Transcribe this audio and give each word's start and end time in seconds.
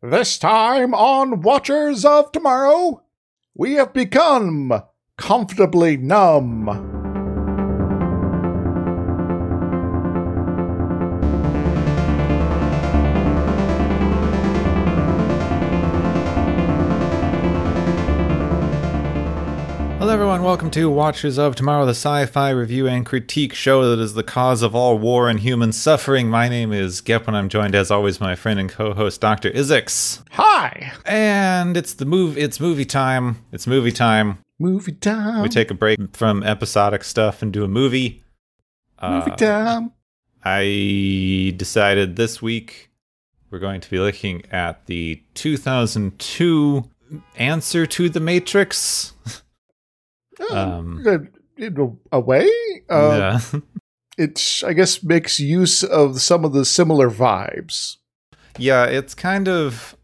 This 0.00 0.38
time 0.38 0.94
on 0.94 1.40
Watchers 1.40 2.04
of 2.04 2.30
Tomorrow, 2.30 3.02
we 3.56 3.72
have 3.74 3.92
become 3.92 4.84
comfortably 5.16 5.96
numb. 5.96 6.97
Everyone. 20.18 20.42
Welcome 20.42 20.72
to 20.72 20.90
Watchers 20.90 21.38
of 21.38 21.54
Tomorrow, 21.54 21.86
the 21.86 21.92
sci 21.92 22.26
fi 22.26 22.50
review 22.50 22.88
and 22.88 23.06
critique 23.06 23.54
show 23.54 23.88
that 23.88 24.02
is 24.02 24.14
the 24.14 24.24
cause 24.24 24.62
of 24.62 24.74
all 24.74 24.98
war 24.98 25.28
and 25.28 25.38
human 25.38 25.70
suffering. 25.70 26.28
My 26.28 26.48
name 26.48 26.72
is 26.72 27.00
Gep, 27.00 27.28
and 27.28 27.36
I'm 27.36 27.48
joined, 27.48 27.76
as 27.76 27.92
always, 27.92 28.18
by 28.18 28.26
my 28.26 28.34
friend 28.34 28.58
and 28.58 28.68
co 28.68 28.94
host, 28.94 29.20
Dr. 29.20 29.48
Izix. 29.52 30.24
Hi! 30.32 30.90
And 31.06 31.76
it's 31.76 31.94
the 31.94 32.04
move. 32.04 32.36
It's 32.36 32.58
movie 32.58 32.84
time. 32.84 33.44
It's 33.52 33.68
movie 33.68 33.92
time. 33.92 34.38
Movie 34.58 34.90
time. 34.90 35.40
We 35.42 35.48
take 35.48 35.70
a 35.70 35.74
break 35.74 36.16
from 36.16 36.42
episodic 36.42 37.04
stuff 37.04 37.40
and 37.40 37.52
do 37.52 37.62
a 37.62 37.68
movie. 37.68 38.24
movie 39.00 39.30
Uh, 39.30 39.36
time. 39.36 39.92
I 40.44 41.54
decided 41.56 42.16
this 42.16 42.42
week 42.42 42.90
we're 43.52 43.60
going 43.60 43.80
to 43.82 43.88
be 43.88 44.00
looking 44.00 44.42
at 44.50 44.84
the 44.86 45.22
2002 45.34 46.90
answer 47.36 47.86
to 47.86 48.08
the 48.08 48.18
Matrix. 48.18 49.12
Um, 50.50 51.04
uh, 51.06 51.18
in 51.56 51.98
a- 52.12 52.20
way, 52.20 52.48
uh, 52.88 53.38
yeah. 53.52 53.60
it 54.18 54.62
I 54.66 54.72
guess 54.72 55.02
makes 55.02 55.40
use 55.40 55.82
of 55.82 56.20
some 56.20 56.44
of 56.44 56.52
the 56.52 56.64
similar 56.64 57.10
vibes. 57.10 57.96
Yeah, 58.58 58.84
it's 58.84 59.14
kind 59.14 59.48
of. 59.48 59.96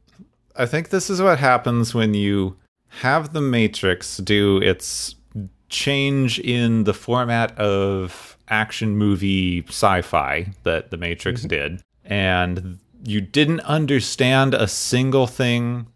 I 0.56 0.66
think 0.66 0.90
this 0.90 1.10
is 1.10 1.20
what 1.20 1.38
happens 1.38 1.94
when 1.94 2.14
you 2.14 2.56
have 3.00 3.32
the 3.32 3.40
Matrix 3.40 4.18
do 4.18 4.58
its 4.58 5.16
change 5.68 6.38
in 6.38 6.84
the 6.84 6.94
format 6.94 7.58
of 7.58 8.38
action 8.48 8.96
movie 8.96 9.64
sci 9.68 10.02
fi 10.02 10.52
that 10.62 10.90
the 10.90 10.96
Matrix 10.96 11.42
did, 11.42 11.82
and 12.04 12.78
you 13.04 13.20
didn't 13.20 13.60
understand 13.60 14.54
a 14.54 14.68
single 14.68 15.26
thing 15.26 15.86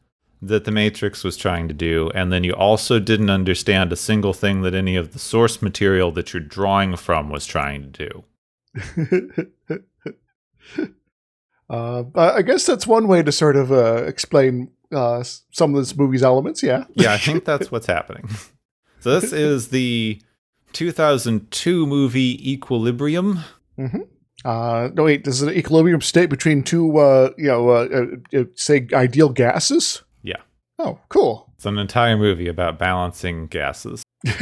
that 0.41 0.65
the 0.65 0.71
Matrix 0.71 1.25
was 1.25 1.37
trying 1.37 1.69
to 1.69 1.75
do, 1.75 2.11
and 2.15 2.33
then 2.33 2.45
you 2.45 2.53
also 2.53 2.99
didn't 2.99 3.31
understand 3.31 3.93
a 3.93 3.97
single 3.97 4.33
thing 4.33 4.63
that 4.63 4.75
any 4.75 4.97
of 4.97 5.13
the 5.13 5.19
source 5.19 5.61
material 5.61 6.13
that 6.13 6.33
you're 6.33 6.41
drawing 6.41 6.97
from 6.97 7.29
was 7.29 7.47
trying 7.47 7.93
to 7.93 8.09
do. 8.09 8.25
uh, 11.71 12.05
I 12.15 12.43
guess 12.43 12.67
that's 12.67 12.87
one 12.87 13.09
way 13.09 13.23
to 13.23 13.33
sort 13.33 13.57
of 13.57 13.73
uh, 13.73 14.05
explain 14.05 14.71
uh, 14.93 15.25
some 15.51 15.75
of 15.75 15.81
this 15.81 15.97
movie's 15.97 16.23
elements. 16.23 16.63
Yeah. 16.63 16.85
Yeah, 16.95 17.13
I 17.13 17.19
think 17.19 17.45
that's 17.45 17.71
what's 17.71 17.87
happening. 17.87 18.29
So 19.01 19.21
this 19.21 19.33
is 19.33 19.69
the 19.69 20.21
2002 20.73 21.87
movie 21.87 22.53
Equilibrium. 22.53 23.39
Uh, 24.45 24.89
no, 24.95 25.05
wait. 25.05 25.25
This 25.25 25.37
is 25.37 25.43
an 25.43 25.55
equilibrium 25.55 26.01
state 26.01 26.31
between 26.31 26.63
two, 26.63 26.99
uh, 26.99 27.31
you 27.37 27.47
know, 27.47 27.69
uh, 27.69 27.89
uh, 27.93 28.41
uh, 28.41 28.45
say 28.55 28.89
ideal 28.93 29.29
gases. 29.29 30.03
Oh, 30.79 30.99
cool. 31.09 31.51
It's 31.57 31.67
an 31.67 31.79
entire 31.79 32.17
movie 32.17 32.49
about 32.49 32.79
balancing 32.79 33.47
gases. 33.49 34.03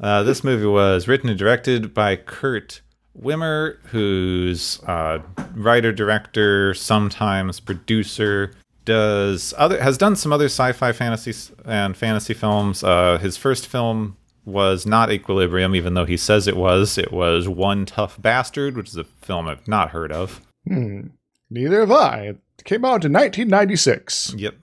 Uh, 0.00 0.22
this 0.22 0.42
movie 0.42 0.66
was 0.66 1.06
written 1.06 1.28
and 1.28 1.38
directed 1.38 1.92
by 1.92 2.16
Kurt 2.16 2.80
Wimmer, 3.18 3.76
who's 3.88 4.82
uh, 4.84 5.18
writer, 5.54 5.92
director, 5.92 6.72
sometimes 6.74 7.60
producer. 7.60 8.52
Does 8.86 9.52
other 9.58 9.80
has 9.82 9.98
done 9.98 10.16
some 10.16 10.32
other 10.32 10.46
sci-fi 10.46 10.92
fantasy 10.92 11.52
and 11.66 11.94
fantasy 11.94 12.32
films. 12.32 12.82
Uh, 12.82 13.18
his 13.18 13.36
first 13.36 13.66
film 13.66 14.16
was 14.46 14.86
not 14.86 15.12
Equilibrium, 15.12 15.74
even 15.74 15.92
though 15.92 16.06
he 16.06 16.16
says 16.16 16.48
it 16.48 16.56
was. 16.56 16.96
It 16.96 17.12
was 17.12 17.46
One 17.46 17.84
Tough 17.84 18.20
Bastard, 18.20 18.76
which 18.76 18.88
is 18.88 18.96
a 18.96 19.04
film 19.04 19.48
I've 19.48 19.68
not 19.68 19.90
heard 19.90 20.12
of. 20.12 20.40
Hmm. 20.66 21.08
Neither 21.50 21.80
have 21.80 21.92
I. 21.92 22.36
Came 22.64 22.84
out 22.84 23.04
in 23.04 23.12
1996. 23.12 24.34
Yep. 24.36 24.54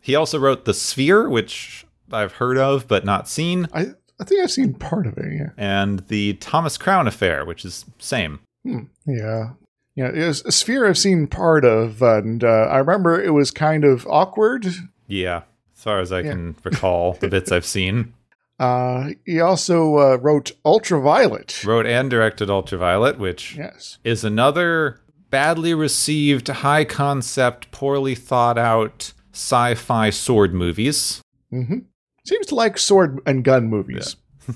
He 0.00 0.14
also 0.14 0.38
wrote 0.38 0.64
The 0.64 0.74
Sphere, 0.74 1.28
which 1.28 1.86
I've 2.12 2.32
heard 2.34 2.58
of 2.58 2.86
but 2.88 3.04
not 3.04 3.28
seen, 3.28 3.66
I, 3.72 3.86
I 4.20 4.24
think 4.24 4.42
I've 4.42 4.50
seen 4.50 4.74
part 4.74 5.06
of 5.06 5.16
it. 5.18 5.32
Yeah. 5.32 5.50
and 5.56 6.00
The 6.08 6.34
Thomas 6.34 6.76
Crown 6.76 7.06
Affair, 7.08 7.44
which 7.44 7.64
is 7.64 7.84
same. 7.98 8.40
Hmm. 8.64 8.80
Yeah. 9.06 9.50
Yeah. 9.96 10.10
It 10.10 10.26
was 10.26 10.44
a 10.44 10.52
sphere 10.52 10.86
I've 10.86 10.98
seen 10.98 11.26
part 11.26 11.64
of, 11.64 12.02
and 12.02 12.42
uh, 12.44 12.46
I 12.70 12.78
remember 12.78 13.20
it 13.22 13.30
was 13.32 13.50
kind 13.50 13.84
of 13.84 14.06
awkward. 14.08 14.66
Yeah, 15.06 15.42
as 15.76 15.82
far 15.82 16.00
as 16.00 16.12
I 16.12 16.22
can 16.22 16.56
recall, 16.64 17.12
the 17.14 17.28
bits 17.28 17.50
I've 17.52 17.66
seen. 17.66 18.14
Uh, 18.60 19.08
he 19.26 19.40
also 19.40 19.96
uh, 19.98 20.16
wrote 20.18 20.52
Ultraviolet. 20.64 21.64
Wrote 21.64 21.86
and 21.86 22.08
directed 22.08 22.48
Ultraviolet, 22.48 23.18
which 23.18 23.56
Yes. 23.56 23.98
is 24.04 24.22
another 24.22 25.00
badly 25.34 25.74
received, 25.74 26.46
high 26.46 26.84
concept, 26.84 27.68
poorly 27.72 28.14
thought 28.14 28.56
out 28.56 29.12
sci 29.32 29.74
fi 29.74 30.08
sword 30.08 30.54
movies. 30.54 31.20
hmm 31.50 31.78
Seems 32.24 32.46
to 32.46 32.54
like 32.54 32.78
sword 32.78 33.18
and 33.26 33.42
gun 33.44 33.66
movies. 33.66 34.14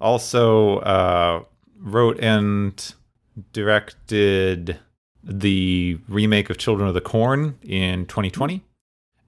Also, 0.00 0.78
uh, 0.80 1.44
wrote 1.78 2.18
and 2.20 2.94
directed 3.54 4.78
the 5.22 5.98
remake 6.08 6.50
of 6.50 6.58
Children 6.58 6.88
of 6.88 6.94
the 6.94 7.00
Corn 7.00 7.56
in 7.62 8.04
2020. 8.04 8.60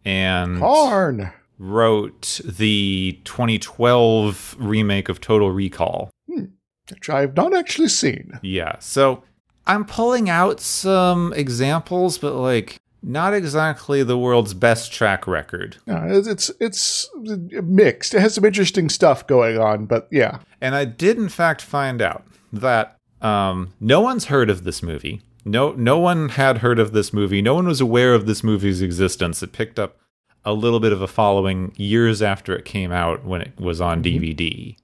And 0.05 0.59
Corn. 0.59 1.33
wrote 1.59 2.41
the 2.45 3.19
2012 3.25 4.57
remake 4.59 5.09
of 5.09 5.21
Total 5.21 5.51
Recall. 5.51 6.11
Which 6.27 7.09
I've 7.09 7.35
not 7.37 7.55
actually 7.55 7.89
seen. 7.89 8.39
Yeah. 8.43 8.79
So 8.81 9.23
I'm 9.67 9.85
pulling 9.85 10.29
out 10.31 10.61
some 10.61 11.33
examples, 11.35 12.19
but 12.19 12.35
like 12.35 12.81
not 13.03 13.35
exactly 13.35 14.03
the 14.03 14.19
world's 14.19 14.55
best 14.55 14.93
track 14.93 15.27
record. 15.27 15.77
Yeah, 15.87 16.07
it's, 16.09 16.27
it's 16.29 16.51
it's 16.61 17.11
mixed. 17.17 18.15
It 18.15 18.21
has 18.21 18.35
some 18.35 18.45
interesting 18.45 18.89
stuff 18.89 19.27
going 19.27 19.59
on, 19.59 19.87
but 19.87 20.09
yeah. 20.11 20.41
And 20.61 20.75
I 20.75 20.85
did 20.85 21.17
in 21.17 21.29
fact 21.29 21.63
find 21.63 22.03
out 22.03 22.25
that 22.53 22.97
um, 23.21 23.73
no 23.81 24.01
one's 24.01 24.27
heard 24.27 24.51
of 24.51 24.65
this 24.65 24.83
movie. 24.83 25.23
No, 25.45 25.73
no 25.73 25.99
one 25.99 26.31
had 26.31 26.59
heard 26.59 26.81
of 26.81 26.93
this 26.93 27.13
movie. 27.13 27.41
No 27.41 27.55
one 27.55 27.67
was 27.67 27.81
aware 27.81 28.15
of 28.15 28.27
this 28.27 28.43
movie's 28.43 28.83
existence. 28.83 29.43
It 29.43 29.53
picked 29.53 29.79
up 29.79 29.97
a 30.45 30.53
little 30.53 30.81
bit 30.81 30.93
of 30.93 31.01
a 31.01 31.07
following 31.07 31.73
years 31.77 32.21
after 32.21 32.57
it 32.57 32.65
came 32.65 32.91
out 32.91 33.25
when 33.25 33.43
it 33.43 33.59
was 33.61 33.81
on 33.81 34.03
DVD. 34.03 34.77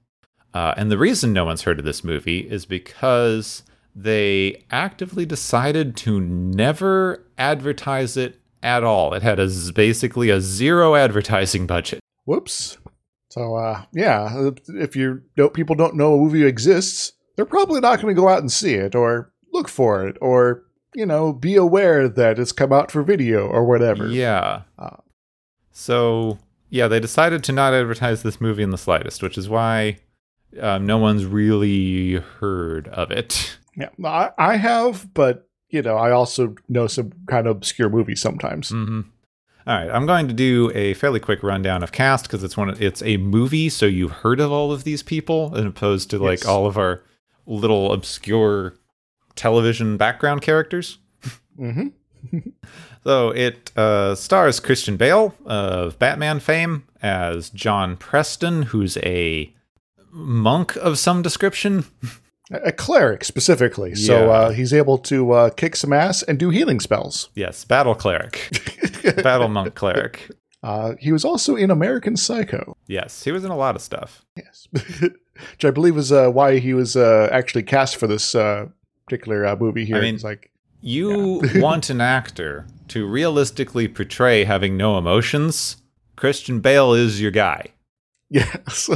Uh, 0.55 0.75
and 0.77 0.91
the 0.91 0.99
reason 0.99 1.33
no 1.33 1.45
one's 1.45 1.63
heard 1.63 1.81
of 1.81 1.85
this 1.85 2.05
movie 2.05 2.41
is 2.41 2.67
because 2.67 3.65
they 3.95 4.65
actively 4.71 5.27
decided 5.27 5.97
to 5.99 6.21
never 6.21 7.27
advertise 7.37 8.17
it 8.17 8.41
at 8.63 8.85
all. 8.85 9.13
It 9.15 9.23
had 9.23 9.39
a 9.39 9.49
basically 9.75 10.31
a 10.31 10.41
zero 10.41 10.95
advertising 10.95 11.67
budget. 11.67 12.01
Whoops. 12.25 12.79
So 13.31 13.57
uh, 13.57 13.85
yeah, 13.93 14.51
if 14.69 14.95
you 14.95 15.23
don't, 15.37 15.55
people 15.55 15.75
don't 15.75 15.97
know 15.97 16.15
a 16.15 16.19
movie 16.19 16.45
exists, 16.45 17.13
they're 17.37 17.45
probably 17.45 17.81
not 17.81 18.01
going 18.01 18.15
to 18.15 18.21
go 18.21 18.29
out 18.29 18.41
and 18.41 18.53
see 18.53 18.75
it 18.75 18.95
or 18.95 19.33
look 19.53 19.69
for 19.69 20.07
it 20.07 20.17
or 20.21 20.65
you 20.95 21.07
know 21.07 21.33
be 21.33 21.57
aware 21.57 22.09
that 22.09 22.39
it's 22.39 22.53
come 22.53 22.73
out 22.73 22.91
for 22.91 23.03
video 23.03 23.47
or 23.47 23.65
whatever. 23.65 24.07
Yeah. 24.07 24.63
Uh, 24.79 24.97
so 25.73 26.39
yeah, 26.71 26.89
they 26.89 27.01
decided 27.01 27.43
to 27.45 27.53
not 27.53 27.75
advertise 27.75 28.23
this 28.23 28.41
movie 28.41 28.63
in 28.63 28.71
the 28.71 28.79
slightest, 28.79 29.23
which 29.23 29.37
is 29.37 29.49
why 29.49 29.99
um, 30.61 30.87
no 30.87 30.99
one's 30.99 31.25
really 31.25 32.15
heard 32.15 32.89
of 32.89 33.11
it. 33.11 33.59
Yeah, 33.77 33.89
I, 34.05 34.31
I 34.39 34.57
have, 34.57 35.13
but 35.15 35.49
you 35.71 35.83
know, 35.83 35.97
I 35.97 36.11
also 36.11 36.55
know 36.69 36.87
some 36.87 37.13
kind 37.27 37.47
of 37.47 37.57
obscure 37.57 37.89
movies 37.89 38.21
sometimes. 38.21 38.69
hmm 38.71 39.01
All 39.67 39.75
right, 39.75 39.91
I'm 39.91 40.07
going 40.07 40.29
to 40.29 40.35
do 40.35 40.71
a 40.75 40.95
fairly 40.95 41.21
quick 41.21 41.43
rundown 41.43 41.83
of 41.83 41.93
cast 41.93 42.25
because 42.27 42.45
it's 42.45 42.57
one. 42.57 42.77
It's 42.83 43.03
a 43.03 43.17
movie, 43.17 43.69
so 43.71 43.87
you've 43.87 44.11
heard 44.13 44.41
of 44.41 44.53
all 44.53 44.73
of 44.73 44.85
these 44.85 45.03
people, 45.03 45.53
as 45.57 45.65
opposed 45.65 46.11
to 46.11 46.19
like 46.19 46.41
Yes. 46.41 46.47
all 46.49 46.67
of 46.67 46.77
our 46.77 47.03
little 47.47 47.93
obscure 47.93 48.75
television 49.35 49.97
background 49.97 50.43
characters. 50.43 50.99
hmm 51.57 51.89
So 53.05 53.31
it 53.31 53.73
uh, 53.77 54.15
stars 54.15 54.61
Christian 54.61 54.97
Bale 54.97 55.35
of 55.45 55.99
Batman 55.99 56.39
fame 56.39 56.85
as 57.03 57.51
John 57.51 57.97
Preston, 57.97 58.63
who's 58.63 58.97
a 58.99 59.53
monk 60.13 60.77
of 60.77 60.99
some 61.01 61.23
description. 61.23 61.85
A 62.65 62.73
cleric 62.73 63.25
specifically, 63.25 63.95
so 63.95 64.31
uh, 64.31 64.51
he's 64.51 64.73
able 64.73 64.99
to 64.99 65.33
uh, 65.33 65.51
kick 65.51 65.75
some 65.77 65.93
ass 65.93 66.23
and 66.23 66.39
do 66.39 66.51
healing 66.51 66.81
spells. 66.81 67.31
Yes, 67.35 67.65
battle 67.65 67.95
cleric, 67.95 68.51
battle 69.23 69.49
monk 69.49 69.75
cleric. 69.75 70.31
Uh, 70.63 70.95
he 71.01 71.11
was 71.13 71.25
also 71.25 71.57
in 71.57 71.71
American 71.71 72.17
Psycho. 72.17 72.77
Yes, 72.87 73.25
he 73.25 73.33
was 73.33 73.45
in 73.45 73.51
a 73.51 73.57
lot 73.57 73.75
of 73.75 73.83
stuff. 73.83 74.25
Yes, 74.37 74.69
which 75.01 75.65
I 75.65 75.71
believe 75.71 75.97
is 75.97 76.13
uh, 76.13 76.29
why 76.31 76.59
he 76.59 76.75
was 76.75 76.95
uh, 76.97 77.29
actually 77.33 77.63
cast 77.65 77.97
for 77.97 78.07
this 78.07 78.35
uh, 78.35 78.67
particular 79.07 79.45
uh, 79.47 79.57
movie 79.57 79.85
here. 79.85 79.97
I 79.97 80.01
mean- 80.01 80.15
it's 80.15 80.25
like 80.25 80.51
you 80.81 81.41
want 81.57 81.91
an 81.91 82.01
actor 82.01 82.67
to 82.89 83.07
realistically 83.07 83.89
portray 83.89 84.45
having 84.45 84.77
no 84.77 84.99
emotions, 84.99 85.77
Christian 86.17 86.61
Bale 86.61 86.93
is 86.95 87.21
your 87.21 87.31
guy. 87.31 87.69
Yes. 88.31 88.89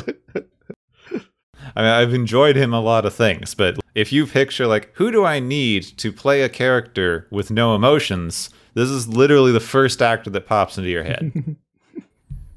I 1.76 1.82
mean, 1.82 1.90
I've 1.90 2.14
enjoyed 2.14 2.56
him 2.56 2.72
a 2.72 2.80
lot 2.80 3.04
of 3.04 3.14
things, 3.14 3.54
but 3.54 3.78
if 3.94 4.10
you 4.10 4.26
picture 4.26 4.66
like 4.66 4.90
who 4.94 5.12
do 5.12 5.26
I 5.26 5.40
need 5.40 5.82
to 5.98 6.10
play 6.10 6.40
a 6.40 6.48
character 6.48 7.28
with 7.30 7.50
no 7.50 7.74
emotions, 7.74 8.48
this 8.72 8.88
is 8.88 9.06
literally 9.06 9.52
the 9.52 9.60
first 9.60 10.00
actor 10.00 10.30
that 10.30 10.46
pops 10.46 10.78
into 10.78 10.88
your 10.88 11.04
head. 11.04 11.32
you 11.94 12.02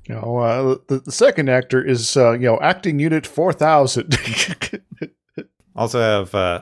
know, 0.08 0.38
uh, 0.38 0.78
the, 0.88 1.00
the 1.00 1.12
second 1.12 1.50
actor 1.50 1.86
is 1.86 2.16
uh, 2.16 2.32
you 2.32 2.48
know 2.48 2.60
acting 2.62 2.98
unit 2.98 3.28
four 3.28 3.52
thousand. 3.52 4.18
also 5.76 6.00
have 6.00 6.34
uh, 6.34 6.62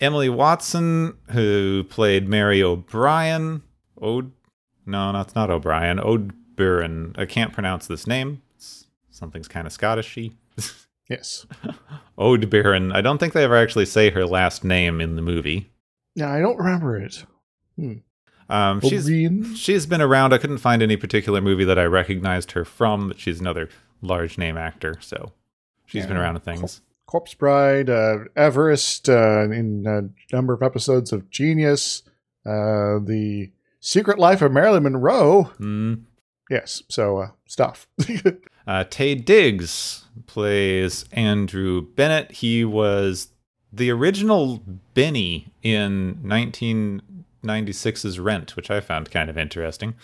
Emily 0.00 0.28
Watson 0.28 1.18
who 1.30 1.82
played 1.90 2.28
Mary 2.28 2.62
O'Brien. 2.62 3.62
Ode, 4.00 4.30
no, 4.84 5.10
no, 5.10 5.20
it's 5.20 5.34
not 5.34 5.50
O'Brien. 5.50 5.98
Odeburn. 5.98 7.18
I 7.18 7.26
can't 7.26 7.52
pronounce 7.52 7.88
this 7.88 8.06
name. 8.06 8.42
It's, 8.54 8.86
something's 9.10 9.48
kind 9.48 9.66
of 9.66 9.76
Scottishy. 9.76 10.34
yes. 11.08 11.46
Odeburn. 12.18 12.94
I 12.94 13.00
don't 13.00 13.18
think 13.18 13.32
they 13.32 13.44
ever 13.44 13.56
actually 13.56 13.86
say 13.86 14.10
her 14.10 14.26
last 14.26 14.64
name 14.64 15.00
in 15.00 15.16
the 15.16 15.22
movie. 15.22 15.70
Yeah, 16.14 16.32
I 16.32 16.40
don't 16.40 16.56
remember 16.58 16.96
it. 16.96 17.24
Hmm. 17.76 17.92
Um, 18.48 18.80
she's 18.80 19.10
she's 19.58 19.86
been 19.86 20.00
around. 20.00 20.32
I 20.32 20.38
couldn't 20.38 20.58
find 20.58 20.80
any 20.82 20.96
particular 20.96 21.40
movie 21.40 21.64
that 21.64 21.78
I 21.78 21.84
recognized 21.84 22.52
her 22.52 22.64
from, 22.64 23.08
but 23.08 23.18
she's 23.18 23.40
another 23.40 23.68
large 24.02 24.38
name 24.38 24.56
actor, 24.56 24.98
so 25.00 25.32
she's 25.84 26.02
Yeah. 26.02 26.08
been 26.08 26.16
around 26.16 26.36
in 26.36 26.42
things. 26.42 26.80
Corpse 27.06 27.34
Bride, 27.34 27.90
uh, 27.90 28.18
Everest, 28.36 29.08
uh, 29.08 29.48
in 29.50 29.84
a 29.86 30.34
number 30.34 30.52
of 30.54 30.62
episodes 30.62 31.12
of 31.12 31.28
Genius, 31.30 32.02
uh, 32.44 32.98
the 33.02 33.50
Secret 33.80 34.18
Life 34.18 34.42
of 34.42 34.52
Marilyn 34.52 34.84
Monroe. 34.84 35.50
Mm. 35.60 36.02
Yes, 36.50 36.82
so 36.88 37.18
uh, 37.18 37.28
stuff. 37.46 37.88
Uh, 38.66 38.84
Taye 38.84 39.24
Diggs 39.24 40.04
plays 40.26 41.04
Andrew 41.12 41.82
Bennett. 41.82 42.32
He 42.32 42.64
was 42.64 43.28
the 43.72 43.90
original 43.90 44.62
Benny 44.94 45.48
in 45.62 46.16
1996's 46.24 48.18
Rent, 48.18 48.56
which 48.56 48.70
I 48.70 48.80
found 48.80 49.10
kind 49.10 49.30
of 49.30 49.38
interesting. 49.38 49.94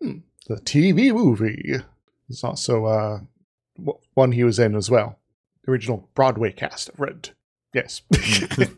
the 0.00 0.22
TV 0.48 1.14
movie 1.14 1.76
is 2.28 2.44
also 2.44 2.86
uh, 2.86 3.20
one 4.14 4.32
he 4.32 4.44
was 4.44 4.58
in 4.58 4.74
as 4.74 4.90
well. 4.90 5.18
The 5.64 5.70
original 5.70 6.08
Broadway 6.14 6.52
cast 6.52 6.88
of 6.90 7.00
Rent. 7.00 7.32
Yes. 7.72 8.02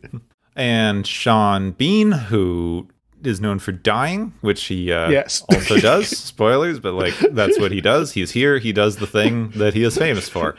And 0.55 1.07
Sean 1.07 1.71
Bean, 1.71 2.11
who 2.11 2.87
is 3.25 3.41
known 3.41 3.59
for 3.59 3.71
dying, 3.71 4.33
which 4.41 4.65
he 4.65 4.91
uh, 4.91 5.09
yes. 5.09 5.43
also 5.49 5.77
does. 5.79 6.07
Spoilers, 6.07 6.79
but 6.79 6.93
like 6.93 7.13
that's 7.31 7.59
what 7.59 7.71
he 7.71 7.81
does. 7.81 8.13
He's 8.13 8.31
here. 8.31 8.57
He 8.59 8.71
does 8.71 8.97
the 8.97 9.07
thing 9.07 9.49
that 9.51 9.73
he 9.73 9.83
is 9.83 9.97
famous 9.97 10.29
for. 10.29 10.57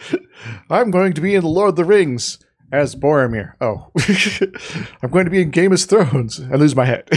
I'm 0.70 0.90
going 0.90 1.12
to 1.14 1.20
be 1.20 1.34
in 1.34 1.42
The 1.42 1.48
Lord 1.48 1.70
of 1.70 1.76
the 1.76 1.84
Rings 1.84 2.38
as 2.72 2.94
Boromir. 2.94 3.54
Oh. 3.60 3.90
I'm 5.02 5.10
going 5.10 5.24
to 5.24 5.30
be 5.30 5.42
in 5.42 5.50
Game 5.50 5.72
of 5.72 5.80
Thrones. 5.80 6.40
I 6.40 6.56
lose 6.56 6.76
my 6.76 6.84
head. 6.84 7.08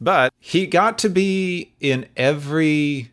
But 0.00 0.32
he 0.38 0.66
got 0.66 0.98
to 0.98 1.08
be 1.08 1.74
in 1.80 2.06
every 2.16 3.10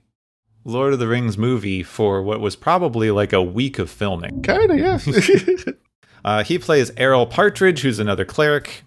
Lord 0.63 0.93
of 0.93 0.99
the 0.99 1.07
Rings 1.07 1.37
movie 1.37 1.81
for 1.81 2.21
what 2.21 2.39
was 2.39 2.55
probably 2.55 3.09
like 3.11 3.33
a 3.33 3.41
week 3.41 3.79
of 3.79 3.89
filming. 3.89 4.43
kind 4.43 4.71
of, 4.71 4.77
yeah. 4.77 5.73
Uh, 6.25 6.43
he 6.43 6.57
plays 6.57 6.91
Errol 6.97 7.27
Partridge, 7.27 7.81
who's 7.81 7.99
another 7.99 8.25
cleric 8.25 8.83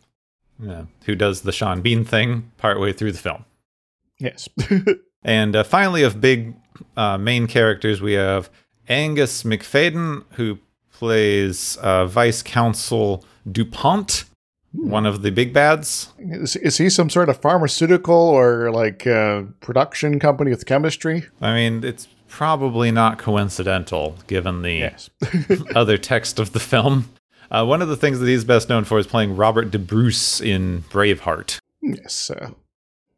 uh, 0.67 0.85
who 1.05 1.15
does 1.15 1.43
the 1.43 1.53
Sean 1.53 1.81
Bean 1.83 2.05
thing 2.05 2.51
partway 2.57 2.93
through 2.93 3.13
the 3.13 3.19
film. 3.19 3.45
yes. 4.19 4.49
And 5.25 5.57
uh, 5.57 5.65
finally, 5.65 6.05
of 6.05 6.21
big 6.21 6.55
uh, 6.97 7.19
main 7.19 7.49
characters, 7.49 8.01
we 8.01 8.13
have 8.13 8.49
Angus 8.89 9.43
Macfadyen, 9.43 10.23
who 10.35 10.59
plays 10.93 11.77
uh, 11.79 12.07
Vice 12.07 12.41
Consul 12.43 13.25
DuPont, 13.51 14.25
one 14.73 15.07
of 15.07 15.23
the 15.23 15.31
big 15.31 15.53
bads. 15.53 16.13
is, 16.19 16.55
is 16.55 16.79
he 16.79 16.89
some 16.89 17.11
sort 17.11 17.29
of 17.29 17.37
pharmaceutical 17.43 18.15
or 18.15 18.71
like 18.71 19.09
uh, 19.09 19.43
production 19.61 20.21
company 20.21 20.51
with 20.53 20.67
chemistry? 20.67 21.25
I 21.41 21.53
mean, 21.53 21.83
it's 21.83 22.07
probably 22.29 22.93
not 22.93 23.19
coincidental 23.19 24.17
given 24.29 24.63
the 24.63 24.75
Yes. 24.75 25.11
other 25.75 25.99
text 25.99 26.39
of 26.39 26.53
the 26.53 26.61
film. 26.61 27.11
Uh, 27.51 27.65
one 27.65 27.81
of 27.83 27.89
the 27.89 27.97
things 27.97 28.19
that 28.21 28.27
he's 28.27 28.45
best 28.45 28.69
known 28.69 28.85
for 28.85 28.99
is 28.99 29.07
playing 29.07 29.37
Robert 29.37 29.73
the 29.73 29.79
Bruce 29.79 30.41
in 30.41 30.83
Braveheart. 30.91 31.59
yes. 31.83 32.31
Uh, 32.31 32.51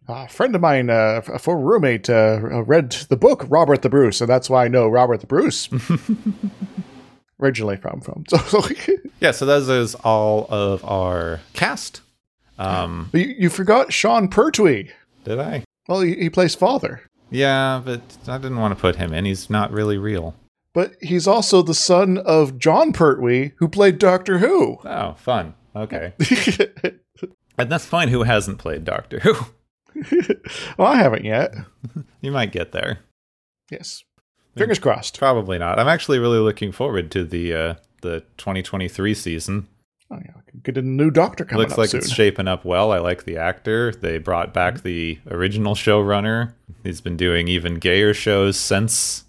a 0.08 0.28
friend 0.28 0.54
of 0.56 0.60
mine, 0.60 0.90
uh, 0.90 1.20
a 1.28 1.38
former 1.38 1.64
roommate, 1.64 2.10
uh, 2.10 2.40
read 2.64 2.90
the 3.08 3.16
book 3.16 3.44
Robert 3.48 3.82
the 3.82 3.88
Bruce, 3.88 4.20
and 4.20 4.28
that's 4.28 4.50
why 4.50 4.64
I 4.64 4.68
know 4.68 4.88
Robert 4.88 5.20
the 5.20 5.26
Bruce. 5.26 5.68
Originally 7.40 7.76
from 7.76 8.00
from. 8.00 8.24
So, 8.28 8.62
Yeah, 9.20 9.30
so 9.30 9.46
that 9.46 9.62
is 9.62 9.94
all 9.96 10.46
of 10.50 10.84
our 10.84 11.40
cast. 11.52 12.00
Um, 12.58 13.08
you, 13.12 13.34
you 13.38 13.48
forgot 13.50 13.92
Sean 13.92 14.28
Pertwee. 14.28 14.90
did 15.24 15.38
I? 15.38 15.64
Well, 15.88 16.00
he, 16.02 16.14
he 16.14 16.30
plays 16.30 16.54
father, 16.54 17.02
Yeah, 17.30 17.80
but 17.84 18.02
I 18.28 18.36
didn't 18.38 18.58
want 18.58 18.74
to 18.76 18.80
put 18.80 18.96
him 18.96 19.12
in. 19.14 19.24
He's 19.24 19.48
not 19.48 19.72
really 19.72 19.96
real. 19.98 20.34
But 20.72 20.92
he's 21.00 21.26
also 21.26 21.62
the 21.62 21.74
son 21.74 22.18
of 22.18 22.58
Jon 22.58 22.92
Pertwee, 22.92 23.52
who 23.56 23.68
played 23.68 23.98
Doctor 23.98 24.38
Who. 24.38 24.78
Oh, 24.84 25.14
fun. 25.14 25.54
Okay. 25.74 26.12
And 27.58 27.70
that's 27.70 27.84
fine. 27.84 28.08
Who 28.08 28.22
hasn't 28.22 28.56
played 28.58 28.84
Doctor 28.86 29.20
Who? 29.20 29.34
well, 30.78 30.88
I 30.88 30.96
haven't 30.96 31.24
yet. 31.26 31.54
You 32.22 32.30
might 32.32 32.52
get 32.52 32.72
there. 32.72 33.00
Yes. 33.70 34.02
Fingers 34.56 34.78
crossed. 34.78 35.18
Probably 35.18 35.58
not. 35.58 35.78
I'm 35.78 35.88
actually 35.88 36.18
really 36.18 36.38
looking 36.38 36.70
forward 36.72 37.10
to 37.12 37.24
the 37.24 37.54
uh, 37.54 37.74
the 38.02 38.20
2023 38.36 39.14
season. 39.14 39.68
Oh, 40.10 40.18
yeah. 40.24 40.32
Get 40.62 40.76
a 40.76 40.82
new 40.82 41.10
doctor 41.10 41.44
coming 41.44 41.62
Looks 41.66 41.78
like 41.78 41.90
soon. 41.90 42.00
it's 42.00 42.10
shaping 42.12 42.46
up 42.48 42.64
well. 42.64 42.92
I 42.92 42.98
like 42.98 43.24
the 43.24 43.36
actor. 43.38 43.92
They 43.92 44.18
brought 44.18 44.52
back 44.52 44.82
the 44.82 45.18
original 45.30 45.74
showrunner. 45.74 46.52
He's 46.82 47.00
been 47.00 47.16
doing 47.16 47.48
even 47.48 47.74
gayer 47.76 48.12
shows 48.12 48.58
since 48.58 49.24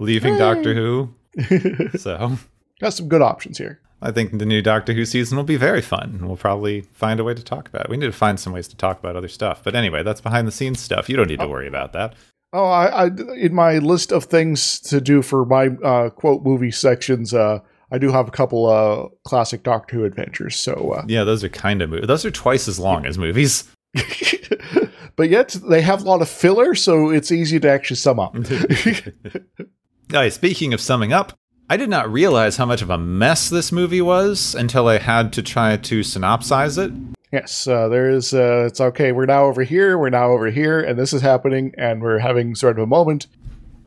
leaving 0.00 0.34
Hey. 0.34 0.38
Doctor 0.40 0.74
Who. 0.74 1.14
So 1.98 2.36
Got 2.80 2.94
some 2.94 3.08
good 3.08 3.22
options 3.22 3.58
here. 3.58 3.80
I 4.02 4.10
think 4.10 4.38
the 4.38 4.46
new 4.46 4.62
Doctor 4.62 4.94
Who 4.94 5.04
season 5.04 5.36
will 5.36 5.44
be 5.44 5.56
very 5.56 5.82
fun. 5.82 6.16
and 6.18 6.26
We'll 6.26 6.36
probably 6.38 6.80
find 6.80 7.20
a 7.20 7.24
way 7.24 7.34
to 7.34 7.44
talk 7.44 7.68
about 7.68 7.84
it. 7.84 7.90
We 7.90 7.98
need 7.98 8.06
to 8.06 8.12
find 8.12 8.40
some 8.40 8.52
ways 8.54 8.66
to 8.68 8.76
talk 8.76 8.98
about 8.98 9.14
other 9.16 9.28
stuff. 9.28 9.62
But 9.62 9.74
anyway, 9.76 10.02
that's 10.02 10.22
behind 10.22 10.48
the 10.48 10.52
scenes 10.52 10.80
stuff. 10.80 11.08
You 11.10 11.16
don't 11.16 11.28
need 11.28 11.40
to 11.40 11.48
worry 11.48 11.68
about 11.68 11.92
that. 11.92 12.14
Oh, 12.52 12.64
I, 12.64 13.04
I 13.04 13.10
in 13.36 13.54
my 13.54 13.78
list 13.78 14.10
of 14.10 14.24
things 14.24 14.80
to 14.80 15.00
do 15.00 15.20
for 15.22 15.44
my 15.44 15.66
uh, 15.84 16.08
quote 16.10 16.42
movie 16.42 16.70
sections, 16.72 17.32
uh, 17.34 17.60
I 17.92 17.98
do 17.98 18.10
have 18.10 18.26
a 18.26 18.30
couple 18.32 18.66
uh, 18.66 19.08
classic 19.24 19.62
Doctor 19.62 19.96
Who 19.96 20.04
adventures. 20.04 20.56
So, 20.56 20.94
uh, 20.96 21.04
Yeah, 21.06 21.22
those 21.24 21.44
are 21.44 21.48
kind 21.50 21.82
of 21.82 21.90
mo- 21.90 22.00
those 22.00 22.24
are 22.24 22.30
twice 22.30 22.66
as 22.68 22.78
long 22.80 23.04
as 23.06 23.18
movies. 23.18 23.68
but 25.16 25.28
yet 25.28 25.54
they 25.68 25.82
have 25.82 26.02
a 26.02 26.08
lot 26.08 26.22
of 26.22 26.28
filler, 26.28 26.74
so 26.74 27.10
it's 27.10 27.30
easy 27.30 27.60
to 27.60 27.68
actually 27.70 27.96
sum 27.96 28.18
up. 28.18 28.34
Speaking 30.30 30.74
of 30.74 30.80
summing 30.80 31.12
up, 31.12 31.38
I 31.68 31.76
did 31.76 31.88
not 31.88 32.10
realize 32.10 32.56
how 32.56 32.66
much 32.66 32.82
of 32.82 32.90
a 32.90 32.98
mess 32.98 33.48
this 33.48 33.70
movie 33.70 34.00
was 34.00 34.56
until 34.56 34.88
I 34.88 34.98
had 34.98 35.32
to 35.34 35.42
try 35.42 35.76
to 35.76 36.00
synopsize 36.00 36.78
it. 36.84 36.92
yes, 37.32 37.68
uh, 37.68 37.88
there 37.88 38.10
is. 38.10 38.34
Uh, 38.34 38.64
it's 38.66 38.80
okay. 38.80 39.12
We're 39.12 39.26
now 39.26 39.44
over 39.44 39.62
here. 39.62 39.96
We're 39.96 40.10
now 40.10 40.32
over 40.32 40.50
here, 40.50 40.80
and 40.80 40.98
this 40.98 41.12
is 41.12 41.22
happening, 41.22 41.72
and 41.78 42.02
we're 42.02 42.18
having 42.18 42.56
sort 42.56 42.76
of 42.76 42.82
a 42.82 42.86
moment, 42.88 43.28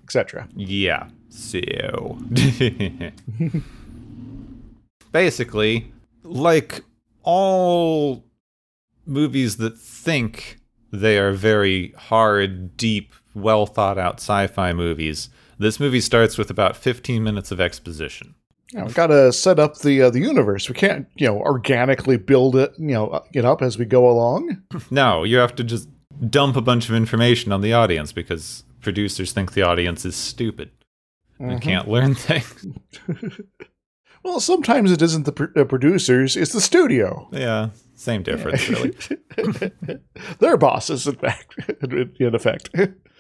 etc. 0.06 0.48
Yeah. 0.56 1.10
So 1.28 2.18
basically, 5.12 5.92
like 6.24 6.82
all 7.24 8.24
movies 9.06 9.58
that 9.58 9.78
think 9.78 10.60
they 10.92 11.18
are 11.18 11.34
very 11.34 11.92
hard, 11.98 12.78
deep, 12.78 13.14
well 13.36 13.66
thought 13.66 13.98
out 13.98 14.16
sci-fi 14.16 14.72
movies, 14.72 15.30
this 15.58 15.80
movie 15.80 16.02
starts 16.02 16.38
with 16.38 16.50
about 16.50 16.76
15 16.76 17.24
minutes 17.24 17.52
of 17.52 17.60
exposition. 17.62 18.36
Yeah, 18.72 18.86
we 18.86 18.94
got 18.94 19.08
to 19.08 19.32
set 19.32 19.60
up 19.60 19.80
the 19.80 20.02
uh, 20.04 20.10
the 20.10 20.20
universe. 20.20 20.68
We 20.68 20.74
can't, 20.76 21.08
you 21.16 21.28
know, 21.28 21.38
organically 21.38 22.18
build 22.18 22.56
it, 22.56 22.72
you 22.78 22.88
know, 22.88 23.10
uh, 23.10 23.24
it 23.34 23.46
up 23.46 23.62
as 23.62 23.78
we 23.78 23.86
go 23.86 24.10
along. 24.10 24.64
No, 24.90 25.24
you 25.24 25.38
have 25.38 25.54
to 25.56 25.64
just 25.64 25.88
dump 26.30 26.56
a 26.56 26.62
bunch 26.62 26.90
of 26.90 26.96
information 26.96 27.52
on 27.52 27.62
the 27.62 27.74
audience 27.74 28.12
because 28.12 28.64
producers 28.82 29.32
think 29.32 29.54
the 29.54 29.62
audience 29.62 30.06
is 30.06 30.16
stupid 30.16 30.72
and 31.40 31.62
can't 31.62 31.88
learn 31.88 32.16
things. 32.16 32.66
Well, 34.24 34.40
sometimes 34.40 34.90
it 34.90 35.02
isn't 35.02 35.26
the 35.26 35.34
pr- 35.34 35.60
uh, 35.60 35.66
producers; 35.66 36.38
it's 36.38 36.54
the 36.54 36.62
studio. 36.62 37.28
yeah, 37.34 37.72
same 37.94 38.24
difference, 38.24 38.70
really. 38.70 38.96
They're 40.40 40.56
bosses, 40.56 41.06
in 41.08 41.16
fact, 41.16 41.56
in 41.92 42.34
effect. 42.34 42.70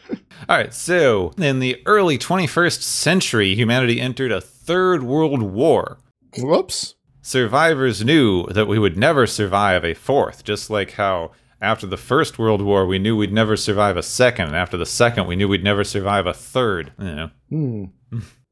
All 0.50 0.58
right, 0.58 0.74
so 0.74 1.34
in 1.38 1.60
the 1.60 1.82
early 1.86 2.18
21st 2.18 2.82
century, 2.82 3.56
humanity 3.56 4.00
entered 4.02 4.32
a 4.32 4.42
third 4.42 5.04
world 5.04 5.42
war. 5.42 5.98
Whoops. 6.38 6.96
survivors 7.22 8.04
knew 8.04 8.46
that 8.48 8.68
we 8.68 8.80
would 8.80 8.98
never 8.98 9.26
survive 9.28 9.86
a 9.86 9.94
fourth, 9.94 10.44
just 10.44 10.70
like 10.70 10.92
how 10.94 11.32
after 11.62 11.88
the 11.88 11.96
First 11.98 12.38
World 12.38 12.62
War 12.62 12.86
we 12.86 13.00
knew 13.00 13.16
we'd 13.16 13.32
never 13.32 13.56
survive 13.56 13.96
a 13.98 14.04
second, 14.04 14.48
and 14.48 14.56
after 14.56 14.76
the 14.76 14.86
second 14.86 15.28
we 15.28 15.36
knew 15.36 15.48
we'd 15.48 15.64
never 15.64 15.84
survive 15.84 16.26
a 16.26 16.34
third. 16.34 16.92
You 17.00 17.16
know. 17.16 17.30
Hmm. 17.50 17.86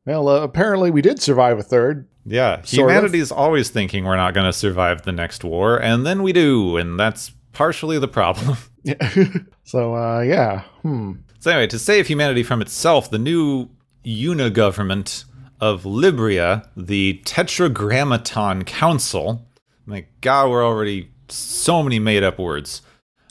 Well, 0.05 0.29
uh, 0.29 0.41
apparently 0.41 0.89
we 0.91 1.01
did 1.01 1.21
survive 1.21 1.59
a 1.59 1.63
third. 1.63 2.07
Yeah, 2.25 2.61
Sort 2.61 2.89
of. 2.89 2.95
humanity's 2.95 3.31
always 3.31 3.69
thinking 3.69 4.03
we're 4.05 4.15
not 4.15 4.33
going 4.33 4.45
to 4.45 4.53
survive 4.53 5.01
the 5.03 5.11
next 5.11 5.43
war, 5.43 5.81
and 5.81 6.05
then 6.05 6.23
we 6.23 6.31
do, 6.33 6.77
and 6.77 6.99
that's 6.99 7.31
partially 7.51 7.99
the 7.99 8.07
problem. 8.07 8.57
Yeah. 8.83 8.95
so, 9.63 9.95
uh, 9.95 10.21
yeah. 10.21 10.61
Hmm. 10.81 11.13
So 11.41 11.51
anyway, 11.51 11.67
to 11.67 11.79
save 11.79 12.07
humanity 12.07 12.43
from 12.43 12.61
itself, 12.61 13.09
the 13.09 13.17
new 13.17 13.67
unigovernment 14.05 15.25
of 15.59 15.83
Libria, 15.83 16.67
the 16.77 17.19
Tetragrammaton 17.25 18.63
Council. 18.63 19.45
My 19.85 20.05
God, 20.21 20.51
we're 20.51 20.65
already 20.65 21.09
so 21.29 21.81
many 21.81 21.99
made-up 21.99 22.39
words. 22.39 22.83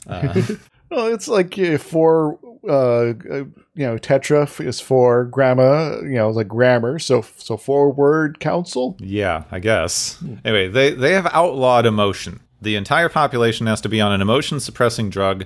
Uh, 0.05 0.41
Well, 0.91 1.07
it's 1.07 1.29
like 1.29 1.57
uh, 1.57 1.77
for 1.77 2.37
uh, 2.67 2.73
uh, 2.73 3.45
you 3.75 3.87
know, 3.87 3.97
tetra 3.97 4.59
is 4.59 4.81
for 4.81 5.23
grammar. 5.23 6.05
You 6.05 6.17
know, 6.17 6.29
like 6.29 6.49
grammar. 6.49 6.99
So, 6.99 7.23
so 7.37 7.55
for 7.55 7.93
word 7.93 8.41
council. 8.41 8.97
Yeah, 8.99 9.45
I 9.51 9.59
guess. 9.59 10.21
Anyway, 10.43 10.67
they 10.67 10.91
they 10.91 11.13
have 11.13 11.27
outlawed 11.31 11.85
emotion. 11.85 12.41
The 12.61 12.75
entire 12.75 13.07
population 13.07 13.67
has 13.67 13.79
to 13.81 13.89
be 13.89 14.01
on 14.01 14.11
an 14.11 14.21
emotion 14.21 14.59
suppressing 14.59 15.09
drug 15.09 15.45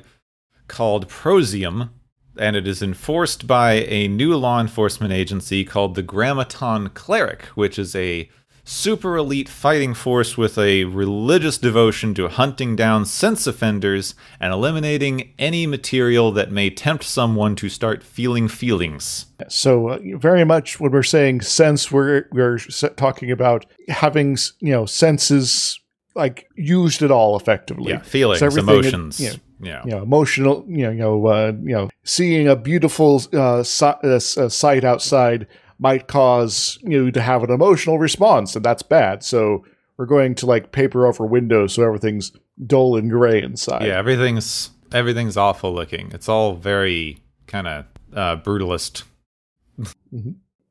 called 0.67 1.07
Prozium, 1.07 1.89
and 2.37 2.55
it 2.55 2.67
is 2.67 2.81
enforced 2.81 3.47
by 3.47 3.73
a 3.73 4.07
new 4.07 4.35
law 4.35 4.59
enforcement 4.59 5.13
agency 5.13 5.63
called 5.63 5.95
the 5.95 6.03
Grammaton 6.03 6.89
Cleric, 6.93 7.45
which 7.55 7.79
is 7.79 7.95
a 7.95 8.29
super 8.67 9.15
elite 9.15 9.47
fighting 9.47 9.93
force 9.93 10.37
with 10.37 10.57
a 10.57 10.85
religious 10.85 11.57
devotion 11.59 12.15
to 12.15 12.27
hunting 12.27 12.75
down 12.75 13.05
sense 13.05 13.45
offenders 13.45 14.15
and 14.39 14.51
eliminating 14.51 15.33
any 15.37 15.67
material 15.67 16.31
that 16.31 16.51
may 16.51 16.69
tempt 16.71 17.03
someone 17.03 17.55
to 17.55 17.69
start 17.69 18.03
feeling 18.03 18.47
feelings. 18.47 19.27
So, 19.47 19.89
uh, 19.89 19.99
very 20.15 20.43
much 20.43 20.79
when 20.79 20.91
we're 20.91 21.03
saying 21.03 21.41
sense, 21.41 21.91
we're 21.91 22.25
we're 22.31 22.57
talking 22.97 23.29
about 23.31 23.65
having 23.87 24.37
you 24.59 24.71
know 24.71 24.87
senses 24.87 25.79
like 26.15 26.47
used 26.55 27.03
at 27.03 27.11
all 27.11 27.37
effectively. 27.37 27.91
Yeah, 27.91 27.99
feelings, 28.01 28.39
So 28.39 28.47
emotions. 28.47 29.19
you 29.19 29.29
know, 29.29 29.35
yeah. 29.59 29.83
you 29.85 29.91
know, 29.91 30.03
emotional, 30.03 30.65
you 30.67 30.83
know, 30.83 30.91
you 30.91 30.99
know, 30.99 31.27
uh, 31.27 31.53
you 31.61 31.73
know, 31.73 31.89
seeing 32.03 32.47
a 32.47 32.55
beautiful 32.55 33.21
uh, 33.33 33.63
si- 33.63 33.85
uh, 33.85 34.15
uh, 34.15 34.19
sight 34.19 34.83
outside 34.83 35.47
might 35.79 36.07
cause 36.07 36.79
you 36.83 37.11
to 37.11 37.21
have 37.21 37.43
an 37.43 37.51
emotional 37.51 37.99
response, 37.99 38.55
and 38.55 38.63
that's 38.63 38.83
bad. 38.83 39.23
So 39.23 39.65
we're 39.97 40.05
going 40.05 40.35
to 40.35 40.45
like 40.45 40.71
paper 40.71 41.05
over 41.05 41.25
windows 41.25 41.73
so 41.73 41.83
everything's 41.83 42.31
dull 42.65 42.95
and 42.95 43.09
gray 43.09 43.41
inside. 43.41 43.85
Yeah, 43.85 43.97
everything's 43.97 44.71
everything's 44.91 45.37
awful 45.37 45.73
looking. 45.73 46.11
It's 46.13 46.29
all 46.29 46.55
very 46.55 47.19
kind 47.47 47.67
of 47.67 47.85
uh, 48.13 48.37
brutalist. 48.37 49.03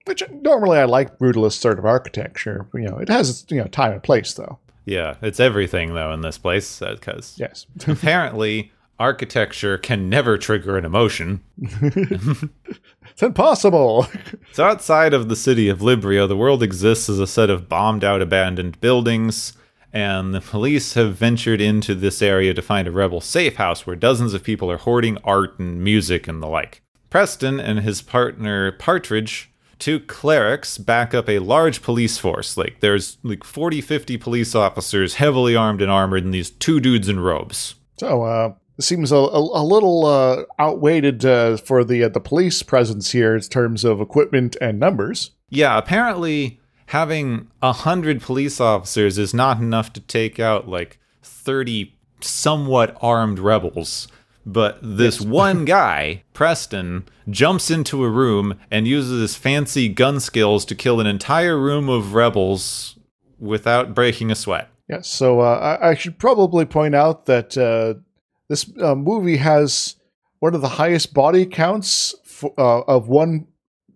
Which 0.07 0.23
normally 0.31 0.79
I 0.79 0.85
like 0.85 1.19
brutalist 1.19 1.61
sort 1.61 1.79
of 1.79 1.85
architecture. 1.85 2.67
You 2.75 2.88
know, 2.88 2.99
it 2.99 3.09
has 3.09 3.31
its 3.31 3.50
you 3.50 3.59
know 3.59 3.69
time 3.69 3.93
and 3.93 4.03
place 4.03 4.35
though. 4.35 4.59
Yeah, 4.85 5.17
it's 5.23 5.41
everything 5.41 5.95
though 5.95 6.12
in 6.12 6.21
this 6.21 6.38
place 6.38 6.83
uh, 6.83 6.95
because 6.95 7.37
Yes. 7.38 7.67
apparently 7.87 8.71
architecture 8.99 9.76
can 9.79 10.09
never 10.09 10.38
trigger 10.38 10.76
an 10.79 10.85
emotion. 10.85 11.43
it's 11.61 13.23
impossible. 13.23 14.07
So 14.53 14.62
outside 14.64 15.14
of 15.14 15.29
the 15.29 15.35
city 15.35 15.69
of 15.69 15.81
Libria, 15.81 16.29
the 16.29 16.37
world 16.37 16.62
exists 16.62 17.09
as 17.09 17.19
a 17.19 17.26
set 17.26 17.50
of 17.50 17.69
bombed 17.69 18.05
out 18.05 18.23
abandoned 18.23 18.81
buildings, 18.81 19.55
and 19.93 20.33
the 20.33 20.41
police 20.41 20.95
have 20.95 21.17
ventured 21.17 21.61
into 21.61 21.97
this 21.97 22.23
area 22.23 22.55
to 22.55 22.62
find 22.62 22.87
a 22.87 22.93
rebel 22.93 23.21
safe 23.21 23.57
house 23.57 23.85
where 23.85 23.97
dozens 23.97 24.33
of 24.33 24.45
people 24.45 24.71
are 24.71 24.76
hoarding 24.76 25.19
art 25.25 25.59
and 25.59 25.83
music 25.83 26.29
and 26.29 26.41
the 26.41 26.47
like. 26.47 26.83
Preston 27.11 27.59
and 27.59 27.81
his 27.81 28.00
partner 28.00 28.71
Partridge, 28.71 29.50
two 29.85 30.00
clerics, 30.00 30.79
back 30.79 31.12
up 31.12 31.29
a 31.29 31.41
large 31.41 31.83
police 31.83 32.17
force. 32.17 32.57
Like 32.57 32.81
there's 32.81 33.19
like 33.23 33.45
40, 33.45 33.83
50 33.83 34.17
police 34.17 34.55
officers 34.55 35.17
heavily 35.17 35.55
armed 35.55 35.83
and 35.83 35.91
armored, 35.91 36.25
and 36.25 36.33
these 36.33 36.49
two 36.49 36.81
dudes 36.81 37.07
in 37.07 37.21
robes. 37.21 37.75
So 37.99 38.23
uh, 38.23 38.55
it 38.79 38.83
seems 38.83 39.12
a, 39.12 39.17
a, 39.17 39.61
a 39.61 39.62
little 39.62 40.07
uh, 40.07 40.45
outweighed 40.59 41.26
uh, 41.26 41.59
for 41.59 41.85
the 41.85 42.05
uh, 42.05 42.09
the 42.09 42.21
police 42.21 42.62
presence 42.62 43.12
here 43.12 43.35
in 43.35 43.43
terms 43.43 43.85
of 43.85 44.00
equipment 44.00 44.57
and 44.59 44.81
numbers. 44.81 45.33
Yeah, 45.50 45.76
apparently 45.76 46.61
having 46.87 47.50
a 47.61 47.75
hundred 47.75 48.23
police 48.23 48.62
officers 48.62 49.19
is 49.19 49.35
not 49.35 49.59
enough 49.59 49.93
to 49.93 50.00
take 50.00 50.41
out 50.41 50.67
like 50.67 50.99
thirty 51.23 51.95
somewhat 52.23 52.97
armed 53.03 53.38
rebels. 53.38 54.09
But 54.47 54.79
this 54.83 55.21
one 55.21 55.65
guy, 55.65 56.25
Preston, 56.33 57.05
jumps 57.29 57.71
into 57.71 58.05
a 58.05 58.11
room 58.11 58.59
and 58.71 58.87
uses 58.87 59.21
his 59.21 59.37
fancy 59.37 59.89
gun 59.89 60.21
skills 60.21 60.65
to 60.67 60.75
kill 60.75 61.01
an 61.01 61.07
entire 61.07 61.59
room 61.59 61.89
of 61.89 62.15
rebels 62.15 62.99
without 63.39 63.95
breaking 63.95 64.31
a 64.31 64.35
sweat. 64.35 64.69
Yes. 64.89 65.09
So 65.09 65.41
uh, 65.41 65.79
I, 65.81 65.91
I 65.91 65.95
should 65.95 66.19
probably 66.19 66.65
point 66.65 66.95
out 66.95 67.27
that 67.27 67.57
uh, 67.57 68.01
this 68.49 68.71
uh, 68.81 68.95
movie 68.95 69.39
has 69.39 69.97
one 70.41 70.55
of 70.55 70.61
the 70.61 70.69
highest 70.69 71.15
body 71.15 71.47
counts 71.47 72.15
for, 72.25 72.53
uh, 72.59 72.81
of 72.83 73.09
one 73.09 73.47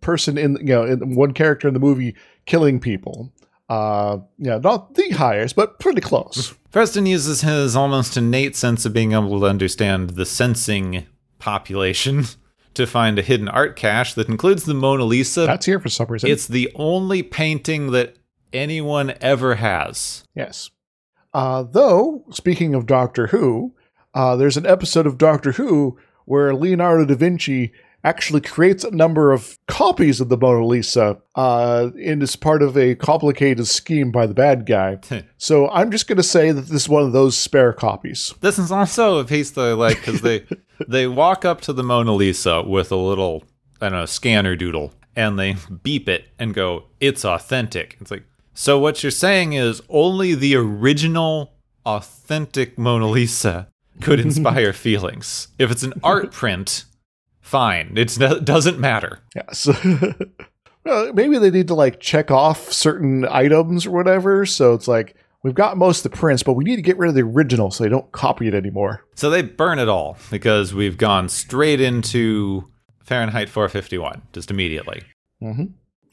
person 0.01 0.39
in 0.39 0.57
you 0.61 0.75
know 0.75 0.85
in 0.85 1.15
one 1.15 1.33
character 1.33 1.69
in 1.69 1.75
the 1.75 1.81
movie 1.81 2.15
killing 2.47 2.81
people. 2.81 3.33
Uh, 3.69 4.19
yeah, 4.39 4.59
not 4.59 4.95
the 4.95 5.11
highest, 5.11 5.55
but 5.55 5.79
pretty 5.79 6.01
close. 6.01 6.55
Preston 6.71 7.07
uses 7.07 7.43
his 7.43 7.77
almost 7.77 8.17
innate 8.17 8.57
sense 8.57 8.85
of 8.87 8.93
being 8.93 9.13
able 9.13 9.41
to 9.41 9.47
understand 9.47 10.11
the 10.11 10.25
sensing 10.27 11.07
population 11.39 12.25
to 12.75 12.87
find 12.87 13.19
a 13.19 13.23
hidden 13.23 13.49
art 13.49 13.77
cache 13.77 14.15
that 14.15 14.29
includes 14.29 14.65
the 14.65 14.75
Mona 14.75 15.05
Lisa. 15.05 15.47
That's 15.47 15.67
here 15.67 15.81
for 15.81 15.89
some 15.89 16.09
reason. 16.09 16.31
It's 16.31 16.47
the 16.47 16.71
only 16.75 17.23
painting 17.23 17.91
that 17.93 18.17
anyone 18.53 19.15
ever 19.21 19.57
has. 19.57 20.25
Yes. 20.35 20.71
Uh, 21.35 21.63
though, 21.63 22.25
speaking 22.31 22.75
of 22.75 22.87
Doctor 22.87 23.29
Who, 23.29 23.75
uh, 24.15 24.37
there's 24.37 24.57
an 24.57 24.67
episode 24.67 25.07
of 25.07 25.19
Doctor 25.19 25.53
Who 25.53 25.99
where 26.25 26.55
Leonardo 26.55 27.05
da 27.05 27.15
Vinci 27.15 27.73
actually 28.05 28.41
creates 28.41 28.85
a 28.85 28.91
number 28.91 29.33
of 29.33 29.59
copies 29.67 30.21
of 30.21 30.29
the 30.29 30.37
Mona 30.37 30.65
Lisa 30.65 31.19
uh, 31.35 31.91
and 32.03 32.23
is 32.23 32.37
part 32.37 32.63
of 32.63 32.77
a 32.77 32.95
complicated 32.95 33.67
scheme 33.67 34.11
by 34.11 34.27
the 34.27 34.35
bad 34.35 34.67
guy. 34.67 34.99
so 35.37 35.69
I'm 35.71 35.91
just 35.91 36.07
going 36.07 36.17
to 36.17 36.23
say 36.23 36.53
that 36.53 36.63
this 36.63 36.83
is 36.83 36.89
one 36.89 37.03
of 37.03 37.13
those 37.13 37.37
spare 37.37 37.73
copies. 37.73 38.35
This 38.41 38.59
is 38.59 38.71
also 38.71 39.19
a 39.19 39.25
piece 39.25 39.51
that 39.53 39.63
I 39.63 39.73
like 39.73 39.97
because 39.97 40.21
they 40.21 40.47
they 40.89 41.07
walk 41.07 41.45
up 41.45 41.61
to 41.63 41.73
the 41.73 41.83
Mona 41.83 42.13
Lisa 42.15 42.63
with 42.63 42.93
a 42.93 42.97
little 42.97 43.45
I 43.81 43.89
don't 43.89 43.99
know 43.99 44.07
scanner 44.07 44.57
doodle 44.57 44.93
and 45.17 45.39
they 45.39 45.57
beep 45.83 46.09
it 46.09 46.29
and 46.39 46.55
go, 46.55 46.85
"It's 47.01 47.25
authentic." 47.25 47.97
It's 48.01 48.11
like 48.11 48.25
so. 48.55 48.79
What 48.79 49.03
you're 49.03 49.11
saying 49.11 49.55
is 49.55 49.83
only 49.89 50.35
the 50.35 50.55
original 50.55 51.55
authentic 51.85 52.79
Mona 52.79 53.09
Lisa 53.09 53.69
could 54.01 54.21
inspire 54.29 54.73
feelings. 54.73 55.49
If 55.59 55.73
it's 55.73 55.83
an 55.83 55.95
art 56.05 56.31
print, 56.31 56.85
fine. 57.49 57.95
It's, 57.97 58.21
it 58.21 58.45
doesn't 58.45 58.79
matter. 58.79 59.21
Yes. 59.35 59.69
well, 60.85 61.13
maybe 61.13 61.39
they 61.39 61.51
need 61.51 61.69
to 61.69 61.75
like 61.75 62.01
check 62.01 62.31
off 62.31 62.73
certain 62.73 63.27
items 63.29 63.87
or 63.87 63.91
whatever. 63.91 64.47
So 64.47 64.75
it's 64.75 64.87
like, 64.87 65.17
we've 65.43 65.55
got 65.55 65.77
most 65.77 66.05
of 66.05 66.13
the 66.13 66.17
prints, 66.17 66.43
but 66.43 66.55
we 66.55 66.65
need 66.65 66.77
to 66.77 66.83
get 66.83 66.99
rid 66.99 67.09
of 67.09 67.15
the 67.15 67.23
original 67.23 67.71
so 67.71 67.85
they 67.85 67.91
don't 67.91 68.11
copy 68.13 68.49
it 68.49 68.55
anymore. 68.55 69.05
So 69.15 69.31
they 69.31 69.43
burn 69.43 69.79
it 69.79 69.89
all 69.89 70.19
because 70.31 70.75
we've 70.75 70.99
gone 70.99 71.29
straight 71.29 71.81
into 71.81 72.71
Fahrenheit 73.05 73.49
451 73.49 74.23
just 74.33 74.51
immediately. 74.51 75.03
Mm-hmm. 75.43 75.65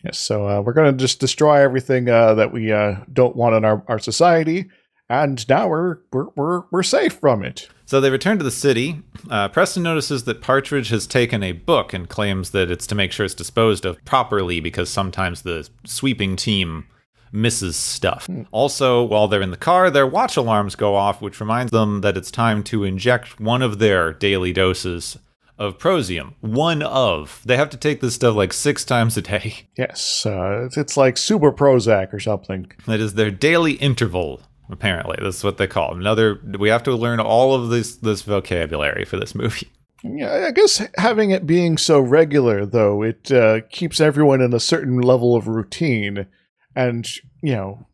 Yes, 0.03 0.19
so 0.19 0.47
uh, 0.47 0.61
we're 0.61 0.73
going 0.73 0.91
to 0.91 0.97
just 0.97 1.19
destroy 1.19 1.61
everything 1.61 2.07
uh, 2.07 2.35
that 2.35 2.53
we 2.53 2.71
uh, 2.71 2.97
don't 3.11 3.35
want 3.35 3.55
in 3.55 3.65
our, 3.65 3.83
our 3.87 3.97
society, 3.97 4.69
and 5.09 5.47
now 5.47 5.67
we're 5.67 5.97
we're 6.11 6.27
we're, 6.35 6.63
we're 6.71 6.83
safe 6.83 7.13
from 7.13 7.43
it. 7.43 7.69
So 7.85 8.01
they 8.01 8.09
return 8.09 8.37
to 8.39 8.43
the 8.43 8.51
city. 8.51 9.01
Uh, 9.29 9.47
Preston 9.49 9.83
notices 9.83 10.23
that 10.23 10.41
Partridge 10.41 10.89
has 10.89 11.05
taken 11.05 11.43
a 11.43 11.51
book 11.51 11.93
and 11.93 12.09
claims 12.09 12.49
that 12.51 12.71
it's 12.71 12.87
to 12.87 12.95
make 12.95 13.11
sure 13.11 13.25
it's 13.25 13.35
disposed 13.35 13.85
of 13.85 14.03
properly 14.05 14.59
because 14.59 14.89
sometimes 14.89 15.43
the 15.43 15.69
sweeping 15.85 16.35
team 16.35 16.87
misses 17.31 17.75
stuff. 17.75 18.27
Also, 18.51 19.03
while 19.03 19.27
they're 19.27 19.41
in 19.41 19.51
the 19.51 19.57
car, 19.57 19.91
their 19.91 20.07
watch 20.07 20.37
alarms 20.37 20.75
go 20.75 20.95
off, 20.95 21.21
which 21.21 21.39
reminds 21.39 21.71
them 21.71 22.01
that 22.01 22.17
it's 22.17 22.31
time 22.31 22.63
to 22.63 22.83
inject 22.83 23.39
one 23.39 23.61
of 23.61 23.77
their 23.77 24.13
daily 24.13 24.53
doses 24.53 25.17
of 25.57 25.77
prozium. 25.77 26.33
One 26.41 26.81
of. 26.81 27.41
They 27.45 27.57
have 27.57 27.69
to 27.69 27.77
take 27.77 28.01
this 28.01 28.15
stuff 28.15 28.35
like 28.35 28.53
six 28.53 28.83
times 28.83 29.15
a 29.17 29.21
day. 29.21 29.67
Yes, 29.77 30.25
uh, 30.25 30.63
it's, 30.65 30.77
it's 30.77 30.97
like 30.97 31.17
super 31.17 31.51
Prozac 31.51 32.13
or 32.13 32.19
something. 32.19 32.71
That 32.87 32.99
is 32.99 33.13
their 33.13 33.31
daily 33.31 33.73
interval. 33.73 34.41
Apparently, 34.69 35.17
that's 35.21 35.43
what 35.43 35.57
they 35.57 35.67
call 35.67 35.95
another. 35.95 36.39
We 36.57 36.69
have 36.69 36.83
to 36.83 36.95
learn 36.95 37.19
all 37.19 37.53
of 37.53 37.69
this 37.69 37.97
this 37.97 38.21
vocabulary 38.21 39.05
for 39.05 39.17
this 39.17 39.35
movie. 39.35 39.69
Yeah, 40.03 40.45
I 40.47 40.51
guess 40.51 40.81
having 40.97 41.31
it 41.31 41.47
being 41.47 41.77
so 41.77 41.99
regular, 41.99 42.65
though, 42.65 43.01
it 43.01 43.31
uh, 43.31 43.61
keeps 43.71 43.99
everyone 43.99 44.39
in 44.41 44.53
a 44.53 44.59
certain 44.59 44.99
level 44.99 45.35
of 45.35 45.47
routine. 45.47 46.27
And, 46.75 47.09
you 47.41 47.53
know, 47.53 47.87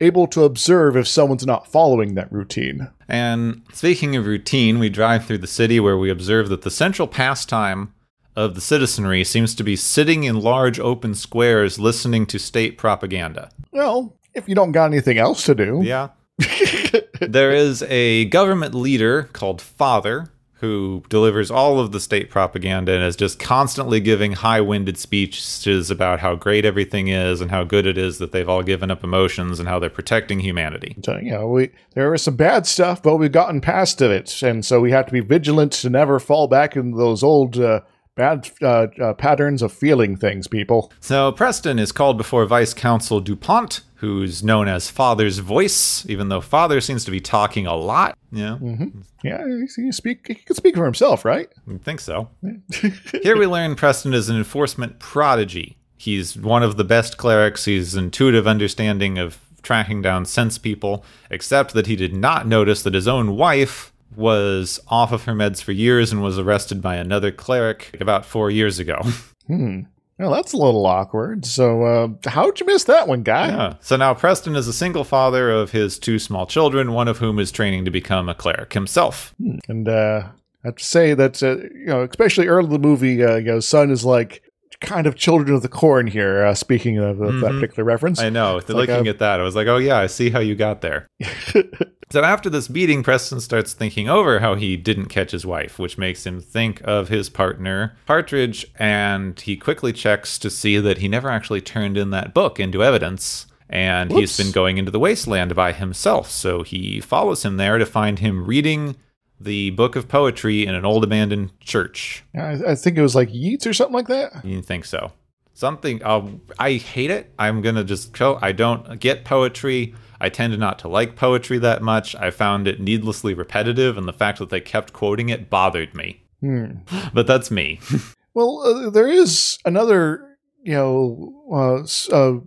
able 0.00 0.26
to 0.28 0.44
observe 0.44 0.96
if 0.96 1.08
someone's 1.08 1.46
not 1.46 1.70
following 1.70 2.14
that 2.14 2.30
routine. 2.30 2.88
And 3.08 3.62
speaking 3.72 4.16
of 4.16 4.26
routine, 4.26 4.78
we 4.78 4.88
drive 4.88 5.26
through 5.26 5.38
the 5.38 5.46
city 5.46 5.80
where 5.80 5.98
we 5.98 6.10
observe 6.10 6.48
that 6.48 6.62
the 6.62 6.70
central 6.70 7.08
pastime 7.08 7.92
of 8.34 8.54
the 8.54 8.60
citizenry 8.60 9.24
seems 9.24 9.54
to 9.54 9.64
be 9.64 9.76
sitting 9.76 10.24
in 10.24 10.40
large 10.40 10.78
open 10.78 11.14
squares 11.14 11.78
listening 11.78 12.26
to 12.26 12.38
state 12.38 12.76
propaganda. 12.76 13.50
Well, 13.72 14.16
if 14.36 14.48
you 14.48 14.54
don't 14.54 14.72
got 14.72 14.86
anything 14.86 15.18
else 15.18 15.44
to 15.44 15.54
do, 15.54 15.80
Yeah. 15.82 16.08
there 17.20 17.52
is 17.52 17.82
a 17.84 18.26
government 18.26 18.74
leader 18.74 19.24
called 19.32 19.60
Father 19.62 20.30
who 20.60 21.02
delivers 21.10 21.50
all 21.50 21.78
of 21.78 21.92
the 21.92 22.00
state 22.00 22.30
propaganda 22.30 22.92
and 22.92 23.04
is 23.04 23.14
just 23.16 23.38
constantly 23.38 24.00
giving 24.00 24.32
high 24.32 24.60
winded 24.60 24.96
speeches 24.96 25.90
about 25.90 26.20
how 26.20 26.34
great 26.34 26.64
everything 26.64 27.08
is 27.08 27.40
and 27.42 27.50
how 27.50 27.62
good 27.62 27.86
it 27.86 27.98
is 27.98 28.18
that 28.18 28.32
they've 28.32 28.48
all 28.48 28.62
given 28.62 28.90
up 28.90 29.04
emotions 29.04 29.60
and 29.60 29.68
how 29.68 29.78
they're 29.78 29.90
protecting 29.90 30.40
humanity. 30.40 30.96
So, 31.04 31.18
you 31.18 31.32
know, 31.32 31.48
we 31.48 31.70
there 31.94 32.10
was 32.10 32.22
some 32.22 32.36
bad 32.36 32.66
stuff, 32.66 33.02
but 33.02 33.16
we've 33.16 33.32
gotten 33.32 33.60
past 33.60 34.00
it, 34.00 34.42
and 34.42 34.64
so 34.64 34.80
we 34.80 34.90
have 34.92 35.06
to 35.06 35.12
be 35.12 35.20
vigilant 35.20 35.72
to 35.72 35.90
never 35.90 36.18
fall 36.18 36.48
back 36.48 36.74
into 36.74 36.96
those 36.96 37.22
old 37.22 37.58
uh, 37.58 37.80
bad 38.14 38.50
uh, 38.62 38.86
uh, 39.00 39.12
patterns 39.12 39.60
of 39.60 39.72
feeling 39.72 40.16
things. 40.16 40.48
People, 40.48 40.90
So 41.00 41.32
Preston 41.32 41.78
is 41.78 41.92
called 41.92 42.16
before 42.16 42.46
Vice 42.46 42.72
Consul 42.72 43.20
DuPont, 43.20 43.82
who's 43.96 44.42
known 44.42 44.68
as 44.68 44.90
Father's 44.90 45.38
voice, 45.38 46.06
even 46.08 46.28
though 46.28 46.40
Father 46.40 46.80
seems 46.80 47.04
to 47.04 47.10
be 47.10 47.20
talking 47.20 47.66
a 47.66 47.74
lot. 47.74 48.16
Yeah, 48.30 48.58
mm-hmm. 48.60 49.00
yeah, 49.24 49.44
he 49.46 49.82
he 49.82 49.92
speak 49.92 50.26
he 50.28 50.34
can 50.34 50.56
speak 50.56 50.76
for 50.76 50.84
himself, 50.84 51.24
right? 51.24 51.48
I 51.70 51.78
think 51.78 52.00
so. 52.00 52.28
Here 53.22 53.36
we 53.36 53.46
learn 53.46 53.74
Preston 53.74 54.14
is 54.14 54.28
an 54.28 54.36
enforcement 54.36 54.98
prodigy. 54.98 55.78
He's 55.96 56.36
one 56.36 56.62
of 56.62 56.76
the 56.76 56.84
best 56.84 57.16
clerics. 57.16 57.64
He's 57.64 57.94
intuitive 57.94 58.46
understanding 58.46 59.18
of 59.18 59.40
tracking 59.62 60.02
down 60.02 60.26
sense 60.26 60.58
people, 60.58 61.04
except 61.30 61.72
that 61.72 61.86
he 61.86 61.96
did 61.96 62.14
not 62.14 62.46
notice 62.46 62.82
that 62.82 62.94
his 62.94 63.08
own 63.08 63.36
wife 63.36 63.92
was 64.14 64.78
off 64.88 65.12
of 65.12 65.24
her 65.24 65.32
meds 65.32 65.62
for 65.62 65.72
years 65.72 66.12
and 66.12 66.22
was 66.22 66.38
arrested 66.38 66.80
by 66.80 66.96
another 66.96 67.32
cleric 67.32 67.96
about 68.00 68.24
four 68.24 68.50
years 68.50 68.78
ago. 68.78 69.00
Hmm. 69.46 69.82
Well, 70.18 70.32
that's 70.32 70.54
a 70.54 70.56
little 70.56 70.86
awkward. 70.86 71.44
So, 71.44 71.82
uh, 71.82 72.30
how'd 72.30 72.58
you 72.58 72.66
miss 72.66 72.84
that 72.84 73.06
one, 73.06 73.22
guy? 73.22 73.48
Yeah. 73.48 73.74
So 73.80 73.96
now 73.96 74.14
Preston 74.14 74.56
is 74.56 74.66
a 74.66 74.72
single 74.72 75.04
father 75.04 75.50
of 75.50 75.72
his 75.72 75.98
two 75.98 76.18
small 76.18 76.46
children, 76.46 76.92
one 76.92 77.08
of 77.08 77.18
whom 77.18 77.38
is 77.38 77.52
training 77.52 77.84
to 77.84 77.90
become 77.90 78.28
a 78.28 78.34
cleric 78.34 78.72
himself. 78.72 79.34
And 79.68 79.86
uh, 79.88 80.28
I 80.64 80.68
have 80.68 80.76
to 80.76 80.84
say 80.84 81.12
that 81.12 81.42
uh, 81.42 81.58
you 81.58 81.86
know, 81.86 82.02
especially 82.02 82.48
early 82.48 82.66
in 82.66 82.72
the 82.72 82.78
movie, 82.78 83.22
uh, 83.22 83.36
you 83.36 83.44
know, 83.44 83.60
son 83.60 83.90
is 83.90 84.04
like 84.04 84.42
kind 84.80 85.06
of 85.06 85.14
children 85.14 85.54
of 85.54 85.62
the 85.62 85.68
corn 85.68 86.06
here. 86.06 86.44
Uh, 86.44 86.54
speaking 86.54 86.98
of, 86.98 87.20
of 87.20 87.40
that 87.40 87.52
particular 87.52 87.84
reference, 87.84 88.20
I 88.20 88.30
know. 88.30 88.60
looking 88.68 89.06
a- 89.06 89.10
at 89.10 89.18
that, 89.18 89.40
I 89.40 89.42
was 89.42 89.56
like, 89.56 89.66
oh, 89.66 89.78
yeah, 89.78 89.98
I 89.98 90.06
see 90.06 90.30
how 90.30 90.40
you 90.40 90.54
got 90.54 90.80
there. 90.80 91.06
so 92.10 92.22
after 92.22 92.48
this 92.50 92.68
beating, 92.68 93.02
Preston 93.02 93.40
starts 93.40 93.72
thinking 93.72 94.08
over 94.08 94.40
how 94.40 94.54
he 94.54 94.76
didn't 94.76 95.06
catch 95.06 95.30
his 95.32 95.46
wife, 95.46 95.78
which 95.78 95.98
makes 95.98 96.26
him 96.26 96.40
think 96.40 96.80
of 96.84 97.08
his 97.08 97.28
partner, 97.28 97.96
Partridge, 98.06 98.66
and 98.78 99.38
he 99.40 99.56
quickly 99.56 99.92
checks 99.92 100.38
to 100.38 100.50
see 100.50 100.78
that 100.78 100.98
he 100.98 101.08
never 101.08 101.30
actually 101.30 101.60
turned 101.60 101.96
in 101.96 102.10
that 102.10 102.34
book 102.34 102.60
into 102.60 102.82
evidence. 102.84 103.46
And 103.68 104.10
Whoops. 104.10 104.36
he's 104.36 104.46
been 104.46 104.52
going 104.52 104.78
into 104.78 104.92
the 104.92 105.00
wasteland 105.00 105.56
by 105.56 105.72
himself. 105.72 106.30
So 106.30 106.62
he 106.62 107.00
follows 107.00 107.44
him 107.44 107.56
there 107.56 107.78
to 107.78 107.86
find 107.86 108.20
him 108.20 108.46
reading 108.46 108.94
the 109.40 109.70
book 109.70 109.96
of 109.96 110.08
poetry 110.08 110.66
in 110.66 110.74
an 110.74 110.84
old 110.84 111.04
abandoned 111.04 111.58
church. 111.60 112.24
I, 112.34 112.52
I 112.68 112.74
think 112.74 112.96
it 112.96 113.02
was 113.02 113.14
like 113.14 113.32
Yeats 113.32 113.66
or 113.66 113.72
something 113.72 113.94
like 113.94 114.08
that. 114.08 114.44
You 114.44 114.62
think 114.62 114.84
so? 114.84 115.12
Something. 115.54 116.02
Uh, 116.02 116.26
I 116.58 116.74
hate 116.74 117.10
it. 117.10 117.32
I'm 117.38 117.62
gonna 117.62 117.84
just 117.84 118.12
kill. 118.12 118.38
I 118.42 118.52
don't 118.52 118.98
get 119.00 119.24
poetry. 119.24 119.94
I 120.20 120.28
tend 120.28 120.56
not 120.58 120.78
to 120.80 120.88
like 120.88 121.16
poetry 121.16 121.58
that 121.58 121.82
much. 121.82 122.14
I 122.16 122.30
found 122.30 122.68
it 122.68 122.80
needlessly 122.80 123.34
repetitive, 123.34 123.96
and 123.96 124.06
the 124.06 124.12
fact 124.12 124.38
that 124.38 124.50
they 124.50 124.60
kept 124.60 124.92
quoting 124.92 125.28
it 125.28 125.48
bothered 125.50 125.94
me. 125.94 126.22
But 127.14 127.26
that's 127.26 127.50
me. 127.50 127.80
Well, 128.34 128.60
uh, 128.60 128.90
there 128.90 129.08
is 129.08 129.56
another, 129.64 130.36
you 130.62 130.74
know, 130.74 131.32
uh, 131.50 132.14
uh, 132.14 132.40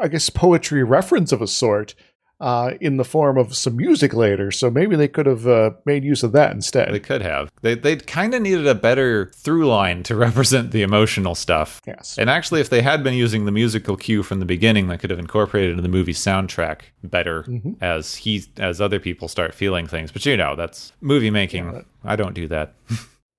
I 0.00 0.08
guess 0.08 0.30
poetry 0.30 0.82
reference 0.82 1.30
of 1.30 1.40
a 1.40 1.46
sort 1.46 1.94
uh, 2.40 2.72
in 2.80 2.96
the 2.96 3.04
form 3.04 3.36
of 3.36 3.56
some 3.56 3.76
music 3.76 4.14
later. 4.14 4.50
So 4.50 4.70
maybe 4.70 4.94
they 4.96 5.08
could 5.08 5.26
have 5.26 5.46
uh, 5.46 5.70
made 5.84 6.04
use 6.04 6.22
of 6.22 6.32
that 6.32 6.52
instead. 6.52 6.92
they 6.92 7.00
could 7.00 7.22
have. 7.22 7.50
They 7.62 7.74
they 7.74 7.96
kind 7.96 8.34
of 8.34 8.42
needed 8.42 8.66
a 8.66 8.74
better 8.74 9.32
through 9.34 9.66
line 9.66 10.02
to 10.04 10.16
represent 10.28 10.70
the 10.70 10.82
emotional 10.82 11.34
stuff. 11.34 11.80
yes. 11.86 12.16
And 12.18 12.30
actually, 12.30 12.60
if 12.60 12.70
they 12.70 12.82
had 12.82 13.02
been 13.02 13.14
using 13.14 13.44
the 13.44 13.52
musical 13.52 13.96
cue 13.96 14.22
from 14.22 14.38
the 14.40 14.46
beginning, 14.46 14.88
they 14.88 14.96
could 14.98 15.10
have 15.10 15.18
incorporated 15.18 15.70
into 15.70 15.82
the 15.82 15.88
movie 15.88 16.12
soundtrack 16.12 16.80
better 17.02 17.44
as 17.80 18.14
he 18.16 18.44
as 18.58 18.80
other 18.80 19.00
people 19.00 19.28
start 19.28 19.54
feeling 19.54 19.86
things. 19.86 20.12
But 20.12 20.24
you 20.26 20.36
know, 20.36 20.54
that's 20.54 20.92
movie 21.00 21.30
making. 21.30 21.84
I 22.04 22.16
don't 22.16 22.34
do 22.34 22.46
that. 22.48 22.74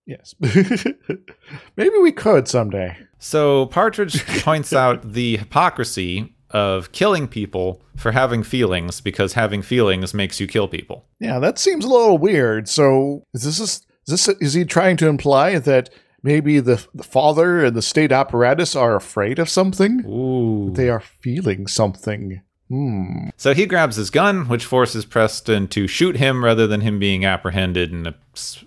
Yes. 0.05 0.33
maybe 1.77 1.97
we 2.01 2.11
could 2.11 2.47
someday. 2.47 2.97
So 3.19 3.67
Partridge 3.67 4.25
points 4.43 4.73
out 4.73 5.13
the 5.13 5.37
hypocrisy 5.37 6.33
of 6.51 6.91
killing 6.91 7.27
people 7.27 7.81
for 7.95 8.11
having 8.11 8.43
feelings 8.43 9.01
because 9.01 9.33
having 9.33 9.61
feelings 9.61 10.13
makes 10.13 10.39
you 10.39 10.47
kill 10.47 10.67
people. 10.67 11.05
Yeah, 11.19 11.39
that 11.39 11.59
seems 11.59 11.85
a 11.85 11.89
little 11.89 12.17
weird. 12.17 12.67
So 12.67 13.23
is 13.33 13.43
this 13.43 13.59
is 13.59 13.85
this 14.07 14.27
is 14.27 14.53
he 14.53 14.65
trying 14.65 14.97
to 14.97 15.07
imply 15.07 15.59
that 15.59 15.89
maybe 16.23 16.59
the, 16.59 16.85
the 16.93 17.03
father 17.03 17.63
and 17.65 17.75
the 17.75 17.81
state 17.81 18.11
apparatus 18.11 18.75
are 18.75 18.95
afraid 18.95 19.39
of 19.39 19.49
something? 19.49 20.05
Ooh. 20.05 20.71
They 20.73 20.89
are 20.89 20.99
feeling 20.99 21.67
something. 21.67 22.41
Hmm. 22.69 23.29
So 23.35 23.53
he 23.53 23.65
grabs 23.65 23.95
his 23.95 24.11
gun, 24.11 24.47
which 24.47 24.63
forces 24.65 25.03
Preston 25.03 25.67
to 25.69 25.87
shoot 25.87 26.17
him 26.17 26.43
rather 26.43 26.67
than 26.67 26.81
him 26.81 26.99
being 26.99 27.25
apprehended 27.25 27.91
and, 27.91 28.07
uh, 28.07 28.11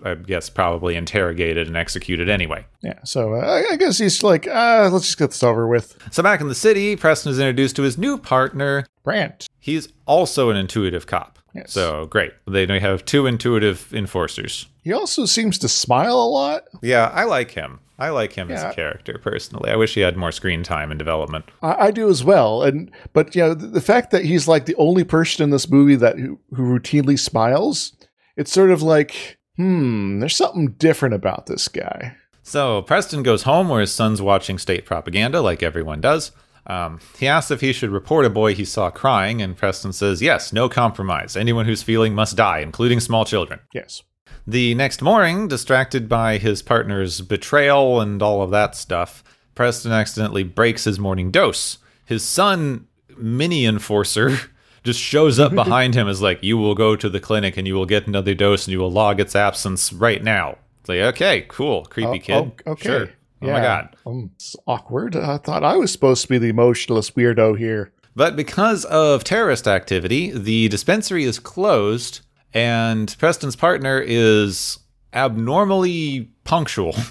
I 0.04 0.14
guess, 0.16 0.50
probably 0.50 0.96
interrogated 0.96 1.68
and 1.68 1.76
executed 1.76 2.28
anyway. 2.28 2.66
Yeah. 2.82 2.98
So 3.04 3.34
uh, 3.34 3.62
I, 3.70 3.76
guess 3.76 3.98
he's 3.98 4.22
like, 4.24 4.48
ah, 4.50 4.88
let's 4.92 5.06
just 5.06 5.18
get 5.18 5.30
this 5.30 5.42
over 5.44 5.68
with. 5.68 5.96
So 6.10 6.22
back 6.22 6.40
in 6.40 6.48
the 6.48 6.54
city, 6.54 6.96
Preston 6.96 7.30
is 7.30 7.38
introduced 7.38 7.76
to 7.76 7.82
his 7.82 7.96
new 7.96 8.18
partner. 8.18 8.86
Brandt. 9.04 9.46
He's 9.60 9.88
also 10.06 10.50
an 10.50 10.56
intuitive 10.56 11.06
cop. 11.06 11.38
Yes. 11.54 11.72
So 11.72 12.06
great. 12.06 12.32
They 12.46 12.66
have 12.80 13.04
two 13.04 13.26
intuitive 13.26 13.92
enforcers. 13.94 14.66
He 14.82 14.92
also 14.92 15.26
seems 15.26 15.58
to 15.58 15.68
smile 15.68 16.14
a 16.14 16.28
lot. 16.28 16.64
Yeah, 16.82 17.06
I 17.06 17.24
like 17.24 17.52
him. 17.52 17.80
I 18.02 18.10
like 18.10 18.32
him 18.32 18.50
as 18.50 18.64
a 18.64 18.74
character 18.74 19.20
personally. 19.22 19.70
I 19.70 19.76
wish 19.76 19.94
he 19.94 20.00
had 20.00 20.16
more 20.16 20.32
screen 20.32 20.64
time 20.64 20.90
and 20.90 20.98
development. 20.98 21.44
I, 21.62 21.86
I 21.86 21.90
do 21.92 22.10
as 22.10 22.24
well. 22.24 22.64
And 22.64 22.90
but 23.12 23.36
you 23.36 23.42
know 23.42 23.54
the, 23.54 23.68
the 23.68 23.80
fact 23.80 24.10
that 24.10 24.24
he's 24.24 24.48
like 24.48 24.66
the 24.66 24.74
only 24.74 25.04
person 25.04 25.44
in 25.44 25.50
this 25.50 25.70
movie 25.70 25.94
that 25.94 26.18
who, 26.18 26.40
who 26.52 26.62
routinely 26.62 27.16
smiles, 27.16 27.92
it's 28.36 28.50
sort 28.50 28.72
of 28.72 28.82
like, 28.82 29.38
hmm, 29.56 30.18
there's 30.18 30.34
something 30.34 30.72
different 30.72 31.14
about 31.14 31.46
this 31.46 31.68
guy. 31.68 32.16
So 32.42 32.82
Preston 32.82 33.22
goes 33.22 33.44
home 33.44 33.68
where 33.68 33.80
his 33.80 33.92
son's 33.92 34.20
watching 34.20 34.58
state 34.58 34.84
propaganda, 34.84 35.40
like 35.40 35.62
everyone 35.62 36.00
does. 36.00 36.32
Um, 36.66 36.98
he 37.18 37.28
asks 37.28 37.52
if 37.52 37.60
he 37.60 37.72
should 37.72 37.90
report 37.90 38.24
a 38.24 38.30
boy 38.30 38.54
he 38.54 38.64
saw 38.64 38.90
crying, 38.90 39.40
and 39.40 39.56
Preston 39.56 39.92
says, 39.92 40.20
Yes, 40.20 40.52
no 40.52 40.68
compromise. 40.68 41.36
Anyone 41.36 41.66
who's 41.66 41.82
feeling 41.84 42.14
must 42.14 42.36
die, 42.36 42.60
including 42.60 42.98
small 42.98 43.24
children. 43.24 43.60
Yes. 43.72 44.02
The 44.46 44.74
next 44.74 45.02
morning, 45.02 45.48
distracted 45.48 46.08
by 46.08 46.38
his 46.38 46.62
partner's 46.62 47.20
betrayal 47.20 48.00
and 48.00 48.22
all 48.22 48.42
of 48.42 48.50
that 48.50 48.74
stuff, 48.74 49.22
Preston 49.54 49.92
accidentally 49.92 50.42
breaks 50.42 50.84
his 50.84 50.98
morning 50.98 51.30
dose. 51.30 51.78
His 52.04 52.22
son, 52.24 52.86
Mini 53.16 53.64
Enforcer, 53.66 54.36
just 54.84 54.98
shows 55.00 55.38
up 55.38 55.52
behind 55.54 55.94
him 55.94 56.08
as 56.08 56.20
like, 56.20 56.42
You 56.42 56.58
will 56.58 56.74
go 56.74 56.96
to 56.96 57.08
the 57.08 57.20
clinic 57.20 57.56
and 57.56 57.66
you 57.66 57.74
will 57.74 57.86
get 57.86 58.06
another 58.06 58.34
dose 58.34 58.66
and 58.66 58.72
you 58.72 58.80
will 58.80 58.90
log 58.90 59.20
its 59.20 59.36
absence 59.36 59.92
right 59.92 60.22
now. 60.22 60.58
It's 60.80 60.88
like, 60.88 60.98
okay, 61.00 61.44
cool, 61.48 61.84
creepy 61.84 62.08
Oh, 62.08 62.18
kid. 62.18 62.52
oh, 62.66 62.70
okay. 62.72 62.82
Sure. 62.88 63.08
Oh 63.42 63.46
my 63.46 63.60
god. 63.60 63.96
Um, 64.06 64.30
it's 64.36 64.54
awkward. 64.66 65.16
I 65.16 65.36
thought 65.38 65.64
I 65.64 65.76
was 65.76 65.90
supposed 65.92 66.22
to 66.22 66.28
be 66.28 66.38
the 66.38 66.48
emotionless 66.48 67.10
weirdo 67.12 67.58
here. 67.58 67.92
But 68.14 68.36
because 68.36 68.84
of 68.84 69.24
terrorist 69.24 69.66
activity, 69.66 70.30
the 70.30 70.68
dispensary 70.68 71.24
is 71.24 71.38
closed, 71.40 72.20
and 72.54 73.14
Preston's 73.18 73.56
partner 73.56 74.02
is 74.04 74.78
abnormally 75.14 76.30
punctual. 76.44 76.94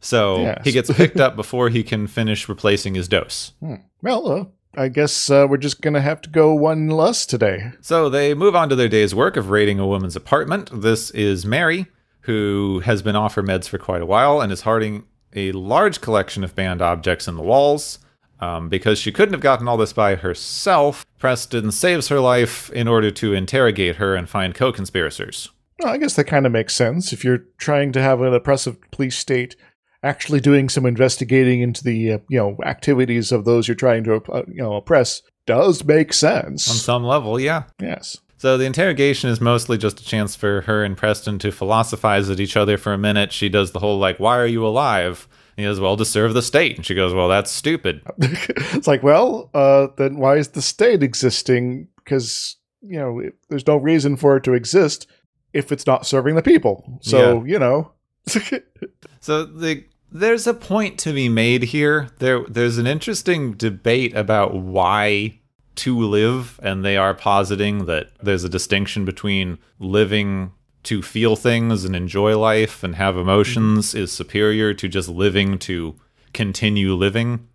So 0.00 0.42
Yes. 0.42 0.60
he 0.62 0.70
gets 0.70 0.92
picked 0.92 1.18
up 1.18 1.34
before 1.34 1.70
he 1.70 1.82
can 1.82 2.06
finish 2.06 2.48
replacing 2.48 2.94
his 2.94 3.08
dose. 3.08 3.52
Well, 4.00 4.30
uh, 4.30 4.44
I 4.80 4.86
guess 4.90 5.28
uh, 5.28 5.48
we're 5.50 5.56
just 5.56 5.80
gonna 5.80 6.00
have 6.00 6.20
to 6.20 6.30
go 6.30 6.54
one 6.54 6.86
less 6.88 7.26
today. 7.26 7.72
So 7.80 8.08
they 8.08 8.32
move 8.32 8.54
on 8.54 8.68
to 8.68 8.76
their 8.76 8.88
day's 8.88 9.12
work 9.12 9.36
of 9.36 9.50
raiding 9.50 9.80
a 9.80 9.86
woman's 9.88 10.14
apartment. 10.14 10.70
This 10.72 11.10
is 11.10 11.44
Mary, 11.44 11.86
who 12.20 12.80
has 12.84 13.02
been 13.02 13.16
off 13.16 13.34
her 13.34 13.42
meds 13.42 13.68
for 13.68 13.76
quite 13.78 14.00
a 14.00 14.06
while 14.06 14.40
and 14.40 14.52
is 14.52 14.60
hoarding 14.62 15.02
a 15.34 15.50
large 15.50 16.00
collection 16.00 16.44
of 16.44 16.54
banned 16.54 16.80
objects 16.80 17.26
in 17.26 17.34
the 17.34 17.42
walls. 17.42 17.98
Um, 18.40 18.68
because 18.68 19.00
she 19.00 19.10
couldn't 19.10 19.34
have 19.34 19.40
gotten 19.40 19.66
all 19.66 19.76
this 19.76 19.92
by 19.92 20.14
herself, 20.14 21.04
Preston 21.18 21.72
saves 21.72 22.06
her 22.08 22.20
life 22.20 22.70
in 22.70 22.86
order 22.86 23.10
to 23.10 23.34
interrogate 23.34 23.96
her 23.96 24.14
and 24.14 24.28
find 24.28 24.54
co 24.54 24.72
conspirators. 24.72 25.50
Well, 25.80 25.92
I 25.92 25.98
guess 25.98 26.14
that 26.14 26.24
kind 26.24 26.46
of 26.46 26.52
makes 26.52 26.74
sense 26.74 27.12
if 27.12 27.24
you're 27.24 27.44
trying 27.56 27.92
to 27.92 28.02
have 28.02 28.20
an 28.20 28.34
oppressive 28.34 28.78
police 28.90 29.18
state 29.18 29.56
actually 30.02 30.40
doing 30.40 30.68
some 30.68 30.86
investigating 30.86 31.60
into 31.60 31.82
the 31.82 32.12
uh, 32.12 32.18
you 32.28 32.38
know 32.38 32.56
activities 32.64 33.32
of 33.32 33.44
those 33.44 33.66
you're 33.66 33.74
trying 33.74 34.04
to 34.04 34.14
uh, 34.32 34.42
you 34.46 34.62
know 34.62 34.74
oppress. 34.74 35.22
does 35.46 35.84
make 35.84 36.12
sense 36.12 36.68
On 36.68 36.76
some 36.76 37.04
level, 37.04 37.40
yeah. 37.40 37.64
Yes. 37.80 38.18
So 38.36 38.56
the 38.56 38.66
interrogation 38.66 39.30
is 39.30 39.40
mostly 39.40 39.76
just 39.78 40.00
a 40.00 40.04
chance 40.04 40.36
for 40.36 40.60
her 40.62 40.84
and 40.84 40.96
Preston 40.96 41.40
to 41.40 41.50
philosophize 41.50 42.30
at 42.30 42.38
each 42.38 42.56
other 42.56 42.78
for 42.78 42.92
a 42.92 42.98
minute. 42.98 43.32
She 43.32 43.48
does 43.48 43.72
the 43.72 43.80
whole 43.80 43.98
like, 43.98 44.20
"Why 44.20 44.38
are 44.38 44.46
you 44.46 44.64
alive?" 44.64 45.26
He 45.58 45.64
goes, 45.64 45.80
"Well, 45.80 45.96
to 45.96 46.04
serve 46.04 46.34
the 46.34 46.42
state." 46.42 46.76
And 46.76 46.86
she 46.86 46.94
goes, 46.94 47.12
"Well, 47.12 47.28
that's 47.28 47.50
stupid." 47.50 48.02
it's 48.18 48.86
like, 48.86 49.02
well, 49.02 49.50
uh, 49.52 49.88
then 49.96 50.16
why 50.16 50.36
is 50.36 50.48
the 50.48 50.62
state 50.62 51.02
existing? 51.02 51.88
Because 51.96 52.56
you 52.80 52.98
know, 52.98 53.18
it, 53.18 53.34
there's 53.48 53.66
no 53.66 53.76
reason 53.76 54.16
for 54.16 54.36
it 54.36 54.44
to 54.44 54.54
exist 54.54 55.06
if 55.52 55.72
it's 55.72 55.86
not 55.86 56.06
serving 56.06 56.36
the 56.36 56.42
people. 56.42 56.98
So 57.02 57.44
you 57.44 57.58
know, 57.58 57.92
So 59.20 59.44
the 59.44 59.84
there's 60.10 60.46
a 60.46 60.54
point 60.54 60.98
to 61.00 61.12
be 61.12 61.28
made 61.28 61.64
here. 61.64 62.08
There 62.18 62.44
there's 62.48 62.78
an 62.78 62.86
interesting 62.86 63.52
debate 63.52 64.16
about 64.16 64.54
why 64.54 65.40
to 65.76 65.98
live, 65.98 66.58
and 66.62 66.84
they 66.84 66.96
are 66.96 67.14
positing 67.14 67.86
that 67.86 68.10
there's 68.22 68.44
a 68.44 68.48
distinction 68.48 69.04
between 69.04 69.58
living 69.78 70.52
to 70.84 71.02
feel 71.02 71.36
things 71.36 71.84
and 71.84 71.94
enjoy 71.94 72.38
life 72.38 72.82
and 72.82 72.96
have 72.96 73.16
emotions 73.16 73.88
mm-hmm. 73.88 73.98
is 73.98 74.12
superior 74.12 74.74
to 74.74 74.88
just 74.88 75.08
living 75.08 75.58
to 75.58 75.96
continue 76.32 76.94
living. 76.94 77.48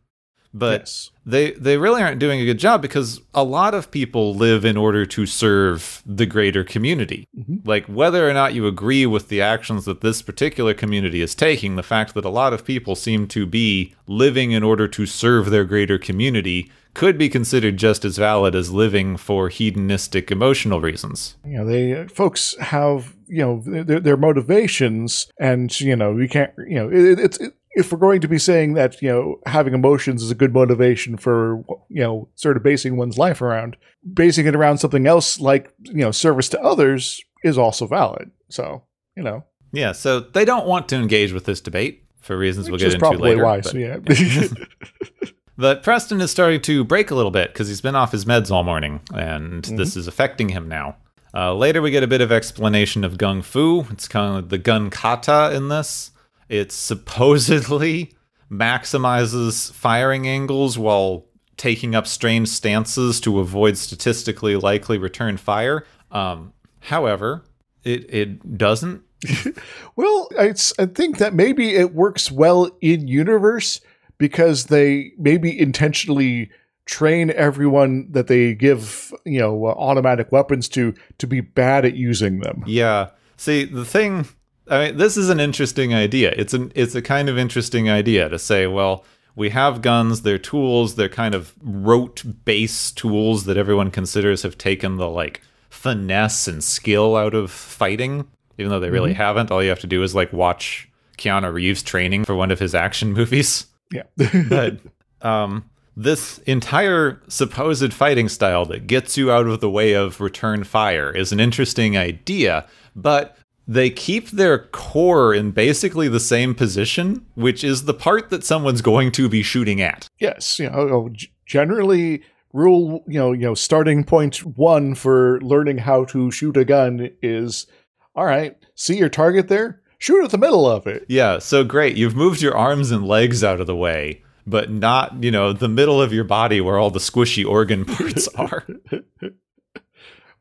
But 0.56 0.82
yes. 0.82 1.12
they 1.26 1.52
they 1.54 1.78
really 1.78 2.04
aren't 2.04 2.20
doing 2.20 2.40
a 2.40 2.46
good 2.46 2.60
job 2.60 2.82
because 2.82 3.22
a 3.34 3.44
lot 3.44 3.74
of 3.74 3.90
people 3.90 4.36
live 4.36 4.64
in 4.64 4.78
order 4.78 5.04
to 5.04 5.26
serve 5.26 6.04
the 6.06 6.28
greater 6.28 6.64
community. 6.64 7.28
Mm-hmm. 7.36 7.68
Like 7.68 7.88
whether 7.88 8.30
or 8.30 8.34
not 8.34 8.54
you 8.54 8.68
agree 8.68 9.08
with 9.08 9.30
the 9.30 9.42
actions 9.42 9.86
that 9.86 10.02
this 10.02 10.22
particular 10.22 10.76
community 10.76 11.24
is 11.24 11.34
taking, 11.34 11.76
the 11.76 11.82
fact 11.82 12.14
that 12.14 12.26
a 12.26 12.30
lot 12.30 12.54
of 12.54 12.66
people 12.66 12.96
seem 12.96 13.28
to 13.30 13.48
be 13.48 13.96
living 14.06 14.52
in 14.52 14.62
order 14.62 14.88
to 14.90 15.08
serve 15.08 15.50
their 15.50 15.66
greater 15.66 15.98
community 15.98 16.72
could 16.94 17.18
be 17.18 17.28
considered 17.30 17.78
just 17.78 18.06
as 18.06 18.18
valid 18.18 18.54
as 18.56 18.72
living 18.72 19.18
for 19.18 19.50
hedonistic 19.50 20.32
emotional 20.32 20.80
reasons. 20.82 21.36
you 21.46 21.58
know 21.58 21.66
they 21.66 22.08
folks 22.08 22.56
have 22.60 23.16
you 23.28 23.40
know 23.44 23.84
their, 23.84 24.00
their 24.00 24.18
motivations 24.18 25.28
and 25.40 25.80
you 25.82 25.96
know 25.96 26.18
you 26.18 26.28
can't 26.30 26.52
you 26.68 26.76
know 26.76 26.90
it, 26.90 27.20
it's 27.20 27.40
it, 27.40 27.54
if 27.76 27.92
we're 27.92 27.98
going 27.98 28.22
to 28.22 28.28
be 28.28 28.38
saying 28.38 28.74
that 28.76 29.02
you 29.02 29.10
know 29.10 29.40
having 29.48 29.74
emotions 29.74 30.22
is 30.22 30.30
a 30.30 30.36
good 30.36 30.54
motivation 30.54 31.18
for 31.18 31.64
you 31.90 32.02
know 32.04 32.30
sort 32.36 32.58
of 32.58 32.64
basing 32.64 32.96
one's 32.98 33.18
life 33.18 33.42
around 33.42 33.76
basing 34.14 34.46
it 34.46 34.56
around 34.56 34.78
something 34.78 35.08
else 35.08 35.40
like 35.40 35.74
you 35.82 35.96
know 36.04 36.12
service 36.12 36.50
to 36.50 36.62
others 36.62 37.22
is 37.44 37.58
also 37.58 37.88
valid 37.88 38.30
so 38.50 38.84
you 39.18 39.24
know 39.24 39.44
Yeah, 39.72 39.94
so 39.94 40.20
they 40.20 40.46
don't 40.46 40.68
want 40.68 40.88
to 40.90 40.96
engage 40.98 41.34
with 41.34 41.46
this 41.46 41.60
debate 41.62 42.04
for 42.22 42.38
reasons 42.38 42.68
we'll 42.68 42.74
which 42.74 42.82
get 42.82 42.88
is 42.90 42.94
into 42.94 43.04
probably 43.06 43.32
later. 43.32 43.44
why 43.44 43.62
but- 43.62 43.72
so 43.72 43.78
yeah 43.78 43.98
But 45.58 45.84
Preston 45.84 46.20
is 46.22 46.32
starting 46.32 46.62
to 46.62 46.84
break 46.84 47.12
a 47.12 47.16
little 47.16 47.32
bit 47.32 47.54
because 47.54 47.68
he's 47.68 47.82
been 47.82 47.96
off 47.96 48.12
his 48.12 48.26
meds 48.26 48.50
all 48.52 48.64
morning, 48.64 49.02
and 49.14 49.64
Mm-hmm. 49.64 49.76
this 49.76 49.96
is 49.96 50.08
affecting 50.08 50.50
him 50.50 50.68
now. 50.68 50.98
Uh, 51.36 51.54
later, 51.54 51.82
we 51.82 51.92
get 51.92 52.04
a 52.04 52.08
bit 52.08 52.22
of 52.22 52.32
explanation 52.32 53.04
of 53.04 53.18
gung 53.18 53.44
fu. 53.44 53.86
It's 53.92 54.08
kind 54.08 54.38
of 54.38 54.50
the 54.50 54.58
gun 54.58 54.90
kata 54.90 55.52
in 55.56 55.70
this. 55.70 56.12
It 56.50 56.72
supposedly 56.72 58.14
maximizes 58.52 59.72
firing 59.74 60.28
angles 60.28 60.78
while 60.78 61.26
taking 61.58 61.94
up 61.96 62.08
strange 62.08 62.50
stances 62.50 63.20
to 63.22 63.40
avoid 63.40 63.78
statistically 63.78 64.56
likely 64.56 64.98
return 64.98 65.38
fire. 65.38 65.86
Um, 66.12 66.54
however, 66.82 67.44
it 67.84 68.12
it 68.14 68.58
doesn't. 68.58 69.04
Well, 69.96 70.28
it's, 70.32 70.74
I 70.80 70.88
think 70.88 71.20
that 71.20 71.36
maybe 71.36 71.76
it 71.76 71.94
works 71.94 72.32
well 72.32 72.72
in 72.82 73.08
universe 73.08 73.80
because 74.18 74.66
they 74.66 75.12
maybe 75.18 75.58
intentionally 75.58 76.50
train 76.86 77.32
everyone 77.32 78.08
that 78.12 78.28
they 78.28 78.54
give, 78.54 79.14
you 79.26 79.40
know, 79.40 79.66
uh, 79.66 79.70
automatic 79.72 80.32
weapons 80.32 80.68
to 80.70 80.94
to 81.18 81.28
be 81.28 81.42
bad 81.42 81.86
at 81.86 81.96
using 81.96 82.40
them. 82.40 82.64
Yeah. 82.68 83.10
See, 83.38 83.66
the 83.66 83.86
thing 83.86 84.28
I 84.68 84.88
mean, 84.88 84.98
this 84.98 85.18
is 85.18 85.30
an 85.30 85.40
interesting 85.40 85.94
idea. 85.94 86.34
It's 86.38 86.54
an 86.54 86.72
it's 86.76 86.96
a 86.96 87.02
kind 87.02 87.30
of 87.30 87.38
interesting 87.38 87.90
idea 87.90 88.30
to 88.30 88.40
say, 88.40 88.68
well, 88.68 89.04
we 89.36 89.50
have 89.50 89.82
guns, 89.82 90.22
they're 90.22 90.38
tools, 90.38 90.96
they're 90.96 91.10
kind 91.10 91.36
of 91.36 91.54
rote 91.62 92.24
base 92.46 92.92
tools 92.92 93.46
that 93.46 93.58
everyone 93.58 93.92
considers 93.92 94.44
have 94.44 94.58
taken 94.58 94.98
the 94.98 95.10
like 95.10 95.42
finesse 95.70 96.48
and 96.48 96.64
skill 96.64 97.16
out 97.16 97.34
of 97.34 97.50
fighting, 97.52 98.28
even 98.58 98.70
though 98.70 98.80
they 98.80 98.90
really 98.90 99.14
haven't. 99.14 99.52
All 99.52 99.64
you 99.64 99.70
have 99.70 99.80
to 99.80 99.88
do 99.88 100.04
is 100.04 100.14
like 100.14 100.32
watch 100.32 100.90
Keanu 101.18 101.52
Reeves 101.52 101.84
training 101.84 102.26
for 102.26 102.36
one 102.36 102.52
of 102.52 102.60
his 102.60 102.76
action 102.76 103.12
movies 103.14 103.68
Yeah. 103.94 104.44
but 104.50 104.80
um, 105.22 105.70
this 105.96 106.40
entire 106.40 107.22
supposed 107.28 107.94
fighting 107.94 108.30
style 108.30 108.66
that 108.66 108.88
gets 108.88 109.18
you 109.18 109.32
out 109.32 109.48
of 109.48 109.62
the 109.62 109.70
way 109.70 109.94
of 109.94 110.20
return 110.20 110.64
fire 110.64 111.12
is 111.12 111.32
an 111.32 111.40
interesting 111.40 111.98
idea, 111.98 112.66
but 112.96 113.38
they 113.68 113.90
keep 113.90 114.32
their 114.32 114.60
core 114.60 115.34
in 115.34 115.52
basically 115.52 116.08
the 116.08 116.20
same 116.20 116.54
position, 116.54 117.26
which 117.36 117.64
is 117.64 117.86
the 117.86 117.94
part 117.94 118.30
that 118.30 118.44
someone's 118.44 118.82
going 118.82 119.12
to 119.14 119.30
be 119.30 119.44
shooting 119.44 119.82
at. 119.82 120.08
yes, 120.20 120.60
you 120.60 120.70
know, 120.70 121.10
generally 121.46 122.24
rule, 122.52 123.04
you 123.08 123.20
know, 123.20 123.32
you 123.32 123.42
know, 123.42 123.56
starting 123.56 124.04
point 124.04 124.38
1 124.38 124.96
for 124.96 125.40
learning 125.42 125.78
how 125.80 126.06
to 126.06 126.32
shoot 126.32 126.58
a 126.58 126.66
gun 126.66 127.10
is 127.22 127.68
all 128.16 128.26
right, 128.26 128.56
see 128.76 128.98
your 128.98 129.10
target 129.10 129.48
there? 129.48 129.82
Shoot 130.04 130.26
at 130.26 130.32
the 130.32 130.38
middle 130.38 130.70
of 130.70 130.86
it. 130.86 131.06
Yeah, 131.08 131.40
so 131.40 131.64
great. 131.64 131.96
You've 131.96 132.14
moved 132.14 132.42
your 132.42 132.58
arms 132.58 132.92
and 132.92 133.08
legs 133.08 133.42
out 133.42 133.62
of 133.62 133.68
the 133.68 133.76
way, 133.76 134.22
but 134.46 134.70
not, 134.70 135.24
you 135.24 135.32
know, 135.32 135.54
the 135.54 135.70
middle 135.70 136.02
of 136.02 136.12
your 136.12 136.26
body 136.26 136.60
where 136.60 136.78
all 136.78 136.90
the 136.90 137.00
squishy 137.00 137.46
organ 137.46 137.86
parts 137.96 138.28
are. 138.36 138.68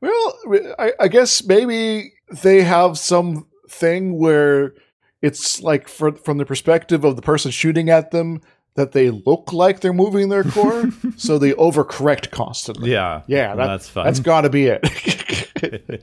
Well, 0.00 0.36
I, 0.80 0.94
I 0.98 1.06
guess 1.06 1.44
maybe 1.44 2.12
they 2.42 2.62
have 2.62 2.98
some 2.98 3.46
thing 3.68 4.18
where 4.18 4.74
it's 5.20 5.62
like 5.62 5.86
for, 5.86 6.10
from 6.10 6.38
the 6.38 6.44
perspective 6.44 7.04
of 7.04 7.14
the 7.14 7.22
person 7.22 7.52
shooting 7.52 7.88
at 7.88 8.10
them 8.10 8.40
that 8.74 8.90
they 8.90 9.10
look 9.10 9.52
like 9.52 9.78
they're 9.78 9.92
moving 9.92 10.28
their 10.28 10.42
core, 10.42 10.90
so 11.16 11.38
they 11.38 11.52
overcorrect 11.52 12.32
constantly. 12.32 12.90
Yeah. 12.90 13.22
yeah, 13.28 13.54
that, 13.54 13.66
that's 13.68 13.88
fun. 13.88 14.06
That's 14.06 14.18
got 14.18 14.40
to 14.40 14.50
be 14.50 14.66
it. 14.66 16.02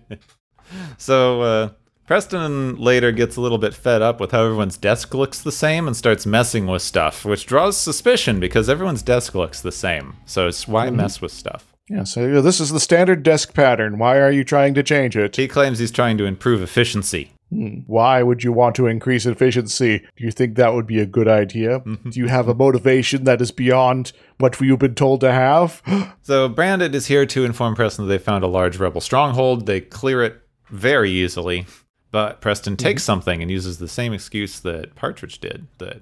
So 0.97 1.41
uh, 1.41 1.69
Preston 2.09 2.75
later 2.77 3.11
gets 3.11 3.35
a 3.35 3.41
little 3.41 3.59
bit 3.59 3.75
fed 3.75 4.01
up 4.01 4.19
with 4.19 4.31
how 4.31 4.43
everyone's 4.43 4.77
desk 4.77 5.13
looks 5.13 5.43
the 5.43 5.51
same 5.51 5.85
and 5.85 5.95
starts 5.95 6.25
messing 6.25 6.65
with 6.65 6.81
stuff, 6.81 7.23
which 7.23 7.45
draws 7.45 7.77
suspicion 7.77 8.39
because 8.39 8.67
everyone's 8.67 9.03
desk 9.03 9.35
looks 9.35 9.61
the 9.61 9.71
same. 9.71 10.15
So 10.25 10.47
it's 10.47 10.67
why 10.67 10.87
Mm-hmm. 10.87 10.95
mess 10.97 11.21
with 11.21 11.31
stuff? 11.31 11.71
yeah, 11.87 12.03
so 12.05 12.41
this 12.41 12.59
is 12.59 12.71
the 12.71 12.79
standard 12.79 13.21
desk 13.21 13.53
pattern. 13.53 13.99
Why 13.99 14.17
are 14.19 14.31
you 14.31 14.43
trying 14.43 14.73
to 14.73 14.81
change 14.81 15.15
it? 15.15 15.35
He 15.35 15.47
claims 15.47 15.77
he's 15.77 15.91
trying 15.91 16.17
to 16.17 16.25
improve 16.25 16.63
efficiency. 16.63 17.29
Hmm. 17.51 17.81
Why 17.85 18.23
would 18.23 18.43
you 18.43 18.53
want 18.53 18.73
to 18.77 18.87
increase 18.87 19.27
efficiency? 19.27 19.99
Do 19.99 20.23
you 20.25 20.31
think 20.31 20.55
that 20.55 20.73
would 20.73 20.87
be 20.87 20.99
a 20.99 21.05
good 21.05 21.27
idea? 21.27 21.81
Mm-hmm. 21.81 22.09
Do 22.09 22.19
you 22.19 22.27
have 22.27 22.47
a 22.47 22.55
motivation 22.55 23.25
that 23.25 23.39
is 23.39 23.51
beyond 23.51 24.13
what 24.39 24.59
you've 24.59 24.79
been 24.79 24.95
told 24.95 25.21
to 25.21 25.31
have? 25.31 25.83
So 26.23 26.49
Brandit 26.49 26.95
is 26.95 27.05
here 27.05 27.27
to 27.27 27.45
inform 27.45 27.75
Preston 27.75 28.05
that 28.07 28.09
they 28.09 28.17
found 28.23 28.43
a 28.43 28.47
large 28.47 28.77
rebel 28.77 28.99
stronghold. 29.01 29.67
They 29.67 29.79
clear 29.81 30.23
it 30.23 30.41
very 30.71 31.11
easily, 31.11 31.65
but 32.11 32.41
Preston 32.41 32.75
mm-hmm. 32.75 32.85
takes 32.85 33.03
something 33.03 33.41
and 33.41 33.51
uses 33.51 33.77
the 33.77 33.87
same 33.87 34.13
excuse 34.13 34.59
that 34.61 34.95
Partridge 34.95 35.39
did 35.39 35.67
that 35.77 36.01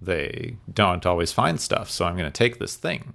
they 0.00 0.56
don't 0.72 1.06
always 1.06 1.32
find 1.32 1.60
stuff, 1.60 1.90
so 1.90 2.04
I'm 2.04 2.16
going 2.16 2.30
to 2.30 2.38
take 2.38 2.58
this 2.58 2.76
thing. 2.76 3.14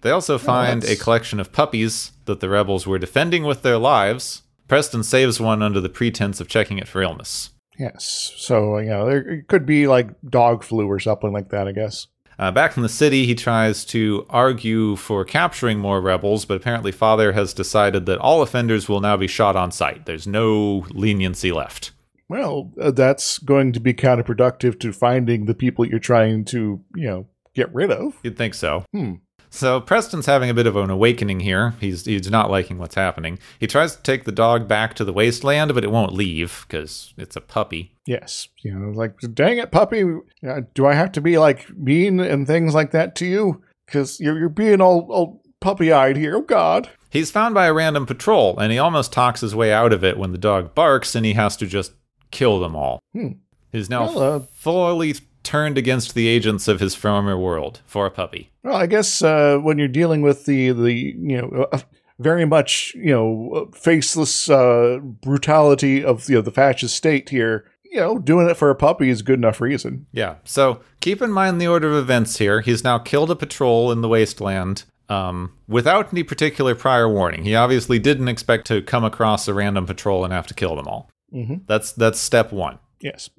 They 0.00 0.10
also 0.10 0.38
find 0.38 0.84
a 0.84 0.96
collection 0.96 1.40
of 1.40 1.52
puppies 1.52 2.12
that 2.26 2.40
the 2.40 2.48
rebels 2.48 2.86
were 2.86 2.98
defending 2.98 3.44
with 3.44 3.62
their 3.62 3.78
lives. 3.78 4.42
Preston 4.68 5.02
saves 5.02 5.40
one 5.40 5.62
under 5.62 5.80
the 5.80 5.88
pretense 5.88 6.40
of 6.40 6.48
checking 6.48 6.78
it 6.78 6.86
for 6.86 7.02
illness. 7.02 7.50
Yes. 7.78 8.32
So, 8.36 8.78
you 8.78 8.90
know, 8.90 9.06
there 9.06 9.28
it 9.28 9.48
could 9.48 9.64
be 9.64 9.86
like 9.86 10.08
dog 10.28 10.62
flu 10.62 10.86
or 10.86 10.98
something 10.98 11.32
like 11.32 11.50
that, 11.50 11.68
I 11.68 11.72
guess. 11.72 12.06
Uh, 12.38 12.52
back 12.52 12.76
in 12.76 12.82
the 12.84 12.88
city, 12.88 13.26
he 13.26 13.34
tries 13.34 13.84
to 13.84 14.24
argue 14.30 14.94
for 14.96 15.24
capturing 15.24 15.78
more 15.78 16.00
rebels, 16.00 16.44
but 16.44 16.56
apparently, 16.56 16.92
Father 16.92 17.32
has 17.32 17.52
decided 17.52 18.06
that 18.06 18.18
all 18.18 18.42
offenders 18.42 18.88
will 18.88 19.00
now 19.00 19.16
be 19.16 19.26
shot 19.26 19.56
on 19.56 19.72
sight. 19.72 20.06
There's 20.06 20.26
no 20.26 20.86
leniency 20.90 21.50
left. 21.50 21.90
Well, 22.28 22.72
uh, 22.80 22.90
that's 22.92 23.38
going 23.38 23.72
to 23.72 23.80
be 23.80 23.94
counterproductive 23.94 24.78
to 24.80 24.92
finding 24.92 25.46
the 25.46 25.54
people 25.54 25.86
you're 25.86 25.98
trying 25.98 26.44
to, 26.46 26.80
you 26.94 27.06
know, 27.08 27.26
get 27.54 27.74
rid 27.74 27.90
of. 27.90 28.18
You'd 28.22 28.36
think 28.36 28.54
so. 28.54 28.84
Hmm. 28.92 29.14
So 29.50 29.80
Preston's 29.80 30.26
having 30.26 30.50
a 30.50 30.54
bit 30.54 30.66
of 30.66 30.76
an 30.76 30.90
awakening 30.90 31.40
here. 31.40 31.74
He's 31.80 32.04
he's 32.04 32.30
not 32.30 32.50
liking 32.50 32.78
what's 32.78 32.94
happening. 32.94 33.38
He 33.58 33.66
tries 33.66 33.96
to 33.96 34.02
take 34.02 34.24
the 34.24 34.32
dog 34.32 34.68
back 34.68 34.94
to 34.94 35.04
the 35.04 35.12
wasteland, 35.12 35.74
but 35.74 35.84
it 35.84 35.90
won't 35.90 36.12
leave 36.12 36.66
because 36.68 37.14
it's 37.16 37.36
a 37.36 37.40
puppy. 37.40 37.94
Yes. 38.06 38.48
You 38.64 38.74
know, 38.74 38.90
like, 38.90 39.18
dang 39.34 39.58
it, 39.58 39.70
puppy. 39.70 40.02
Uh, 40.46 40.60
do 40.74 40.86
I 40.86 40.94
have 40.94 41.12
to 41.12 41.20
be 41.20 41.38
like 41.38 41.68
mean 41.76 42.20
and 42.20 42.46
things 42.46 42.74
like 42.74 42.90
that 42.92 43.14
to 43.16 43.26
you? 43.26 43.62
Because 43.86 44.18
you're, 44.20 44.38
you're 44.38 44.48
being 44.48 44.80
all, 44.80 45.06
all 45.10 45.42
puppy 45.60 45.92
eyed 45.92 46.16
here. 46.16 46.36
Oh, 46.36 46.42
God. 46.42 46.88
He's 47.10 47.30
found 47.30 47.54
by 47.54 47.66
a 47.66 47.72
random 47.72 48.04
patrol, 48.04 48.58
and 48.58 48.70
he 48.70 48.78
almost 48.78 49.12
talks 49.12 49.40
his 49.40 49.54
way 49.54 49.72
out 49.72 49.92
of 49.92 50.04
it 50.04 50.18
when 50.18 50.32
the 50.32 50.38
dog 50.38 50.74
barks, 50.74 51.14
and 51.14 51.24
he 51.24 51.32
has 51.34 51.56
to 51.56 51.66
just 51.66 51.92
kill 52.30 52.60
them 52.60 52.76
all. 52.76 53.00
Hmm. 53.14 53.32
He's 53.72 53.88
now 53.88 54.06
Well, 54.06 54.18
uh, 54.18 54.40
fully 54.52 55.14
turned 55.42 55.78
against 55.78 56.14
the 56.14 56.28
agents 56.28 56.68
of 56.68 56.80
his 56.80 56.94
former 56.94 57.36
world 57.38 57.80
for 57.86 58.06
a 58.06 58.10
puppy. 58.10 58.50
Well, 58.62 58.76
I 58.76 58.86
guess 58.86 59.22
uh, 59.22 59.58
when 59.58 59.78
you're 59.78 59.88
dealing 59.88 60.22
with 60.22 60.44
the 60.46 60.70
the 60.72 60.92
you 60.92 61.40
know 61.40 61.66
uh, 61.72 61.80
very 62.18 62.44
much 62.44 62.94
you 62.94 63.12
know 63.12 63.70
faceless 63.74 64.50
uh, 64.50 64.98
brutality 65.02 66.04
of 66.04 66.28
you 66.28 66.36
know 66.36 66.42
the 66.42 66.50
fascist 66.50 66.96
state 66.96 67.28
here, 67.30 67.64
you 67.84 67.98
know, 68.00 68.18
doing 68.18 68.48
it 68.48 68.56
for 68.56 68.70
a 68.70 68.74
puppy 68.74 69.08
is 69.08 69.22
good 69.22 69.38
enough 69.38 69.60
reason. 69.60 70.06
Yeah. 70.12 70.36
So 70.44 70.80
keep 71.00 71.22
in 71.22 71.30
mind 71.30 71.60
the 71.60 71.68
order 71.68 71.90
of 71.90 71.96
events 71.96 72.38
here. 72.38 72.60
He's 72.60 72.84
now 72.84 72.98
killed 72.98 73.30
a 73.30 73.36
patrol 73.36 73.90
in 73.92 74.00
the 74.02 74.08
wasteland 74.08 74.84
um, 75.08 75.54
without 75.66 76.12
any 76.12 76.22
particular 76.22 76.74
prior 76.74 77.08
warning. 77.08 77.44
He 77.44 77.54
obviously 77.54 77.98
didn't 77.98 78.28
expect 78.28 78.66
to 78.66 78.82
come 78.82 79.04
across 79.04 79.48
a 79.48 79.54
random 79.54 79.86
patrol 79.86 80.24
and 80.24 80.32
have 80.32 80.46
to 80.48 80.54
kill 80.54 80.76
them 80.76 80.86
all. 80.86 81.10
Mhm. 81.34 81.62
That's 81.66 81.92
that's 81.92 82.18
step 82.18 82.52
one. 82.52 82.78
Yes. 83.00 83.30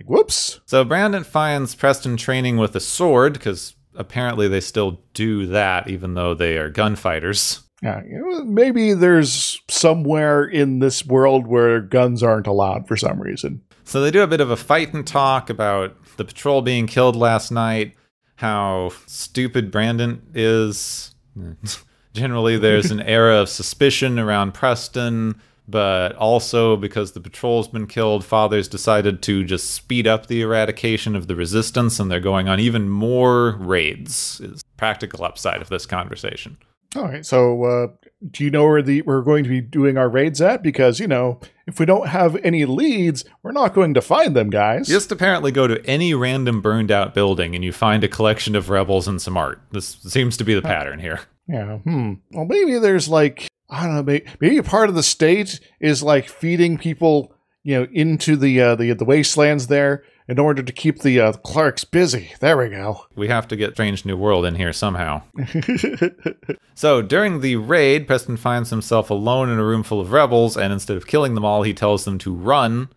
like 0.00 0.08
whoops. 0.08 0.60
So 0.66 0.84
Brandon 0.84 1.24
finds 1.24 1.74
Preston 1.74 2.16
training 2.16 2.56
with 2.56 2.74
a 2.74 2.80
sword 2.80 3.34
because 3.34 3.74
apparently 3.94 4.48
they 4.48 4.60
still 4.60 5.02
do 5.12 5.46
that, 5.46 5.88
even 5.88 6.14
though 6.14 6.34
they 6.34 6.56
are 6.56 6.70
gunfighters. 6.70 7.60
Yeah, 7.82 8.02
maybe 8.44 8.92
there's 8.92 9.60
somewhere 9.68 10.44
in 10.44 10.80
this 10.80 11.04
world 11.04 11.46
where 11.46 11.80
guns 11.80 12.22
aren't 12.22 12.46
allowed 12.46 12.86
for 12.86 12.96
some 12.96 13.20
reason. 13.20 13.62
So 13.84 14.00
they 14.00 14.10
do 14.10 14.22
a 14.22 14.26
bit 14.26 14.40
of 14.40 14.50
a 14.50 14.56
fight 14.56 14.92
and 14.92 15.06
talk 15.06 15.48
about 15.50 15.96
the 16.16 16.24
patrol 16.24 16.62
being 16.62 16.86
killed 16.86 17.16
last 17.16 17.50
night, 17.50 17.94
how 18.36 18.92
stupid 19.06 19.70
Brandon 19.70 20.22
is. 20.34 21.14
Generally, 22.12 22.58
there's 22.58 22.90
an 22.90 23.00
era 23.00 23.36
of 23.36 23.48
suspicion 23.48 24.18
around 24.18 24.52
Preston, 24.52 25.40
but 25.70 26.14
also 26.16 26.76
because 26.76 27.12
the 27.12 27.20
patrol's 27.20 27.68
been 27.68 27.86
killed, 27.86 28.24
Father's 28.24 28.68
decided 28.68 29.22
to 29.22 29.44
just 29.44 29.70
speed 29.70 30.06
up 30.06 30.26
the 30.26 30.42
eradication 30.42 31.14
of 31.14 31.26
the 31.26 31.36
resistance, 31.36 32.00
and 32.00 32.10
they're 32.10 32.20
going 32.20 32.48
on 32.48 32.60
even 32.60 32.88
more 32.88 33.56
raids. 33.58 34.40
Is 34.40 34.62
practical 34.76 35.24
upside 35.24 35.60
of 35.60 35.68
this 35.68 35.86
conversation. 35.86 36.56
All 36.96 37.04
right, 37.04 37.24
so 37.24 37.62
uh, 37.62 37.86
do 38.32 38.42
you 38.42 38.50
know 38.50 38.64
where 38.64 38.82
the 38.82 39.02
we're 39.02 39.22
going 39.22 39.44
to 39.44 39.50
be 39.50 39.60
doing 39.60 39.96
our 39.96 40.08
raids 40.08 40.40
at? 40.40 40.60
Because 40.60 40.98
you 40.98 41.06
know, 41.06 41.38
if 41.66 41.78
we 41.78 41.86
don't 41.86 42.08
have 42.08 42.34
any 42.36 42.64
leads, 42.64 43.24
we're 43.42 43.52
not 43.52 43.74
going 43.74 43.94
to 43.94 44.02
find 44.02 44.34
them, 44.34 44.50
guys. 44.50 44.88
Just 44.88 45.12
apparently 45.12 45.52
go 45.52 45.68
to 45.68 45.84
any 45.86 46.14
random 46.14 46.60
burned 46.60 46.90
out 46.90 47.14
building 47.14 47.54
and 47.54 47.64
you 47.64 47.72
find 47.72 48.02
a 48.02 48.08
collection 48.08 48.56
of 48.56 48.70
rebels 48.70 49.06
and 49.06 49.22
some 49.22 49.36
art. 49.36 49.60
This 49.70 49.98
seems 50.02 50.36
to 50.38 50.44
be 50.44 50.54
the 50.54 50.62
pattern 50.62 50.98
here. 50.98 51.20
Yeah. 51.46 51.78
Hmm. 51.78 52.14
Well, 52.32 52.46
maybe 52.46 52.78
there's 52.78 53.08
like 53.08 53.48
I 53.70 53.86
don't 53.86 53.94
know. 53.94 54.02
Maybe, 54.02 54.26
maybe 54.40 54.58
a 54.58 54.62
part 54.62 54.88
of 54.88 54.94
the 54.94 55.02
state 55.02 55.60
is 55.80 56.02
like 56.02 56.28
feeding 56.28 56.76
people, 56.76 57.32
you 57.62 57.78
know, 57.78 57.86
into 57.92 58.36
the 58.36 58.60
uh, 58.60 58.74
the 58.74 58.92
the 58.92 59.04
wastelands 59.04 59.68
there 59.68 60.02
in 60.28 60.38
order 60.38 60.62
to 60.62 60.72
keep 60.72 61.00
the 61.00 61.20
uh, 61.20 61.32
clerks 61.32 61.84
busy. 61.84 62.32
There 62.40 62.56
we 62.56 62.68
go. 62.68 63.06
We 63.16 63.28
have 63.28 63.48
to 63.48 63.56
get 63.56 63.72
Strange 63.72 64.04
New 64.04 64.16
World 64.16 64.44
in 64.44 64.54
here 64.54 64.72
somehow. 64.72 65.22
So 66.80 67.02
during 67.02 67.42
the 67.42 67.56
raid, 67.56 68.06
Preston 68.06 68.38
finds 68.38 68.70
himself 68.70 69.10
alone 69.10 69.50
in 69.50 69.58
a 69.58 69.64
room 69.64 69.82
full 69.82 70.00
of 70.00 70.12
rebels, 70.12 70.56
and 70.56 70.72
instead 70.72 70.96
of 70.96 71.06
killing 71.06 71.34
them 71.34 71.44
all, 71.44 71.62
he 71.62 71.74
tells 71.74 72.06
them 72.06 72.16
to 72.20 72.32
run. 72.32 72.88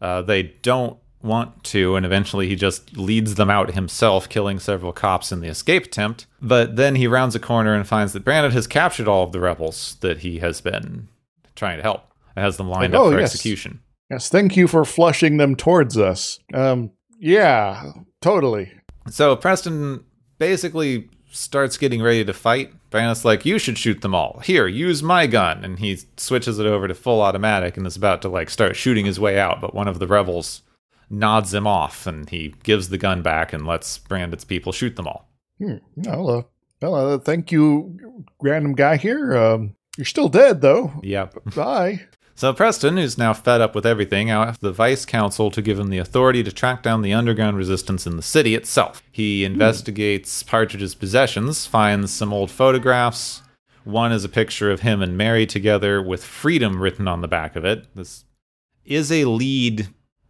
Uh, 0.00 0.22
they 0.22 0.42
don't 0.42 0.98
want 1.22 1.64
to, 1.64 1.96
and 1.96 2.06
eventually 2.06 2.48
he 2.48 2.54
just 2.56 2.96
leads 2.96 3.34
them 3.34 3.50
out 3.50 3.74
himself, 3.74 4.28
killing 4.28 4.58
several 4.58 4.92
cops 4.92 5.32
in 5.32 5.40
the 5.40 5.48
escape 5.48 5.84
attempt. 5.86 6.26
But 6.40 6.76
then 6.76 6.94
he 6.94 7.06
rounds 7.06 7.34
a 7.34 7.40
corner 7.40 7.74
and 7.74 7.86
finds 7.86 8.12
that 8.12 8.24
Brandon 8.24 8.52
has 8.52 8.66
captured 8.66 9.08
all 9.08 9.24
of 9.24 9.32
the 9.32 9.40
rebels 9.40 9.96
that 10.00 10.18
he 10.18 10.38
has 10.38 10.60
been 10.60 11.08
trying 11.56 11.78
to 11.78 11.82
help. 11.82 12.04
and 12.36 12.44
has 12.44 12.56
them 12.56 12.68
lined 12.68 12.92
Like, 12.92 13.00
up 13.00 13.06
oh, 13.06 13.10
for 13.12 13.18
yes. 13.20 13.32
execution. 13.34 13.80
yes. 14.10 14.28
Thank 14.28 14.56
you 14.56 14.68
for 14.68 14.84
flushing 14.84 15.38
them 15.38 15.56
towards 15.56 15.98
us. 15.98 16.38
Um. 16.54 16.92
Yeah. 17.18 17.92
Totally. 18.20 18.70
So 19.10 19.34
Preston 19.34 20.04
basically 20.38 21.08
starts 21.30 21.76
getting 21.76 22.00
ready 22.00 22.24
to 22.24 22.32
fight. 22.32 22.72
Brandon's 22.90 23.24
like, 23.24 23.44
"You 23.44 23.58
should 23.58 23.76
shoot 23.76 24.00
them 24.02 24.14
all. 24.14 24.40
Here, 24.44 24.66
use 24.68 25.02
my 25.02 25.26
gun." 25.26 25.64
And 25.64 25.78
he 25.80 25.98
switches 26.16 26.58
it 26.58 26.66
over 26.66 26.86
to 26.88 26.94
full 26.94 27.20
automatic 27.20 27.76
and 27.76 27.86
is 27.86 27.96
about 27.96 28.22
to 28.22 28.28
like 28.28 28.50
start 28.50 28.76
shooting 28.76 29.04
his 29.04 29.18
way 29.20 29.38
out, 29.38 29.60
but 29.60 29.74
one 29.74 29.88
of 29.88 29.98
the 29.98 30.06
rebels 30.06 30.62
nods 31.10 31.54
him 31.54 31.66
off 31.66 32.06
and 32.06 32.28
he 32.30 32.54
gives 32.62 32.88
the 32.88 32.98
gun 32.98 33.22
back 33.22 33.52
and 33.52 33.66
lets 33.66 33.98
Brandon's 33.98 34.44
people 34.44 34.72
shoot 34.72 34.96
them 34.96 35.06
all. 35.06 35.28
Hmm. 35.58 35.76
Well, 35.96 36.30
uh, 36.30 36.42
well, 36.80 37.14
uh, 37.14 37.18
thank 37.18 37.50
you, 37.50 38.24
random 38.40 38.74
guy 38.74 38.96
here. 38.96 39.36
Um, 39.36 39.74
you're 39.96 40.04
still 40.04 40.28
dead 40.28 40.60
though. 40.60 40.92
Yep. 41.02 41.44
Bye. 41.54 42.02
So 42.38 42.52
Preston, 42.52 42.96
who's 42.96 43.18
now 43.18 43.32
fed 43.32 43.60
up 43.60 43.74
with 43.74 43.84
everything, 43.84 44.30
asks 44.30 44.58
the 44.58 44.70
Vice 44.70 45.04
Council 45.04 45.50
to 45.50 45.60
give 45.60 45.76
him 45.76 45.90
the 45.90 45.98
authority 45.98 46.44
to 46.44 46.52
track 46.52 46.84
down 46.84 47.02
the 47.02 47.12
underground 47.12 47.56
resistance 47.56 48.06
in 48.06 48.16
the 48.16 48.22
city 48.22 48.54
itself. 48.54 49.02
He 49.10 49.44
investigates 49.44 50.44
Partridge's 50.44 50.94
possessions, 50.94 51.66
finds 51.66 52.12
some 52.12 52.32
old 52.32 52.52
photographs. 52.52 53.42
One 53.82 54.12
is 54.12 54.24
a 54.24 54.28
picture 54.28 54.70
of 54.70 54.82
him 54.82 55.02
and 55.02 55.16
Mary 55.16 55.46
together 55.46 56.00
with 56.00 56.24
freedom 56.24 56.80
written 56.80 57.08
on 57.08 57.22
the 57.22 57.26
back 57.26 57.56
of 57.56 57.64
it. 57.64 57.92
This 57.96 58.24
is 58.84 59.10
a 59.10 59.24
lead, 59.24 59.88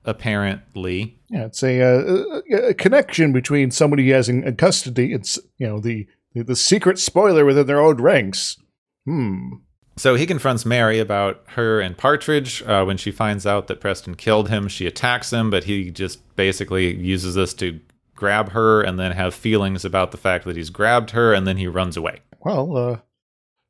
apparently. 0.09 1.21
Yeah, 1.29 1.44
it's 1.44 1.62
a, 1.62 1.81
uh, 1.83 2.40
a, 2.51 2.57
a 2.68 2.75
connection 2.75 3.33
between 3.33 3.71
somebody 3.71 4.05
he 4.05 4.11
has 4.11 4.29
in, 4.29 4.57
custody. 4.57 5.12
It's 5.12 5.38
you 5.59 5.68
know 5.68 5.79
the, 5.79 6.07
the 6.35 6.42
the 6.42 6.57
secret 6.57 6.99
spoiler 6.99 7.44
within 7.44 7.66
their 7.66 7.81
own 7.81 8.01
ranks. 8.01 8.57
Hmm. 9.05 9.49
So 9.97 10.14
he 10.14 10.27
confronts 10.27 10.64
Mary 10.64 11.01
about 11.01 11.42
her 11.49 11.81
and 11.81 11.97
Partridge. 11.97 12.62
Uh, 12.62 12.85
when 12.85 12.97
she 12.97 13.11
finds 13.11 13.47
out 13.47 13.66
that 13.66 13.81
Preston 13.81 14.14
killed 14.14 14.49
him, 14.49 14.68
she 14.68 14.87
attacks 14.87 15.33
him, 15.33 15.51
but 15.51 15.64
he 15.64 15.90
just 15.90 16.21
basically 16.37 16.94
uses 16.97 17.35
this 17.35 17.53
to 17.55 17.81
grab 18.14 18.51
her 18.51 18.81
and 18.81 18.99
then 18.99 19.12
have 19.12 19.35
feelings 19.35 19.85
about 19.85 20.12
the 20.12 20.16
fact 20.16 20.44
that 20.44 20.57
he's 20.57 20.71
grabbed 20.71 21.11
her, 21.11 21.35
and 21.35 21.47
then 21.47 21.57
he 21.57 21.66
runs 21.66 21.97
away. 21.97 22.21
Well, 22.40 22.77
uh, 22.77 22.99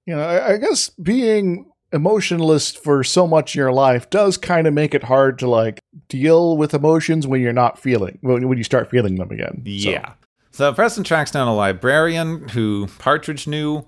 you 0.06 0.14
know, 0.14 0.22
I, 0.22 0.52
I 0.52 0.56
guess 0.58 0.90
being 0.90 1.70
emotionless 1.92 2.72
for 2.72 3.02
so 3.02 3.26
much 3.26 3.54
in 3.54 3.58
your 3.60 3.72
life 3.72 4.08
does 4.10 4.36
kind 4.36 4.66
of 4.66 4.74
make 4.74 4.94
it 4.94 5.04
hard 5.04 5.38
to 5.38 5.48
like 5.48 5.80
deal 6.08 6.56
with 6.56 6.74
emotions 6.74 7.26
when 7.26 7.40
you're 7.40 7.52
not 7.52 7.78
feeling 7.78 8.18
when, 8.20 8.46
when 8.48 8.58
you 8.58 8.64
start 8.64 8.90
feeling 8.90 9.16
them 9.16 9.30
again. 9.30 9.62
So- 9.64 9.90
Yeah. 9.90 10.12
So 10.50 10.72
Preston 10.74 11.04
tracks 11.04 11.30
down 11.30 11.46
a 11.46 11.54
librarian 11.54 12.48
who 12.48 12.88
Partridge 12.98 13.46
knew. 13.46 13.86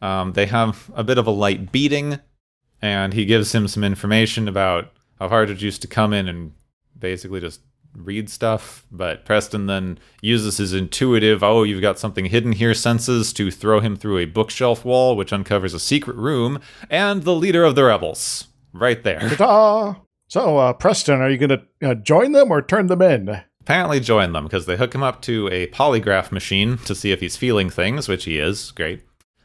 Um, 0.00 0.32
they 0.32 0.46
have 0.46 0.90
a 0.94 1.04
bit 1.04 1.18
of 1.18 1.26
a 1.26 1.30
light 1.30 1.72
beating, 1.72 2.18
and 2.80 3.12
he 3.12 3.24
gives 3.26 3.54
him 3.54 3.68
some 3.68 3.84
information 3.84 4.48
about 4.48 4.92
how 5.18 5.28
Partridge 5.28 5.62
used 5.62 5.82
to 5.82 5.88
come 5.88 6.12
in 6.14 6.26
and 6.28 6.52
basically 6.98 7.40
just 7.40 7.60
read 7.96 8.30
stuff. 8.30 8.84
But 8.90 9.24
Preston 9.24 9.66
then 9.66 9.98
uses 10.20 10.58
his 10.58 10.72
intuitive, 10.72 11.42
oh, 11.42 11.62
you've 11.62 11.80
got 11.80 11.98
something 11.98 12.26
hidden 12.26 12.52
here 12.52 12.74
senses 12.74 13.32
to 13.34 13.50
throw 13.50 13.80
him 13.80 13.96
through 13.96 14.18
a 14.18 14.26
bookshelf 14.26 14.84
wall, 14.84 15.16
which 15.16 15.32
uncovers 15.32 15.74
a 15.74 15.80
secret 15.80 16.16
room 16.16 16.60
and 16.90 17.22
the 17.22 17.34
leader 17.34 17.64
of 17.64 17.74
the 17.74 17.84
rebels. 17.84 18.48
Right 18.72 19.02
there. 19.02 19.20
Ta-da! 19.36 20.00
So, 20.28 20.58
uh, 20.58 20.72
Preston, 20.72 21.20
are 21.20 21.30
you 21.30 21.38
going 21.38 21.60
to 21.80 21.90
uh, 21.90 21.94
join 21.94 22.32
them 22.32 22.50
or 22.50 22.60
turn 22.60 22.88
them 22.88 23.02
in? 23.02 23.42
apparently 23.66 23.98
join 23.98 24.32
them 24.32 24.44
because 24.44 24.66
they 24.66 24.76
hook 24.76 24.94
him 24.94 25.02
up 25.02 25.20
to 25.20 25.48
a 25.48 25.66
polygraph 25.68 26.30
machine 26.30 26.78
to 26.78 26.94
see 26.94 27.10
if 27.10 27.18
he's 27.18 27.36
feeling 27.36 27.68
things, 27.68 28.06
which 28.06 28.24
he 28.24 28.38
is. 28.38 28.70
Great. 28.70 29.02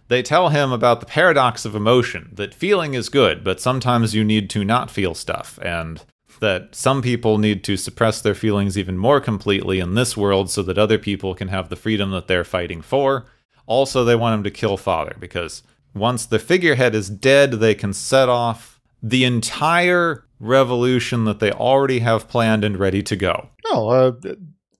They 0.09 0.21
tell 0.21 0.49
him 0.49 0.71
about 0.71 0.99
the 0.99 1.07
paradox 1.07 1.65
of 1.65 1.73
emotion 1.73 2.29
that 2.33 2.53
feeling 2.53 2.93
is 2.93 3.09
good, 3.09 3.43
but 3.43 3.59
sometimes 3.59 4.13
you 4.13 4.23
need 4.23 4.47
to 4.51 4.63
not 4.63 4.91
feel 4.91 5.15
stuff, 5.15 5.57
and 5.63 6.03
that 6.41 6.75
some 6.75 7.01
people 7.01 7.37
need 7.37 7.63
to 7.63 7.77
suppress 7.77 8.19
their 8.21 8.35
feelings 8.35 8.77
even 8.77 8.97
more 8.97 9.21
completely 9.21 9.79
in 9.79 9.93
this 9.93 10.17
world 10.17 10.49
so 10.49 10.61
that 10.63 10.77
other 10.77 10.97
people 10.97 11.33
can 11.33 11.47
have 11.47 11.69
the 11.69 11.75
freedom 11.75 12.11
that 12.11 12.27
they're 12.27 12.43
fighting 12.43 12.81
for. 12.81 13.25
Also, 13.67 14.03
they 14.03 14.15
want 14.15 14.35
him 14.35 14.43
to 14.43 14.51
kill 14.51 14.75
Father 14.75 15.15
because 15.19 15.63
once 15.93 16.25
the 16.25 16.39
figurehead 16.39 16.95
is 16.95 17.09
dead, 17.09 17.53
they 17.53 17.75
can 17.75 17.93
set 17.93 18.27
off 18.27 18.81
the 19.03 19.23
entire 19.23 20.25
revolution 20.39 21.25
that 21.25 21.39
they 21.39 21.51
already 21.51 21.99
have 21.99 22.27
planned 22.27 22.63
and 22.63 22.77
ready 22.77 23.03
to 23.03 23.15
go. 23.15 23.49
Oh, 23.67 23.89
uh, 23.89 24.11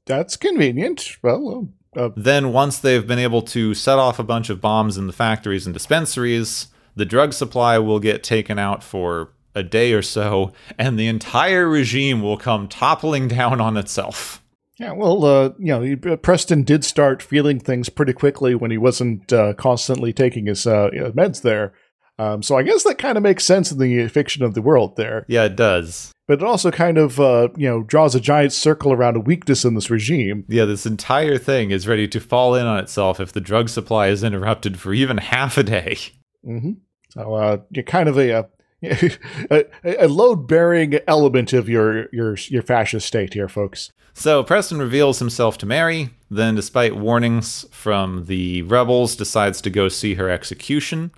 that's 0.05 0.35
convenient. 0.35 1.17
Well, 1.21 1.69
uh, 1.95 1.99
uh, 1.99 2.09
Then, 2.15 2.53
once 2.53 2.79
they've 2.79 3.05
been 3.05 3.19
able 3.19 3.41
to 3.43 3.73
set 3.73 3.99
off 3.99 4.17
a 4.17 4.23
bunch 4.23 4.49
of 4.49 4.61
bombs 4.61 4.97
in 4.97 5.07
the 5.07 5.13
factories 5.13 5.67
and 5.67 5.73
dispensaries, 5.73 6.67
the 6.95 7.05
drug 7.05 7.33
supply 7.33 7.77
will 7.77 7.99
get 7.99 8.23
taken 8.23 8.57
out 8.57 8.83
for 8.83 9.33
a 9.55 9.63
day 9.63 9.93
or 9.93 10.01
so, 10.01 10.53
and 10.77 10.97
the 10.97 11.07
entire 11.07 11.67
regime 11.67 12.21
will 12.21 12.37
come 12.37 12.67
toppling 12.67 13.27
down 13.27 13.59
on 13.61 13.77
itself. 13.77 14.41
yeah, 14.79 14.91
well, 14.93 15.23
uh, 15.25 15.49
you 15.59 15.95
know, 15.95 16.17
Preston 16.17 16.63
did 16.63 16.83
start 16.85 17.21
feeling 17.21 17.59
things 17.59 17.89
pretty 17.89 18.13
quickly 18.13 18.55
when 18.55 18.71
he 18.71 18.77
wasn't 18.77 19.31
uh, 19.31 19.53
constantly 19.53 20.13
taking 20.13 20.47
his 20.47 20.65
uh, 20.65 20.89
meds 21.15 21.41
there. 21.41 21.73
Um, 22.17 22.43
so 22.43 22.55
I 22.55 22.63
guess 22.63 22.83
that 22.83 22.97
kind 22.97 23.17
of 23.17 23.23
makes 23.23 23.43
sense 23.45 23.71
in 23.71 23.79
the 23.79 24.07
fiction 24.07 24.43
of 24.43 24.53
the 24.53 24.61
world 24.61 24.95
there. 24.95 25.25
Yeah, 25.27 25.45
it 25.45 25.55
does. 25.55 26.11
But 26.27 26.41
it 26.41 26.45
also 26.45 26.69
kind 26.71 26.97
of, 26.97 27.19
uh, 27.19 27.49
you 27.57 27.67
know, 27.67 27.83
draws 27.83 28.15
a 28.15 28.19
giant 28.19 28.53
circle 28.53 28.93
around 28.93 29.17
a 29.17 29.19
weakness 29.19 29.65
in 29.65 29.73
this 29.73 29.89
regime. 29.89 30.45
Yeah, 30.47 30.65
this 30.65 30.85
entire 30.85 31.37
thing 31.37 31.71
is 31.71 31.87
ready 31.87 32.07
to 32.09 32.19
fall 32.19 32.53
in 32.55 32.67
on 32.67 32.77
itself 32.79 33.19
if 33.19 33.33
the 33.33 33.41
drug 33.41 33.69
supply 33.69 34.07
is 34.07 34.23
interrupted 34.23 34.79
for 34.79 34.93
even 34.93 35.17
half 35.17 35.57
a 35.57 35.63
day. 35.63 35.97
hmm 36.43 36.73
So 37.09 37.33
uh, 37.33 37.57
you're 37.71 37.83
kind 37.83 38.07
of 38.07 38.17
a, 38.17 38.31
uh 38.33 38.43
a, 39.51 39.65
a 39.83 40.07
load 40.07 40.47
bearing 40.47 40.99
element 41.07 41.53
of 41.53 41.69
your 41.69 42.07
your 42.11 42.35
your 42.35 42.63
fascist 42.63 43.07
state 43.07 43.33
here, 43.33 43.47
folks. 43.47 43.91
So 44.13 44.43
Preston 44.43 44.79
reveals 44.79 45.19
himself 45.19 45.57
to 45.59 45.65
Mary, 45.65 46.09
then, 46.29 46.55
despite 46.55 46.97
warnings 46.97 47.65
from 47.71 48.25
the 48.25 48.61
rebels, 48.63 49.15
decides 49.15 49.61
to 49.61 49.69
go 49.69 49.87
see 49.87 50.15
her 50.15 50.29
execution. 50.29 51.11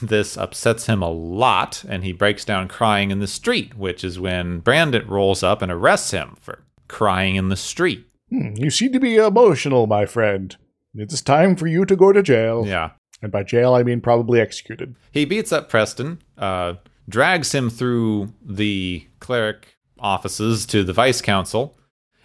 This 0.00 0.36
upsets 0.38 0.86
him 0.86 1.02
a 1.02 1.10
lot, 1.10 1.84
and 1.86 2.02
he 2.02 2.12
breaks 2.12 2.44
down 2.44 2.68
crying 2.68 3.10
in 3.10 3.18
the 3.18 3.26
street, 3.26 3.76
which 3.76 4.02
is 4.02 4.18
when 4.18 4.60
Brandon 4.60 5.06
rolls 5.06 5.42
up 5.42 5.60
and 5.60 5.70
arrests 5.70 6.12
him 6.12 6.36
for 6.40 6.64
crying 6.88 7.36
in 7.36 7.50
the 7.50 7.56
street. 7.56 8.06
Hmm, 8.30 8.54
you 8.56 8.70
seem 8.70 8.92
to 8.92 9.00
be 9.00 9.16
emotional, 9.16 9.86
my 9.86 10.06
friend. 10.06 10.56
It's 10.94 11.20
time 11.20 11.56
for 11.56 11.66
you 11.66 11.84
to 11.84 11.96
go 11.96 12.12
to 12.12 12.22
jail. 12.22 12.64
Yeah. 12.66 12.90
And 13.22 13.30
by 13.30 13.42
jail, 13.42 13.74
I 13.74 13.82
mean 13.82 14.00
probably 14.00 14.40
executed. 14.40 14.94
He 15.12 15.24
beats 15.24 15.52
up 15.52 15.68
Preston, 15.68 16.22
uh, 16.38 16.74
drags 17.10 17.52
him 17.52 17.68
through 17.68 18.32
the 18.42 19.06
cleric 19.18 19.76
offices 19.98 20.64
to 20.66 20.82
the 20.82 20.92
vice 20.92 21.20
council. 21.20 21.76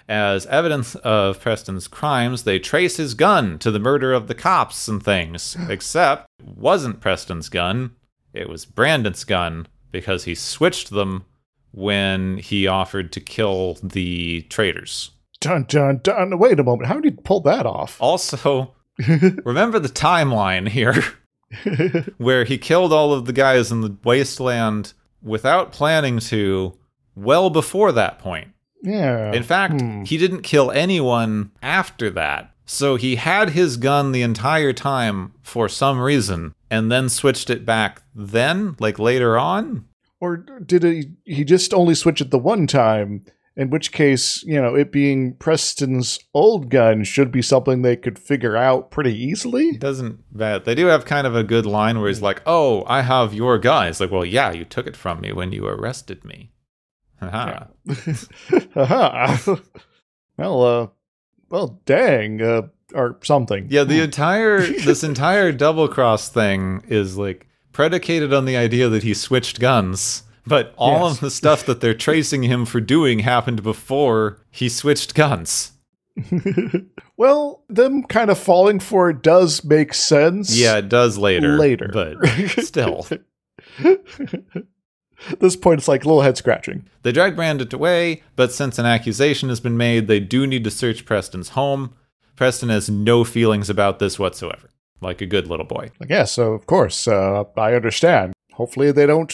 As 0.07 0.45
evidence 0.45 0.95
of 0.95 1.41
Preston's 1.41 1.87
crimes, 1.87 2.43
they 2.43 2.59
trace 2.59 2.97
his 2.97 3.15
gun 3.15 3.57
to 3.59 3.71
the 3.71 3.79
murder 3.79 4.13
of 4.13 4.27
the 4.27 4.35
cops 4.35 4.87
and 4.87 5.03
things. 5.03 5.57
Except 5.69 6.27
it 6.39 6.57
wasn't 6.57 7.01
Preston's 7.01 7.49
gun, 7.49 7.95
it 8.33 8.49
was 8.49 8.65
Brandon's 8.65 9.23
gun 9.23 9.67
because 9.91 10.25
he 10.25 10.35
switched 10.35 10.91
them 10.91 11.25
when 11.71 12.37
he 12.37 12.67
offered 12.67 13.11
to 13.13 13.19
kill 13.19 13.77
the 13.81 14.43
traitors. 14.43 15.11
Dun 15.41 15.65
dun 15.67 15.99
dun. 16.03 16.37
Wait 16.37 16.59
a 16.59 16.63
moment. 16.63 16.87
How 16.87 16.95
did 16.95 17.05
he 17.05 17.21
pull 17.23 17.41
that 17.41 17.65
off? 17.65 17.97
Also, 18.01 18.73
remember 19.43 19.79
the 19.79 19.89
timeline 19.89 20.69
here 20.69 21.03
where 22.17 22.43
he 22.43 22.57
killed 22.57 22.91
all 22.93 23.13
of 23.13 23.25
the 23.25 23.33
guys 23.33 23.71
in 23.71 23.81
the 23.81 23.95
wasteland 24.03 24.93
without 25.21 25.71
planning 25.71 26.19
to 26.19 26.77
well 27.15 27.49
before 27.49 27.91
that 27.91 28.19
point. 28.19 28.49
Yeah. 28.83 29.31
In 29.33 29.43
fact, 29.43 29.81
Hmm. 29.81 30.03
he 30.03 30.17
didn't 30.17 30.41
kill 30.41 30.69
anyone 30.71 31.51
after 31.63 32.09
that. 32.11 32.51
So 32.67 32.95
he 32.95 33.15
had 33.15 33.51
his 33.51 33.77
gun 33.77 34.11
the 34.11 34.21
entire 34.23 34.73
time 34.73 35.33
for 35.43 35.69
some 35.69 35.99
reason 35.99 36.53
and 36.71 36.91
then 36.91 37.09
switched 37.09 37.49
it 37.49 37.65
back 37.65 38.01
then, 38.13 38.75
like 38.79 38.97
later 38.99 39.37
on. 39.37 39.85
Or 40.19 40.37
did 40.37 40.83
he, 40.83 41.11
he 41.25 41.43
just 41.43 41.73
only 41.73 41.93
switch 41.93 42.21
it 42.21 42.31
the 42.31 42.39
one 42.39 42.65
time? 42.67 43.23
In 43.57 43.69
which 43.69 43.93
case, 43.93 44.43
you 44.43 44.61
know, 44.61 44.75
it 44.75 44.91
being 44.91 45.35
Preston's 45.35 46.19
old 46.33 46.69
gun 46.69 47.05
should 47.05 47.31
be 47.31 47.41
something 47.41 47.81
they 47.81 47.95
could 47.95 48.19
figure 48.19 48.57
out 48.57 48.91
pretty 48.91 49.17
easily. 49.17 49.77
Doesn't 49.77 50.19
that 50.37 50.65
they 50.65 50.75
do 50.75 50.87
have 50.87 51.05
kind 51.05 51.25
of 51.25 51.35
a 51.35 51.43
good 51.43 51.65
line 51.65 51.99
where 51.99 52.09
he's 52.09 52.21
like, 52.21 52.41
"Oh, 52.45 52.83
I 52.85 53.01
have 53.01 53.33
your 53.33 53.57
gun." 53.57 53.87
It's 53.87 54.01
like, 54.01 54.11
"Well, 54.11 54.25
yeah, 54.25 54.51
you 54.51 54.65
took 54.65 54.87
it 54.87 54.97
from 54.97 55.21
me 55.21 55.31
when 55.31 55.53
you 55.53 55.65
arrested 55.65 56.25
me." 56.25 56.51
Haha. 57.21 57.67
Haha. 58.73 59.55
well, 60.37 60.63
uh, 60.63 60.87
well, 61.49 61.81
dang, 61.85 62.41
uh, 62.41 62.63
or 62.93 63.17
something. 63.23 63.67
Yeah, 63.69 63.83
the 63.83 64.01
entire 64.01 64.59
this 64.85 65.03
entire 65.03 65.51
double 65.51 65.87
cross 65.87 66.29
thing 66.29 66.83
is 66.87 67.17
like 67.17 67.47
predicated 67.71 68.33
on 68.33 68.45
the 68.45 68.57
idea 68.57 68.89
that 68.89 69.03
he 69.03 69.13
switched 69.13 69.59
guns. 69.59 70.23
But 70.47 70.73
all 70.77 71.07
Yes. 71.07 71.15
of 71.15 71.19
the 71.21 71.31
stuff 71.31 71.65
that 71.65 71.81
they're 71.81 71.93
tracing 71.95 72.43
him 72.43 72.65
for 72.65 72.79
doing 72.79 73.19
happened 73.19 73.63
before 73.63 74.39
he 74.51 74.69
switched 74.69 75.15
guns. 75.15 75.71
well, 77.17 77.63
them 77.67 78.03
kind 78.03 78.29
of 78.29 78.37
falling 78.37 78.79
for 78.79 79.09
it 79.09 79.21
does 79.21 79.63
make 79.63 79.93
sense. 79.93 80.55
Yeah, 80.57 80.77
it 80.77 80.87
does 80.89 81.17
later. 81.17 81.57
Later. 81.57 81.89
But 81.91 82.17
still. 82.63 83.05
At 85.31 85.39
this 85.39 85.55
point, 85.55 85.79
it's 85.79 85.87
like 85.87 86.03
a 86.03 86.07
little 86.07 86.21
head 86.21 86.37
scratching. 86.37 86.87
They 87.03 87.11
drag 87.11 87.35
Brandon 87.35 87.67
away, 87.73 88.21
but 88.35 88.51
since 88.51 88.77
an 88.77 88.85
accusation 88.85 89.49
has 89.49 89.59
been 89.59 89.77
made, 89.77 90.07
they 90.07 90.19
do 90.19 90.45
need 90.45 90.63
to 90.65 90.71
search 90.71 91.05
Preston's 91.05 91.49
home. 91.49 91.95
Preston 92.35 92.69
has 92.69 92.89
no 92.89 93.23
feelings 93.23 93.69
about 93.69 93.99
this 93.99 94.19
whatsoever, 94.19 94.69
like 95.01 95.21
a 95.21 95.25
good 95.25 95.47
little 95.47 95.65
boy. 95.65 95.89
Like, 95.99 96.09
yeah, 96.09 96.25
so 96.25 96.51
of 96.53 96.65
course, 96.67 97.07
uh, 97.07 97.45
I 97.57 97.73
understand. 97.73 98.33
Hopefully, 98.53 98.91
they 98.91 99.05
don't 99.05 99.33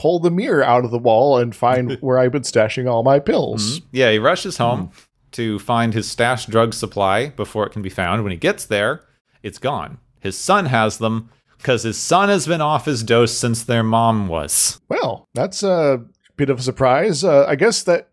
pull 0.00 0.18
the 0.18 0.30
mirror 0.30 0.64
out 0.64 0.82
of 0.82 0.90
the 0.90 0.98
wall 0.98 1.36
and 1.36 1.54
find 1.54 1.92
where 2.00 2.18
I've 2.18 2.32
been 2.32 2.40
stashing 2.40 2.90
all 2.90 3.02
my 3.02 3.18
pills. 3.18 3.82
Yeah, 3.92 4.10
he 4.10 4.18
rushes 4.18 4.56
home 4.56 4.92
to 5.32 5.58
find 5.58 5.92
his 5.92 6.10
stashed 6.10 6.48
drug 6.48 6.72
supply 6.72 7.28
before 7.28 7.66
it 7.66 7.70
can 7.70 7.82
be 7.82 7.90
found. 7.90 8.24
When 8.24 8.32
he 8.32 8.38
gets 8.38 8.64
there, 8.64 9.02
it's 9.42 9.58
gone. 9.58 9.98
His 10.18 10.38
son 10.38 10.66
has 10.66 10.96
them 10.96 11.28
because 11.58 11.82
his 11.82 11.98
son 11.98 12.30
has 12.30 12.46
been 12.46 12.62
off 12.62 12.86
his 12.86 13.02
dose 13.02 13.36
since 13.36 13.62
their 13.62 13.82
mom 13.82 14.26
was. 14.26 14.80
Well, 14.88 15.28
that's 15.34 15.62
a 15.62 16.02
bit 16.36 16.48
of 16.48 16.60
a 16.60 16.62
surprise. 16.62 17.22
Uh, 17.22 17.44
I 17.46 17.54
guess 17.54 17.82
that 17.82 18.08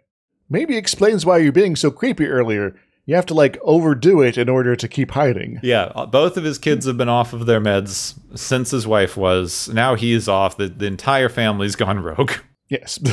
maybe 0.50 0.76
explains 0.76 1.26
why 1.26 1.38
you're 1.38 1.54
being 1.54 1.78
so 1.78 1.90
creepy 1.90 2.26
earlier. 2.26 2.76
You 3.08 3.16
have 3.16 3.26
to 3.28 3.34
like 3.34 3.58
overdo 3.62 4.22
it 4.22 4.38
in 4.38 4.50
order 4.50 4.76
to 4.76 4.88
keep 4.88 5.12
hiding. 5.12 5.62
Yeah, 5.64 5.94
uh, 5.96 6.06
both 6.06 6.36
of 6.36 6.44
his 6.44 6.58
kids 6.58 6.86
have 6.86 6.98
been 6.98 7.08
off 7.08 7.32
of 7.32 7.46
their 7.46 7.62
meds 7.62 8.20
since 8.38 8.72
his 8.72 8.86
wife 8.86 9.16
was. 9.16 9.70
Now 9.70 9.96
he's 9.96 10.28
off. 10.28 10.58
The, 10.58 10.68
the 10.68 10.88
entire 10.88 11.30
family's 11.30 11.76
gone 11.78 12.00
rogue. 12.02 12.34
Yes. 12.68 13.00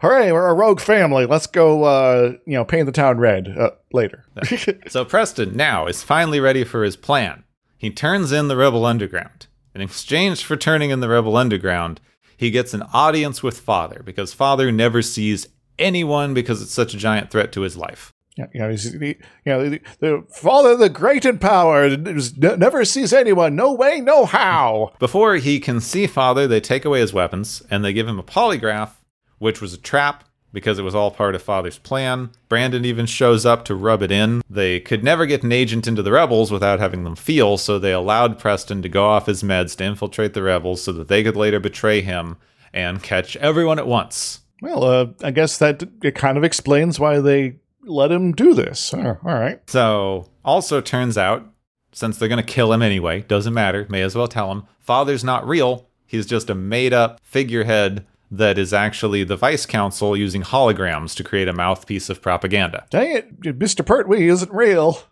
Hooray, 0.00 0.32
we're 0.32 0.48
a 0.48 0.54
rogue 0.54 0.80
family. 0.80 1.24
Let's 1.24 1.46
go, 1.46 1.84
uh, 1.84 2.32
you 2.46 2.54
know, 2.54 2.64
paint 2.64 2.86
the 2.86 2.92
town 2.92 3.18
red 3.18 3.56
uh, 3.56 3.70
later. 3.92 4.24
So 4.88 5.04
Preston 5.04 5.56
now 5.56 5.86
is 5.86 6.02
finally 6.02 6.40
ready 6.40 6.64
for 6.64 6.82
his 6.82 6.96
plan. 6.96 7.44
He 7.78 7.90
turns 7.90 8.32
in 8.32 8.48
the 8.48 8.56
Rebel 8.56 8.84
Underground. 8.84 9.46
In 9.72 9.82
exchange 9.82 10.44
for 10.44 10.56
turning 10.56 10.90
in 10.90 10.98
the 10.98 11.08
Rebel 11.08 11.36
Underground, 11.36 12.00
he 12.36 12.50
gets 12.50 12.74
an 12.74 12.82
audience 12.92 13.40
with 13.40 13.60
Father 13.60 14.02
because 14.04 14.34
Father 14.34 14.72
never 14.72 15.00
sees 15.00 15.46
anyone 15.78 16.34
because 16.34 16.60
it's 16.60 16.72
such 16.72 16.92
a 16.92 16.98
giant 16.98 17.30
threat 17.30 17.52
to 17.52 17.60
his 17.60 17.76
life. 17.76 18.12
Yeah, 18.36 18.46
you 18.54 18.60
know, 18.60 18.70
he's, 18.70 18.92
he, 18.92 19.08
you 19.08 19.16
know, 19.46 19.68
the, 19.68 19.80
the 19.98 20.24
father, 20.30 20.76
the 20.76 20.88
great 20.88 21.24
in 21.24 21.38
power, 21.38 21.96
never 21.96 22.84
sees 22.84 23.12
anyone. 23.12 23.56
No 23.56 23.72
way, 23.72 24.00
no 24.00 24.24
how. 24.24 24.92
Before 24.98 25.34
he 25.34 25.58
can 25.58 25.80
see 25.80 26.06
Father, 26.06 26.46
they 26.46 26.60
take 26.60 26.84
away 26.84 27.00
his 27.00 27.12
weapons 27.12 27.62
and 27.70 27.84
they 27.84 27.92
give 27.92 28.06
him 28.06 28.18
a 28.18 28.24
polygraph, 28.24 28.92
which 29.38 29.60
was 29.60 29.74
a 29.74 29.78
trap 29.78 30.24
because 30.52 30.78
it 30.78 30.82
was 30.82 30.94
all 30.94 31.10
part 31.10 31.34
of 31.34 31.42
Father's 31.42 31.78
plan. 31.78 32.30
Brandon 32.48 32.84
even 32.84 33.06
shows 33.06 33.46
up 33.46 33.64
to 33.64 33.74
rub 33.74 34.02
it 34.02 34.10
in. 34.10 34.42
They 34.48 34.80
could 34.80 35.04
never 35.04 35.26
get 35.26 35.42
an 35.42 35.52
agent 35.52 35.86
into 35.86 36.02
the 36.02 36.12
rebels 36.12 36.50
without 36.50 36.80
having 36.80 37.04
them 37.04 37.16
feel, 37.16 37.56
so 37.56 37.78
they 37.78 37.92
allowed 37.92 38.38
Preston 38.38 38.82
to 38.82 38.88
go 38.88 39.06
off 39.06 39.26
his 39.26 39.42
meds 39.42 39.76
to 39.76 39.84
infiltrate 39.84 40.34
the 40.34 40.42
rebels 40.42 40.82
so 40.82 40.92
that 40.92 41.08
they 41.08 41.22
could 41.22 41.36
later 41.36 41.60
betray 41.60 42.00
him 42.00 42.36
and 42.72 43.02
catch 43.02 43.36
everyone 43.36 43.78
at 43.78 43.86
once. 43.86 44.40
Well, 44.62 44.84
uh, 44.84 45.06
I 45.22 45.30
guess 45.30 45.58
that 45.58 45.82
it 46.02 46.14
kind 46.14 46.36
of 46.36 46.44
explains 46.44 47.00
why 47.00 47.20
they 47.20 47.56
let 47.90 48.12
him 48.12 48.32
do 48.32 48.54
this. 48.54 48.94
Oh, 48.94 49.18
all 49.24 49.34
right. 49.34 49.60
So, 49.68 50.30
also 50.44 50.80
turns 50.80 51.18
out, 51.18 51.46
since 51.92 52.18
they're 52.18 52.28
going 52.28 52.44
to 52.44 52.52
kill 52.52 52.72
him 52.72 52.82
anyway, 52.82 53.22
doesn't 53.22 53.54
matter, 53.54 53.86
may 53.88 54.02
as 54.02 54.14
well 54.14 54.28
tell 54.28 54.50
him, 54.52 54.64
Father's 54.78 55.24
not 55.24 55.46
real. 55.46 55.88
He's 56.06 56.26
just 56.26 56.50
a 56.50 56.54
made 56.54 56.92
up 56.92 57.20
figurehead 57.22 58.06
that 58.30 58.58
is 58.58 58.72
actually 58.72 59.24
the 59.24 59.36
vice 59.36 59.66
council 59.66 60.16
using 60.16 60.42
holograms 60.42 61.14
to 61.16 61.24
create 61.24 61.48
a 61.48 61.52
mouthpiece 61.52 62.08
of 62.08 62.22
propaganda. 62.22 62.86
Dang 62.90 63.16
it, 63.16 63.40
Mr. 63.40 63.84
Pertwee 63.84 64.28
isn't 64.28 64.52
real. 64.52 65.02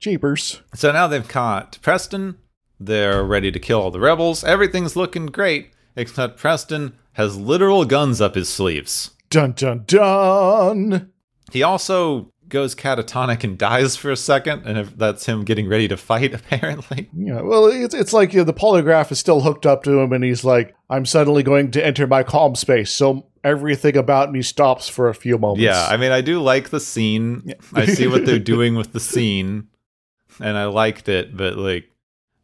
Cheapers. 0.00 0.62
So 0.74 0.92
now 0.92 1.06
they've 1.06 1.26
caught 1.26 1.78
Preston. 1.80 2.36
They're 2.78 3.24
ready 3.24 3.50
to 3.50 3.58
kill 3.58 3.80
all 3.80 3.90
the 3.90 4.00
rebels. 4.00 4.44
Everything's 4.44 4.96
looking 4.96 5.26
great, 5.26 5.70
except 5.94 6.38
Preston 6.38 6.94
has 7.12 7.38
literal 7.38 7.84
guns 7.84 8.20
up 8.20 8.34
his 8.34 8.48
sleeves. 8.48 9.12
Dun 9.30 9.52
dun 9.52 9.84
dun. 9.86 11.12
He 11.52 11.62
also 11.62 12.32
goes 12.48 12.74
catatonic 12.74 13.42
and 13.44 13.58
dies 13.58 13.96
for 13.96 14.10
a 14.10 14.16
second, 14.16 14.66
and 14.66 14.78
if 14.78 14.96
that's 14.96 15.26
him 15.26 15.44
getting 15.44 15.68
ready 15.68 15.88
to 15.88 15.96
fight, 15.96 16.34
apparently. 16.34 17.10
Yeah, 17.16 17.40
well, 17.42 17.66
it's 17.66 17.94
it's 17.94 18.12
like 18.12 18.32
you 18.32 18.40
know, 18.40 18.44
the 18.44 18.54
polygraph 18.54 19.10
is 19.12 19.18
still 19.18 19.40
hooked 19.40 19.66
up 19.66 19.82
to 19.84 20.00
him, 20.00 20.12
and 20.12 20.24
he's 20.24 20.44
like, 20.44 20.74
"I'm 20.90 21.06
suddenly 21.06 21.42
going 21.42 21.70
to 21.72 21.84
enter 21.84 22.06
my 22.06 22.22
calm 22.22 22.54
space, 22.54 22.90
so 22.90 23.26
everything 23.44 23.96
about 23.96 24.32
me 24.32 24.42
stops 24.42 24.88
for 24.88 25.08
a 25.08 25.14
few 25.14 25.38
moments." 25.38 25.62
Yeah, 25.62 25.86
I 25.88 25.96
mean, 25.96 26.12
I 26.12 26.20
do 26.20 26.40
like 26.40 26.70
the 26.70 26.80
scene. 26.80 27.54
I 27.74 27.86
see 27.86 28.06
what 28.06 28.26
they're 28.26 28.38
doing 28.54 28.74
with 28.74 28.92
the 28.92 29.00
scene, 29.00 29.68
and 30.40 30.56
I 30.56 30.66
liked 30.66 31.08
it, 31.08 31.36
but 31.36 31.56
like, 31.56 31.90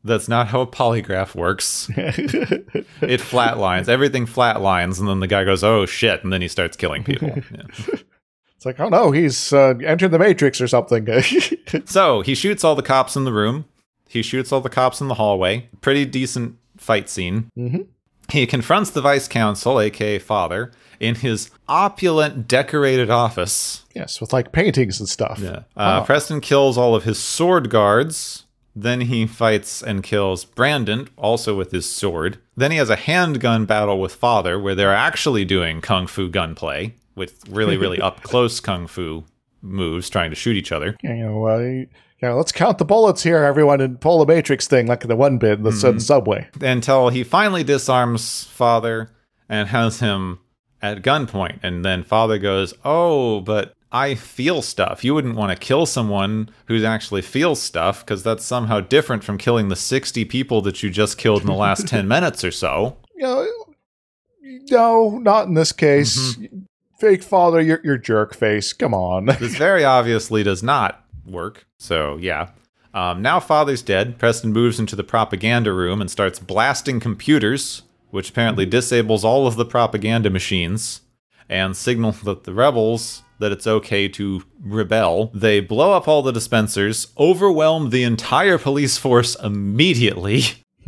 that's 0.05 0.29
not 0.29 0.49
how 0.49 0.61
a 0.61 0.67
polygraph 0.67 1.35
works. 1.35 1.91
It 3.03 3.21
flatlines. 3.21 3.89
Everything 3.89 4.27
flatlines, 4.27 5.01
and 5.01 5.09
then 5.09 5.19
the 5.19 5.27
guy 5.27 5.45
goes, 5.45 5.65
"Oh 5.65 5.87
shit!" 5.87 6.23
and 6.23 6.33
then 6.33 6.41
he 6.41 6.47
starts 6.49 6.77
killing 6.77 7.03
people. 7.03 7.29
Yeah. 7.29 7.97
It's 8.63 8.79
like, 8.79 8.79
oh 8.79 8.89
no, 8.89 9.11
he's 9.11 9.53
uh, 9.53 9.75
entered 9.85 10.11
the 10.13 10.19
Matrix 10.21 10.61
or 10.61 10.69
something. 10.69 11.07
So 11.87 12.21
he 12.21 12.35
shoots 12.35 12.65
all 12.65 12.75
the 12.75 12.83
cops 12.83 13.17
in 13.17 13.25
the 13.25 13.33
room. 13.33 13.65
He 14.07 14.23
shoots 14.23 14.53
all 14.53 14.61
the 14.61 14.69
cops 14.69 15.01
in 15.01 15.09
the 15.09 15.15
hallway. 15.15 15.69
Pretty 15.81 16.05
decent 16.05 16.57
fight 16.77 17.09
scene. 17.09 17.49
Mhm. 17.59 17.87
He 18.31 18.47
confronts 18.47 18.91
the 18.91 19.01
vice 19.01 19.27
counsel, 19.27 19.81
aka 19.81 20.19
father, 20.19 20.71
in 21.01 21.15
his 21.17 21.51
opulent, 21.67 22.47
decorated 22.47 23.09
office. 23.11 23.85
yes, 23.97 24.21
with 24.21 24.33
like 24.33 24.53
paintings 24.53 25.01
and 25.01 25.09
stuff. 25.09 25.43
Uh, 25.77 26.05
Preston 26.05 26.41
kills 26.41 26.77
all 26.79 26.95
of 26.95 27.05
his 27.05 27.19
sword 27.19 27.69
guards 27.71 28.45
Then 28.77 29.03
he 29.03 29.27
fights 29.27 29.83
and 29.83 30.03
kills 30.03 30.45
Brandon, 30.45 31.09
also 31.17 31.57
with 31.57 31.73
his 31.73 31.89
sword. 31.89 32.39
Then 32.57 32.71
he 32.71 32.77
has 32.79 32.91
a 32.91 32.97
handgun 32.97 33.67
battle 33.67 33.99
with 34.01 34.15
Father, 34.15 34.59
where 34.59 34.75
they're 34.75 34.95
actually 34.95 35.45
doing 35.45 35.81
kung 35.81 36.07
fu 36.07 36.29
gunplay 36.31 36.95
with 37.15 37.43
really, 37.49 37.77
really 37.77 38.01
up 38.01 38.23
close 38.23 38.61
kung 38.61 38.87
fu 38.87 39.25
moves, 39.61 40.11
trying 40.11 40.31
to 40.31 40.37
shoot 40.37 40.57
each 40.57 40.73
other. 40.73 40.97
You 41.03 41.15
know, 41.15 41.47
uh, 41.47 41.59
you 41.59 41.89
know, 42.23 42.37
let's 42.37 42.53
count 42.53 42.79
the 42.79 42.85
bullets 42.85 43.23
here, 43.23 43.43
everyone, 43.43 43.81
and 43.81 44.01
pull 44.01 44.25
the 44.25 44.33
Matrix 44.33 44.67
thing 44.69 44.87
like 44.87 45.01
the 45.01 45.17
one 45.17 45.39
bit 45.39 45.59
in 45.59 45.65
the 45.65 45.71
mm-hmm. 45.71 45.99
subway. 45.99 46.49
Until 46.61 47.09
he 47.09 47.25
finally 47.25 47.65
disarms 47.65 48.45
Father 48.45 49.11
and 49.49 49.69
has 49.69 50.01
him 50.01 50.39
at 50.81 51.03
gunpoint. 51.03 51.59
And 51.63 51.85
then 51.85 52.03
Father 52.03 52.39
goes, 52.39 52.75
Oh, 52.85 53.41
but 53.41 53.75
I 53.91 54.15
feel 54.15 54.63
stuff. 54.63 55.05
You 55.05 55.15
wouldn't 55.15 55.37
want 55.37 55.53
to 55.53 55.67
kill 55.67 55.85
someone 55.85 56.49
who 56.67 56.85
actually 56.85 57.23
feels 57.23 57.61
stuff 57.61 58.05
because 58.05 58.23
that's 58.23 58.45
somehow 58.45 58.81
different 58.81 59.23
from 59.23 59.37
killing 59.37 59.69
the 59.69 59.77
60 59.77 60.25
people 60.25 60.63
that 60.63 60.83
you 60.83 60.91
just 60.91 61.19
killed 61.19 61.43
in 61.43 61.47
the 61.47 61.55
last 61.55 61.87
10 61.89 62.09
minutes 62.09 62.43
or 62.45 62.51
so. 62.51 62.97
No, 63.17 63.49
no, 64.71 65.19
not 65.19 65.47
in 65.47 65.55
this 65.55 65.73
case. 65.73 66.37
Mm-hmm. 66.37 66.59
Fake 67.03 67.25
father, 67.25 67.61
your 67.61 67.81
your 67.83 67.99
jerk 67.99 68.33
face. 68.33 68.73
Come 68.73 68.95
on. 68.95 69.25
this 69.41 69.57
very 69.57 69.83
obviously 69.83 70.45
does 70.45 70.63
not 70.63 71.05
work. 71.27 71.67
So, 71.77 72.17
yeah. 72.19 72.51
Um, 72.95 73.21
now 73.21 73.41
father's 73.41 73.83
dead. 73.83 74.21
Preston 74.21 74.53
moves 74.53 74.79
into 74.79 74.95
the 74.95 75.03
propaganda 75.03 75.73
room 75.73 76.01
and 76.01 76.09
starts 76.09 76.39
blasting 76.39 77.01
computers, 77.01 77.83
which 78.11 78.31
apparently 78.31 78.67
disables 78.67 79.25
all 79.25 79.49
of 79.49 79.57
the 79.57 79.65
propaganda 79.65 80.31
machines 80.31 81.01
and 81.49 81.77
signals 81.77 82.21
that 82.21 82.45
the 82.45 82.55
rebels 82.55 83.25
that 83.41 83.51
it's 83.51 83.67
okay 83.67 84.07
to 84.07 84.45
rebel. 84.61 85.33
They 85.35 85.59
blow 85.59 85.95
up 85.95 86.07
all 86.07 86.23
the 86.23 86.31
dispensers, 86.31 87.09
overwhelm 87.19 87.91
the 87.91 88.05
entire 88.05 88.59
police 88.59 88.97
force 88.97 89.35
immediately. 89.43 90.43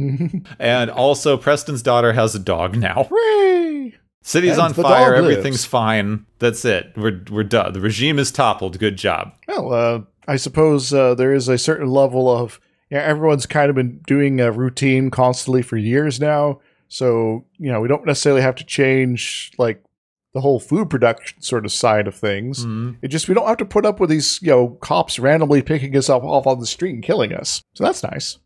and 0.61 0.91
also, 0.93 1.37
Preston's 1.37 1.83
daughter 1.83 2.13
has 2.13 2.37
a 2.37 2.39
dog 2.39 2.77
now. 2.77 3.09
Hooray! 3.11 3.95
City's 4.25 4.53
and 4.53 4.61
on 4.63 4.75
fire. 4.75 5.15
Everything's 5.15 5.67
fine. 5.67 6.25
That's 6.39 6.65
it. 6.65 6.95
We're 6.97 7.23
we're 7.31 7.45
done. 7.45 7.75
The 7.75 7.81
regime 7.81 8.19
is 8.19 8.33
toppled. 8.33 8.79
Good 8.79 8.97
job. 8.97 9.35
Well, 9.47 9.73
uh, 9.73 10.01
I 10.27 10.37
suppose 10.37 10.95
uh, 10.95 11.15
there 11.15 11.35
is 11.35 11.47
a 11.47 11.59
certain 11.59 11.89
level 11.91 12.35
of 12.35 12.59
yeah. 12.91 13.03
Everyone's 13.03 13.45
kind 13.45 13.69
of 13.69 13.77
been 13.77 14.01
doing 14.07 14.41
a 14.41 14.51
routine 14.51 15.11
constantly 15.11 15.61
for 15.61 15.77
years 15.77 16.19
now. 16.19 16.61
So 16.89 17.45
you 17.59 17.71
know, 17.71 17.83
we 17.83 17.89
don't 17.89 18.07
necessarily 18.07 18.41
have 18.41 18.55
to 18.57 18.65
change 18.65 19.53
like 19.59 19.85
the 20.33 20.41
whole 20.41 20.59
food 20.59 20.89
production 20.89 21.43
sort 21.43 21.67
of 21.67 21.73
side 21.73 22.07
of 22.07 22.15
things. 22.15 22.65
Mm-hmm. 22.65 22.93
It 23.03 23.09
just 23.09 23.29
we 23.29 23.35
don't 23.35 23.47
have 23.47 23.59
to 23.59 23.67
put 23.67 23.85
up 23.85 24.01
with 24.01 24.09
these 24.09 24.41
you 24.41 24.49
know 24.49 24.69
cops 24.81 25.19
randomly 25.19 25.61
picking 25.61 25.95
us 25.99 26.09
up 26.09 26.25
off 26.25 26.47
on 26.47 26.61
the 26.61 26.67
street 26.67 26.95
and 26.95 27.05
killing 27.05 27.35
us. 27.35 27.63
So 27.75 27.85
that's 27.85 28.03
nice. 28.03 28.39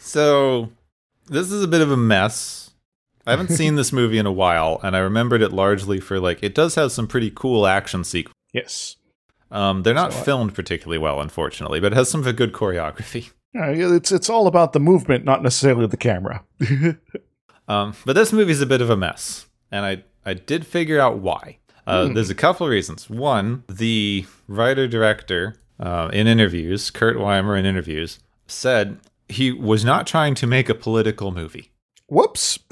So 0.00 0.68
this 1.28 1.50
is 1.50 1.64
a 1.64 1.68
bit 1.68 1.80
of 1.80 1.90
a 1.90 1.96
mess. 1.96 2.67
I 3.28 3.32
haven't 3.32 3.50
seen 3.50 3.74
this 3.74 3.92
movie 3.92 4.18
in 4.18 4.26
a 4.26 4.32
while, 4.32 4.80
and 4.82 4.96
I 4.96 5.00
remembered 5.00 5.42
it 5.42 5.52
largely 5.52 6.00
for 6.00 6.18
like 6.18 6.42
it 6.42 6.54
does 6.54 6.74
have 6.76 6.92
some 6.92 7.06
pretty 7.06 7.30
cool 7.30 7.66
action 7.66 8.04
sequences. 8.04 8.34
Yes. 8.52 8.96
Um, 9.50 9.82
they're 9.82 9.94
not 9.94 10.12
so, 10.12 10.22
filmed 10.22 10.54
particularly 10.54 10.98
well, 10.98 11.20
unfortunately, 11.20 11.80
but 11.80 11.92
it 11.92 11.96
has 11.96 12.10
some 12.10 12.20
of 12.20 12.26
a 12.26 12.32
good 12.32 12.52
choreography. 12.52 13.30
Yeah, 13.54 13.70
it's 13.70 14.12
it's 14.12 14.28
all 14.28 14.46
about 14.46 14.72
the 14.72 14.80
movement, 14.80 15.24
not 15.24 15.42
necessarily 15.42 15.86
the 15.86 15.96
camera. 15.96 16.44
um, 17.68 17.94
but 18.04 18.14
this 18.14 18.32
movie's 18.32 18.60
a 18.60 18.66
bit 18.66 18.80
of 18.80 18.90
a 18.90 18.96
mess, 18.96 19.46
and 19.70 19.84
I 19.84 20.04
I 20.24 20.34
did 20.34 20.66
figure 20.66 21.00
out 21.00 21.18
why. 21.18 21.58
Uh, 21.86 22.04
mm. 22.04 22.14
There's 22.14 22.30
a 22.30 22.34
couple 22.34 22.66
of 22.66 22.70
reasons. 22.70 23.08
One, 23.08 23.64
the 23.68 24.26
writer 24.46 24.86
director 24.86 25.56
uh, 25.80 26.10
in 26.12 26.26
interviews, 26.26 26.90
Kurt 26.90 27.16
Wimmer 27.16 27.58
in 27.58 27.64
interviews, 27.64 28.18
said 28.46 28.98
he 29.28 29.52
was 29.52 29.84
not 29.84 30.06
trying 30.06 30.34
to 30.36 30.46
make 30.46 30.68
a 30.68 30.74
political 30.74 31.30
movie. 31.30 31.70
Whoops. 32.08 32.58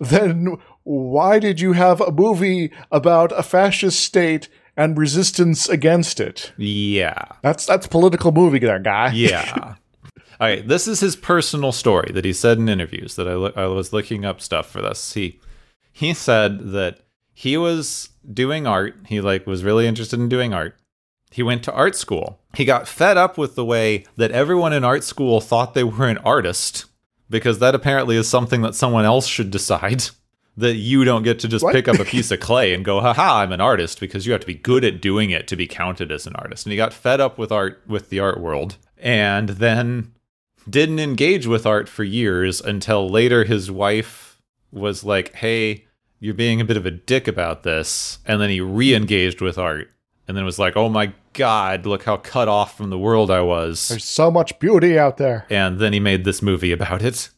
then 0.00 0.56
why 0.84 1.38
did 1.38 1.60
you 1.60 1.72
have 1.72 2.00
a 2.00 2.10
movie 2.10 2.72
about 2.90 3.32
a 3.32 3.42
fascist 3.42 4.00
state 4.00 4.48
and 4.76 4.98
resistance 4.98 5.68
against 5.68 6.20
it? 6.20 6.52
Yeah. 6.56 7.22
That's 7.42 7.66
that's 7.66 7.86
political 7.86 8.32
movie 8.32 8.58
there, 8.58 8.78
guy. 8.78 9.12
Yeah. 9.12 9.74
All 10.40 10.48
right, 10.48 10.66
this 10.66 10.88
is 10.88 10.98
his 10.98 11.14
personal 11.14 11.70
story 11.70 12.10
that 12.14 12.24
he 12.24 12.32
said 12.32 12.58
in 12.58 12.68
interviews 12.68 13.14
that 13.14 13.28
I, 13.28 13.34
lo- 13.34 13.52
I 13.54 13.66
was 13.66 13.92
looking 13.92 14.24
up 14.24 14.40
stuff 14.40 14.68
for 14.68 14.82
this. 14.82 15.12
He 15.12 15.38
he 15.92 16.14
said 16.14 16.72
that 16.72 17.00
he 17.32 17.56
was 17.56 18.08
doing 18.32 18.66
art. 18.66 18.96
He 19.06 19.20
like 19.20 19.46
was 19.46 19.62
really 19.62 19.86
interested 19.86 20.18
in 20.18 20.28
doing 20.28 20.52
art. 20.52 20.76
He 21.30 21.42
went 21.42 21.62
to 21.64 21.72
art 21.72 21.94
school. 21.94 22.40
He 22.56 22.64
got 22.64 22.88
fed 22.88 23.16
up 23.16 23.38
with 23.38 23.54
the 23.54 23.64
way 23.64 24.04
that 24.16 24.32
everyone 24.32 24.72
in 24.72 24.84
art 24.84 25.04
school 25.04 25.40
thought 25.40 25.74
they 25.74 25.84
were 25.84 26.08
an 26.08 26.18
artist 26.18 26.86
because 27.32 27.58
that 27.58 27.74
apparently 27.74 28.16
is 28.16 28.28
something 28.28 28.62
that 28.62 28.76
someone 28.76 29.04
else 29.04 29.26
should 29.26 29.50
decide. 29.50 30.04
That 30.54 30.74
you 30.74 31.02
don't 31.04 31.22
get 31.22 31.38
to 31.38 31.48
just 31.48 31.64
what? 31.64 31.72
pick 31.72 31.88
up 31.88 31.98
a 31.98 32.04
piece 32.04 32.30
of 32.30 32.38
clay 32.48 32.74
and 32.74 32.84
go, 32.84 33.00
haha, 33.00 33.38
I'm 33.38 33.52
an 33.52 33.62
artist 33.62 33.98
because 33.98 34.26
you 34.26 34.32
have 34.32 34.42
to 34.42 34.46
be 34.46 34.52
good 34.52 34.84
at 34.84 35.00
doing 35.00 35.30
it 35.30 35.48
to 35.48 35.56
be 35.56 35.66
counted 35.66 36.12
as 36.12 36.26
an 36.26 36.36
artist. 36.36 36.66
And 36.66 36.72
he 36.72 36.76
got 36.76 36.92
fed 36.92 37.22
up 37.22 37.38
with 37.38 37.50
art 37.50 37.80
with 37.86 38.10
the 38.10 38.20
art 38.20 38.38
world. 38.38 38.76
And 38.98 39.48
then 39.48 40.12
didn't 40.68 40.98
engage 40.98 41.46
with 41.46 41.64
art 41.64 41.88
for 41.88 42.04
years 42.04 42.60
until 42.60 43.08
later 43.08 43.44
his 43.44 43.70
wife 43.70 44.42
was 44.70 45.02
like, 45.04 45.34
"Hey, 45.36 45.86
you're 46.20 46.34
being 46.34 46.60
a 46.60 46.66
bit 46.66 46.76
of 46.76 46.84
a 46.84 46.90
dick 46.90 47.26
about 47.26 47.62
this." 47.62 48.18
And 48.26 48.38
then 48.38 48.50
he 48.50 48.60
re-engaged 48.60 49.40
with 49.40 49.56
art 49.56 49.90
and 50.26 50.36
then 50.36 50.42
it 50.42 50.46
was 50.46 50.58
like, 50.58 50.76
"Oh 50.76 50.88
my 50.88 51.12
god, 51.32 51.86
look 51.86 52.04
how 52.04 52.16
cut 52.16 52.48
off 52.48 52.76
from 52.76 52.90
the 52.90 52.98
world 52.98 53.30
I 53.30 53.40
was." 53.40 53.88
There's 53.88 54.04
so 54.04 54.30
much 54.30 54.58
beauty 54.58 54.98
out 54.98 55.16
there. 55.16 55.46
And 55.50 55.78
then 55.78 55.92
he 55.92 56.00
made 56.00 56.24
this 56.24 56.42
movie 56.42 56.72
about 56.72 57.02
it. 57.02 57.30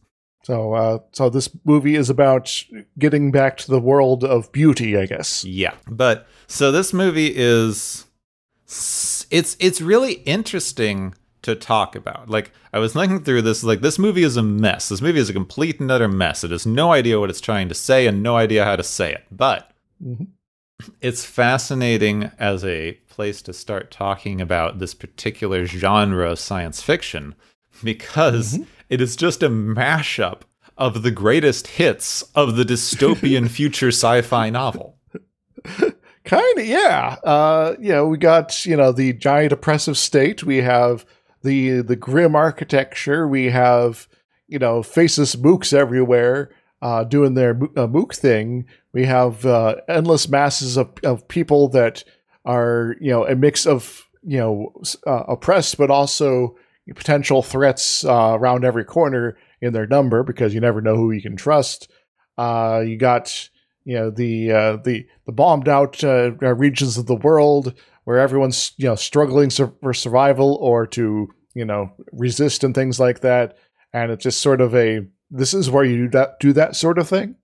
So, 0.44 0.74
uh, 0.74 0.98
so 1.12 1.30
this 1.30 1.48
movie 1.64 1.94
is 1.96 2.10
about 2.10 2.64
getting 2.98 3.32
back 3.32 3.56
to 3.58 3.70
the 3.70 3.80
world 3.80 4.24
of 4.24 4.52
beauty, 4.52 4.96
I 4.96 5.06
guess. 5.06 5.42
Yeah, 5.44 5.74
but 5.88 6.26
so 6.46 6.70
this 6.70 6.92
movie 6.92 7.32
is 7.34 8.04
it's 8.66 9.56
it's 9.58 9.80
really 9.80 10.14
interesting 10.24 11.14
to 11.42 11.54
talk 11.54 11.94
about. 11.94 12.28
Like 12.28 12.52
I 12.72 12.78
was 12.78 12.92
thinking 12.92 13.22
through 13.22 13.42
this, 13.42 13.62
like 13.62 13.80
this 13.80 13.98
movie 13.98 14.22
is 14.22 14.36
a 14.36 14.42
mess. 14.42 14.88
This 14.88 15.00
movie 15.00 15.20
is 15.20 15.30
a 15.30 15.34
complete 15.34 15.80
and 15.80 15.90
utter 15.90 16.08
mess. 16.08 16.42
It 16.44 16.50
has 16.50 16.66
no 16.66 16.92
idea 16.92 17.20
what 17.20 17.30
it's 17.30 17.40
trying 17.40 17.68
to 17.68 17.74
say 17.74 18.06
and 18.06 18.22
no 18.22 18.36
idea 18.36 18.64
how 18.64 18.76
to 18.76 18.82
say 18.82 19.12
it. 19.12 19.24
But 19.30 19.70
mm-hmm. 20.02 20.24
It's 21.00 21.24
fascinating 21.24 22.30
as 22.38 22.64
a 22.64 22.92
place 23.08 23.42
to 23.42 23.52
start 23.52 23.90
talking 23.90 24.40
about 24.40 24.78
this 24.78 24.94
particular 24.94 25.66
genre 25.66 26.32
of 26.32 26.38
science 26.38 26.82
fiction 26.82 27.34
because 27.82 28.54
mm-hmm. 28.54 28.64
it 28.88 29.00
is 29.00 29.16
just 29.16 29.42
a 29.42 29.48
mashup 29.48 30.42
of 30.76 31.02
the 31.02 31.10
greatest 31.10 31.68
hits 31.68 32.22
of 32.34 32.56
the 32.56 32.64
dystopian 32.64 33.48
future 33.50 33.88
sci-fi 33.88 34.50
novel. 34.50 34.98
kind 36.24 36.58
of 36.58 36.66
yeah 36.66 37.16
uh 37.22 37.74
you 37.78 37.90
know 37.90 38.06
we 38.06 38.16
got 38.16 38.64
you 38.64 38.76
know 38.76 38.92
the 38.92 39.12
giant 39.12 39.52
oppressive 39.52 39.96
state 39.96 40.42
we 40.42 40.58
have 40.58 41.04
the 41.44 41.82
the 41.82 41.94
grim 41.94 42.34
architecture. 42.34 43.28
We 43.28 43.50
have 43.50 44.08
you 44.48 44.58
know 44.58 44.82
faceless 44.82 45.36
mooks 45.36 45.72
everywhere 45.72 46.50
uh, 46.84 47.02
doing 47.02 47.32
their 47.32 47.58
uh, 47.76 47.86
mook 47.86 48.14
thing. 48.14 48.66
We 48.92 49.06
have 49.06 49.46
uh, 49.46 49.76
endless 49.88 50.28
masses 50.28 50.76
of, 50.76 50.92
of 51.02 51.26
people 51.28 51.68
that 51.68 52.04
are 52.44 52.94
you 53.00 53.10
know 53.10 53.26
a 53.26 53.34
mix 53.34 53.66
of 53.66 54.06
you 54.22 54.36
know 54.36 54.72
uh, 55.06 55.24
oppressed 55.26 55.78
but 55.78 55.90
also 55.90 56.56
potential 56.94 57.42
threats 57.42 58.04
uh, 58.04 58.36
around 58.38 58.66
every 58.66 58.84
corner 58.84 59.38
in 59.62 59.72
their 59.72 59.86
number 59.86 60.22
because 60.22 60.52
you 60.52 60.60
never 60.60 60.82
know 60.82 60.94
who 60.94 61.10
you 61.10 61.22
can 61.22 61.36
trust. 61.36 61.90
Uh, 62.36 62.82
you 62.86 62.98
got 62.98 63.48
you 63.86 63.94
know 63.94 64.10
the 64.10 64.48
the 64.84 65.06
the 65.24 65.32
bombed 65.32 65.70
out 65.70 66.02
regions 66.02 66.98
of 66.98 67.06
the 67.06 67.16
world 67.16 67.72
where 68.04 68.18
everyone's 68.18 68.72
you 68.76 68.86
know 68.86 68.94
struggling 68.94 69.48
for 69.48 69.94
survival 69.94 70.58
or 70.60 70.86
to 70.86 71.32
you 71.54 71.64
know 71.64 71.90
resist 72.12 72.62
and 72.62 72.74
things 72.74 73.00
like 73.00 73.20
that 73.20 73.56
and 73.94 74.10
it's 74.10 74.24
just 74.24 74.42
sort 74.42 74.60
of 74.60 74.74
a 74.74 75.06
this 75.30 75.54
is 75.54 75.70
where 75.70 75.84
you 75.84 76.04
do 76.04 76.08
that 76.08 76.38
do 76.40 76.52
that 76.52 76.76
sort 76.76 76.98
of 76.98 77.08
thing 77.08 77.36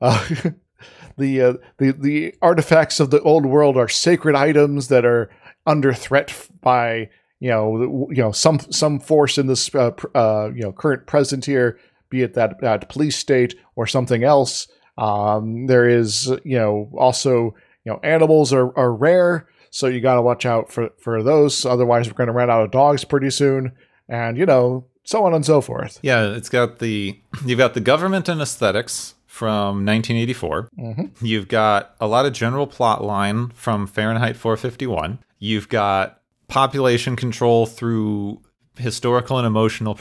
uh, 0.00 0.26
the 1.16 1.40
uh, 1.40 1.54
the 1.78 1.92
the 1.92 2.34
artifacts 2.42 3.00
of 3.00 3.10
the 3.10 3.20
old 3.22 3.46
world 3.46 3.76
are 3.76 3.88
sacred 3.88 4.34
items 4.34 4.88
that 4.88 5.04
are 5.04 5.30
under 5.66 5.92
threat 5.92 6.48
by 6.60 7.08
you 7.40 7.50
know 7.50 8.08
you 8.10 8.22
know 8.22 8.32
some 8.32 8.58
some 8.70 8.98
force 8.98 9.38
in 9.38 9.46
this 9.46 9.74
uh, 9.74 9.90
uh, 10.14 10.50
you 10.54 10.62
know 10.62 10.72
current 10.72 11.06
present 11.06 11.44
here 11.44 11.78
be 12.10 12.22
it 12.22 12.34
that 12.34 12.60
that 12.60 12.88
police 12.88 13.16
state 13.16 13.54
or 13.76 13.86
something 13.86 14.24
else 14.24 14.68
um, 14.98 15.66
there 15.66 15.88
is 15.88 16.26
you 16.44 16.58
know 16.58 16.90
also 16.96 17.54
you 17.84 17.92
know 17.92 18.00
animals 18.02 18.52
are, 18.52 18.76
are 18.78 18.94
rare 18.94 19.48
so 19.74 19.88
you 19.88 20.00
got 20.00 20.14
to 20.14 20.22
watch 20.22 20.46
out 20.46 20.70
for, 20.70 20.90
for 21.00 21.20
those. 21.24 21.66
Otherwise, 21.66 22.06
we're 22.06 22.14
going 22.14 22.28
to 22.28 22.32
run 22.32 22.48
out 22.48 22.62
of 22.62 22.70
dogs 22.70 23.02
pretty 23.02 23.30
soon. 23.30 23.72
And, 24.08 24.38
you 24.38 24.46
know, 24.46 24.86
so 25.04 25.24
on 25.24 25.34
and 25.34 25.44
so 25.44 25.60
forth. 25.60 25.98
Yeah, 26.02 26.34
it's 26.34 26.48
got 26.48 26.78
the, 26.78 27.18
you've 27.44 27.58
got 27.58 27.74
the 27.74 27.80
government 27.80 28.28
and 28.28 28.40
aesthetics 28.40 29.14
from 29.26 29.84
1984. 29.84 30.70
Mm-hmm. 30.78 31.26
You've 31.26 31.48
got 31.48 31.94
a 32.00 32.06
lot 32.06 32.26
of 32.26 32.32
general 32.32 32.66
plot 32.66 33.02
line 33.02 33.50
from 33.50 33.86
Fahrenheit 33.86 34.36
451. 34.36 35.18
You've 35.38 35.68
got 35.68 36.20
population 36.48 37.16
control 37.16 37.66
through 37.66 38.40
historical 38.76 39.38
and 39.38 39.46
emotional 39.46 39.98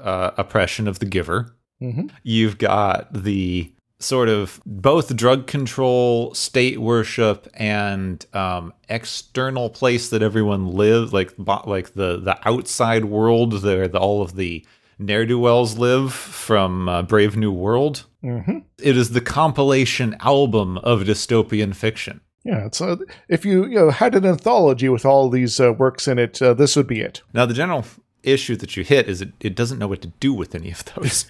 uh, 0.00 0.30
oppression 0.36 0.88
of 0.88 0.98
the 0.98 1.06
giver. 1.06 1.56
Mm-hmm. 1.80 2.08
You've 2.22 2.58
got 2.58 3.12
the 3.12 3.72
sort 4.00 4.28
of 4.28 4.60
both 4.66 5.14
drug 5.16 5.46
control, 5.46 6.34
state 6.34 6.78
worship, 6.80 7.48
and 7.54 8.24
um, 8.34 8.72
external 8.88 9.70
place 9.70 10.08
that 10.10 10.22
everyone 10.22 10.68
lives, 10.68 11.12
like 11.12 11.32
like 11.38 11.94
the 11.94 12.18
the 12.18 12.38
outside 12.46 13.06
world 13.06 13.62
where 13.62 13.88
the, 13.88 13.98
all 13.98 14.22
of 14.22 14.36
the 14.36 14.64
ne'er 14.98 15.26
do 15.26 15.38
wells 15.38 15.78
live 15.78 16.12
from 16.12 16.88
uh, 16.88 17.02
Brave 17.02 17.36
New 17.36 17.52
World. 17.52 18.04
Mm-hmm. 18.22 18.58
It 18.78 18.96
is 18.96 19.10
the 19.10 19.20
compilation 19.20 20.16
album 20.20 20.78
of 20.78 21.02
dystopian 21.02 21.74
fiction. 21.74 22.20
Yeah, 22.44 22.66
it's 22.66 22.78
so 22.78 22.98
if 23.28 23.44
you 23.44 23.64
you 23.66 23.76
know 23.76 23.90
had 23.90 24.14
an 24.14 24.26
anthology 24.26 24.88
with 24.88 25.06
all 25.06 25.30
these 25.30 25.58
uh, 25.58 25.72
works 25.72 26.06
in 26.06 26.18
it, 26.18 26.40
uh, 26.42 26.52
this 26.52 26.76
would 26.76 26.86
be 26.86 27.00
it. 27.00 27.22
Now 27.32 27.46
the 27.46 27.54
general 27.54 27.84
issue 28.24 28.56
that 28.56 28.76
you 28.76 28.84
hit 28.84 29.08
is 29.08 29.20
it, 29.20 29.32
it 29.40 29.54
doesn't 29.54 29.78
know 29.78 29.88
what 29.88 30.02
to 30.02 30.08
do 30.20 30.32
with 30.32 30.54
any 30.54 30.70
of 30.70 30.84
those. 30.94 31.26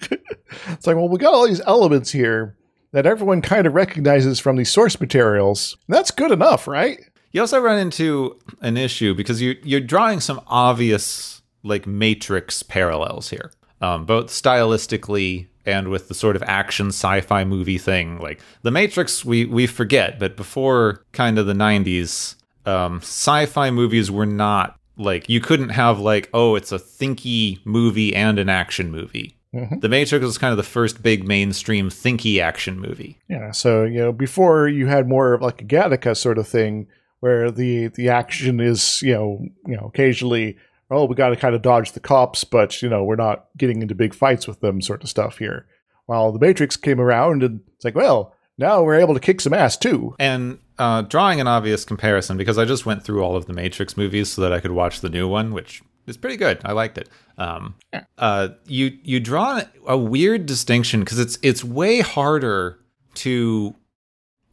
it's 0.67 0.87
like, 0.87 0.95
well, 0.95 1.09
we 1.09 1.17
got 1.17 1.33
all 1.33 1.47
these 1.47 1.61
elements 1.61 2.11
here 2.11 2.55
that 2.91 3.05
everyone 3.05 3.41
kind 3.41 3.67
of 3.67 3.73
recognizes 3.73 4.39
from 4.39 4.55
these 4.55 4.69
source 4.71 4.99
materials. 4.99 5.77
That's 5.87 6.11
good 6.11 6.31
enough, 6.31 6.67
right? 6.67 6.99
You 7.31 7.41
also 7.41 7.59
run 7.59 7.77
into 7.77 8.39
an 8.61 8.77
issue 8.77 9.13
because 9.13 9.41
you 9.41 9.57
you're 9.63 9.81
drawing 9.81 10.21
some 10.21 10.39
obvious 10.47 11.41
like 11.63 11.85
matrix 11.85 12.63
parallels 12.63 13.29
here. 13.29 13.51
Um, 13.81 14.05
both 14.05 14.27
stylistically 14.27 15.47
and 15.65 15.89
with 15.89 16.07
the 16.07 16.13
sort 16.13 16.35
of 16.35 16.43
action 16.43 16.87
sci-fi 16.87 17.43
movie 17.43 17.77
thing. 17.77 18.19
Like 18.19 18.39
the 18.61 18.71
Matrix, 18.71 19.25
we 19.25 19.45
we 19.45 19.67
forget, 19.67 20.19
but 20.19 20.37
before 20.37 21.03
kind 21.11 21.37
of 21.37 21.47
the 21.47 21.53
'90s, 21.53 22.35
um, 22.65 22.97
sci-fi 22.97 23.71
movies 23.71 24.09
were 24.09 24.25
not 24.25 24.79
like 24.97 25.29
you 25.29 25.39
couldn't 25.39 25.69
have 25.69 25.99
like 25.99 26.29
oh 26.33 26.55
it's 26.55 26.71
a 26.71 26.79
thinky 26.79 27.59
movie 27.65 28.15
and 28.15 28.39
an 28.39 28.49
action 28.49 28.91
movie. 28.91 29.37
Mhm. 29.53 29.79
The 29.81 29.89
Matrix 29.89 30.25
was 30.25 30.37
kind 30.37 30.51
of 30.51 30.57
the 30.57 30.63
first 30.63 31.01
big 31.01 31.25
mainstream 31.25 31.89
thinky 31.89 32.41
action 32.41 32.79
movie. 32.79 33.19
Yeah, 33.29 33.51
so 33.51 33.83
you 33.85 33.99
know, 33.99 34.11
before 34.11 34.67
you 34.67 34.87
had 34.87 35.07
more 35.07 35.33
of 35.33 35.41
like 35.41 35.61
a 35.61 35.65
Gattaca 35.65 36.15
sort 36.17 36.37
of 36.37 36.47
thing, 36.47 36.87
where 37.21 37.49
the 37.49 37.87
the 37.87 38.09
action 38.09 38.59
is 38.59 39.01
you 39.01 39.13
know 39.13 39.39
you 39.65 39.75
know 39.77 39.85
occasionally 39.85 40.57
oh 40.91 41.05
we 41.05 41.15
got 41.15 41.29
to 41.29 41.35
kind 41.35 41.55
of 41.55 41.61
dodge 41.61 41.93
the 41.93 41.99
cops, 41.99 42.43
but 42.43 42.81
you 42.81 42.89
know 42.89 43.03
we're 43.03 43.15
not 43.15 43.45
getting 43.57 43.81
into 43.81 43.95
big 43.95 44.13
fights 44.13 44.47
with 44.47 44.59
them 44.59 44.81
sort 44.81 45.03
of 45.03 45.09
stuff 45.09 45.37
here. 45.37 45.65
While 46.05 46.31
the 46.31 46.39
Matrix 46.39 46.75
came 46.75 46.99
around 46.99 47.41
and 47.41 47.61
it's 47.75 47.85
like 47.85 47.95
well 47.95 48.33
now 48.57 48.83
we're 48.83 48.99
able 48.99 49.13
to 49.13 49.19
kick 49.19 49.41
some 49.41 49.53
ass 49.53 49.77
too. 49.77 50.15
And 50.19 50.59
uh, 50.77 51.01
drawing 51.03 51.39
an 51.39 51.47
obvious 51.47 51.85
comparison, 51.85 52.37
because 52.37 52.57
I 52.57 52.65
just 52.65 52.85
went 52.85 53.03
through 53.03 53.23
all 53.23 53.35
of 53.35 53.45
the 53.45 53.53
Matrix 53.53 53.97
movies 53.97 54.31
so 54.31 54.41
that 54.41 54.53
I 54.53 54.59
could 54.59 54.71
watch 54.71 55.01
the 55.01 55.09
new 55.09 55.27
one, 55.27 55.53
which 55.53 55.81
is 56.07 56.17
pretty 56.17 56.37
good. 56.37 56.59
I 56.63 56.71
liked 56.73 56.97
it. 56.97 57.09
Um, 57.37 57.75
uh, 58.17 58.49
you 58.67 58.97
you 59.03 59.19
draw 59.19 59.61
a 59.87 59.97
weird 59.97 60.45
distinction 60.45 61.01
because 61.01 61.19
it's 61.19 61.37
it's 61.41 61.63
way 61.63 62.01
harder 62.01 62.79
to 63.15 63.75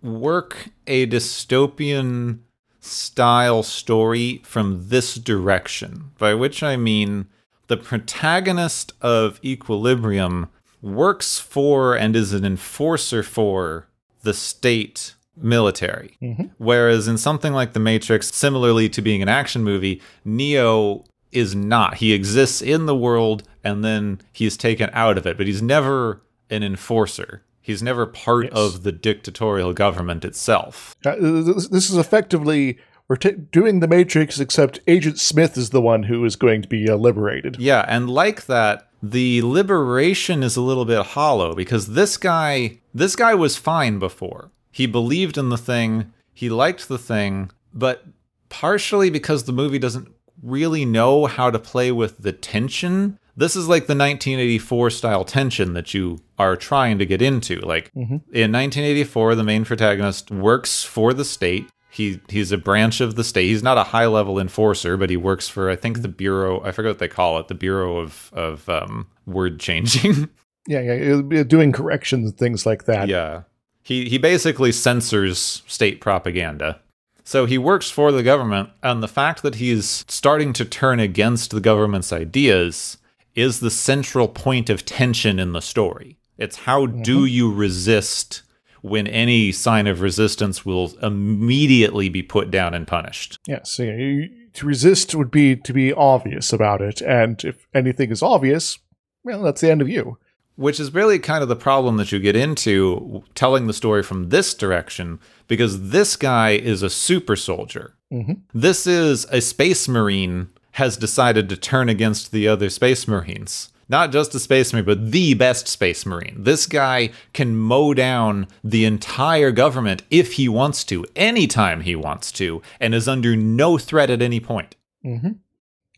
work 0.03 0.69
a 0.87 1.07
dystopian 1.07 2.41
style 2.81 3.63
story 3.63 4.41
from 4.45 4.89
this 4.89 5.15
direction. 5.15 6.11
By 6.19 6.35
which 6.35 6.63
I 6.63 6.77
mean 6.77 7.27
the 7.69 7.77
protagonist 7.77 8.93
of 9.01 9.39
Equilibrium 9.45 10.49
works 10.81 11.39
for 11.39 11.95
and 11.95 12.17
is 12.17 12.33
an 12.33 12.45
enforcer 12.45 13.23
for 13.23 13.87
the 14.23 14.35
state 14.35 15.15
military. 15.37 16.17
Whereas 16.59 17.09
in 17.09 17.19
something 17.19 17.53
like 17.53 17.73
The 17.73 17.81
Matrix, 17.81 18.35
similarly 18.35 18.89
to 18.91 19.03
being 19.03 19.23
an 19.23 19.29
action 19.29 19.63
movie, 19.65 20.01
Neo 20.25 21.05
is 21.31 21.55
not. 21.55 21.95
He 21.97 22.13
exists 22.13 22.61
in 22.61 22.87
the 22.87 22.97
world 22.97 23.43
and 23.65 23.85
then 23.85 24.21
he's 24.33 24.57
taken 24.57 24.91
out 24.93 25.17
of 25.17 25.27
it, 25.27 25.37
but 25.37 25.47
he's 25.47 25.63
never 25.63 26.23
an 26.51 26.63
enforcer. 26.63 27.43
He's 27.63 27.83
never 27.83 28.07
part 28.07 28.47
Yes. 28.47 28.53
of 28.55 28.83
the 28.83 28.93
dictatorial 28.93 29.73
government 29.73 30.25
itself. 30.25 30.95
Uh, 31.07 31.15
This 31.19 31.69
this 31.69 31.89
is 31.91 31.97
effectively 31.97 32.79
we're 33.09 33.17
t- 33.17 33.33
doing 33.53 33.81
the 33.81 33.89
Matrix, 33.89 34.41
except 34.41 34.81
Agent 34.87 35.19
Smith 35.19 35.57
is 35.57 35.71
the 35.71 35.81
one 35.83 36.05
who 36.05 36.25
is 36.25 36.35
going 36.37 36.63
to 36.63 36.69
be 36.69 36.89
uh, 36.89 36.97
liberated. 36.97 37.57
Yeah, 37.59 37.85
and 37.87 38.09
like 38.11 38.47
that, 38.47 38.89
the 39.03 39.43
liberation 39.43 40.43
is 40.43 40.57
a 40.57 40.61
little 40.63 40.85
bit 40.85 41.05
hollow 41.07 41.55
because 41.55 41.89
this 41.89 42.17
guy 42.17 42.79
this 42.95 43.15
guy 43.17 43.35
was 43.35 43.57
fine 43.57 43.99
before. 43.99 44.51
He 44.73 44.87
believed 44.87 45.39
in 45.39 45.51
the 45.51 45.59
thing, 45.59 46.13
he 46.33 46.49
liked 46.49 46.89
the 46.89 46.99
thing, 46.99 47.51
but 47.73 48.05
partially 48.49 49.11
because 49.11 49.45
the 49.45 49.53
movie 49.53 49.79
doesn't 49.79 50.09
really 50.43 50.85
know 50.85 51.27
how 51.27 51.51
to 51.51 51.59
play 51.59 51.93
with 51.93 52.19
the 52.19 52.33
tension. 52.33 53.19
This 53.37 53.55
is 53.55 53.69
like 53.69 53.87
the 53.87 53.95
1984 53.95 54.91
style 54.91 55.25
tension 55.25 55.75
that 55.75 55.95
you 55.95 56.21
are 56.39 56.57
trying 56.57 56.99
to 56.99 57.07
get 57.07 57.23
into. 57.23 57.61
Like 57.61 57.93
mm-hmm. 57.93 58.17
in 58.33 58.53
1984, 58.53 59.35
the 59.35 59.45
main 59.45 59.65
protagonist 59.65 60.31
works 60.31 60.85
for 60.85 61.15
the 61.15 61.25
state. 61.25 61.69
He 61.91 62.21
he's 62.29 62.53
a 62.53 62.59
branch 62.59 63.01
of 63.03 63.17
the 63.17 63.25
state. 63.25 63.49
He's 63.49 63.63
not 63.63 63.77
a 63.79 63.85
high 63.85 64.07
level 64.07 64.39
enforcer, 64.39 64.97
but 64.97 65.11
he 65.11 65.17
works 65.17 65.49
for 65.49 65.71
I 65.71 65.77
think 65.77 66.01
the 66.01 66.09
mm-hmm. 66.09 66.17
bureau. 66.17 66.63
I 66.65 66.73
forget 66.73 66.91
what 66.91 66.99
they 66.99 67.09
call 67.09 67.39
it. 67.39 67.49
The 67.49 67.55
bureau 67.55 67.99
of 67.99 68.31
of 68.33 68.69
um, 68.69 69.09
word 69.27 69.61
changing. 69.61 70.29
Yeah, 70.69 70.81
yeah, 70.81 71.41
uh, 71.41 71.43
doing 71.43 71.73
corrections 71.73 72.31
and 72.31 72.39
things 72.39 72.65
like 72.65 72.85
that. 72.85 73.09
yeah, 73.09 73.43
he 73.83 74.09
he 74.09 74.19
basically 74.19 74.73
censors 74.73 75.63
state 75.67 76.01
propaganda. 76.01 76.81
So 77.25 77.47
he 77.47 77.59
works 77.59 77.91
for 77.91 78.11
the 78.11 78.23
government, 78.23 78.71
and 78.83 79.03
the 79.03 79.09
fact 79.09 79.43
that 79.43 79.57
he's 79.57 80.05
starting 80.09 80.53
to 80.55 80.65
turn 80.65 80.99
against 80.99 81.51
the 81.51 81.61
government's 81.61 82.13
ideas 82.13 82.99
is 83.35 83.61
the 83.61 83.71
central 83.71 84.29
point 84.29 84.69
of 84.69 84.85
tension 84.85 85.39
in 85.39 85.53
the 85.53 85.63
story. 85.63 86.19
It's 86.37 86.59
how 86.59 86.87
do 86.87 87.19
mm-hmm. 87.19 87.35
you 87.35 87.53
resist 87.53 88.43
when 88.83 89.07
any 89.07 89.53
sign 89.53 89.87
of 89.87 90.01
resistance 90.01 90.67
will 90.67 90.93
immediately 91.01 92.09
be 92.09 92.23
put 92.23 92.51
down 92.51 92.75
and 92.75 92.87
punished. 92.87 93.39
Yes, 93.47 93.71
so, 93.71 93.85
yeah, 93.85 93.95
you, 93.95 94.31
to 94.55 94.67
resist 94.67 95.15
would 95.15 95.31
be 95.31 95.57
to 95.57 95.73
be 95.73 95.93
obvious 95.93 96.53
about 96.53 96.83
it, 96.83 97.01
and 97.01 97.43
if 97.45 97.67
anything 97.73 98.11
is 98.11 98.23
obvious, 98.23 98.79
well, 99.23 99.43
that's 99.43 99.61
the 99.61 99.71
end 99.71 99.81
of 99.81 99.89
you. 99.89 100.19
Which 100.63 100.79
is 100.81 100.95
really 100.95 101.19
kind 101.19 101.43
of 101.43 101.49
the 101.49 101.57
problem 101.57 101.97
that 101.97 102.13
you 102.13 102.21
get 102.21 102.37
into 102.37 103.25
telling 103.35 103.67
the 103.67 103.73
story 103.73 104.03
from 104.03 104.29
this 104.29 104.55
direction, 104.55 105.19
because 105.49 105.91
this 105.91 106.15
guy 106.17 106.51
is 106.51 106.83
a 106.83 106.89
super 106.91 107.37
soldier. 107.37 107.95
Mhm. 108.13 108.43
This 108.55 108.87
is 108.87 109.27
a 109.31 109.41
space 109.41 109.89
marine 109.89 110.49
has 110.73 110.97
decided 110.97 111.49
to 111.49 111.57
turn 111.57 111.89
against 111.89 112.31
the 112.33 112.47
other 112.49 112.71
space 112.71 113.09
marines. 113.09 113.71
Not 113.89 114.13
just 114.13 114.35
a 114.35 114.39
space 114.39 114.73
marine, 114.73 114.87
but 114.87 115.11
the 115.11 115.35
best 115.35 115.67
space 115.69 116.07
marine. 116.07 116.37
This 116.39 116.67
guy 116.67 117.11
can 117.35 117.57
mow 117.57 117.93
down 117.93 118.47
the 118.63 118.85
entire 118.85 119.51
government 119.51 120.03
if 120.11 120.35
he 120.35 120.49
wants 120.49 120.85
to, 120.85 121.05
anytime 121.17 121.81
he 121.83 121.97
wants 121.97 122.31
to, 122.33 122.63
and 122.81 122.95
is 122.95 123.09
under 123.09 123.35
no 123.37 123.79
threat 123.79 124.11
at 124.11 124.23
any 124.23 124.41
point. 124.41 124.77
hmm 125.03 125.33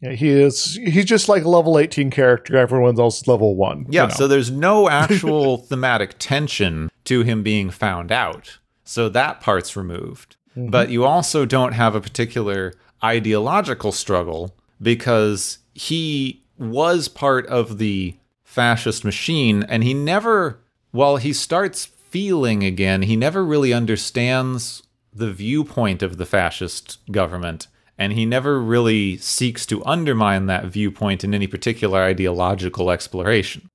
Yeah, 0.04 0.12
he 0.12 0.28
is. 0.28 0.78
He's 0.84 1.06
just 1.06 1.28
like 1.28 1.44
a 1.44 1.48
level 1.48 1.78
eighteen 1.78 2.10
character. 2.10 2.56
Everyone 2.56 2.98
else 3.00 3.22
is 3.22 3.28
level 3.28 3.56
one. 3.56 3.86
Yeah, 3.88 4.02
you 4.02 4.08
know. 4.08 4.14
so 4.14 4.28
there's 4.28 4.50
no 4.50 4.88
actual 4.90 5.58
thematic 5.58 6.16
tension 6.18 6.90
to 7.04 7.22
him 7.22 7.42
being 7.42 7.70
found 7.70 8.12
out. 8.12 8.58
So 8.84 9.08
that 9.08 9.40
part's 9.40 9.76
removed. 9.76 10.36
Mm-hmm. 10.56 10.70
But 10.70 10.90
you 10.90 11.04
also 11.04 11.46
don't 11.46 11.72
have 11.72 11.94
a 11.94 12.00
particular 12.00 12.74
ideological 13.02 13.92
struggle 13.92 14.54
because 14.80 15.58
he 15.72 16.42
was 16.58 17.08
part 17.08 17.46
of 17.46 17.78
the 17.78 18.16
fascist 18.42 19.04
machine 19.04 19.64
and 19.64 19.82
he 19.82 19.94
never, 19.94 20.60
while 20.90 21.16
he 21.16 21.32
starts 21.32 21.86
feeling 21.86 22.62
again, 22.62 23.02
he 23.02 23.16
never 23.16 23.44
really 23.44 23.72
understands 23.72 24.82
the 25.12 25.32
viewpoint 25.32 26.02
of 26.02 26.18
the 26.18 26.26
fascist 26.26 26.98
government 27.10 27.68
and 27.98 28.12
he 28.12 28.26
never 28.26 28.60
really 28.60 29.16
seeks 29.18 29.64
to 29.66 29.84
undermine 29.84 30.46
that 30.46 30.66
viewpoint 30.66 31.24
in 31.24 31.34
any 31.34 31.46
particular 31.46 32.00
ideological 32.02 32.90
exploration. 32.90 33.68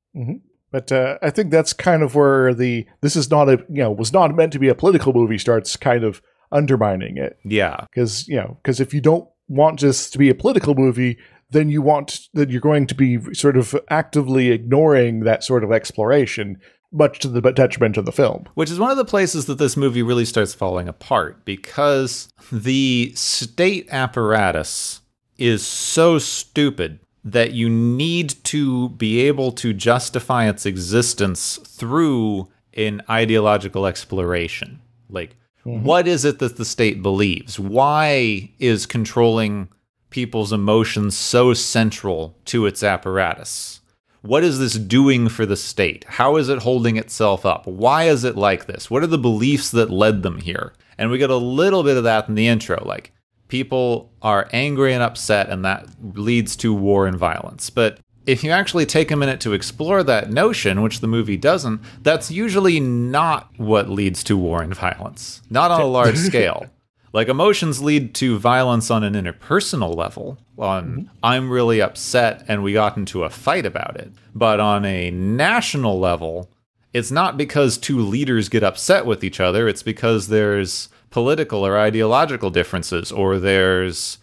But 0.71 0.91
uh, 0.91 1.17
I 1.21 1.29
think 1.31 1.49
that's 1.51 1.73
kind 1.73 2.03
of 2.03 2.13
where 2.15 2.53
the 2.53 2.85
this 3.01 3.15
is 3.15 3.31
not 3.31 3.49
a 3.49 3.53
you 3.69 3.81
know 3.83 3.91
was 3.91 4.13
not 4.13 4.35
meant 4.35 4.53
to 4.53 4.59
be 4.59 4.67
a 4.69 4.75
political 4.75 5.13
movie 5.13 5.37
starts 5.37 5.75
kind 5.75 6.03
of 6.03 6.21
undermining 6.51 7.17
it 7.17 7.37
Yeah. 7.45 7.85
because 7.89 8.27
you 8.27 8.35
know 8.35 8.57
because 8.61 8.79
if 8.79 8.93
you 8.93 9.01
don't 9.01 9.27
want 9.47 9.79
this 9.81 10.09
to 10.11 10.17
be 10.17 10.29
a 10.29 10.35
political 10.35 10.75
movie 10.75 11.17
then 11.51 11.69
you 11.69 11.81
want 11.81 12.19
that 12.35 12.49
you're 12.51 12.61
going 12.61 12.85
to 12.87 12.93
be 12.95 13.17
sort 13.33 13.57
of 13.57 13.75
actively 13.89 14.51
ignoring 14.51 15.21
that 15.21 15.43
sort 15.43 15.63
of 15.63 15.71
exploration 15.71 16.57
much 16.91 17.19
to 17.19 17.27
the 17.27 17.41
detriment 17.51 17.97
of 17.97 18.05
the 18.05 18.11
film 18.11 18.47
Which 18.55 18.71
is 18.71 18.79
one 18.79 18.91
of 18.91 18.97
the 18.97 19.05
places 19.05 19.45
that 19.45 19.59
this 19.59 19.77
movie 19.77 20.01
really 20.01 20.25
starts 20.25 20.53
falling 20.53 20.87
apart 20.87 21.45
because 21.45 22.29
the 22.51 23.11
state 23.15 23.87
apparatus 23.91 25.01
is 25.37 25.65
so 25.65 26.17
stupid 26.17 26.99
that 27.23 27.53
you 27.53 27.69
need 27.69 28.33
to 28.43 28.89
be 28.89 29.21
able 29.21 29.51
to 29.51 29.73
justify 29.73 30.47
its 30.47 30.65
existence 30.65 31.57
through 31.57 32.47
an 32.73 33.01
ideological 33.09 33.85
exploration. 33.85 34.79
Like, 35.09 35.35
mm-hmm. 35.65 35.83
what 35.83 36.07
is 36.07 36.25
it 36.25 36.39
that 36.39 36.57
the 36.57 36.65
state 36.65 37.01
believes? 37.01 37.59
Why 37.59 38.51
is 38.59 38.85
controlling 38.85 39.69
people's 40.09 40.53
emotions 40.53 41.15
so 41.17 41.53
central 41.53 42.37
to 42.45 42.65
its 42.65 42.83
apparatus? 42.83 43.78
What 44.21 44.43
is 44.43 44.59
this 44.59 44.73
doing 44.73 45.29
for 45.29 45.45
the 45.45 45.55
state? 45.55 46.05
How 46.07 46.35
is 46.35 46.49
it 46.49 46.59
holding 46.59 46.97
itself 46.97 47.45
up? 47.45 47.65
Why 47.65 48.03
is 48.05 48.23
it 48.23 48.35
like 48.35 48.65
this? 48.65 48.91
What 48.91 49.03
are 49.03 49.07
the 49.07 49.17
beliefs 49.17 49.71
that 49.71 49.89
led 49.89 50.23
them 50.23 50.39
here? 50.39 50.73
And 50.97 51.09
we 51.09 51.17
get 51.17 51.29
a 51.29 51.37
little 51.37 51.83
bit 51.83 51.95
of 51.95 52.03
that 52.03 52.27
in 52.27 52.35
the 52.35 52.47
intro. 52.47 52.83
Like, 52.85 53.13
people 53.47 54.11
are 54.21 54.49
angry 54.51 54.93
and 54.93 55.01
upset, 55.01 55.49
and 55.49 55.63
that 55.63 55.87
leads 56.13 56.57
to 56.57 56.73
war 56.73 57.07
and 57.07 57.17
violence. 57.17 57.69
But 57.69 57.99
if 58.25 58.43
you 58.43 58.51
actually 58.51 58.85
take 58.85 59.09
a 59.09 59.15
minute 59.15 59.39
to 59.41 59.53
explore 59.53 60.03
that 60.03 60.31
notion, 60.31 60.81
which 60.81 60.99
the 60.99 61.07
movie 61.07 61.37
doesn't, 61.37 61.81
that's 62.03 62.29
usually 62.29 62.79
not 62.79 63.49
what 63.57 63.89
leads 63.89 64.23
to 64.25 64.37
war 64.37 64.61
and 64.61 64.75
violence, 64.75 65.41
not 65.49 65.71
on 65.71 65.81
a 65.81 65.85
large 65.99 66.17
scale. 66.17 66.69
Like 67.11 67.27
emotions 67.27 67.81
lead 67.81 68.13
to 68.15 68.37
violence 68.37 68.91
on 68.91 69.03
an 69.03 69.13
interpersonal 69.13 69.95
level. 69.95 70.37
On 70.57 70.85
mm-hmm. 70.85 71.01
I'm 71.23 71.49
really 71.49 71.81
upset 71.81 72.43
and 72.47 72.63
we 72.63 72.73
got 72.73 72.97
into 72.97 73.23
a 73.23 73.29
fight 73.29 73.65
about 73.65 73.97
it. 73.97 74.11
But 74.35 74.59
on 74.59 74.85
a 74.85 75.11
national 75.11 75.99
level, 75.99 76.49
it's 76.93 77.11
not 77.11 77.37
because 77.37 77.77
two 77.77 77.99
leaders 77.99 78.49
get 78.49 78.63
upset 78.63 79.05
with 79.05 79.23
each 79.23 79.39
other, 79.39 79.67
it's 79.67 79.83
because 79.83 80.27
there's 80.27 80.89
political 81.09 81.65
or 81.65 81.77
ideological 81.77 82.49
differences 82.49 83.11
or 83.11 83.39
there's 83.39 84.17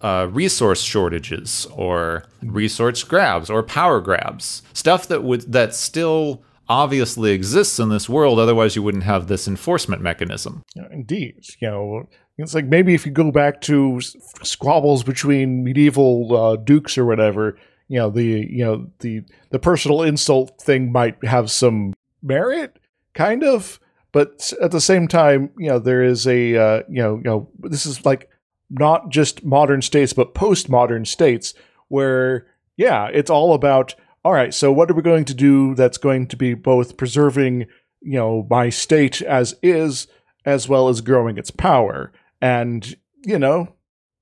uh, 0.00 0.28
resource 0.30 0.82
shortages 0.82 1.66
or 1.72 2.24
resource 2.42 3.04
grabs 3.04 3.48
or 3.48 3.62
power 3.62 4.00
grabs, 4.00 4.62
stuff 4.72 5.06
that 5.08 5.22
would 5.22 5.52
that 5.52 5.74
still 5.74 6.42
obviously 6.68 7.32
exists 7.32 7.78
in 7.78 7.88
this 7.88 8.08
world. 8.08 8.38
Otherwise, 8.38 8.74
you 8.74 8.82
wouldn't 8.82 9.04
have 9.04 9.26
this 9.26 9.46
enforcement 9.46 10.02
mechanism. 10.02 10.62
Indeed, 10.90 11.44
you 11.60 11.68
know, 11.68 12.08
it's 12.38 12.54
like 12.54 12.66
maybe 12.66 12.94
if 12.94 13.06
you 13.06 13.12
go 13.12 13.30
back 13.30 13.60
to 13.62 14.00
squabbles 14.42 15.04
between 15.04 15.64
medieval 15.64 16.36
uh, 16.36 16.56
dukes 16.56 16.96
or 16.96 17.04
whatever, 17.04 17.56
you 17.88 17.98
know, 17.98 18.10
the 18.10 18.24
you 18.24 18.64
know 18.64 18.90
the 19.00 19.22
the 19.50 19.58
personal 19.58 20.02
insult 20.02 20.60
thing 20.60 20.90
might 20.90 21.22
have 21.24 21.50
some 21.50 21.94
merit, 22.22 22.78
kind 23.14 23.44
of. 23.44 23.78
But 24.12 24.52
at 24.60 24.70
the 24.72 24.80
same 24.80 25.08
time, 25.08 25.50
you 25.58 25.68
know, 25.68 25.78
there 25.78 26.02
is 26.02 26.26
a 26.26 26.56
uh, 26.56 26.82
you 26.88 27.02
know 27.02 27.16
you 27.16 27.24
know 27.24 27.48
this 27.60 27.86
is 27.86 28.04
like 28.04 28.28
not 28.72 29.10
just 29.10 29.44
modern 29.44 29.82
states, 29.82 30.12
but 30.12 30.34
postmodern 30.34 31.06
states 31.06 31.54
where, 31.88 32.46
yeah, 32.76 33.08
it's 33.12 33.30
all 33.30 33.52
about, 33.52 33.94
all 34.24 34.32
right, 34.32 34.54
so 34.54 34.72
what 34.72 34.90
are 34.90 34.94
we 34.94 35.02
going 35.02 35.26
to 35.26 35.34
do 35.34 35.74
that's 35.74 35.98
going 35.98 36.26
to 36.26 36.36
be 36.36 36.54
both 36.54 36.96
preserving, 36.96 37.66
you 38.00 38.18
know, 38.18 38.46
my 38.48 38.70
state 38.70 39.20
as 39.20 39.54
is, 39.62 40.06
as 40.46 40.68
well 40.68 40.88
as 40.88 41.02
growing 41.02 41.36
its 41.36 41.50
power? 41.50 42.10
And, 42.42 42.94
you 43.24 43.38
know, 43.38 43.74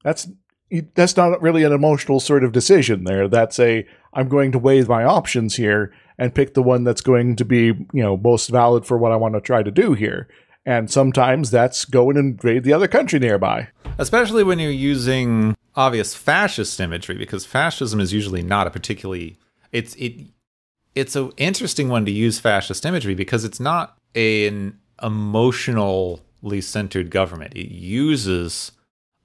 that's 0.05 0.29
that's 0.95 1.17
not 1.17 1.43
really 1.43 1.65
an 1.65 1.73
emotional 1.73 2.21
sort 2.21 2.45
of 2.45 2.53
decision 2.53 3.03
there. 3.05 3.27
That's 3.27 3.59
a 3.59 3.85
I'm 4.13 4.29
going 4.29 4.53
to 4.53 4.59
weigh 4.59 4.83
my 4.85 5.03
options 5.03 5.57
here 5.57 5.93
and 6.19 6.35
pick 6.35 6.55
the 6.55 6.63
one 6.63 6.85
that's 6.85 7.01
going 7.01 7.35
to 7.37 7.45
be, 7.45 7.65
you 7.67 8.03
know, 8.03 8.17
most 8.17 8.49
valid 8.49 8.87
for 8.87 8.99
what 8.99 9.11
I 9.11 9.17
want 9.17 9.35
to 9.35 9.41
try 9.41 9.63
to 9.63 9.71
do 9.71 9.95
here. 9.95 10.29
And 10.67 10.91
sometimes 10.91 11.51
that's 11.51 11.87
go 11.87 12.11
and 12.11 12.19
invade 12.19 12.65
the 12.65 12.75
other 12.75 12.87
country 12.87 13.19
nearby. 13.19 13.69
Especially 13.99 14.45
when 14.45 14.59
you're 14.59 14.71
using 14.71 15.57
obvious 15.75 16.15
fascist 16.15 16.79
imagery, 16.79 17.17
because 17.17 17.47
fascism 17.47 17.99
is 17.99 18.13
usually 18.13 18.43
not 18.43 18.67
a 18.67 18.71
particularly 18.71 19.39
it's 19.73 19.95
it 19.95 20.27
it's 20.95 21.17
an 21.17 21.33
interesting 21.37 21.89
one 21.89 22.05
to 22.05 22.13
use 22.13 22.39
fascist 22.39 22.85
imagery 22.85 23.15
because 23.15 23.45
it's 23.45 23.61
not 23.61 23.97
an 24.15 24.79
emotionally 25.03 26.21
centered 26.61 27.11
government. 27.11 27.55
It 27.55 27.71
uses 27.71 28.73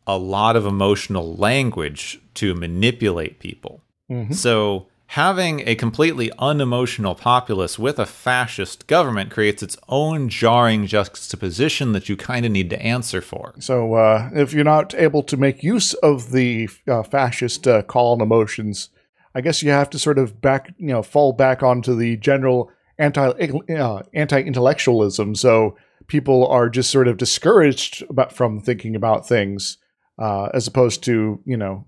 a 0.07 0.17
lot 0.17 0.55
of 0.55 0.65
emotional 0.65 1.35
language 1.35 2.19
to 2.35 2.53
manipulate 2.53 3.39
people. 3.39 3.81
Mm-hmm. 4.09 4.33
So 4.33 4.87
having 5.07 5.67
a 5.67 5.75
completely 5.75 6.31
unemotional 6.39 7.15
populace 7.15 7.77
with 7.79 7.99
a 7.99 8.05
fascist 8.05 8.87
government 8.87 9.31
creates 9.31 9.63
its 9.63 9.77
own 9.87 10.29
jarring 10.29 10.85
juxtaposition 10.87 11.93
that 11.93 12.09
you 12.09 12.17
kind 12.17 12.45
of 12.45 12.51
need 12.51 12.69
to 12.69 12.81
answer 12.81 13.21
for. 13.21 13.53
So, 13.59 13.93
uh, 13.95 14.29
if 14.33 14.53
you're 14.53 14.63
not 14.63 14.93
able 14.95 15.23
to 15.23 15.37
make 15.37 15.63
use 15.63 15.93
of 15.95 16.31
the 16.31 16.69
uh, 16.87 17.03
fascist 17.03 17.67
uh, 17.67 17.83
call 17.83 18.13
and 18.13 18.21
emotions, 18.21 18.89
I 19.33 19.41
guess 19.41 19.61
you 19.61 19.71
have 19.71 19.89
to 19.91 19.99
sort 19.99 20.17
of 20.17 20.41
back, 20.41 20.73
you 20.77 20.87
know, 20.87 21.03
fall 21.03 21.33
back 21.33 21.61
onto 21.61 21.95
the 21.95 22.17
general 22.17 22.71
anti 22.97 23.29
uh, 23.29 24.03
anti 24.13 24.41
intellectualism. 24.41 25.35
So 25.35 25.77
people 26.07 26.47
are 26.47 26.69
just 26.69 26.91
sort 26.91 27.07
of 27.07 27.17
discouraged 27.17 28.03
about 28.09 28.31
from 28.31 28.59
thinking 28.59 28.95
about 28.95 29.27
things, 29.27 29.77
uh, 30.19 30.49
as 30.53 30.67
opposed 30.67 31.03
to 31.03 31.41
you 31.45 31.57
know 31.57 31.85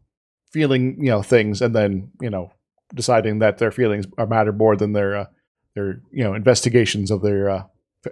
feeling 0.52 0.98
you 1.00 1.10
know 1.10 1.22
things 1.22 1.62
and 1.62 1.76
then 1.76 2.10
you 2.22 2.30
know 2.30 2.52
deciding 2.94 3.40
that 3.40 3.58
their 3.58 3.72
feelings 3.72 4.06
are 4.18 4.28
matter 4.28 4.54
more 4.54 4.76
than 4.76 4.94
their 4.94 5.16
uh, 5.16 5.26
their 5.76 6.02
you 6.12 6.24
know 6.24 6.34
investigations 6.34 7.12
of 7.12 7.22
their 7.22 7.50
uh, 7.50 7.64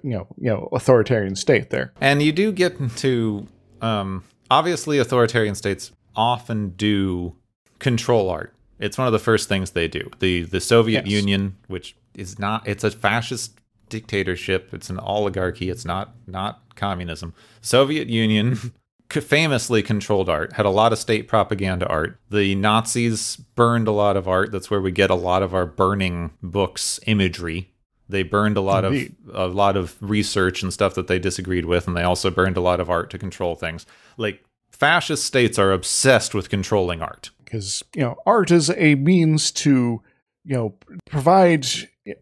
you 0.03 0.12
know 0.12 0.28
you 0.38 0.49
know 0.49 0.70
authoritarian 0.72 1.36
state 1.36 1.70
there. 1.70 1.93
And 2.01 2.22
you 2.22 2.32
do 2.32 2.51
get 2.51 2.80
into 2.80 3.47
um, 3.82 4.24
obviously 4.49 4.99
authoritarian 4.99 5.56
states 5.56 5.91
often 6.16 6.70
do 6.70 7.36
control 7.80 8.30
art. 8.30 8.53
It's 8.80 8.97
one 8.97 9.08
of 9.08 9.14
the 9.14 9.20
first 9.20 9.49
things 9.49 9.72
they 9.72 9.88
do. 9.88 10.10
The 10.20 10.43
the 10.43 10.62
Soviet 10.62 11.06
yes. 11.06 11.14
Union, 11.14 11.58
which 11.68 11.95
is 12.14 12.39
not 12.39 12.68
it's 12.68 12.84
a 12.84 12.91
fascist 12.91 13.60
dictatorship, 13.89 14.73
it's 14.73 14.89
an 14.89 14.99
oligarchy, 14.99 15.69
it's 15.69 15.86
not 15.86 16.15
not 16.27 16.61
communism. 16.75 17.33
Soviet 17.61 18.07
Union 18.07 18.73
famously 19.09 19.81
controlled 19.81 20.29
art, 20.29 20.53
had 20.53 20.65
a 20.65 20.69
lot 20.69 20.91
of 20.91 20.99
state 20.99 21.27
propaganda 21.27 21.88
art. 21.88 22.19
The 22.29 22.55
Nazis 22.55 23.36
burned 23.36 23.88
a 23.88 23.91
lot 23.91 24.17
of 24.17 24.27
art. 24.27 24.51
That's 24.51 24.69
where 24.69 24.81
we 24.81 24.91
get 24.91 25.09
a 25.09 25.15
lot 25.15 25.43
of 25.43 25.53
our 25.53 25.65
burning 25.65 26.31
books 26.41 26.99
imagery. 27.05 27.71
They 28.07 28.23
burned 28.23 28.57
a 28.57 28.61
lot 28.61 28.86
Indeed. 28.86 29.15
of 29.33 29.51
a 29.51 29.53
lot 29.55 29.75
of 29.75 29.95
research 29.99 30.61
and 30.61 30.71
stuff 30.71 30.93
that 30.95 31.07
they 31.07 31.17
disagreed 31.17 31.65
with, 31.65 31.88
and 31.88 31.97
they 31.97 32.03
also 32.03 32.29
burned 32.29 32.57
a 32.57 32.61
lot 32.61 32.79
of 32.79 32.89
art 32.89 33.09
to 33.11 33.17
control 33.17 33.55
things. 33.55 33.86
Like 34.17 34.43
fascist 34.71 35.25
states 35.25 35.57
are 35.57 35.71
obsessed 35.71 36.33
with 36.33 36.49
controlling 36.49 37.01
art 37.01 37.31
because 37.43 37.81
you 37.95 38.01
know 38.01 38.15
art 38.25 38.51
is 38.51 38.69
a 38.71 38.95
means 38.95 39.51
to 39.51 40.01
you 40.43 40.55
know 40.55 40.75
provide 41.05 41.65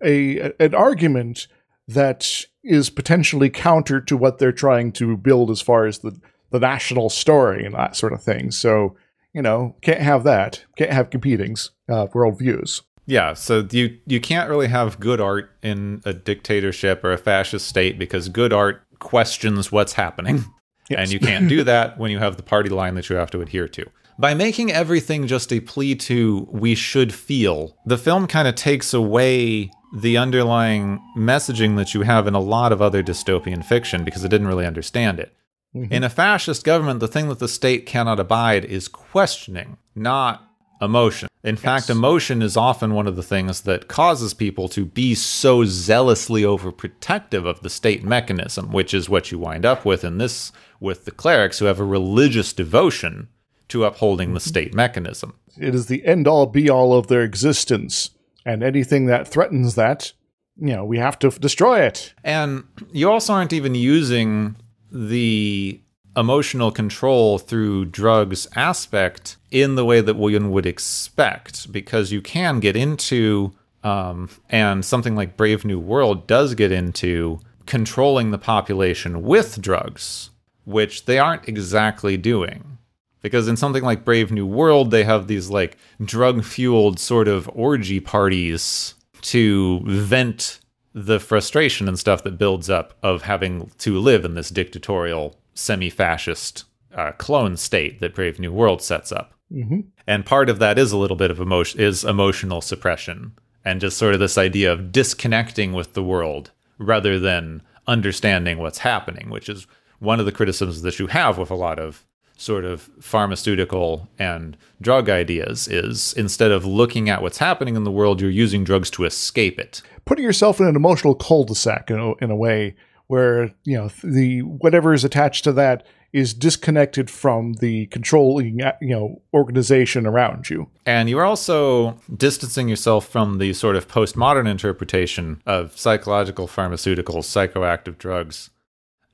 a 0.04 0.54
an 0.60 0.74
argument 0.76 1.48
that 1.88 2.46
is 2.64 2.90
potentially 2.90 3.50
counter 3.50 4.00
to 4.02 4.16
what 4.16 4.38
they're 4.38 4.52
trying 4.52 4.92
to 4.94 5.18
build 5.18 5.52
as 5.52 5.62
far 5.62 5.86
as 5.86 6.00
the 6.00 6.20
the 6.52 6.60
national 6.60 7.10
story 7.10 7.66
and 7.66 7.74
that 7.74 7.96
sort 7.96 8.14
of 8.14 8.22
thing. 8.22 8.52
So, 8.52 8.96
you 9.34 9.42
know, 9.42 9.76
can't 9.82 10.02
have 10.02 10.24
that. 10.26 10.64
Can't 10.78 10.92
have 10.92 11.10
competing 11.10 11.56
uh, 11.90 12.06
worldviews. 12.08 12.82
Yeah, 13.06 13.34
so 13.34 13.68
you 13.72 13.98
you 14.06 14.22
can't 14.22 14.50
really 14.50 14.68
have 14.68 15.00
good 15.00 15.20
art 15.20 15.52
in 15.62 16.02
a 16.06 16.14
dictatorship 16.14 17.04
or 17.04 17.12
a 17.12 17.18
fascist 17.18 17.68
state 17.68 18.00
because 18.00 18.30
good 18.30 18.54
art 18.54 18.84
questions 19.00 19.72
what's 19.72 19.94
happening. 19.94 20.46
Yes. 20.90 21.00
And 21.00 21.14
you 21.14 21.20
can't 21.22 21.48
do 21.48 21.64
that 21.64 21.98
when 21.98 22.12
you 22.12 22.20
have 22.20 22.36
the 22.36 22.44
party 22.44 22.70
line 22.70 22.96
that 22.96 23.10
you 23.10 23.16
have 23.16 23.32
to 23.32 23.40
adhere 23.40 23.70
to. 23.70 23.86
By 24.20 24.34
making 24.34 24.72
everything 24.72 25.28
just 25.28 25.54
a 25.54 25.62
plea 25.62 25.96
to 25.96 26.46
we 26.52 26.76
should 26.76 27.14
feel, 27.14 27.78
the 27.86 27.98
film 27.98 28.28
kind 28.28 28.50
of 28.50 28.56
takes 28.56 28.94
away 28.94 29.72
the 29.94 30.18
underlying 30.18 31.00
messaging 31.16 31.76
that 31.78 31.94
you 31.94 32.02
have 32.02 32.26
in 32.26 32.34
a 32.34 32.40
lot 32.40 32.72
of 32.72 32.82
other 32.82 33.04
dystopian 33.04 33.64
fiction 33.64 34.04
because 34.04 34.26
I 34.26 34.28
didn't 34.28 34.48
really 34.48 34.66
understand 34.66 35.20
it. 35.20 35.36
Mm-hmm. 35.76 35.94
In 35.94 36.04
a 36.04 36.10
fascist 36.10 36.64
government, 36.64 37.00
the 37.00 37.08
thing 37.08 37.30
that 37.30 37.40
the 37.40 37.48
state 37.48 37.86
cannot 37.86 38.20
abide 38.20 38.66
is 38.66 38.88
questioning, 38.88 39.78
not 39.96 40.48
emotion. 40.82 41.30
In 41.44 41.56
yes. 41.56 41.64
fact, 41.64 41.90
emotion 41.90 42.42
is 42.42 42.58
often 42.58 42.94
one 42.94 43.08
of 43.08 43.16
the 43.16 43.24
things 43.24 43.62
that 43.62 43.88
causes 43.88 44.34
people 44.34 44.68
to 44.70 44.86
be 44.86 45.14
so 45.16 45.66
zealously 45.66 46.42
overprotective 46.42 47.46
of 47.46 47.62
the 47.62 47.70
state 47.70 48.04
mechanism, 48.04 48.72
which 48.72 48.94
is 48.94 49.10
what 49.10 49.32
you 49.32 49.40
wind 49.40 49.66
up 49.66 49.86
with 49.86 50.04
in 50.04 50.18
this 50.18 50.52
with 50.80 51.06
the 51.06 51.12
clerics 51.12 51.60
who 51.60 51.66
have 51.66 51.80
a 51.80 51.86
religious 51.86 52.52
devotion 52.52 53.30
to 53.70 53.86
upholding 53.86 54.34
the 54.34 54.40
mm-hmm. 54.40 54.50
state 54.50 54.74
mechanism. 54.74 55.34
It 55.58 55.74
is 55.74 55.86
the 55.86 56.06
end 56.06 56.28
all 56.28 56.46
be 56.46 56.70
all 56.70 56.94
of 56.94 57.08
their 57.08 57.24
existence, 57.24 58.12
and 58.46 58.64
anything 58.64 59.06
that 59.08 59.28
threatens 59.28 59.76
that, 59.76 60.12
you 60.58 60.76
know, 60.76 60.86
we 60.86 60.98
have 60.98 61.18
to 61.20 61.30
destroy 61.30 61.82
it. 61.82 62.14
And 62.24 62.64
you 62.92 63.10
also 63.10 63.34
aren't 63.34 63.54
even 63.54 63.76
using 63.76 64.56
the 64.92 65.80
emotional 66.16 66.72
control 66.72 67.40
through 67.40 67.86
drugs 67.86 68.48
aspect 68.56 69.38
in 69.50 69.76
the 69.76 69.86
way 69.86 70.00
that 70.02 70.16
William 70.16 70.52
would 70.52 70.66
expect, 70.66 71.72
because 71.72 72.12
you 72.12 72.22
can 72.22 72.60
get 72.60 72.76
into, 72.76 73.52
um, 73.84 74.30
and 74.50 74.86
something 74.86 75.16
like 75.16 75.38
Brave 75.38 75.66
New 75.66 75.80
World 75.80 76.28
does 76.28 76.54
get 76.54 76.72
into 76.72 77.40
controlling 77.66 78.30
the 78.30 78.38
population 78.38 79.24
with 79.24 79.60
drugs, 79.62 80.30
which 80.66 81.06
they 81.06 81.18
aren't 81.18 81.48
exactly 81.48 82.16
doing. 82.18 82.78
Because 83.24 83.48
in 83.48 83.58
something 83.58 83.84
like 83.84 84.06
Brave 84.06 84.32
New 84.32 84.46
World, 84.46 84.92
they 84.92 85.04
have 85.06 85.26
these 85.26 85.50
like 85.50 85.78
drug 86.04 86.44
fueled 86.44 87.00
sort 87.00 87.28
of 87.28 87.50
orgy 87.56 88.00
parties 88.00 88.94
to 89.22 89.82
vent 89.86 90.60
the 90.94 91.20
frustration 91.20 91.88
and 91.88 91.98
stuff 91.98 92.24
that 92.24 92.38
builds 92.38 92.70
up 92.70 92.94
of 93.02 93.24
having 93.24 93.72
to 93.80 93.98
live 93.98 94.26
in 94.26 94.36
this 94.36 94.50
dictatorial, 94.50 95.40
semi 95.56 95.90
fascist 95.90 96.66
uh, 96.94 97.14
clone 97.14 97.58
state 97.58 98.00
that 98.00 98.14
Brave 98.14 98.40
New 98.40 98.52
World 98.52 98.82
sets 98.82 99.12
up. 99.12 99.34
hmm 99.52 99.80
And 100.06 100.26
part 100.26 100.50
of 100.50 100.60
that 100.60 100.78
is 100.78 100.92
a 100.92 100.98
little 100.98 101.18
bit 101.18 101.32
of 101.32 101.40
emotion 101.40 101.80
is 101.80 102.04
emotional 102.04 102.62
suppression 102.62 103.32
and 103.66 103.82
just 103.82 103.98
sort 103.98 104.14
of 104.14 104.20
this 104.20 104.38
idea 104.38 104.72
of 104.72 104.92
disconnecting 104.92 105.72
with 105.72 105.94
the 105.94 106.04
world 106.04 106.52
rather 106.78 107.18
than 107.18 107.62
understanding 107.88 108.58
what's 108.58 108.80
happening, 108.80 109.30
which 109.30 109.48
is 109.48 109.66
one 110.00 110.20
of 110.20 110.26
the 110.26 110.32
criticisms 110.32 110.82
that 110.82 111.00
you 111.00 111.08
have 111.08 111.38
with 111.38 111.50
a 111.50 111.56
lot 111.56 111.80
of 111.80 112.06
sort 112.44 112.66
of 112.66 112.90
pharmaceutical 113.00 114.10
and 114.20 114.58
drug 114.82 115.10
ideas 115.10 115.68
is 115.68 116.14
instead 116.14 116.52
of 116.52 116.66
looking 116.66 117.10
at 117.10 117.22
what's 117.22 117.38
happening 117.38 117.76
in 117.76 117.84
the 117.84 117.92
world, 117.92 118.22
you're 118.22 118.30
using 118.30 118.64
drugs 118.64 118.90
to 118.92 119.06
escape 119.06 119.60
it. 119.60 119.82
Putting 120.06 120.26
yourself 120.26 120.60
in 120.60 120.68
an 120.68 120.76
emotional 120.76 121.16
cul-de-sac 121.16 121.90
in 121.90 122.00
a, 122.00 122.14
in 122.16 122.30
a 122.30 122.36
way 122.36 122.76
where 123.08 123.54
you 123.64 123.78
know 123.78 123.90
the 124.04 124.42
whatever 124.42 124.94
is 124.94 125.04
attached 125.04 125.44
to 125.44 125.52
that 125.54 125.86
is 126.14 126.34
disconnected 126.34 127.10
from 127.10 127.54
the 127.54 127.88
controlling 127.88 128.60
you 128.82 128.90
know 128.90 129.22
organization 129.34 130.06
around 130.06 130.50
you. 130.50 130.70
And 130.86 131.10
you're 131.10 131.26
also 131.26 132.00
distancing 132.16 132.70
yourself 132.70 133.08
from 133.08 133.40
the 133.40 133.54
sort 133.54 133.76
of 133.76 133.88
postmodern 133.88 134.48
interpretation 134.48 135.42
of 135.46 135.78
psychological 135.78 136.48
pharmaceuticals, 136.48 137.26
psychoactive 137.26 137.98
drugs, 137.98 138.52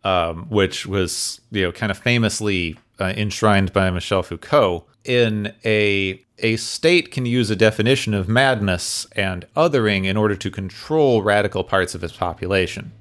um, 0.04 0.48
which 0.50 0.86
was 0.86 1.42
you 1.52 1.64
know 1.64 1.72
kind 1.72 1.92
of 1.92 1.98
famously 1.98 2.78
uh, 3.00 3.14
enshrined 3.16 3.74
by 3.74 3.90
Michel 3.90 4.24
Foucault. 4.24 4.86
In 5.06 5.54
a 5.64 6.22
a 6.42 6.56
state 6.56 7.12
can 7.12 7.26
use 7.26 7.50
a 7.50 7.56
definition 7.56 8.14
of 8.14 8.30
madness 8.30 9.06
and 9.14 9.46
othering 9.56 10.06
in 10.06 10.18
order 10.18 10.36
to 10.36 10.50
control 10.50 11.22
radical 11.22 11.64
parts 11.64 11.96
of 11.96 12.04
its 12.04 12.16
population. 12.16 12.94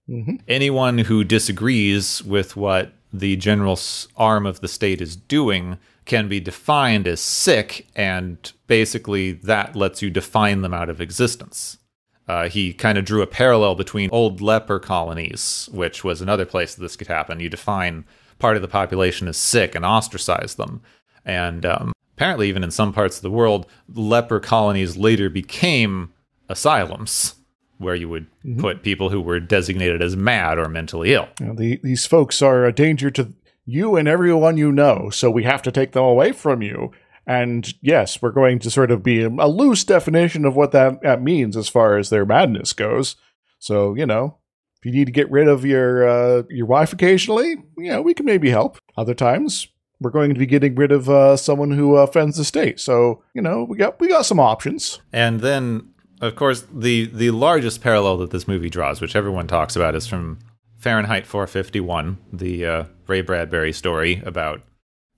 Anyone 0.49 0.99
who 0.99 1.23
disagrees 1.25 2.23
with 2.25 2.57
what 2.57 2.93
the 3.13 3.37
general 3.37 3.79
arm 4.17 4.45
of 4.45 4.61
the 4.61 4.69
state 4.69 5.01
is 5.01 5.17
doing 5.17 5.79
can 6.05 6.29
be 6.29 6.41
defined 6.41 7.07
as 7.07 7.21
sick, 7.21 7.87
and 7.95 8.53
basically 8.67 9.33
that 9.33 9.77
lets 9.77 10.03
you 10.03 10.11
define 10.11 10.63
them 10.63 10.75
out 10.75 10.89
of 10.89 11.01
existence. 11.01 11.79
Uh, 12.27 12.49
he 12.49 12.75
kind 12.75 12.99
of 12.99 13.05
drew 13.05 13.23
a 13.23 13.27
parallel 13.27 13.75
between 13.75 14.11
old 14.13 14.41
leper 14.41 14.79
colonies, 14.79 15.69
which 15.73 16.05
was 16.05 16.21
another 16.21 16.45
place 16.45 16.75
that 16.75 16.83
this 16.83 16.97
could 16.97 17.07
happen. 17.07 17.41
You 17.41 17.49
define 17.49 18.05
part 18.39 18.57
of 18.57 18.63
the 18.63 18.69
population 18.69 19.29
is 19.29 19.37
sick 19.37 19.75
and 19.75 19.85
ostracize 19.85 20.55
them. 20.55 20.83
And 21.25 21.67
um, 21.67 21.93
apparently, 22.17 22.49
even 22.49 22.65
in 22.65 22.71
some 22.71 22.93
parts 22.93 23.17
of 23.17 23.23
the 23.23 23.31
world, 23.31 23.67
leper 23.93 24.41
colonies 24.41 24.97
later 24.97 25.29
became 25.29 26.13
asylums 26.49 27.35
where 27.79 27.95
you 27.95 28.09
would 28.09 28.27
put 28.59 28.83
people 28.83 29.09
who 29.09 29.21
were 29.21 29.39
designated 29.39 30.03
as 30.03 30.17
mad 30.17 30.59
or 30.59 30.69
mentally 30.69 31.15
ill. 31.15 31.29
You 31.39 31.47
know, 31.47 31.55
the, 31.55 31.81
these 31.83 32.07
folks 32.07 32.43
are 32.43 32.65
a 32.65 32.73
danger 32.73 33.11
to 33.13 33.33
you 33.65 33.97
and 33.97 34.09
everyone 34.09 34.57
you 34.57 34.73
know, 34.73 35.11
so 35.11 35.31
we 35.31 35.45
have 35.45 35.63
to 35.63 35.71
take 35.71 35.93
them 35.93 36.03
away 36.03 36.33
from 36.33 36.63
you. 36.63 36.91
And 37.27 37.73
yes, 37.83 38.21
we're 38.23 38.31
going 38.31 38.59
to 38.61 38.71
sort 38.71 38.91
of 38.91 39.03
be 39.03 39.23
a, 39.23 39.29
a 39.29 39.47
loose 39.47 39.85
definition 39.85 40.45
of 40.45 40.57
what 40.57 40.73
that, 40.73 41.03
that 41.03 41.23
means 41.23 41.57
as 41.57 41.69
far 41.69 41.99
as 41.99 42.09
their 42.09 42.25
madness 42.25 42.73
goes. 42.73 43.17
So 43.59 43.95
you 43.95 44.07
know, 44.07 44.39
if 44.81 44.87
you 44.87 44.93
need 44.93 45.07
to 45.07 45.13
get 45.13 45.31
rid 45.31 45.49
of 45.49 45.65
your 45.65 46.09
uh, 46.09 46.43
your 46.49 46.67
wife 46.67 46.93
occasionally, 46.93 47.57
know, 47.91 48.03
we 48.03 48.15
can 48.15 48.27
maybe 48.27 48.51
help. 48.51 48.79
Other 48.97 49.15
times, 49.15 49.69
we're 50.01 50.11
going 50.11 50.33
to 50.33 50.39
be 50.39 50.47
getting 50.47 50.75
rid 50.75 50.93
of 50.93 51.09
uh, 51.09 51.37
someone 51.37 51.73
who 51.73 51.97
offends 51.97 52.37
the 52.37 52.45
state. 52.45 52.81
So 52.81 53.23
you 53.35 53.43
know, 53.43 53.65
we 53.65 53.77
got 53.77 53.99
we 54.01 54.09
got 54.09 54.27
some 54.27 54.41
options. 54.41 55.01
And 55.13 55.41
then, 55.41 55.91
of 56.21 56.37
course, 56.37 56.65
the 56.73 57.07
the 57.07 57.31
largest 57.31 57.81
parallel 57.81 58.19
that 58.19 58.31
this 58.31 58.47
movie 58.47 58.71
draws, 58.71 59.01
which 59.01 59.17
everyone 59.17 59.47
talks 59.47 59.75
about, 59.75 59.95
is 59.95 60.07
from 60.07 60.39
Fahrenheit 60.77 61.27
451, 61.27 62.19
the 62.33 62.67
uh, 62.67 62.85
Ray 63.09 63.21
Bradbury 63.21 63.73
story 63.73 64.23
about 64.25 64.63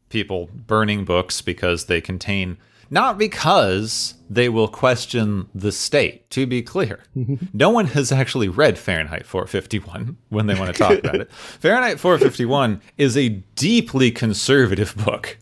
people 0.09 0.49
burning 0.53 1.05
books 1.05 1.41
because 1.43 1.85
they 1.85 2.01
contain 2.01 2.57
not 2.91 3.17
because 3.17 4.15
they 4.29 4.49
will 4.49 4.69
question 4.69 5.49
the 5.55 5.73
state. 5.73 6.29
To 6.31 6.47
be 6.47 6.63
clear, 6.63 7.01
no 7.53 7.71
one 7.71 7.87
has 7.87 8.13
actually 8.13 8.49
read 8.49 8.79
Fahrenheit 8.79 9.27
451 9.27 10.17
when 10.29 10.47
they 10.47 10.55
want 10.55 10.75
to 10.75 10.79
talk 10.79 10.99
about 10.99 11.17
it. 11.17 11.33
Fahrenheit 11.61 12.01
451 12.01 12.83
is 12.99 13.17
a 13.17 13.29
deeply 13.55 14.11
conservative 14.11 14.95
book 14.97 15.39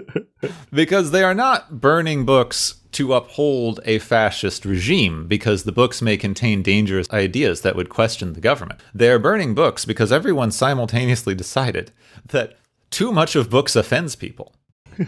because 0.72 1.10
they 1.10 1.22
are 1.22 1.34
not 1.34 1.80
burning 1.80 2.24
books 2.24 2.80
to 2.92 3.12
uphold 3.12 3.80
a 3.84 3.98
fascist 3.98 4.64
regime 4.64 5.26
because 5.26 5.64
the 5.64 5.72
books 5.72 6.00
may 6.00 6.16
contain 6.16 6.62
dangerous 6.62 7.08
ideas 7.10 7.60
that 7.60 7.76
would 7.76 7.90
question 7.90 8.32
the 8.32 8.40
government. 8.40 8.80
They 8.94 9.10
are 9.10 9.18
burning 9.18 9.54
books 9.54 9.84
because 9.84 10.10
everyone 10.10 10.50
simultaneously 10.50 11.34
decided 11.34 11.92
that 12.28 12.56
too 12.90 13.12
much 13.12 13.36
of 13.36 13.50
books 13.50 13.76
offends 13.76 14.16
people. 14.16 14.54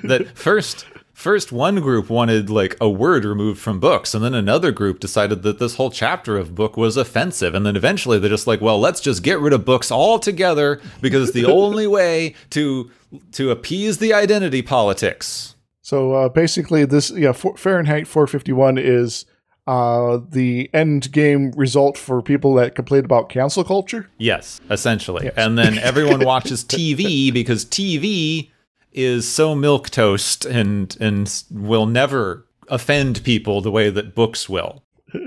That 0.05 0.39
first 0.39 0.87
first 1.21 1.53
one 1.53 1.81
group 1.81 2.09
wanted 2.09 2.49
like 2.49 2.77
a 2.81 2.89
word 2.89 3.25
removed 3.25 3.61
from 3.61 3.79
books 3.79 4.15
and 4.15 4.25
then 4.25 4.35
another 4.35 4.73
group 4.73 4.99
decided 5.01 5.43
that 5.43 5.59
this 5.59 5.77
whole 5.77 5.91
chapter 5.91 6.39
of 6.39 6.55
book 6.55 6.77
was 6.77 6.97
offensive 6.97 7.55
and 7.55 7.67
then 7.67 7.77
eventually 7.77 8.19
they're 8.19 8.31
just 8.31 8.47
like 8.47 8.61
well 8.61 8.81
let's 8.81 9.01
just 9.01 9.23
get 9.23 9.39
rid 9.39 9.53
of 9.53 9.65
books 9.65 9.93
altogether 9.93 10.81
because 11.01 11.29
it's 11.29 11.35
the 11.35 11.45
only 11.61 11.87
way 11.87 12.35
to 12.49 12.91
to 13.33 13.51
appease 13.51 13.99
the 13.99 14.15
identity 14.15 14.63
politics 14.63 15.55
So 15.83 16.13
uh, 16.15 16.29
basically, 16.29 16.85
this 16.85 17.11
yeah 17.11 17.33
for, 17.33 17.57
Fahrenheit 17.57 18.07
451 18.07 18.79
is 18.79 19.27
uh, 19.67 20.21
the 20.29 20.71
end 20.73 21.11
game 21.11 21.51
result 21.57 21.99
for 21.99 22.23
people 22.23 22.55
that 22.55 22.77
complain 22.77 23.05
about 23.05 23.29
cancel 23.29 23.65
culture. 23.65 24.09
Yes, 24.17 24.61
essentially. 24.71 25.31
And 25.37 25.59
then 25.59 25.79
everyone 25.79 26.25
watches 26.33 26.63
TV 26.65 27.33
because 27.33 27.65
TV 27.65 28.51
is 28.93 29.29
so 29.29 29.55
milk 29.55 29.91
toast 29.91 30.45
and 30.45 30.97
and 31.01 31.43
will 31.51 31.87
never 31.87 32.47
offend 32.69 33.23
people 33.25 33.61
the 33.61 33.71
way 33.71 33.91
that 33.91 34.15
books 34.15 34.49
will. 34.49 34.85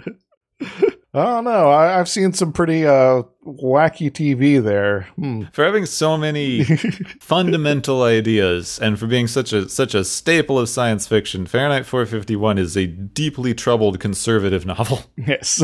I 1.15 1.25
don't 1.25 1.43
know. 1.43 1.69
I, 1.69 1.99
I've 1.99 2.09
seen 2.09 2.33
some 2.33 2.51
pretty 2.51 2.87
uh, 2.87 3.21
wacky 3.45 4.09
TV 4.09 4.63
there. 4.63 5.01
Hmm. 5.15 5.43
For 5.51 5.63
having 5.63 5.85
so 5.85 6.17
many 6.17 6.63
fundamental 7.19 8.01
ideas 8.01 8.79
and 8.79 8.97
for 8.97 9.05
being 9.05 9.27
such 9.27 9.53
a 9.53 9.69
such 9.69 9.93
a 9.93 10.03
staple 10.03 10.57
of 10.57 10.69
science 10.69 11.05
fiction, 11.05 11.45
Fahrenheit 11.45 11.85
451 11.85 12.57
is 12.57 12.75
a 12.75 12.87
deeply 12.87 13.53
troubled 13.53 13.99
conservative 13.99 14.65
novel. 14.65 15.01
Yes, 15.25 15.61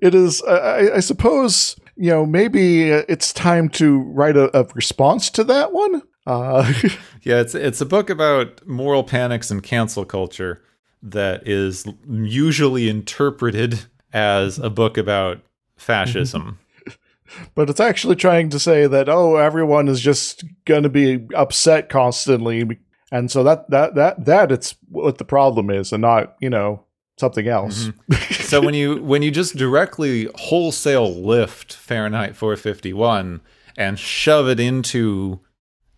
it 0.00 0.14
is. 0.14 0.42
I, 0.42 0.96
I 0.96 1.00
suppose 1.00 1.76
you 1.96 2.10
know 2.10 2.24
maybe 2.26 2.90
it's 2.90 3.32
time 3.32 3.68
to 3.70 4.00
write 4.00 4.36
a, 4.36 4.56
a 4.58 4.64
response 4.74 5.30
to 5.30 5.44
that 5.44 5.72
one. 5.72 6.02
Uh, 6.26 6.72
Yeah, 7.22 7.40
it's 7.40 7.54
it's 7.54 7.80
a 7.80 7.86
book 7.86 8.10
about 8.10 8.66
moral 8.66 9.04
panics 9.04 9.50
and 9.50 9.62
cancel 9.62 10.04
culture 10.04 10.60
that 11.02 11.46
is 11.46 11.86
usually 12.08 12.88
interpreted 12.88 13.84
as 14.12 14.58
a 14.58 14.68
book 14.70 14.98
about 14.98 15.40
fascism. 15.76 16.58
but 17.54 17.70
it's 17.70 17.80
actually 17.80 18.16
trying 18.16 18.50
to 18.50 18.58
say 18.58 18.88
that 18.88 19.08
oh, 19.08 19.36
everyone 19.36 19.86
is 19.88 20.00
just 20.00 20.44
going 20.64 20.82
to 20.82 20.88
be 20.88 21.24
upset 21.34 21.88
constantly, 21.88 22.80
and 23.12 23.30
so 23.30 23.44
that 23.44 23.70
that 23.70 23.94
that 23.94 24.24
that 24.24 24.50
it's 24.50 24.74
what 24.88 25.18
the 25.18 25.24
problem 25.24 25.70
is, 25.70 25.92
and 25.92 26.02
not 26.02 26.34
you 26.40 26.50
know 26.50 26.84
something 27.18 27.46
else. 27.46 27.90
so 28.30 28.60
when 28.60 28.74
you 28.74 29.00
when 29.00 29.22
you 29.22 29.30
just 29.30 29.56
directly 29.56 30.28
wholesale 30.34 31.14
lift 31.14 31.72
Fahrenheit 31.72 32.34
451 32.34 33.40
and 33.76 33.96
shove 33.98 34.48
it 34.48 34.58
into 34.58 35.40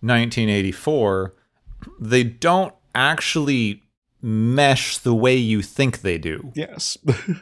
1984, 0.07 1.34
they 2.00 2.22
don't 2.24 2.74
actually 2.94 3.82
mesh 4.22 4.98
the 4.98 5.14
way 5.14 5.36
you 5.36 5.61
think 5.62 6.00
they 6.00 6.16
do. 6.18 6.50
Yes. 6.55 6.96
you 7.07 7.36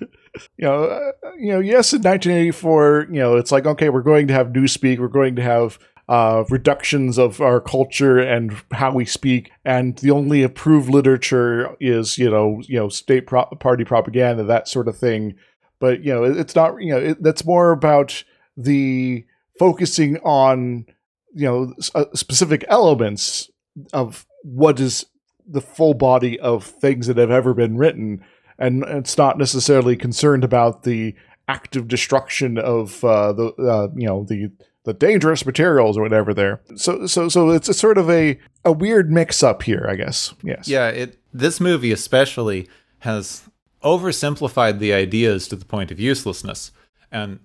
know, 0.58 0.84
uh, 0.84 1.12
you 1.38 1.52
know, 1.52 1.60
yes, 1.60 1.92
in 1.92 2.02
1984, 2.02 3.06
you 3.10 3.20
know, 3.20 3.36
it's 3.36 3.52
like 3.52 3.66
okay, 3.66 3.88
we're 3.88 4.02
going 4.02 4.26
to 4.28 4.34
have 4.34 4.48
newspeak, 4.48 4.98
we're 4.98 5.08
going 5.08 5.36
to 5.36 5.42
have 5.42 5.78
uh, 6.08 6.44
reductions 6.50 7.18
of 7.18 7.40
our 7.40 7.60
culture 7.60 8.18
and 8.18 8.54
how 8.72 8.92
we 8.92 9.04
speak, 9.04 9.50
and 9.64 9.96
the 9.98 10.10
only 10.10 10.42
approved 10.42 10.88
literature 10.90 11.76
is 11.80 12.18
you 12.18 12.28
know, 12.28 12.60
you 12.66 12.76
know, 12.78 12.88
state 12.88 13.26
pro- 13.26 13.46
party 13.60 13.84
propaganda, 13.84 14.42
that 14.44 14.66
sort 14.68 14.88
of 14.88 14.96
thing. 14.98 15.34
But 15.78 16.02
you 16.04 16.12
know, 16.12 16.24
it- 16.24 16.36
it's 16.36 16.54
not. 16.56 16.82
You 16.82 16.94
know, 16.94 16.98
it, 16.98 17.22
that's 17.22 17.44
more 17.44 17.70
about 17.70 18.24
the 18.56 19.24
focusing 19.58 20.16
on 20.18 20.86
you 21.34 21.46
know 21.46 21.74
uh, 21.94 22.04
specific 22.14 22.64
elements 22.68 23.50
of 23.92 24.26
what 24.42 24.80
is 24.80 25.06
the 25.46 25.60
full 25.60 25.94
body 25.94 26.38
of 26.40 26.64
things 26.64 27.06
that 27.06 27.16
have 27.16 27.30
ever 27.30 27.54
been 27.54 27.76
written 27.76 28.22
and 28.58 28.84
it's 28.84 29.18
not 29.18 29.38
necessarily 29.38 29.96
concerned 29.96 30.44
about 30.44 30.84
the 30.84 31.14
active 31.48 31.88
destruction 31.88 32.58
of 32.58 33.02
uh, 33.04 33.32
the 33.32 33.46
uh, 33.58 33.88
you 33.94 34.06
know 34.06 34.24
the 34.24 34.50
the 34.84 34.92
dangerous 34.92 35.46
materials 35.46 35.96
or 35.96 36.02
whatever 36.02 36.34
there. 36.34 36.60
So 36.76 37.06
so 37.06 37.28
so 37.28 37.50
it's 37.50 37.68
a 37.68 37.74
sort 37.74 37.98
of 37.98 38.10
a 38.10 38.38
a 38.64 38.72
weird 38.72 39.10
mix 39.10 39.42
up 39.42 39.62
here, 39.62 39.86
I 39.88 39.96
guess. 39.96 40.34
Yes. 40.42 40.68
Yeah, 40.68 40.88
it 40.88 41.18
this 41.32 41.60
movie 41.60 41.92
especially 41.92 42.68
has 43.00 43.48
oversimplified 43.82 44.78
the 44.78 44.92
ideas 44.92 45.48
to 45.48 45.56
the 45.56 45.64
point 45.64 45.90
of 45.90 45.98
uselessness. 45.98 46.72
And 47.10 47.40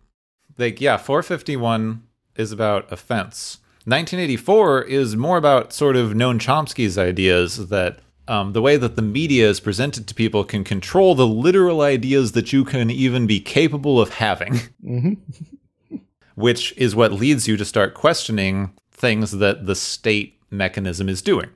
like 0.58 0.80
yeah, 0.80 0.98
451 0.98 2.04
is 2.36 2.52
about 2.52 2.92
offense. 2.92 3.60
1984 3.88 4.82
is 4.84 5.16
more 5.16 5.38
about 5.38 5.72
sort 5.72 5.96
of 5.96 6.12
Noam 6.12 6.40
Chomsky's 6.40 6.98
ideas 6.98 7.70
that 7.70 8.00
um, 8.28 8.52
the 8.52 8.62
way 8.62 8.76
that 8.76 8.98
the 8.98 9.02
media 9.02 9.50
is 9.50 9.62
presented 9.62 10.08
to 10.08 10.14
people 10.14 10.44
can 10.44 10.66
control 10.66 11.16
the 11.16 11.26
literal 11.26 11.80
ideas 11.80 12.34
that 12.34 12.52
you 12.52 12.66
can 12.66 12.92
even 12.92 13.26
be 13.26 13.40
capable 13.40 14.02
of 14.02 14.16
having. 14.16 14.60
Mm-hmm. 14.86 15.98
which 16.36 16.74
is 16.78 16.96
what 16.96 17.12
leads 17.12 17.48
you 17.48 17.58
to 17.58 17.66
start 17.66 17.94
questioning 17.94 18.74
things 18.92 19.32
that 19.32 19.66
the 19.66 19.76
state 19.76 20.38
mechanism 20.52 21.10
is 21.10 21.22
doing. 21.22 21.50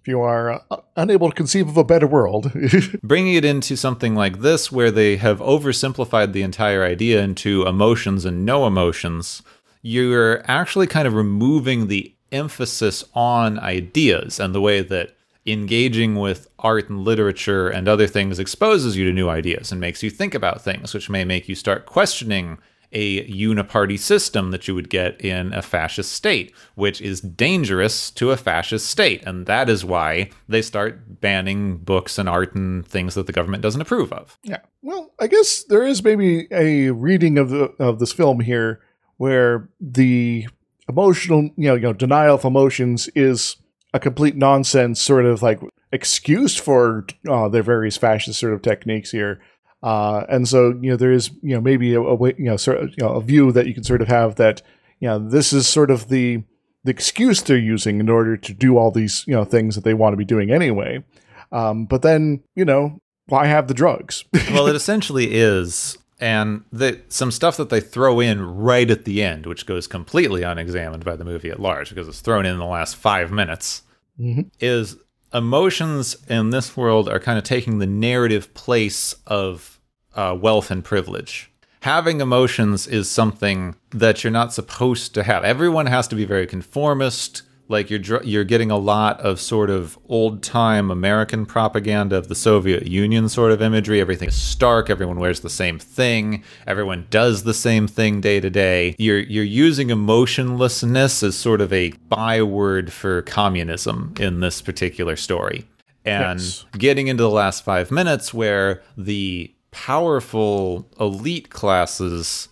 If 0.00 0.08
you 0.08 0.20
are 0.20 0.62
uh, 0.70 0.76
unable 0.96 1.30
to 1.30 1.34
conceive 1.34 1.68
of 1.68 1.76
a 1.76 1.84
better 1.84 2.06
world, 2.06 2.52
Bringing 3.02 3.34
it 3.34 3.44
into 3.44 3.76
something 3.76 4.14
like 4.14 4.40
this, 4.40 4.70
where 4.70 4.90
they 4.90 5.16
have 5.16 5.40
oversimplified 5.40 6.32
the 6.32 6.42
entire 6.42 6.84
idea 6.84 7.22
into 7.22 7.66
emotions 7.66 8.24
and 8.24 8.44
no 8.46 8.66
emotions, 8.66 9.42
you're 9.82 10.42
actually 10.50 10.86
kind 10.86 11.06
of 11.06 11.14
removing 11.14 11.88
the 11.88 12.14
emphasis 12.32 13.04
on 13.14 13.58
ideas 13.58 14.38
and 14.38 14.54
the 14.54 14.60
way 14.60 14.82
that 14.82 15.14
engaging 15.46 16.16
with 16.16 16.48
art 16.58 16.90
and 16.90 17.04
literature 17.04 17.68
and 17.68 17.88
other 17.88 18.06
things 18.06 18.38
exposes 18.38 18.96
you 18.96 19.04
to 19.04 19.12
new 19.12 19.28
ideas 19.28 19.72
and 19.72 19.80
makes 19.80 20.02
you 20.02 20.10
think 20.10 20.34
about 20.34 20.62
things, 20.62 20.92
which 20.92 21.08
may 21.08 21.24
make 21.24 21.48
you 21.48 21.54
start 21.54 21.86
questioning 21.86 22.58
a 22.90 23.26
uniparty 23.28 23.98
system 23.98 24.50
that 24.50 24.66
you 24.66 24.74
would 24.74 24.88
get 24.88 25.20
in 25.20 25.52
a 25.52 25.60
fascist 25.60 26.12
state, 26.12 26.54
which 26.74 27.02
is 27.02 27.20
dangerous 27.20 28.10
to 28.10 28.30
a 28.30 28.36
fascist 28.36 28.88
state. 28.88 29.22
And 29.26 29.46
that 29.46 29.68
is 29.68 29.84
why 29.84 30.30
they 30.48 30.62
start 30.62 31.20
banning 31.20 31.78
books 31.78 32.18
and 32.18 32.28
art 32.28 32.54
and 32.54 32.86
things 32.86 33.14
that 33.14 33.26
the 33.26 33.32
government 33.32 33.62
doesn't 33.62 33.80
approve 33.80 34.12
of. 34.12 34.38
Yeah. 34.42 34.60
Well, 34.82 35.12
I 35.20 35.26
guess 35.26 35.64
there 35.64 35.84
is 35.84 36.02
maybe 36.02 36.48
a 36.50 36.90
reading 36.90 37.36
of 37.36 37.50
the 37.50 37.74
of 37.78 37.98
this 37.98 38.12
film 38.12 38.40
here 38.40 38.80
where 39.18 39.68
the 39.80 40.48
emotional, 40.88 41.42
you 41.56 41.68
know, 41.68 41.74
you 41.74 41.82
know, 41.82 41.92
denial 41.92 42.36
of 42.36 42.44
emotions 42.44 43.08
is 43.14 43.56
a 43.92 44.00
complete 44.00 44.36
nonsense 44.36 45.00
sort 45.00 45.26
of 45.26 45.42
like 45.42 45.60
excuse 45.92 46.56
for 46.56 47.06
uh, 47.28 47.48
their 47.48 47.62
various 47.62 47.96
fascist 47.96 48.40
sort 48.40 48.54
of 48.54 48.62
techniques 48.62 49.10
here. 49.10 49.40
Uh, 49.82 50.24
and 50.28 50.48
so, 50.48 50.70
you 50.80 50.90
know, 50.90 50.96
there 50.96 51.12
is, 51.12 51.30
you 51.42 51.54
know, 51.54 51.60
maybe 51.60 51.94
a, 51.94 52.00
a 52.00 52.14
way, 52.14 52.34
you 52.38 52.44
know, 52.44 52.56
sort 52.56 52.78
of, 52.78 52.90
you 52.90 53.04
know, 53.04 53.14
a 53.14 53.22
view 53.22 53.52
that 53.52 53.66
you 53.66 53.74
can 53.74 53.84
sort 53.84 54.02
of 54.02 54.08
have 54.08 54.36
that, 54.36 54.62
you 55.00 55.08
know, 55.08 55.18
this 55.18 55.52
is 55.52 55.68
sort 55.68 55.90
of 55.90 56.08
the 56.08 56.42
the 56.84 56.90
excuse 56.90 57.42
they're 57.42 57.58
using 57.58 58.00
in 58.00 58.08
order 58.08 58.36
to 58.36 58.54
do 58.54 58.78
all 58.78 58.90
these, 58.90 59.24
you 59.26 59.34
know, 59.34 59.44
things 59.44 59.74
that 59.74 59.84
they 59.84 59.94
want 59.94 60.12
to 60.12 60.16
be 60.16 60.24
doing 60.24 60.50
anyway. 60.50 61.02
Um, 61.50 61.86
but 61.86 62.02
then, 62.02 62.42
you 62.54 62.64
know, 62.64 63.00
why 63.26 63.46
have 63.46 63.68
the 63.68 63.74
drugs? 63.74 64.24
well, 64.50 64.66
it 64.66 64.76
essentially 64.76 65.34
is. 65.34 65.98
And 66.20 66.64
the, 66.72 67.00
some 67.08 67.30
stuff 67.30 67.56
that 67.58 67.70
they 67.70 67.80
throw 67.80 68.18
in 68.20 68.40
right 68.56 68.90
at 68.90 69.04
the 69.04 69.22
end, 69.22 69.46
which 69.46 69.66
goes 69.66 69.86
completely 69.86 70.42
unexamined 70.42 71.04
by 71.04 71.14
the 71.16 71.24
movie 71.24 71.50
at 71.50 71.60
large 71.60 71.90
because 71.90 72.08
it's 72.08 72.20
thrown 72.20 72.44
in, 72.44 72.52
in 72.54 72.58
the 72.58 72.64
last 72.64 72.96
five 72.96 73.30
minutes, 73.30 73.82
Mhm. 74.20 74.50
is 74.58 74.96
emotions 75.32 76.16
in 76.28 76.50
this 76.50 76.76
world 76.76 77.08
are 77.08 77.20
kind 77.20 77.38
of 77.38 77.44
taking 77.44 77.78
the 77.78 77.86
narrative 77.86 78.52
place 78.54 79.14
of 79.26 79.78
uh, 80.16 80.36
wealth 80.40 80.70
and 80.72 80.82
privilege. 80.84 81.50
Having 81.82 82.20
emotions 82.20 82.88
is 82.88 83.08
something 83.08 83.76
that 83.90 84.24
you're 84.24 84.32
not 84.32 84.52
supposed 84.52 85.14
to 85.14 85.22
have. 85.22 85.44
Everyone 85.44 85.86
has 85.86 86.08
to 86.08 86.16
be 86.16 86.24
very 86.24 86.46
conformist. 86.46 87.42
Like 87.70 87.90
you're 87.90 88.22
you're 88.22 88.44
getting 88.44 88.70
a 88.70 88.78
lot 88.78 89.20
of 89.20 89.40
sort 89.40 89.68
of 89.68 89.98
old 90.08 90.42
time 90.42 90.90
American 90.90 91.44
propaganda 91.44 92.16
of 92.16 92.28
the 92.28 92.34
Soviet 92.34 92.86
Union 92.86 93.28
sort 93.28 93.52
of 93.52 93.60
imagery. 93.60 94.00
Everything 94.00 94.28
is 94.28 94.40
stark. 94.40 94.88
Everyone 94.88 95.18
wears 95.18 95.40
the 95.40 95.50
same 95.50 95.78
thing. 95.78 96.42
Everyone 96.66 97.06
does 97.10 97.42
the 97.42 97.52
same 97.54 97.86
thing 97.86 98.20
day 98.22 98.40
to 98.40 98.48
day. 98.48 98.94
You're 98.98 99.18
you're 99.20 99.44
using 99.44 99.90
emotionlessness 99.90 101.22
as 101.22 101.36
sort 101.36 101.60
of 101.60 101.72
a 101.72 101.90
byword 102.08 102.92
for 102.92 103.20
communism 103.22 104.14
in 104.18 104.40
this 104.40 104.62
particular 104.62 105.16
story. 105.16 105.66
And 106.04 106.40
Yes. 106.40 106.64
getting 106.78 107.08
into 107.08 107.22
the 107.22 107.28
last 107.30 107.64
five 107.64 107.90
minutes 107.90 108.32
where 108.32 108.82
the 108.96 109.52
powerful 109.72 110.88
elite 110.98 111.50
classes 111.50 112.48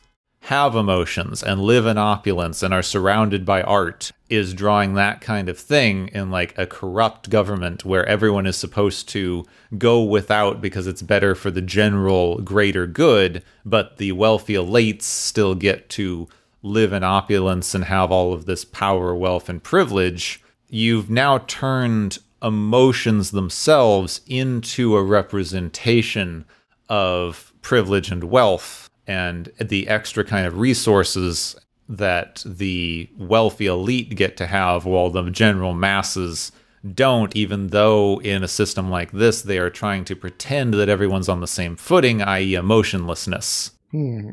have 0.47 0.76
emotions 0.76 1.42
and 1.42 1.61
live 1.61 1.86
in 1.86 1.99
opulence 1.99 2.62
and 2.62 2.72
are 2.72 2.82
surrounded 2.82 3.44
by 3.44 3.61
art 3.62 4.12
is 4.30 4.55
drawing 4.55 4.94
that 4.94 5.20
kind 5.20 5.49
of 5.49 5.59
thing 5.59 6.07
in 6.14 6.30
like 6.30 6.57
a 6.57 6.64
corrupt 6.64 7.28
government 7.28 7.84
where 7.84 8.07
everyone 8.07 8.47
is 8.47 8.57
supposed 8.57 9.09
to 9.09 9.44
go 9.76 10.01
without 10.01 10.61
because 10.61 10.86
it's 10.86 11.03
better 11.03 11.34
for 11.34 11.51
the 11.51 11.61
general 11.61 12.38
greater 12.42 12.86
good, 12.86 13.42
but 13.64 13.97
the 13.97 14.12
wealthy 14.12 14.55
elites 14.55 15.03
still 15.03 15.57
get 15.57 15.88
to 15.88 16.28
live 16.62 16.92
in 16.92 17.03
opulence 17.03 17.74
and 17.74 17.82
have 17.82 18.12
all 18.12 18.32
of 18.32 18.47
this 18.47 18.64
power, 18.64 19.16
wealth, 19.16 19.49
and 19.49 19.64
privilege. 19.64 20.40
You've 20.68 21.11
now 21.11 21.38
turned 21.38 22.18
emotions 22.40 23.32
themselves 23.32 24.20
into 24.28 24.94
a 24.94 25.03
representation 25.03 26.44
of 26.88 27.53
privilege 27.62 28.12
and 28.12 28.22
wealth 28.22 28.86
and 29.07 29.52
the 29.61 29.88
extra 29.88 30.24
kind 30.24 30.46
of 30.46 30.59
resources 30.59 31.57
that 31.88 32.42
the 32.44 33.09
wealthy 33.16 33.66
elite 33.66 34.16
get 34.16 34.36
to 34.36 34.46
have 34.46 34.84
while 34.84 35.11
the 35.11 35.30
general 35.30 35.72
masses 35.72 36.50
don't 36.94 37.34
even 37.34 37.68
though 37.68 38.20
in 38.22 38.42
a 38.42 38.48
system 38.48 38.90
like 38.90 39.12
this 39.12 39.42
they 39.42 39.59
are 39.59 39.70
trying 39.70 40.04
to 40.04 40.14
pretend 40.14 40.74
that 40.74 40.88
everyone's 40.88 41.28
on 41.28 41.40
the 41.40 41.46
same 41.46 41.76
footing 41.76 42.22
i.e. 42.22 42.54
emotionlessness 42.54 43.72
Hmm. 43.90 44.30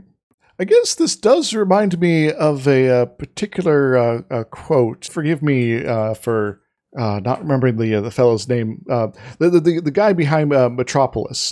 I 0.60 0.66
guess 0.66 0.96
this 0.96 1.16
does 1.16 1.54
remind 1.54 2.00
me 2.00 2.32
of 2.32 2.68
a, 2.68 2.90
uh 2.90 3.06
particular 3.06 3.98
uh, 3.98 4.22
uh, 4.30 4.44
quote. 4.44 5.06
Forgive 5.06 5.42
me 5.42 5.86
uh, 5.86 6.14
for 6.14 6.62
uh, 6.98 7.20
not 7.24 7.42
remembering 7.42 7.78
the 7.78 7.96
uh, 7.96 8.02
the 8.02 8.12
fellow's 8.12 8.48
name. 8.48 8.86
Uh, 8.90 9.08
the, 9.40 9.50
the 9.50 9.82
the 9.82 9.92
guy 9.92 10.14
behind 10.14 10.50
Metropolis, 10.50 11.52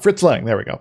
Fritz 0.00 0.22
Lang. 0.22 0.44
There 0.44 0.56
we 0.56 0.64
go. 0.64 0.80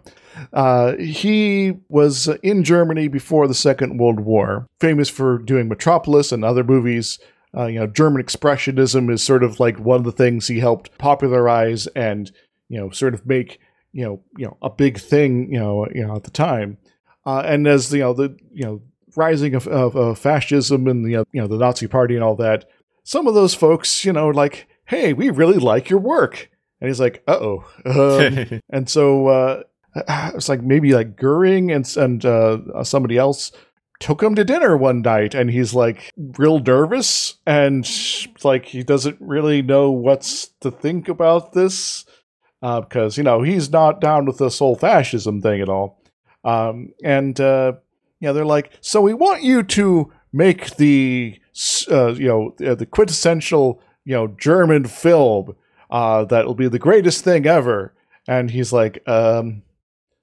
Uh, 0.54 0.96
he 0.98 1.74
was 1.90 2.28
in 2.44 2.64
Germany 2.64 3.08
before 3.08 3.48
the 3.48 3.54
Second 3.54 3.98
World 3.98 4.20
War, 4.20 4.68
famous 4.80 5.10
for 5.10 5.38
doing 5.38 5.68
Metropolis 5.68 6.32
and 6.32 6.44
other 6.44 6.64
movies. 6.64 7.20
Uh, 7.56 7.66
you 7.66 7.80
know, 7.80 7.88
German 7.88 8.24
expressionism 8.24 9.12
is 9.12 9.24
sort 9.24 9.44
of 9.44 9.60
like 9.60 9.80
one 9.80 9.98
of 10.00 10.06
the 10.06 10.12
things 10.12 10.48
he 10.48 10.60
helped 10.60 10.96
popularize 10.98 11.88
and 11.88 12.32
you 12.68 12.80
know 12.80 12.90
sort 12.92 13.14
of 13.14 13.26
make 13.26 13.60
you 13.92 14.06
know 14.06 14.22
you 14.38 14.46
know 14.46 14.58
a 14.62 14.70
big 14.70 15.00
thing 15.00 15.52
you 15.52 15.60
know 15.60 15.88
you 15.94 16.06
know 16.06 16.16
at 16.16 16.24
the 16.24 16.32
time. 16.32 16.78
Uh, 17.26 17.42
and 17.46 17.68
as 17.68 17.92
you 17.92 18.00
know 18.00 18.14
the 18.14 18.38
you 18.52 18.64
know 18.64 18.82
rising 19.16 19.56
of, 19.56 19.68
of, 19.68 19.96
of 19.96 20.20
fascism 20.20 20.88
and 20.88 21.06
the 21.06 21.18
uh, 21.18 21.24
you 21.32 21.42
know 21.42 21.48
the 21.48 21.58
Nazi 21.58 21.88
Party 21.88 22.16
and 22.16 22.24
all 22.24 22.36
that, 22.36 22.66
some 23.04 23.28
of 23.28 23.34
those 23.34 23.56
folks 23.56 24.06
you 24.06 24.14
know 24.14 24.30
like, 24.30 24.68
hey, 24.86 25.14
we 25.14 25.30
really 25.30 25.58
like 25.58 25.90
your 25.90 26.00
work, 26.00 26.50
and 26.80 26.88
he's 26.88 27.00
like, 27.00 27.24
uh 27.28 27.38
oh, 27.40 27.66
um, 27.86 28.62
and 28.70 28.90
so 28.90 29.28
uh, 29.28 29.64
it's 29.96 30.50
like 30.50 30.62
maybe 30.62 30.94
like 30.94 31.16
Goering 31.16 31.72
and 31.72 31.88
and 31.98 32.26
uh, 32.26 32.84
somebody 32.84 33.18
else 33.18 33.52
took 34.00 34.24
him 34.24 34.34
to 34.36 34.46
dinner 34.46 34.78
one 34.78 35.02
night, 35.02 35.36
and 35.36 35.52
he's 35.52 35.74
like 35.74 36.12
real 36.38 36.60
nervous 36.60 37.36
and 37.46 37.90
like 38.44 38.66
he 38.66 38.84
doesn't 38.84 39.18
really 39.20 39.62
know 39.62 39.92
what's 39.92 40.48
to 40.62 40.72
think 40.72 41.10
about 41.10 41.54
this 41.54 42.06
because 42.62 43.18
you 43.18 43.24
know 43.24 43.42
he's 43.42 43.72
not 43.72 44.02
down 44.02 44.26
with 44.26 44.38
this 44.38 44.60
whole 44.60 44.76
fascism 44.76 45.42
thing 45.42 45.62
at 45.62 45.70
all. 45.70 46.02
Um, 46.44 46.94
and 47.04 47.40
uh, 47.40 47.74
yeah, 48.20 48.32
they're 48.32 48.46
like, 48.46 48.72
so 48.82 49.02
we 49.02 49.14
want 49.14 49.44
you 49.44 49.64
to 49.64 50.12
make 50.32 50.76
the 50.78 51.40
uh, 51.90 52.14
you 52.14 52.28
know 52.28 52.56
uh, 52.66 52.76
the 52.76 52.86
quintessential 52.86 53.82
you 54.06 54.14
know 54.14 54.28
German 54.28 54.86
film 54.86 55.56
uh, 55.90 56.26
that 56.26 56.46
will 56.46 56.56
be 56.56 56.68
the 56.68 56.80
greatest 56.80 57.24
thing 57.24 57.46
ever. 57.46 57.94
And 58.28 58.52
he's 58.52 58.72
like, 58.72 59.02
um, 59.08 59.64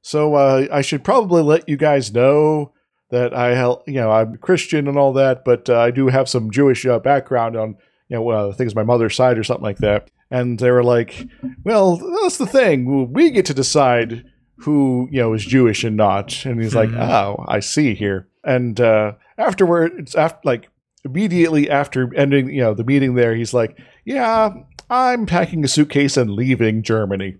so 0.07 0.35
uh, 0.37 0.67
I 0.71 0.83
should 0.83 1.03
probably 1.03 1.43
let 1.43 1.69
you 1.69 1.77
guys 1.77 2.15
know 2.15 2.73
that 3.11 3.35
I 3.37 3.53
you 3.87 3.95
know 4.01 4.11
I'm 4.13 4.37
Christian 4.39 4.87
and 4.89 4.97
all 4.97 5.13
that, 5.15 5.45
but 5.45 5.69
uh, 5.69 5.79
I 5.81 5.91
do 5.91 6.07
have 6.09 6.29
some 6.29 6.51
Jewish 6.51 6.87
uh, 6.87 6.99
background 7.01 7.57
on 7.57 7.77
you 8.09 8.17
know 8.17 8.29
uh, 8.29 8.53
things 8.53 8.75
my 8.75 8.85
mother's 8.85 9.17
side 9.17 9.37
or 9.39 9.45
something 9.45 9.65
like 9.65 9.79
that. 9.79 10.11
And 10.31 10.59
they 10.59 10.71
were 10.73 10.83
like, 10.83 11.27
well, 11.65 11.97
that's 12.23 12.39
the 12.39 12.47
thing. 12.47 13.13
We 13.13 13.31
get 13.31 13.47
to 13.47 13.55
decide 13.55 14.25
who 14.59 15.09
you 15.11 15.21
know 15.21 15.35
is 15.35 15.45
Jewish 15.45 15.85
and 15.85 15.97
not. 15.97 16.45
And 16.45 16.61
he's 16.63 16.75
like, 16.75 16.91
Mhm. 16.91 17.01
oh, 17.01 17.45
I 17.49 17.61
see 17.61 17.95
here. 17.95 18.29
And 18.45 18.81
uh, 18.81 19.13
afterward, 19.39 19.93
it's 19.99 20.15
after 20.15 20.41
like 20.45 20.69
immediately 21.05 21.71
after 21.71 22.13
ending 22.17 22.49
you 22.49 22.61
know 22.63 22.75
the 22.75 22.85
meeting 22.85 23.15
there, 23.15 23.35
he's 23.37 23.55
like, 23.55 23.79
yeah, 24.05 24.51
I'm 24.91 25.27
packing 25.27 25.65
a 25.65 25.69
suitcase 25.69 26.17
and 26.17 26.31
leaving 26.31 26.83
Germany. 26.83 27.37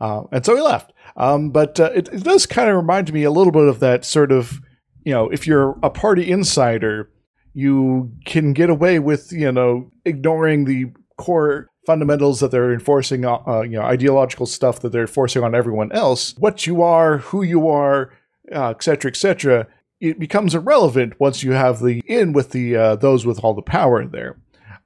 Uh, 0.00 0.22
and 0.32 0.44
so 0.44 0.54
he 0.56 0.62
left. 0.62 0.92
Um, 1.16 1.50
but 1.50 1.80
uh, 1.80 1.90
it, 1.94 2.08
it 2.12 2.24
does 2.24 2.46
kind 2.46 2.68
of 2.68 2.76
remind 2.76 3.12
me 3.12 3.24
a 3.24 3.30
little 3.30 3.52
bit 3.52 3.68
of 3.68 3.80
that 3.80 4.04
sort 4.04 4.32
of, 4.32 4.60
you 5.04 5.12
know, 5.12 5.28
if 5.30 5.46
you're 5.46 5.78
a 5.82 5.90
party 5.90 6.30
insider, 6.30 7.10
you 7.54 8.12
can 8.26 8.52
get 8.52 8.68
away 8.68 8.98
with, 8.98 9.32
you 9.32 9.50
know, 9.50 9.90
ignoring 10.04 10.66
the 10.66 10.92
core 11.16 11.68
fundamentals 11.86 12.40
that 12.40 12.50
they're 12.50 12.72
enforcing, 12.72 13.24
uh, 13.24 13.38
uh, 13.46 13.62
you 13.62 13.78
know, 13.78 13.82
ideological 13.82 14.44
stuff 14.44 14.80
that 14.80 14.92
they're 14.92 15.06
forcing 15.06 15.42
on 15.42 15.54
everyone 15.54 15.90
else. 15.92 16.34
What 16.38 16.66
you 16.66 16.82
are, 16.82 17.18
who 17.18 17.42
you 17.42 17.68
are, 17.68 18.12
uh, 18.54 18.70
et 18.70 18.82
cetera, 18.82 19.10
et 19.10 19.16
cetera, 19.16 19.66
it 20.00 20.18
becomes 20.18 20.54
irrelevant 20.54 21.18
once 21.18 21.42
you 21.42 21.52
have 21.52 21.80
the 21.80 22.02
in 22.06 22.34
with 22.34 22.50
the 22.50 22.76
uh, 22.76 22.96
those 22.96 23.24
with 23.24 23.42
all 23.42 23.54
the 23.54 23.62
power 23.62 24.04
there, 24.06 24.36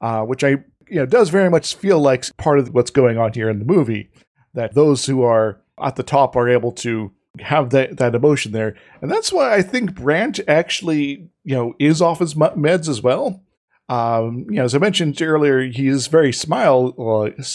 uh, 0.00 0.22
which 0.22 0.44
I 0.44 0.50
you 0.88 0.96
know 0.96 1.06
does 1.06 1.30
very 1.30 1.50
much 1.50 1.74
feel 1.74 1.98
like 1.98 2.24
part 2.36 2.60
of 2.60 2.72
what's 2.72 2.92
going 2.92 3.18
on 3.18 3.32
here 3.32 3.50
in 3.50 3.58
the 3.58 3.64
movie. 3.64 4.10
That 4.54 4.74
those 4.74 5.06
who 5.06 5.22
are 5.22 5.59
at 5.82 5.96
the 5.96 6.02
top 6.02 6.36
are 6.36 6.48
able 6.48 6.72
to 6.72 7.12
have 7.38 7.70
that 7.70 7.98
that 7.98 8.14
emotion 8.14 8.52
there, 8.52 8.76
and 9.00 9.10
that's 9.10 9.32
why 9.32 9.54
I 9.54 9.62
think 9.62 9.94
Brandt 9.94 10.40
actually 10.48 11.28
you 11.44 11.54
know 11.54 11.74
is 11.78 12.02
off 12.02 12.18
his 12.18 12.34
meds 12.34 12.88
as 12.88 13.02
well. 13.02 13.42
Um, 13.88 14.46
you 14.48 14.56
know, 14.56 14.64
as 14.64 14.74
I 14.74 14.78
mentioned 14.78 15.20
earlier, 15.20 15.62
he 15.62 15.88
is 15.88 16.06
very 16.06 16.32
smile 16.32 16.94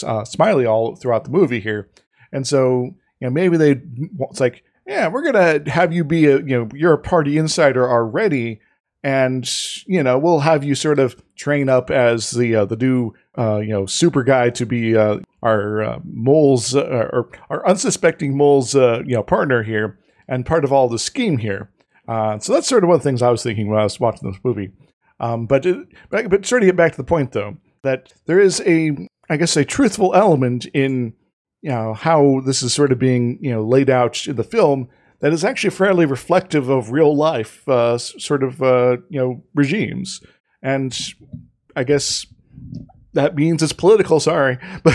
uh, 0.04 0.24
smiley 0.24 0.66
all 0.66 0.96
throughout 0.96 1.24
the 1.24 1.30
movie 1.30 1.60
here, 1.60 1.88
and 2.32 2.46
so 2.46 2.94
you 3.20 3.26
know 3.26 3.30
maybe 3.30 3.56
they 3.56 3.80
it's 4.30 4.40
like 4.40 4.62
yeah 4.86 5.08
we're 5.08 5.24
gonna 5.24 5.70
have 5.70 5.92
you 5.92 6.04
be 6.04 6.26
a 6.26 6.38
you 6.38 6.58
know 6.58 6.68
you're 6.74 6.92
a 6.92 6.98
party 6.98 7.38
insider 7.38 7.88
already 7.88 8.60
and 9.02 9.48
you 9.86 10.02
know 10.02 10.18
we'll 10.18 10.40
have 10.40 10.64
you 10.64 10.74
sort 10.74 10.98
of 10.98 11.16
train 11.36 11.68
up 11.68 11.90
as 11.90 12.32
the 12.32 12.54
uh, 12.54 12.64
the 12.64 12.76
new 12.76 13.12
uh, 13.38 13.58
you 13.58 13.68
know 13.68 13.86
super 13.86 14.22
guy 14.22 14.50
to 14.50 14.66
be 14.66 14.96
uh, 14.96 15.18
our 15.42 15.82
uh, 15.82 15.98
moles 16.04 16.74
uh, 16.74 17.08
or 17.12 17.30
our 17.50 17.66
unsuspecting 17.68 18.36
moles 18.36 18.74
uh, 18.74 19.02
you 19.06 19.14
know 19.14 19.22
partner 19.22 19.62
here 19.62 19.98
and 20.28 20.46
part 20.46 20.64
of 20.64 20.72
all 20.72 20.88
the 20.88 20.98
scheme 20.98 21.38
here. 21.38 21.70
so 22.06 22.52
that's 22.52 22.66
sort 22.66 22.82
of 22.82 22.88
one 22.88 22.96
of 22.96 23.02
the 23.02 23.08
things 23.08 23.22
I 23.22 23.30
was 23.30 23.42
thinking 23.42 23.68
when 23.68 23.78
I 23.78 23.84
was 23.84 24.00
watching 24.00 24.30
this 24.30 24.40
movie. 24.42 24.72
Um, 25.20 25.46
but 25.46 25.64
it, 25.64 25.86
but 26.10 26.28
but 26.28 26.44
sort 26.44 26.62
of 26.62 26.66
get 26.66 26.76
back 26.76 26.92
to 26.92 26.98
the 26.98 27.04
point 27.04 27.32
though 27.32 27.56
that 27.82 28.12
there 28.26 28.40
is 28.40 28.60
a 28.66 29.08
I 29.30 29.36
guess 29.36 29.56
a 29.56 29.64
truthful 29.64 30.14
element 30.14 30.66
in 30.66 31.14
you 31.62 31.70
know 31.70 31.94
how 31.94 32.42
this 32.44 32.62
is 32.62 32.74
sort 32.74 32.92
of 32.92 32.98
being 32.98 33.38
you 33.40 33.50
know 33.50 33.64
laid 33.64 33.88
out 33.88 34.26
in 34.26 34.36
the 34.36 34.44
film 34.44 34.88
that 35.26 35.32
is 35.32 35.44
actually 35.44 35.70
fairly 35.70 36.06
reflective 36.06 36.68
of 36.68 36.92
real 36.92 37.16
life 37.16 37.68
uh, 37.68 37.98
sort 37.98 38.44
of 38.44 38.62
uh, 38.62 38.98
you 39.10 39.18
know 39.18 39.42
regimes, 39.56 40.20
and 40.62 40.96
I 41.74 41.82
guess 41.82 42.26
that 43.12 43.34
means 43.34 43.60
it's 43.60 43.72
political. 43.72 44.20
Sorry, 44.20 44.56
but 44.84 44.94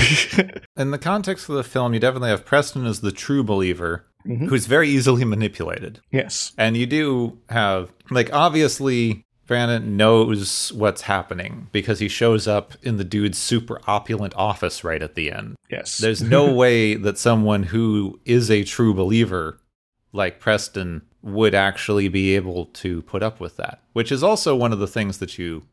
in 0.78 0.92
the 0.92 0.98
context 0.98 1.50
of 1.50 1.56
the 1.56 1.66
film, 1.66 1.94
you 1.94 2.00
definitely 2.00 2.30
have 2.30 2.46
Preston 2.46 2.86
as 2.86 3.02
the 3.02 3.12
true 3.12 3.44
believer. 3.44 4.06
Mm-hmm. 4.26 4.50
Who's 4.50 4.68
very 4.68 4.88
easily 4.88 5.26
manipulated. 5.26 6.00
Yes. 6.12 6.52
And 6.56 6.78
you 6.78 6.86
do 6.86 7.40
have, 7.50 7.92
like, 8.12 8.32
obviously, 8.32 9.26
Brandon 9.48 9.98
knows 9.98 10.72
what's 10.74 11.02
happening 11.02 11.70
because 11.72 11.98
he 11.98 12.08
shows 12.08 12.48
up 12.48 12.74
in 12.84 12.98
the 12.98 13.04
dude's 13.04 13.40
super 13.40 13.82
opulent 13.88 14.36
office 14.36 14.84
right 14.84 15.02
at 15.02 15.16
the 15.16 15.32
end. 15.32 15.56
Yes. 15.72 15.98
There's 15.98 16.22
no 16.38 16.54
way 16.54 16.94
that 16.94 17.18
someone 17.18 17.64
who 17.64 18.20
is 18.26 18.52
a 18.52 18.64
true 18.64 18.94
believer 18.94 19.58
like 20.14 20.40
Preston 20.40 21.04
would 21.22 21.54
actually 21.54 22.08
be 22.08 22.36
able 22.36 22.66
to 22.66 23.02
put 23.04 23.24
up 23.24 23.40
with 23.40 23.58
that, 23.58 23.82
which 23.94 24.12
is 24.12 24.24
also 24.24 24.56
one 24.56 24.74
of 24.74 24.80
the 24.80 24.88
things 24.88 25.20
that 25.20 25.38
you 25.38 25.64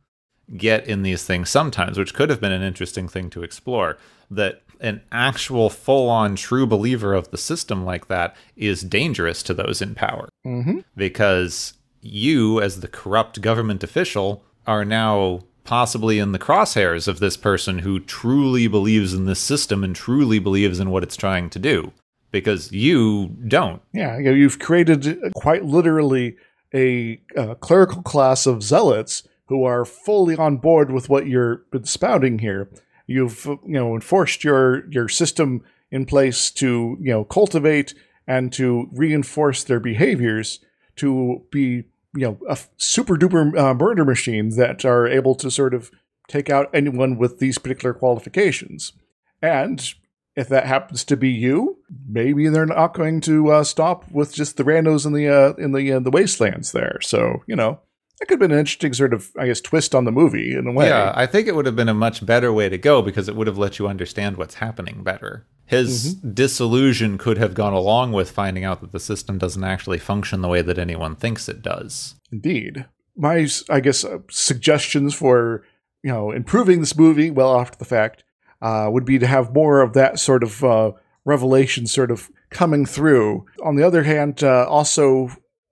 get 0.57 0.87
in 0.87 1.03
these 1.03 1.25
things 1.25 1.51
sometimes, 1.51 1.99
which 1.99 2.15
could 2.15 2.31
have 2.31 2.41
been 2.41 2.53
an 2.53 2.63
interesting 2.63 3.09
thing 3.09 3.31
to 3.31 3.43
explore. 3.43 3.99
That 4.31 4.63
an 4.81 5.03
actual 5.11 5.71
full 5.71 6.09
on 6.09 6.37
true 6.37 6.67
believer 6.67 7.15
of 7.15 7.31
the 7.31 7.39
system 7.39 7.85
like 7.85 8.09
that 8.09 8.37
is 8.57 8.83
dangerous 8.83 9.43
to 9.45 9.55
those 9.55 9.83
in 9.83 9.95
power. 9.95 10.29
Mm-hmm. 10.47 10.81
Because 10.97 11.75
you, 12.01 12.61
as 12.61 12.81
the 12.81 12.89
corrupt 12.89 13.41
government 13.41 13.83
official, 13.83 14.45
are 14.67 14.85
now 14.85 15.41
possibly 15.65 16.19
in 16.19 16.33
the 16.33 16.39
crosshairs 16.39 17.09
of 17.09 17.19
this 17.19 17.37
person 17.37 17.81
who 17.81 18.01
truly 18.01 18.69
believes 18.69 19.13
in 19.13 19.25
this 19.25 19.41
system 19.41 19.83
and 19.83 19.95
truly 19.95 20.39
believes 20.39 20.79
in 20.81 20.91
what 20.91 21.03
it's 21.03 21.17
trying 21.17 21.51
to 21.51 21.59
do 21.59 21.93
because 22.31 22.73
you 22.73 23.29
don't. 23.47 23.83
Yeah, 23.93 24.19
you've 24.19 24.59
created 24.59 25.19
quite 25.35 25.65
literally 25.65 26.37
a, 26.75 27.21
a 27.37 27.55
clerical 27.55 28.03
class 28.03 28.47
of 28.47 28.63
zealots 28.63 29.27
who 29.47 29.65
are 29.65 29.85
fully 29.85 30.37
on 30.37 30.59
board 30.59 30.93
with 30.93 31.09
what 31.09 31.27
you're 31.27 31.65
spouting 31.85 32.39
here. 32.39 32.69
You've 33.07 33.47
you 33.47 33.61
know 33.65 33.95
enforced 33.95 34.45
your 34.45 34.89
your 34.91 35.09
system 35.09 35.65
in 35.91 36.05
place 36.05 36.51
to 36.53 36.99
you 37.01 37.11
know 37.11 37.25
cultivate 37.25 37.95
and 38.27 38.53
to 38.53 38.89
reinforce 38.93 39.65
their 39.65 39.81
behaviors 39.81 40.61
to 40.97 41.43
be 41.51 41.85
you 42.15 42.27
know 42.27 42.39
a 42.49 42.59
super 42.77 43.17
duper 43.17 43.59
uh, 43.59 43.75
murder 43.75 44.05
machines 44.05 44.57
that 44.57 44.85
are 44.85 45.07
able 45.07 45.35
to 45.37 45.51
sort 45.51 45.73
of 45.73 45.91
take 46.29 46.51
out 46.51 46.69
anyone 46.75 47.17
with 47.17 47.39
these 47.39 47.57
particular 47.59 47.95
qualifications. 47.95 48.93
And 49.41 49.95
if 50.39 50.49
that 50.49 50.67
happens 50.67 51.03
to 51.05 51.17
be 51.17 51.31
you, 51.31 51.79
maybe 52.09 52.49
they're 52.49 52.65
not 52.65 52.95
going 52.95 53.21
to 53.23 53.51
uh, 53.51 53.65
stop 53.65 54.09
with 54.13 54.33
just 54.33 54.57
the 54.57 54.63
randos 54.63 55.05
in 55.05 55.13
the 55.13 55.29
uh, 55.29 55.55
in 55.55 55.73
the 55.73 55.93
uh, 55.93 55.99
the 55.99 56.13
wastelands 56.13 56.71
there. 56.71 57.01
So 57.03 57.43
you 57.49 57.57
know, 57.57 57.81
that 58.21 58.27
could 58.27 58.35
have 58.35 58.41
been 58.41 58.53
an 58.53 58.61
interesting 58.61 58.95
sort 58.95 59.13
of, 59.13 59.33
I 59.37 59.47
guess, 59.47 59.61
twist 59.61 59.97
on 59.97 60.05
the 60.05 60.13
movie 60.13 60.55
in 60.55 60.69
a 60.69 60.73
way. 60.73 60.87
Yeah, 60.87 61.13
I 61.13 61.27
think 61.27 61.49
it 61.49 61.57
would 61.57 61.67
have 61.67 61.75
been 61.75 61.89
a 61.89 61.95
much 61.95 62.25
better 62.25 62.53
way 62.53 62.69
to 62.69 62.79
go 62.79 63.03
because 63.03 63.29
it 63.29 63.35
would 63.35 63.49
have 63.49 63.59
let 63.59 63.81
you 63.81 63.89
understand 63.89 64.37
what's 64.37 64.55
happening 64.55 65.03
better. 65.03 65.45
His 65.67 66.15
mm-hmm. 66.15 66.33
disillusion 66.35 67.19
could 67.19 67.37
have 67.39 67.55
gone 67.55 67.73
along 67.73 68.13
with 68.13 68.31
finding 68.31 68.65
out 68.65 68.81
that 68.81 68.93
the 68.93 69.01
system 69.01 69.39
doesn't 69.39 69.65
actually 69.65 69.99
function 69.99 70.41
the 70.41 70.49
way 70.49 70.63
that 70.63 70.79
anyone 70.79 71.17
thinks 71.17 71.49
it 71.49 71.63
does. 71.63 72.15
Indeed. 72.31 72.87
My, 73.17 73.49
I 73.69 73.81
guess, 73.81 74.05
uh, 74.05 74.19
suggestions 74.31 75.15
for, 75.15 75.65
you 76.05 76.13
know, 76.13 76.31
improving 76.31 76.79
this 76.79 76.97
movie 76.97 77.33
well 77.33 77.59
after 77.61 77.77
the 77.77 77.85
fact 77.85 78.23
uh, 78.61 78.89
would 78.91 79.05
be 79.05 79.19
to 79.19 79.27
have 79.27 79.55
more 79.55 79.81
of 79.81 79.93
that 79.93 80.19
sort 80.19 80.43
of 80.43 80.65
uh, 80.65 80.93
revelation 81.25 81.87
sort 81.87 82.11
of 82.11 82.31
coming 82.51 82.87
through. 82.87 83.47
On 83.63 83.77
the 83.77 83.87
other 83.87 84.03
hand, 84.03 84.43
uh, 84.43 84.67
also 84.69 85.31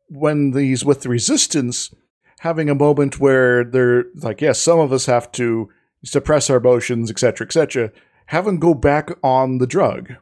when 0.08 0.52
these 0.52 0.84
with 0.84 1.02
the 1.02 1.08
resistance 1.08 1.92
having 2.40 2.68
a 2.68 2.74
moment 2.74 3.18
where 3.18 3.64
they're 3.64 4.04
like, 4.16 4.40
yes, 4.40 4.60
some 4.60 4.78
of 4.78 4.92
us 4.92 5.06
have 5.06 5.32
to 5.32 5.68
suppress 6.04 6.50
our 6.50 6.58
emotions, 6.58 7.10
etc., 7.10 7.46
etc. 7.46 7.90
Have 8.26 8.46
him 8.46 8.58
go 8.58 8.74
back 8.74 9.10
on 9.22 9.58
the 9.58 9.66
drug, 9.66 10.14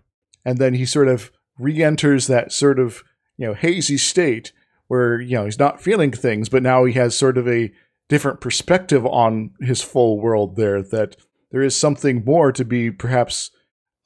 and 0.44 0.58
then 0.58 0.74
he 0.74 0.86
sort 0.86 1.08
of 1.08 1.30
re-enters 1.58 2.26
that 2.26 2.52
sort 2.52 2.78
of 2.78 3.02
you 3.36 3.46
know 3.46 3.54
hazy 3.54 3.96
state 3.96 4.52
where 4.88 5.20
you 5.20 5.36
know 5.36 5.44
he's 5.44 5.58
not 5.58 5.82
feeling 5.82 6.12
things, 6.12 6.48
but 6.48 6.62
now 6.62 6.84
he 6.84 6.94
has 6.94 7.16
sort 7.16 7.38
of 7.38 7.48
a 7.48 7.72
different 8.08 8.40
perspective 8.40 9.04
on 9.06 9.50
his 9.60 9.82
full 9.82 10.20
world 10.20 10.56
there 10.56 10.82
that 10.82 11.16
there 11.54 11.62
is 11.62 11.76
something 11.76 12.24
more 12.24 12.50
to 12.50 12.64
be 12.64 12.90
perhaps 12.90 13.52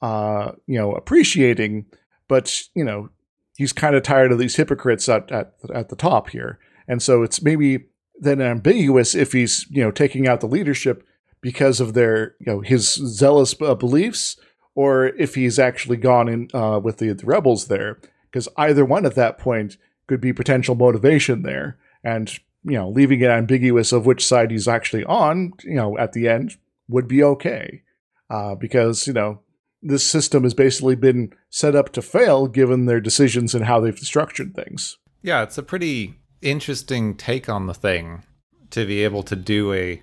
uh, 0.03 0.51
you 0.67 0.77
know 0.77 0.93
appreciating, 0.93 1.87
but 2.27 2.61
you 2.75 2.83
know 2.83 3.09
he's 3.57 3.73
kind 3.73 3.95
of 3.95 4.03
tired 4.03 4.31
of 4.31 4.37
these 4.37 4.55
hypocrites 4.55 5.09
at, 5.09 5.31
at 5.31 5.55
at 5.73 5.89
the 5.89 5.95
top 5.95 6.29
here, 6.29 6.59
and 6.87 7.01
so 7.01 7.23
it's 7.23 7.41
maybe 7.41 7.85
then 8.19 8.39
ambiguous 8.39 9.15
if 9.15 9.31
he's 9.31 9.65
you 9.71 9.83
know 9.83 9.89
taking 9.89 10.27
out 10.27 10.41
the 10.41 10.47
leadership 10.47 11.03
because 11.41 11.79
of 11.79 11.95
their 11.95 12.35
you 12.39 12.45
know 12.45 12.59
his 12.59 12.93
zealous 12.93 13.55
uh, 13.63 13.73
beliefs, 13.73 14.37
or 14.75 15.07
if 15.07 15.33
he's 15.33 15.57
actually 15.57 15.97
gone 15.97 16.29
in 16.29 16.49
uh, 16.53 16.79
with 16.81 16.97
the, 16.99 17.13
the 17.13 17.25
rebels 17.25 17.65
there, 17.65 17.99
because 18.31 18.47
either 18.57 18.85
one 18.85 19.07
at 19.07 19.15
that 19.15 19.39
point 19.39 19.75
could 20.05 20.21
be 20.21 20.31
potential 20.31 20.75
motivation 20.75 21.41
there, 21.41 21.79
and 22.03 22.37
you 22.63 22.73
know 22.73 22.87
leaving 22.87 23.21
it 23.21 23.31
ambiguous 23.31 23.91
of 23.91 24.05
which 24.05 24.23
side 24.23 24.51
he's 24.51 24.67
actually 24.67 25.03
on, 25.05 25.51
you 25.63 25.73
know 25.73 25.97
at 25.97 26.13
the 26.13 26.27
end 26.27 26.55
would 26.89 27.07
be 27.07 27.23
okay. 27.23 27.83
Uh, 28.29 28.55
because, 28.55 29.07
you 29.07 29.13
know, 29.13 29.39
this 29.81 30.05
system 30.05 30.43
has 30.43 30.53
basically 30.53 30.95
been 30.95 31.33
set 31.49 31.75
up 31.75 31.91
to 31.93 32.01
fail 32.01 32.47
given 32.47 32.85
their 32.85 32.99
decisions 32.99 33.55
and 33.55 33.65
how 33.65 33.79
they've 33.79 33.97
structured 33.97 34.53
things. 34.53 34.97
Yeah, 35.21 35.43
it's 35.43 35.57
a 35.57 35.63
pretty 35.63 36.15
interesting 36.41 37.15
take 37.15 37.49
on 37.49 37.67
the 37.67 37.73
thing 37.73 38.23
to 38.71 38.85
be 38.85 39.03
able 39.03 39.23
to 39.23 39.35
do 39.35 39.73
a 39.73 40.01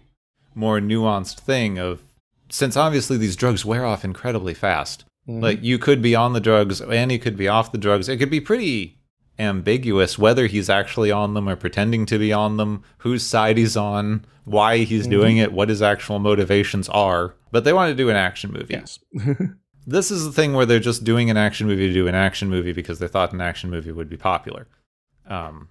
more 0.54 0.80
nuanced 0.80 1.38
thing 1.40 1.78
of 1.78 2.00
since 2.48 2.76
obviously 2.76 3.16
these 3.16 3.36
drugs 3.36 3.64
wear 3.64 3.84
off 3.84 4.04
incredibly 4.04 4.54
fast. 4.54 5.04
Mm-hmm. 5.28 5.42
Like 5.42 5.62
you 5.62 5.78
could 5.78 6.00
be 6.00 6.14
on 6.14 6.32
the 6.32 6.40
drugs 6.40 6.80
and 6.80 7.12
you 7.12 7.18
could 7.18 7.36
be 7.36 7.48
off 7.48 7.72
the 7.72 7.78
drugs. 7.78 8.08
It 8.08 8.18
could 8.18 8.30
be 8.30 8.40
pretty 8.40 8.95
ambiguous 9.38 10.18
whether 10.18 10.46
he's 10.46 10.70
actually 10.70 11.10
on 11.10 11.34
them 11.34 11.48
or 11.48 11.56
pretending 11.56 12.06
to 12.06 12.18
be 12.18 12.32
on 12.32 12.56
them, 12.56 12.82
whose 12.98 13.22
side 13.22 13.58
he's 13.58 13.76
on, 13.76 14.24
why 14.44 14.78
he's 14.78 15.02
mm-hmm. 15.02 15.10
doing 15.10 15.36
it, 15.36 15.52
what 15.52 15.68
his 15.68 15.82
actual 15.82 16.18
motivations 16.18 16.88
are. 16.88 17.34
But 17.50 17.64
they 17.64 17.72
want 17.72 17.90
to 17.90 17.94
do 17.94 18.10
an 18.10 18.16
action 18.16 18.52
movie. 18.52 18.74
Yes. 18.74 18.98
this 19.86 20.10
is 20.10 20.24
the 20.24 20.32
thing 20.32 20.54
where 20.54 20.66
they're 20.66 20.80
just 20.80 21.04
doing 21.04 21.30
an 21.30 21.36
action 21.36 21.66
movie 21.66 21.88
to 21.88 21.94
do 21.94 22.08
an 22.08 22.14
action 22.14 22.48
movie 22.48 22.72
because 22.72 22.98
they 22.98 23.08
thought 23.08 23.32
an 23.32 23.40
action 23.40 23.70
movie 23.70 23.92
would 23.92 24.08
be 24.08 24.16
popular. 24.16 24.66
Um, 25.26 25.68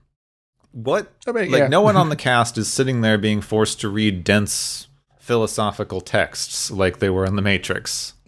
what? 0.72 1.12
I 1.28 1.32
mean, 1.32 1.52
like, 1.52 1.60
yeah. 1.60 1.68
no 1.68 1.82
one 1.82 1.96
on 1.96 2.10
the 2.10 2.16
cast 2.18 2.58
is 2.58 2.72
sitting 2.72 3.02
there 3.02 3.18
being 3.18 3.42
forced 3.42 3.80
to 3.82 3.90
read 3.90 4.24
dense 4.24 4.88
philosophical 5.20 6.02
texts 6.02 6.70
like 6.70 7.00
they 7.00 7.10
were 7.10 7.26
in 7.26 7.36
The 7.36 7.42
Matrix. 7.42 8.14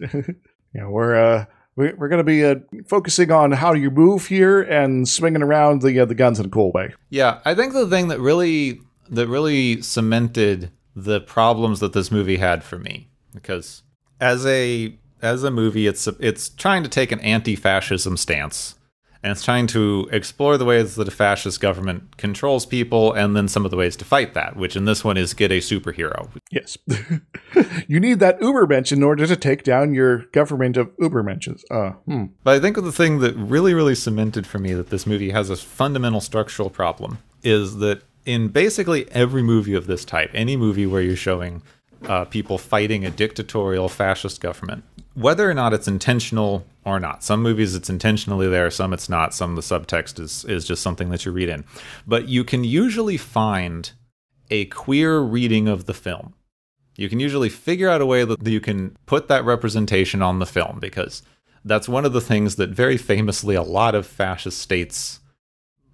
yeah, 0.74 0.88
we're 0.88 1.14
uh, 1.14 1.44
we're 1.78 2.08
going 2.08 2.18
to 2.18 2.24
be 2.24 2.44
uh, 2.44 2.56
focusing 2.86 3.30
on 3.30 3.52
how 3.52 3.72
you 3.72 3.90
move 3.90 4.26
here 4.26 4.62
and 4.62 5.08
swinging 5.08 5.42
around 5.42 5.82
the 5.82 6.00
uh, 6.00 6.04
the 6.04 6.14
guns 6.14 6.40
in 6.40 6.46
a 6.46 6.48
cool 6.48 6.72
way. 6.72 6.92
Yeah, 7.10 7.40
I 7.44 7.54
think 7.54 7.72
the 7.72 7.86
thing 7.86 8.08
that 8.08 8.20
really 8.20 8.80
that 9.08 9.28
really 9.28 9.80
cemented 9.82 10.70
the 10.94 11.20
problems 11.20 11.80
that 11.80 11.92
this 11.92 12.10
movie 12.10 12.38
had 12.38 12.64
for 12.64 12.78
me 12.78 13.08
because 13.32 13.82
as 14.20 14.44
a 14.44 14.98
as 15.22 15.44
a 15.44 15.50
movie 15.50 15.86
it's 15.86 16.06
it's 16.18 16.48
trying 16.48 16.82
to 16.82 16.88
take 16.88 17.12
an 17.12 17.20
anti-fascism 17.20 18.16
stance 18.16 18.74
and 19.22 19.32
it's 19.32 19.44
trying 19.44 19.66
to 19.68 20.08
explore 20.12 20.56
the 20.56 20.64
ways 20.64 20.94
that 20.94 21.08
a 21.08 21.10
fascist 21.10 21.60
government 21.60 22.16
controls 22.16 22.64
people 22.64 23.12
and 23.12 23.34
then 23.34 23.48
some 23.48 23.64
of 23.64 23.70
the 23.70 23.76
ways 23.76 23.96
to 23.96 24.04
fight 24.04 24.34
that, 24.34 24.56
which 24.56 24.76
in 24.76 24.84
this 24.84 25.02
one 25.02 25.16
is 25.16 25.34
get 25.34 25.50
a 25.50 25.58
superhero. 25.58 26.30
Yes. 26.50 26.78
you 27.88 27.98
need 27.98 28.20
that 28.20 28.38
Ubermensch 28.40 28.92
in 28.92 29.02
order 29.02 29.26
to 29.26 29.36
take 29.36 29.64
down 29.64 29.92
your 29.92 30.18
government 30.32 30.76
of 30.76 30.96
Ubermenches. 30.98 31.62
Uh, 31.70 31.92
hmm. 32.04 32.26
But 32.44 32.56
I 32.56 32.60
think 32.60 32.76
the 32.76 32.92
thing 32.92 33.18
that 33.18 33.34
really, 33.34 33.74
really 33.74 33.96
cemented 33.96 34.46
for 34.46 34.58
me 34.58 34.72
that 34.74 34.90
this 34.90 35.06
movie 35.06 35.30
has 35.30 35.50
a 35.50 35.56
fundamental 35.56 36.20
structural 36.20 36.70
problem 36.70 37.18
is 37.42 37.78
that 37.78 38.02
in 38.24 38.48
basically 38.48 39.10
every 39.10 39.42
movie 39.42 39.74
of 39.74 39.86
this 39.86 40.04
type, 40.04 40.30
any 40.32 40.56
movie 40.56 40.86
where 40.86 41.02
you're 41.02 41.16
showing 41.16 41.62
uh, 42.06 42.24
people 42.24 42.58
fighting 42.58 43.04
a 43.04 43.10
dictatorial 43.10 43.88
fascist 43.88 44.40
government, 44.40 44.84
whether 45.18 45.50
or 45.50 45.54
not 45.54 45.72
it's 45.72 45.88
intentional 45.88 46.64
or 46.84 47.00
not. 47.00 47.24
Some 47.24 47.42
movies 47.42 47.74
it's 47.74 47.90
intentionally 47.90 48.48
there, 48.48 48.70
some 48.70 48.92
it's 48.92 49.08
not. 49.08 49.34
Some 49.34 49.56
the 49.56 49.62
subtext 49.62 50.20
is 50.20 50.44
is 50.44 50.64
just 50.64 50.82
something 50.82 51.10
that 51.10 51.24
you 51.24 51.32
read 51.32 51.48
in. 51.48 51.64
But 52.06 52.28
you 52.28 52.44
can 52.44 52.64
usually 52.64 53.16
find 53.16 53.90
a 54.50 54.66
queer 54.66 55.18
reading 55.18 55.68
of 55.68 55.86
the 55.86 55.94
film. 55.94 56.34
You 56.96 57.08
can 57.08 57.20
usually 57.20 57.48
figure 57.48 57.88
out 57.88 58.00
a 58.00 58.06
way 58.06 58.24
that 58.24 58.44
you 58.46 58.60
can 58.60 58.96
put 59.06 59.28
that 59.28 59.44
representation 59.44 60.22
on 60.22 60.38
the 60.38 60.46
film 60.46 60.78
because 60.80 61.22
that's 61.64 61.88
one 61.88 62.04
of 62.04 62.12
the 62.12 62.20
things 62.20 62.56
that 62.56 62.70
very 62.70 62.96
famously 62.96 63.54
a 63.54 63.62
lot 63.62 63.94
of 63.94 64.06
fascist 64.06 64.58
states 64.58 65.20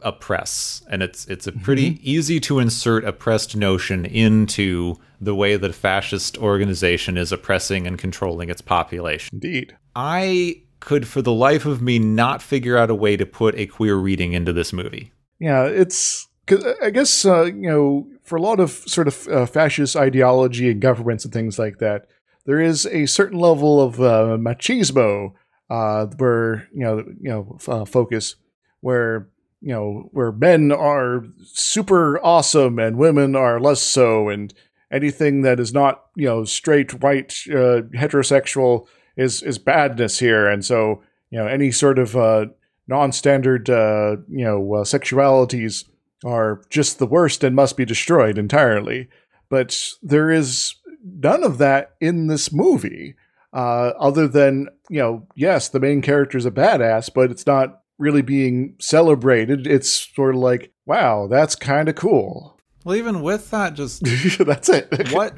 oppress 0.04 0.82
and 0.90 1.02
it's 1.02 1.26
it's 1.26 1.46
a 1.46 1.52
pretty 1.52 1.92
mm-hmm. 1.92 2.02
easy 2.02 2.38
to 2.38 2.58
insert 2.58 3.04
oppressed 3.04 3.56
notion 3.56 4.04
into 4.04 4.96
the 5.20 5.34
way 5.34 5.56
that 5.56 5.70
a 5.70 5.74
fascist 5.74 6.36
organization 6.38 7.16
is 7.16 7.32
oppressing 7.32 7.86
and 7.86 7.98
controlling 7.98 8.50
its 8.50 8.60
population. 8.60 9.30
Indeed. 9.32 9.76
I 9.96 10.62
could 10.80 11.08
for 11.08 11.22
the 11.22 11.32
life 11.32 11.64
of 11.64 11.80
me 11.80 11.98
not 11.98 12.42
figure 12.42 12.76
out 12.76 12.90
a 12.90 12.94
way 12.94 13.16
to 13.16 13.24
put 13.24 13.54
a 13.56 13.66
queer 13.66 13.96
reading 13.96 14.34
into 14.34 14.52
this 14.52 14.72
movie. 14.72 15.12
Yeah, 15.38 15.64
it's 15.64 16.28
cuz 16.46 16.64
I 16.82 16.90
guess 16.90 17.24
uh, 17.24 17.44
you 17.44 17.68
know 17.68 18.06
for 18.22 18.36
a 18.36 18.42
lot 18.42 18.60
of 18.60 18.70
sort 18.70 19.08
of 19.08 19.26
uh, 19.28 19.46
fascist 19.46 19.96
ideology 19.96 20.70
and 20.70 20.80
governments 20.80 21.24
and 21.24 21.32
things 21.32 21.58
like 21.58 21.78
that, 21.78 22.06
there 22.44 22.60
is 22.60 22.86
a 22.86 23.06
certain 23.06 23.38
level 23.38 23.80
of 23.80 24.00
uh, 24.00 24.36
machismo 24.38 25.32
uh, 25.70 26.06
where 26.18 26.68
you 26.74 26.84
know 26.84 26.98
you 26.98 27.30
know 27.30 27.58
uh, 27.66 27.84
focus 27.84 28.36
where 28.80 29.28
you 29.64 29.72
know 29.72 30.10
where 30.12 30.30
men 30.30 30.70
are 30.70 31.24
super 31.42 32.22
awesome 32.22 32.78
and 32.78 32.98
women 32.98 33.34
are 33.34 33.58
less 33.58 33.80
so 33.80 34.28
and 34.28 34.52
anything 34.92 35.40
that 35.40 35.58
is 35.58 35.72
not 35.72 36.04
you 36.14 36.26
know 36.26 36.44
straight 36.44 37.02
white 37.02 37.32
uh, 37.48 37.80
heterosexual 37.96 38.86
is 39.16 39.42
is 39.42 39.58
badness 39.58 40.18
here. 40.18 40.46
And 40.46 40.62
so 40.62 41.02
you 41.30 41.38
know 41.38 41.46
any 41.46 41.72
sort 41.72 41.98
of 41.98 42.14
uh, 42.14 42.46
non-standard 42.88 43.70
uh, 43.70 44.16
you 44.28 44.44
know 44.44 44.74
uh, 44.74 44.84
sexualities 44.84 45.88
are 46.26 46.60
just 46.68 46.98
the 46.98 47.06
worst 47.06 47.42
and 47.42 47.56
must 47.56 47.78
be 47.78 47.86
destroyed 47.86 48.36
entirely. 48.36 49.08
But 49.48 49.88
there 50.02 50.30
is 50.30 50.74
none 51.02 51.42
of 51.42 51.56
that 51.56 51.94
in 52.02 52.26
this 52.26 52.52
movie 52.52 53.14
uh, 53.54 53.92
other 53.98 54.28
than 54.28 54.68
you 54.90 54.98
know 54.98 55.26
yes 55.34 55.70
the 55.70 55.80
main 55.80 56.02
character 56.02 56.36
is 56.36 56.44
a 56.44 56.50
badass 56.50 57.10
but 57.14 57.30
it's 57.30 57.46
not 57.46 57.80
really 57.98 58.22
being 58.22 58.74
celebrated. 58.80 59.66
It's 59.66 60.12
sort 60.14 60.34
of 60.34 60.40
like, 60.40 60.72
wow, 60.86 61.26
that's 61.26 61.54
kind 61.54 61.88
of 61.88 61.94
cool. 61.94 62.58
Well, 62.84 62.96
even 62.96 63.22
with 63.22 63.50
that, 63.50 63.74
just 63.74 64.02
that's 64.38 64.68
it. 64.68 64.88
what? 65.12 65.34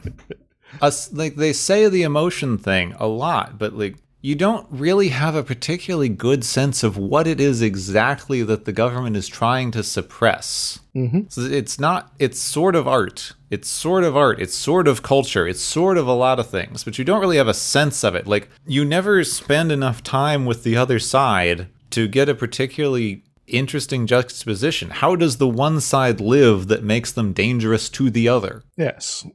Us 0.81 1.13
like 1.13 1.37
they 1.37 1.53
say 1.53 1.89
the 1.89 2.03
emotion 2.03 2.59
thing 2.59 2.95
a 2.99 3.07
lot, 3.07 3.59
but 3.59 3.73
like 3.73 3.97
you 4.21 4.35
don't 4.35 4.67
really 4.71 5.11
have 5.11 5.37
a 5.37 5.45
particularly 5.45 6.09
good 6.09 6.43
sense 6.43 6.83
of 6.83 6.97
what 6.97 7.29
it 7.29 7.41
is 7.41 7.63
exactly 7.63 8.43
that 8.43 8.65
the 8.65 8.73
government 8.73 9.17
is 9.17 9.29
trying 9.29 9.71
to 9.71 9.85
suppress. 9.85 10.81
Mm-hmm. 10.97 11.21
So 11.29 11.43
it's 11.43 11.79
not. 11.79 12.13
It's 12.19 12.41
sort 12.41 12.75
of 12.75 12.89
art. 12.89 13.35
It's 13.51 13.69
sort 13.69 14.03
of 14.03 14.17
art. 14.17 14.41
It's 14.41 14.57
sort 14.57 14.89
of 14.89 15.05
culture. 15.05 15.47
It's 15.47 15.61
sort 15.61 15.97
of 15.97 16.09
a 16.09 16.13
lot 16.13 16.41
of 16.41 16.51
things, 16.51 16.83
but 16.83 16.99
you 16.99 17.05
don't 17.05 17.21
really 17.21 17.37
have 17.37 17.47
a 17.47 17.55
sense 17.55 18.03
of 18.03 18.17
it. 18.17 18.27
Like 18.27 18.49
you 18.67 18.85
never 18.85 19.23
spend 19.23 19.71
enough 19.71 20.03
time 20.03 20.45
with 20.45 20.65
the 20.65 20.77
other 20.77 20.99
side 20.99 21.69
to 21.91 22.09
get 22.09 22.29
a 22.29 22.35
particularly 22.35 23.25
interesting 23.47 24.07
juxtaposition. 24.07 24.91
How 24.91 25.17
does 25.17 25.39
the 25.39 25.49
one 25.49 25.81
side 25.81 26.21
live 26.21 26.69
that 26.69 26.83
makes 26.83 27.13
them 27.13 27.33
dangerous 27.33 27.89
to 27.91 28.11
the 28.11 28.29
other? 28.29 28.65
Yes. 28.77 29.27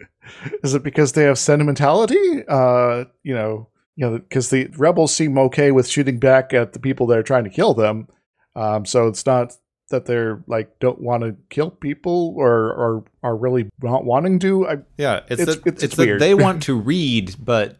Is 0.62 0.74
it 0.74 0.82
because 0.82 1.12
they 1.12 1.24
have 1.24 1.38
sentimentality? 1.38 2.44
Uh, 2.48 3.04
you 3.22 3.34
know, 3.34 3.68
you 3.96 4.08
know, 4.08 4.18
because 4.18 4.50
the 4.50 4.68
rebels 4.76 5.14
seem 5.14 5.38
okay 5.38 5.70
with 5.70 5.88
shooting 5.88 6.18
back 6.18 6.52
at 6.54 6.72
the 6.72 6.78
people 6.78 7.06
that 7.08 7.18
are 7.18 7.22
trying 7.22 7.44
to 7.44 7.50
kill 7.50 7.74
them. 7.74 8.08
Um, 8.54 8.84
so 8.84 9.08
it's 9.08 9.26
not 9.26 9.54
that 9.90 10.06
they're 10.06 10.42
like 10.46 10.78
don't 10.78 11.00
want 11.00 11.22
to 11.22 11.36
kill 11.50 11.70
people 11.70 12.34
or 12.36 12.72
or 12.72 13.04
are 13.22 13.36
really 13.36 13.68
not 13.82 14.04
wanting 14.04 14.38
to. 14.40 14.66
I, 14.66 14.76
yeah, 14.96 15.20
it's, 15.28 15.42
it's 15.42 15.56
that, 15.56 15.66
it's, 15.66 15.82
it's 15.82 15.96
that 15.96 16.18
they 16.18 16.34
want 16.34 16.62
to 16.64 16.78
read, 16.78 17.36
but 17.38 17.78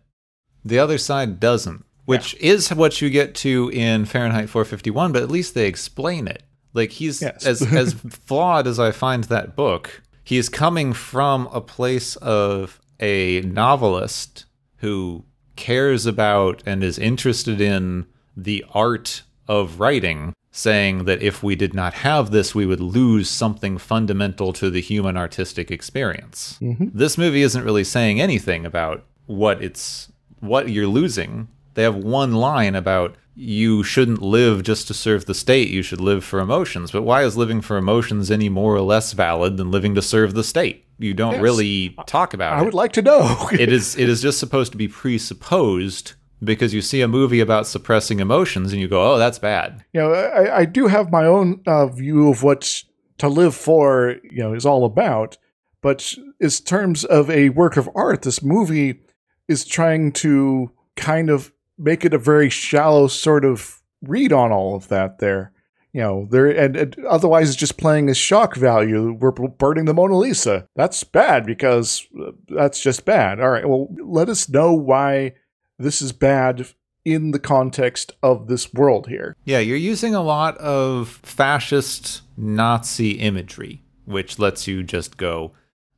the 0.65 0.79
other 0.79 0.99
side 0.99 1.41
doesn't 1.41 1.85
which 2.05 2.35
yeah. 2.35 2.53
is 2.53 2.75
what 2.75 3.01
you 3.01 3.11
get 3.11 3.35
to 3.37 3.71
in 3.73 4.05
Fahrenheit 4.05 4.49
451, 4.49 5.13
but 5.13 5.23
at 5.23 5.31
least 5.31 5.55
they 5.55 5.67
explain 5.67 6.27
it. 6.27 6.43
Like 6.75 6.91
he's 6.91 7.23
yes. 7.23 7.47
as 7.47 7.63
as 7.75 7.95
flawed 7.95 8.67
as 8.67 8.79
I 8.79 8.91
find 8.91 9.25
that 9.25 9.55
book, 9.55 10.03
he 10.25 10.39
is 10.39 10.49
coming 10.49 10.93
from 10.93 11.49
a 11.53 11.61
place 11.61 12.17
of 12.17 12.81
a 13.01 13.41
novelist 13.43 14.47
who 14.79 15.25
cares 15.57 16.07
about 16.07 16.63
and 16.65 16.83
is 16.83 16.99
interested 16.99 17.61
in 17.61 18.07
the 18.37 18.65
art 18.73 19.23
of 19.49 19.81
writing, 19.81 20.35
saying 20.51 21.05
that 21.05 21.21
if 21.21 21.43
we 21.43 21.55
did 21.55 21.75
not 21.75 21.93
have 21.95 22.31
this, 22.31 22.55
we 22.55 22.65
would 22.65 22.81
lose 22.81 23.29
something 23.29 23.77
fundamental 23.77 24.53
to 24.55 24.71
the 24.71 24.81
human 24.81 25.17
artistic 25.17 25.71
experience. 25.71 26.59
Mm-hmm. 26.61 26.87
This 26.95 27.19
movie 27.19 27.43
isn't 27.43 27.65
really 27.65 27.85
saying 27.85 28.21
anything 28.21 28.65
about 28.65 29.05
what 29.27 29.63
it's 29.63 30.11
what 30.41 30.69
you're 30.71 30.87
losing 30.87 31.49
they 31.75 31.83
have 31.83 31.97
one 31.97 32.33
line 32.33 32.75
about 32.75 33.17
you 33.35 33.83
shouldn't 33.83 34.21
live 34.21 34.63
just 34.63 34.87
to 34.89 34.95
serve 34.95 35.25
the 35.25 35.35
state, 35.35 35.69
you 35.69 35.83
should 35.83 36.01
live 36.01 36.23
for 36.23 36.39
emotions. 36.39 36.91
But 36.91 37.03
why 37.03 37.25
is 37.25 37.37
living 37.37 37.61
for 37.61 37.79
emotions 37.79 38.31
any 38.31 38.49
more 38.49 38.75
or 38.75 38.83
less 38.83 39.13
valid 39.13 39.57
than 39.57 39.71
living 39.71 39.95
to 39.95 40.03
serve 40.03 40.35
the 40.35 40.45
state? 40.45 40.87
You 40.99 41.15
don't 41.15 41.35
yes. 41.35 41.43
really 41.43 41.97
talk 42.07 42.35
about 42.35 42.53
I 42.53 42.59
it. 42.59 42.61
I 42.61 42.63
would 42.63 42.75
like 42.75 42.93
to 42.93 43.03
know. 43.03 43.49
it 43.53 43.73
is 43.73 43.97
it 43.97 44.09
is 44.09 44.23
just 44.23 44.39
supposed 44.39 44.73
to 44.73 44.79
be 44.79 44.89
presupposed 44.89 46.13
because 46.45 46.75
you 46.75 46.83
see 46.83 47.01
a 47.01 47.09
movie 47.09 47.41
about 47.41 47.67
suppressing 47.67 48.21
emotions 48.21 48.73
and 48.73 48.81
you 48.81 48.89
go, 48.89 49.15
"Oh, 49.15 49.19
that's 49.19 49.39
bad." 49.39 49.85
You 49.93 50.03
know, 50.03 50.13
I, 50.13 50.59
I 50.59 50.65
do 50.65 50.87
have 50.87 51.11
my 51.11 51.25
own 51.25 51.61
uh, 51.67 51.87
view 51.87 52.29
of 52.29 52.43
what 52.43 52.83
to 53.19 53.29
live 53.29 53.55
for, 53.55 54.17
you 54.25 54.43
know, 54.43 54.53
is 54.53 54.67
all 54.67 54.85
about. 54.85 55.39
But 55.81 56.15
in 56.41 56.51
terms 56.51 57.05
of 57.05 57.29
a 57.31 57.49
work 57.51 57.77
of 57.77 57.89
art, 57.95 58.23
this 58.23 58.43
movie 58.43 59.01
is 59.49 59.65
trying 59.65 60.13
to 60.13 60.71
kind 60.97 61.31
of 61.31 61.52
make 61.79 62.05
it 62.05 62.15
a 62.15 62.19
very 62.19 62.49
shallow 62.49 63.07
sort 63.07 63.45
of 63.45 63.81
read 64.03 64.33
on 64.33 64.53
all 64.53 64.75
of 64.75 64.89
that 64.89 65.19
there. 65.19 65.53
You 65.93 66.01
know, 66.01 66.29
there 66.31 66.47
and, 66.47 66.75
and 66.75 67.05
otherwise 67.05 67.51
it's 67.51 67.59
just 67.59 67.77
playing 67.77 68.09
as 68.09 68.17
shock 68.17 68.57
value. 68.57 69.13
We're 69.13 69.31
burning 69.31 69.85
the 69.85 69.93
Mona 69.93 70.17
Lisa. 70.17 70.67
That's 70.75 71.05
bad 71.05 71.45
because 71.45 72.07
uh, 72.19 72.31
that's 72.49 72.83
just 72.83 73.05
bad. 73.05 73.41
All 73.41 73.51
right, 73.51 73.69
well, 73.69 73.89
let 74.03 74.31
us 74.31 74.49
know 74.49 74.73
why 74.73 75.35
this 75.79 76.01
is 76.01 76.13
bad 76.13 76.69
in 77.05 77.33
the 77.33 77.39
context 77.39 78.13
of 78.23 78.47
this 78.47 78.73
world 78.73 79.09
here. 79.09 79.37
Yeah, 79.45 79.59
you're 79.59 79.77
using 79.77 80.15
a 80.15 80.23
lot 80.23 80.57
of 80.59 81.21
fascist 81.23 82.23
Nazi 82.39 83.13
imagery, 83.13 83.83
which 84.07 84.39
lets 84.39 84.67
you 84.67 84.83
just 84.83 85.19
go, 85.19 85.53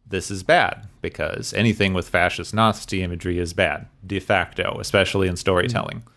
this 0.09 0.28
is 0.28 0.43
bad 0.43 0.89
because 1.05 1.52
anything 1.52 1.93
with 1.93 2.09
fascist 2.09 2.55
Nazi 2.55 3.02
imagery 3.02 3.39
is 3.39 3.52
bad 3.52 3.86
de 4.06 4.18
facto, 4.18 4.78
especially 4.81 5.28
in 5.28 5.36
storytelling. 5.36 5.98
Mm-hmm. 5.98 6.09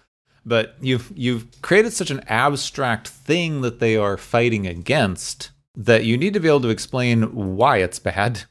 But 0.46 0.76
you've 0.80 1.12
you've 1.14 1.62
created 1.62 1.92
such 1.92 2.10
an 2.10 2.24
abstract 2.28 3.10
thing 3.10 3.60
that 3.62 3.80
they 3.80 3.98
are 3.98 4.16
fighting 4.16 4.66
against 4.66 5.52
that 5.76 6.06
you 6.06 6.18
need 6.18 6.34
to 6.34 6.40
be 6.40 6.48
able 6.48 6.62
to 6.62 6.70
explain 6.70 7.24
why 7.58 7.78
it's 7.78 8.00
bad 8.00 8.44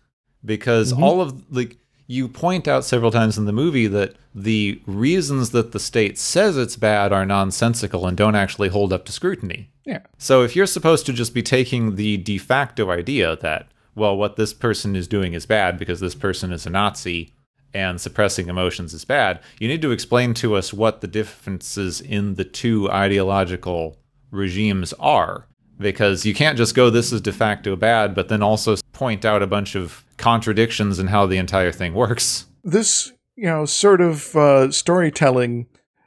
because 0.45 0.93
mm-hmm. 0.93 1.03
all 1.03 1.23
of 1.23 1.51
like 1.51 1.79
you 2.07 2.29
point 2.29 2.69
out 2.69 2.85
several 2.85 3.11
times 3.11 3.39
in 3.39 3.47
the 3.47 3.53
movie 3.53 3.87
that 3.87 4.15
the 4.35 4.81
reasons 4.87 5.51
that 5.51 5.73
the 5.73 5.81
state 5.81 6.19
says 6.19 6.59
it's 6.59 6.77
bad 6.77 7.15
are 7.15 7.25
nonsensical 7.25 8.07
and 8.07 8.17
don't 8.17 8.37
actually 8.37 8.69
hold 8.69 8.93
up 8.93 9.07
to 9.07 9.13
scrutiny. 9.13 9.71
Yeah. 9.87 10.01
So 10.19 10.43
if 10.43 10.55
you're 10.55 10.67
supposed 10.67 11.07
to 11.07 11.15
just 11.15 11.33
be 11.33 11.43
taking 11.43 11.97
the 11.97 12.19
de 12.19 12.37
facto 12.37 12.91
idea 12.91 13.37
that 13.37 13.69
well, 13.97 14.17
what 14.17 14.37
this 14.37 14.53
person 14.53 14.95
is 14.95 15.09
doing 15.09 15.33
is 15.33 15.47
bad 15.47 15.79
because 15.79 16.01
this 16.01 16.15
person 16.15 16.53
is 16.53 16.67
a 16.67 16.71
Nazi 16.71 17.33
and 17.75 18.01
suppressing 18.01 18.49
emotions 18.49 18.95
is 18.95 19.05
bad, 19.05 19.41
you 19.59 19.69
need 19.69 19.83
to 19.83 19.91
explain 19.91 20.35
to 20.35 20.55
us 20.55 20.73
what 20.73 21.01
the 21.01 21.07
differences 21.07 22.01
in 22.01 22.35
the 22.35 22.45
two 22.45 22.91
ideological 22.91 23.99
regimes 24.31 24.93
are. 24.95 25.47
Because 25.79 26.25
you 26.25 26.35
can't 26.35 26.57
just 26.57 26.75
go, 26.75 26.89
this 26.89 27.13
is 27.13 27.21
de 27.21 27.33
facto 27.33 27.77
bad, 27.77 28.15
but 28.15 28.29
then 28.29 28.43
also 28.43 28.77
point 28.93 29.27
out 29.27 29.43
a 29.43 29.47
bunch 29.47 29.75
of 29.75 30.05
contradictions 30.17 30.99
in 30.99 31.09
how 31.09 31.27
the 31.27 31.37
entire 31.37 31.73
thing 31.73 31.93
works. 31.93 32.47
This, 32.65 33.13
you 33.35 33.45
know, 33.45 33.67
sort 33.67 34.01
of 34.01 34.35
uh, 34.37 34.71
storytelling 34.71 35.67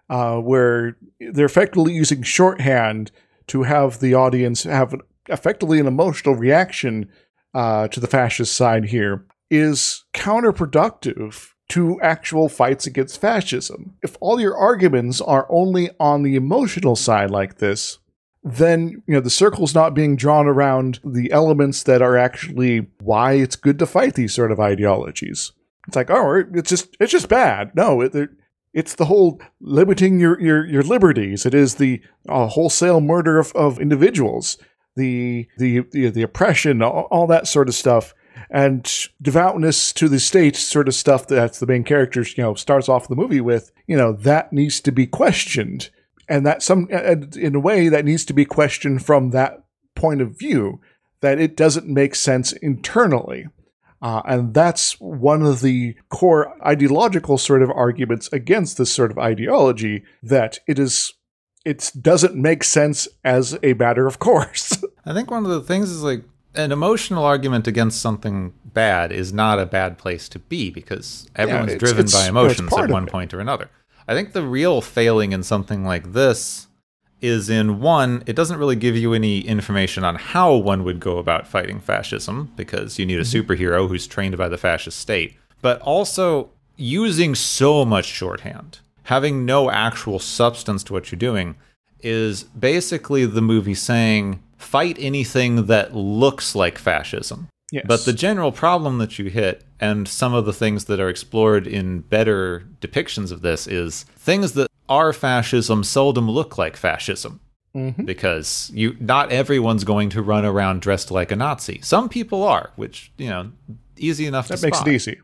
uh, 0.10 0.38
where 0.38 0.98
they're 1.20 1.46
effectively 1.46 1.94
using 1.94 2.24
shorthand 2.24 3.12
to 3.48 3.64
have 3.64 4.00
the 4.00 4.16
audience 4.16 4.64
have 4.64 4.96
effectively 5.28 5.80
an 5.80 5.86
emotional 5.86 6.36
reaction 6.36 7.08
uh, 7.54 7.88
to 7.90 8.00
the 8.00 8.08
fascist 8.08 8.56
side 8.56 8.86
here 8.86 9.26
is 9.50 10.06
counterproductive 10.14 11.50
to 11.70 12.02
actual 12.02 12.50
fights 12.50 12.88
against 12.88 13.22
fascism. 13.22 13.96
If 14.02 14.18
all 14.20 14.40
your 14.40 14.58
arguments 14.58 15.22
are 15.22 15.48
only 15.50 15.90
on 16.00 16.24
the 16.24 16.36
emotional 16.36 16.96
side 16.96 17.30
like 17.30 17.58
this, 17.58 18.00
then 18.44 19.04
you 19.06 19.14
know 19.14 19.20
the 19.20 19.30
circle's 19.30 19.76
not 19.76 19.94
being 19.94 20.16
drawn 20.16 20.48
around 20.48 21.00
the 21.04 21.32
elements 21.32 21.84
that 21.84 22.02
are 22.02 22.18
actually 22.18 22.88
why 23.02 23.34
it's 23.34 23.56
good 23.56 23.78
to 23.80 23.86
fight 23.86 24.16
these 24.16 24.34
sort 24.34 24.52
of 24.52 24.60
ideologies. 24.60 25.52
It's 25.88 25.96
like, 25.96 26.10
oh, 26.10 26.44
it's 26.54 26.70
just 26.70 26.96
it's 27.00 27.12
just 27.12 27.30
bad. 27.30 27.76
No, 27.76 28.02
it, 28.02 28.30
it's 28.74 28.96
the 28.96 29.06
whole 29.06 29.42
limiting 29.60 30.20
your 30.20 30.40
your, 30.40 30.66
your 30.66 30.84
liberties. 30.84 31.46
It 31.46 31.54
is 31.54 31.76
the 31.76 32.02
uh, 32.28 32.48
wholesale 32.48 33.02
murder 33.02 33.40
of, 33.40 33.52
of 33.56 33.80
individuals, 33.80 34.58
the 35.00 35.48
the 35.58 35.80
the, 35.92 36.10
the 36.10 36.22
oppression, 36.22 36.82
all, 36.82 37.08
all, 37.10 37.28
that 37.28 37.48
sort 37.48 37.70
of 37.70 37.76
stuff, 37.76 38.14
and 38.50 39.08
devoutness 39.22 39.94
to 39.94 40.08
the 40.08 40.20
state 40.20 40.56
sort 40.56 40.88
of 40.88 40.96
stuff. 40.96 41.28
That's 41.28 41.60
the 41.60 41.68
main 41.68 41.84
characters, 41.84 42.38
you 42.38 42.44
know, 42.44 42.54
starts 42.54 42.90
off 42.90 43.08
the 43.08 43.16
movie 43.16 43.42
with. 43.42 43.72
You 43.88 43.98
know, 43.98 44.14
that 44.14 44.54
needs 44.54 44.80
to 44.82 44.92
be 44.92 45.08
questioned 45.08 45.90
and 46.30 46.46
that 46.46 46.62
some 46.62 46.88
in 46.90 47.56
a 47.56 47.60
way 47.60 47.90
that 47.90 48.06
needs 48.06 48.24
to 48.26 48.34
be 48.34 48.46
questioned 48.46 49.04
from 49.04 49.32
that 49.32 49.66
point 49.96 50.22
of 50.22 50.38
view 50.38 50.80
that 51.22 51.40
it 51.40 51.58
doesn't 51.58 51.88
make 51.88 52.16
sense 52.16 52.54
internally 52.54 53.48
uh, 54.02 54.22
and 54.26 54.54
that's 54.54 54.94
one 55.02 55.42
of 55.42 55.60
the 55.60 55.94
core 56.08 56.56
ideological 56.66 57.38
sort 57.38 57.62
of 57.62 57.70
arguments 57.72 58.30
against 58.32 58.78
this 58.78 58.94
sort 58.94 59.12
of 59.12 59.18
ideology 59.18 60.04
that 60.24 60.60
it 60.68 60.80
is 60.80 61.14
it 61.66 61.92
doesn't 62.00 62.36
make 62.36 62.64
sense 62.64 63.08
as 63.26 63.58
a 63.62 63.74
matter 63.74 64.08
of 64.08 64.20
course 64.20 64.82
i 65.06 65.14
think 65.14 65.30
one 65.32 65.46
of 65.46 65.52
the 65.52 65.62
things 65.62 65.90
is 65.90 66.04
like 66.04 66.24
an 66.56 66.72
emotional 66.72 67.24
argument 67.24 67.68
against 67.68 68.02
something 68.02 68.54
bad 68.66 69.12
is 69.12 69.32
not 69.32 69.60
a 69.60 69.66
bad 69.66 69.98
place 69.98 70.28
to 70.28 70.40
be 70.40 70.70
because 70.70 71.28
everyone's 71.36 71.70
yeah, 71.70 71.76
it's, 71.76 71.84
driven 71.84 72.06
it's, 72.06 72.14
by 72.14 72.28
emotions 72.28 72.74
at 72.76 72.90
one 72.90 73.06
point 73.06 73.34
or 73.34 73.40
another 73.40 73.70
I 74.10 74.16
think 74.16 74.34
the 74.34 74.42
real 74.42 74.82
failing 74.82 75.34
in 75.34 75.44
something 75.44 75.86
like 75.86 76.14
this 76.14 76.66
is 77.22 77.48
in 77.48 77.80
one, 77.80 78.24
it 78.26 78.36
doesn't 78.36 78.58
really 78.58 78.76
give 78.76 78.98
you 78.98 79.14
any 79.14 79.42
information 79.42 80.04
on 80.04 80.16
how 80.16 80.56
one 80.56 80.84
would 80.84 81.00
go 81.00 81.20
about 81.20 81.48
fighting 81.48 81.80
fascism 81.80 82.52
because 82.56 82.98
you 82.98 83.06
need 83.06 83.20
a 83.20 83.22
mm-hmm. 83.22 83.52
superhero 83.52 83.88
who's 83.88 84.08
trained 84.08 84.36
by 84.36 84.50
the 84.50 84.58
fascist 84.58 84.98
state, 84.98 85.36
but 85.62 85.80
also 85.82 86.50
using 86.76 87.36
so 87.36 87.86
much 87.86 88.06
shorthand, 88.06 88.80
having 89.04 89.46
no 89.46 89.70
actual 89.70 90.18
substance 90.18 90.84
to 90.86 90.94
what 90.94 91.12
you're 91.12 91.20
doing 91.20 91.56
is 92.02 92.46
basically 92.46 93.28
the 93.28 93.44
movie 93.44 93.76
saying 93.76 94.42
fight 94.60 94.98
anything 95.00 95.66
that 95.66 95.96
looks 95.96 96.54
like 96.54 96.78
fascism. 96.78 97.48
Yes. 97.72 97.86
But 97.88 98.06
the 98.06 98.14
general 98.14 98.52
problem 98.52 98.98
that 98.98 99.18
you 99.18 99.30
hit, 99.30 99.64
and 99.80 100.08
some 100.08 100.34
of 100.34 100.46
the 100.46 100.54
things 100.54 100.86
that 100.86 101.00
are 101.00 101.10
explored 101.10 101.66
in 101.66 102.02
better 102.02 102.68
depictions 102.82 103.32
of 103.32 103.42
this, 103.42 103.68
is 103.68 104.04
things 104.18 104.54
that 104.54 104.70
are 104.88 105.14
fascism 105.14 105.84
seldom 105.84 106.30
look 106.30 106.58
like 106.58 106.76
fascism. 106.76 107.40
Mm-hmm. 107.76 108.04
Because 108.04 108.72
you, 108.74 108.98
not 109.00 109.32
everyone's 109.32 109.84
going 109.84 110.10
to 110.10 110.24
run 110.24 110.44
around 110.44 110.82
dressed 110.82 111.12
like 111.12 111.32
a 111.32 111.36
Nazi. 111.36 111.80
Some 111.84 112.10
people 112.10 112.44
are, 112.44 112.72
which 112.76 113.12
you 113.18 113.30
know, 113.30 113.52
easy 113.96 114.26
enough 114.26 114.48
to 114.48 114.56
that 114.56 114.64
makes 114.64 114.80
spot. 114.80 114.88
it 114.88 114.94
easy. 114.96 115.20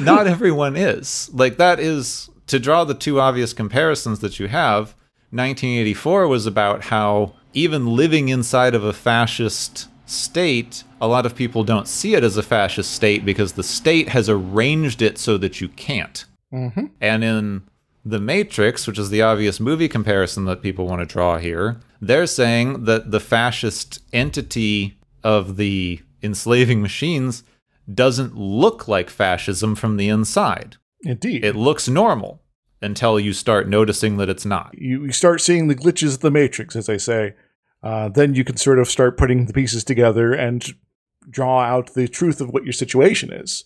not 0.00 0.28
everyone 0.28 0.76
is 0.76 1.28
like 1.32 1.56
that. 1.56 1.80
Is 1.80 2.30
to 2.46 2.60
draw 2.60 2.84
the 2.84 2.94
two 2.94 3.20
obvious 3.20 3.52
comparisons 3.52 4.20
that 4.20 4.38
you 4.38 4.46
have. 4.46 4.94
1984 5.30 6.28
was 6.28 6.46
about 6.46 6.84
how 6.84 7.34
even 7.58 7.96
living 7.96 8.28
inside 8.28 8.74
of 8.74 8.84
a 8.84 8.92
fascist 8.92 9.88
state, 10.06 10.84
a 11.00 11.08
lot 11.08 11.26
of 11.26 11.34
people 11.34 11.64
don't 11.64 11.88
see 11.88 12.14
it 12.14 12.22
as 12.22 12.36
a 12.36 12.42
fascist 12.42 12.92
state 12.92 13.24
because 13.24 13.52
the 13.52 13.62
state 13.62 14.10
has 14.10 14.28
arranged 14.28 15.02
it 15.02 15.18
so 15.18 15.36
that 15.38 15.60
you 15.60 15.68
can't. 15.68 16.24
Mm-hmm. 16.52 16.86
And 17.00 17.24
in 17.24 17.62
The 18.04 18.20
Matrix, 18.20 18.86
which 18.86 18.98
is 18.98 19.10
the 19.10 19.22
obvious 19.22 19.58
movie 19.58 19.88
comparison 19.88 20.44
that 20.44 20.62
people 20.62 20.86
want 20.86 21.00
to 21.00 21.06
draw 21.06 21.38
here, 21.38 21.80
they're 22.00 22.26
saying 22.26 22.84
that 22.84 23.10
the 23.10 23.20
fascist 23.20 24.00
entity 24.12 24.96
of 25.24 25.56
the 25.56 26.00
enslaving 26.22 26.80
machines 26.80 27.42
doesn't 27.92 28.36
look 28.36 28.86
like 28.86 29.10
fascism 29.10 29.74
from 29.74 29.96
the 29.96 30.08
inside. 30.08 30.76
Indeed. 31.02 31.44
It 31.44 31.56
looks 31.56 31.88
normal 31.88 32.40
until 32.80 33.18
you 33.18 33.32
start 33.32 33.68
noticing 33.68 34.16
that 34.18 34.28
it's 34.28 34.44
not. 34.44 34.78
You, 34.78 35.10
start 35.10 35.40
seeing 35.40 35.66
the 35.66 35.74
glitches 35.74 36.14
of 36.14 36.20
the 36.20 36.30
Matrix, 36.30 36.76
as 36.76 36.88
I 36.88 36.96
say 36.96 37.34
uh, 37.82 38.08
then 38.08 38.34
you 38.34 38.44
can 38.44 38.56
sort 38.56 38.78
of 38.78 38.88
start 38.88 39.16
putting 39.16 39.46
the 39.46 39.52
pieces 39.52 39.84
together 39.84 40.32
and 40.32 40.74
draw 41.30 41.60
out 41.60 41.94
the 41.94 42.08
truth 42.08 42.40
of 42.40 42.50
what 42.50 42.64
your 42.64 42.72
situation 42.72 43.32
is. 43.32 43.64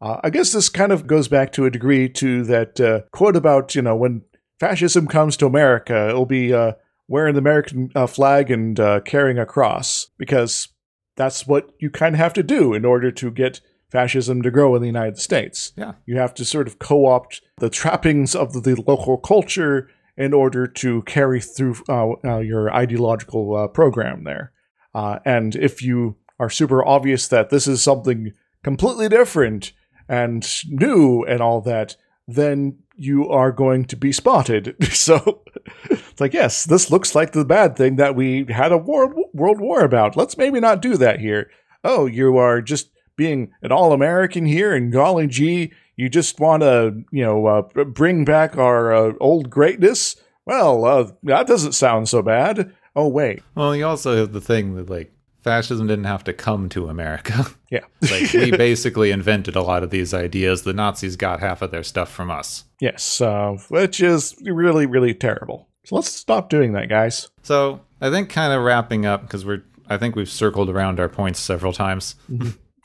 Uh, 0.00 0.18
I 0.24 0.30
guess 0.30 0.52
this 0.52 0.68
kind 0.68 0.92
of 0.92 1.06
goes 1.06 1.28
back 1.28 1.52
to 1.52 1.66
a 1.66 1.70
degree 1.70 2.08
to 2.08 2.42
that 2.44 2.80
uh, 2.80 3.00
quote 3.12 3.36
about, 3.36 3.74
you 3.74 3.82
know, 3.82 3.96
when 3.96 4.22
fascism 4.58 5.06
comes 5.06 5.36
to 5.36 5.46
America, 5.46 6.08
it'll 6.08 6.26
be 6.26 6.54
uh, 6.54 6.72
wearing 7.06 7.34
the 7.34 7.40
American 7.40 7.90
uh, 7.94 8.06
flag 8.06 8.50
and 8.50 8.80
uh, 8.80 9.00
carrying 9.00 9.38
a 9.38 9.44
cross, 9.44 10.08
because 10.16 10.68
that's 11.16 11.46
what 11.46 11.70
you 11.80 11.90
kind 11.90 12.14
of 12.14 12.18
have 12.18 12.32
to 12.34 12.42
do 12.42 12.72
in 12.72 12.84
order 12.84 13.10
to 13.10 13.30
get 13.30 13.60
fascism 13.90 14.40
to 14.40 14.50
grow 14.50 14.74
in 14.74 14.80
the 14.80 14.88
United 14.88 15.18
States. 15.18 15.72
Yeah. 15.76 15.94
You 16.06 16.16
have 16.16 16.32
to 16.34 16.44
sort 16.44 16.66
of 16.66 16.78
co 16.78 17.06
opt 17.06 17.42
the 17.58 17.68
trappings 17.68 18.34
of 18.34 18.62
the 18.62 18.82
local 18.86 19.18
culture 19.18 19.90
in 20.20 20.34
order 20.34 20.66
to 20.66 21.00
carry 21.02 21.40
through 21.40 21.74
uh, 21.88 22.10
uh, 22.22 22.38
your 22.40 22.70
ideological 22.74 23.56
uh, 23.56 23.66
program 23.68 24.24
there. 24.24 24.52
And 24.94 25.56
if 25.56 25.82
you 25.82 26.16
are 26.38 26.50
super 26.50 26.84
obvious 26.86 27.26
that 27.28 27.48
this 27.48 27.66
is 27.66 27.82
something 27.82 28.32
completely 28.62 29.08
different 29.08 29.72
and 30.10 30.46
new 30.68 31.24
and 31.24 31.40
all 31.40 31.62
that, 31.62 31.96
then 32.28 32.80
you 32.96 33.30
are 33.30 33.50
going 33.50 33.86
to 33.86 33.96
be 33.96 34.12
spotted. 34.12 34.76
so 34.92 35.42
it's 35.84 36.20
like, 36.20 36.34
yes, 36.34 36.64
this 36.64 36.90
looks 36.90 37.14
like 37.14 37.32
the 37.32 37.46
bad 37.46 37.74
thing 37.74 37.96
that 37.96 38.14
we 38.14 38.44
had 38.50 38.72
a 38.72 38.76
war, 38.76 39.14
world 39.32 39.58
war 39.58 39.82
about. 39.82 40.16
Let's 40.16 40.36
maybe 40.36 40.60
not 40.60 40.82
do 40.82 40.98
that 40.98 41.20
here. 41.20 41.50
Oh, 41.82 42.04
you 42.04 42.36
are 42.36 42.60
just 42.60 42.90
being 43.16 43.52
an 43.62 43.72
all 43.72 43.94
American 43.94 44.44
here, 44.44 44.74
and 44.74 44.92
golly 44.92 45.26
gee, 45.26 45.72
you 46.00 46.08
just 46.08 46.40
want 46.40 46.62
to, 46.62 47.04
you 47.12 47.22
know, 47.22 47.46
uh, 47.46 47.62
bring 47.84 48.24
back 48.24 48.56
our 48.56 48.92
uh, 48.92 49.12
old 49.20 49.50
greatness. 49.50 50.16
Well, 50.46 50.84
uh, 50.86 51.12
that 51.24 51.46
doesn't 51.46 51.72
sound 51.72 52.08
so 52.08 52.22
bad. 52.22 52.74
Oh 52.96 53.06
wait. 53.06 53.42
Well, 53.54 53.76
you 53.76 53.86
also 53.86 54.16
have 54.16 54.32
the 54.32 54.40
thing 54.40 54.74
that 54.76 54.88
like 54.88 55.12
fascism 55.42 55.86
didn't 55.86 56.06
have 56.06 56.24
to 56.24 56.32
come 56.32 56.68
to 56.70 56.88
America. 56.88 57.46
Yeah. 57.70 57.84
like 58.10 58.32
we 58.32 58.50
basically 58.50 59.12
invented 59.12 59.54
a 59.54 59.62
lot 59.62 59.84
of 59.84 59.90
these 59.90 60.12
ideas. 60.12 60.64
The 60.64 60.72
Nazis 60.72 61.14
got 61.14 61.38
half 61.38 61.62
of 61.62 61.70
their 61.70 61.84
stuff 61.84 62.10
from 62.10 62.28
us. 62.28 62.64
Yes, 62.80 63.20
uh, 63.20 63.52
which 63.68 64.00
is 64.00 64.34
really, 64.42 64.86
really 64.86 65.14
terrible. 65.14 65.68
So 65.84 65.94
let's 65.94 66.12
stop 66.12 66.50
doing 66.50 66.72
that, 66.72 66.88
guys. 66.88 67.28
So 67.44 67.80
I 68.00 68.10
think 68.10 68.28
kind 68.28 68.52
of 68.52 68.64
wrapping 68.64 69.06
up 69.06 69.22
because 69.22 69.44
we're 69.44 69.62
I 69.88 69.98
think 69.98 70.16
we've 70.16 70.28
circled 70.28 70.68
around 70.68 70.98
our 70.98 71.08
points 71.08 71.38
several 71.38 71.72
times. 71.72 72.16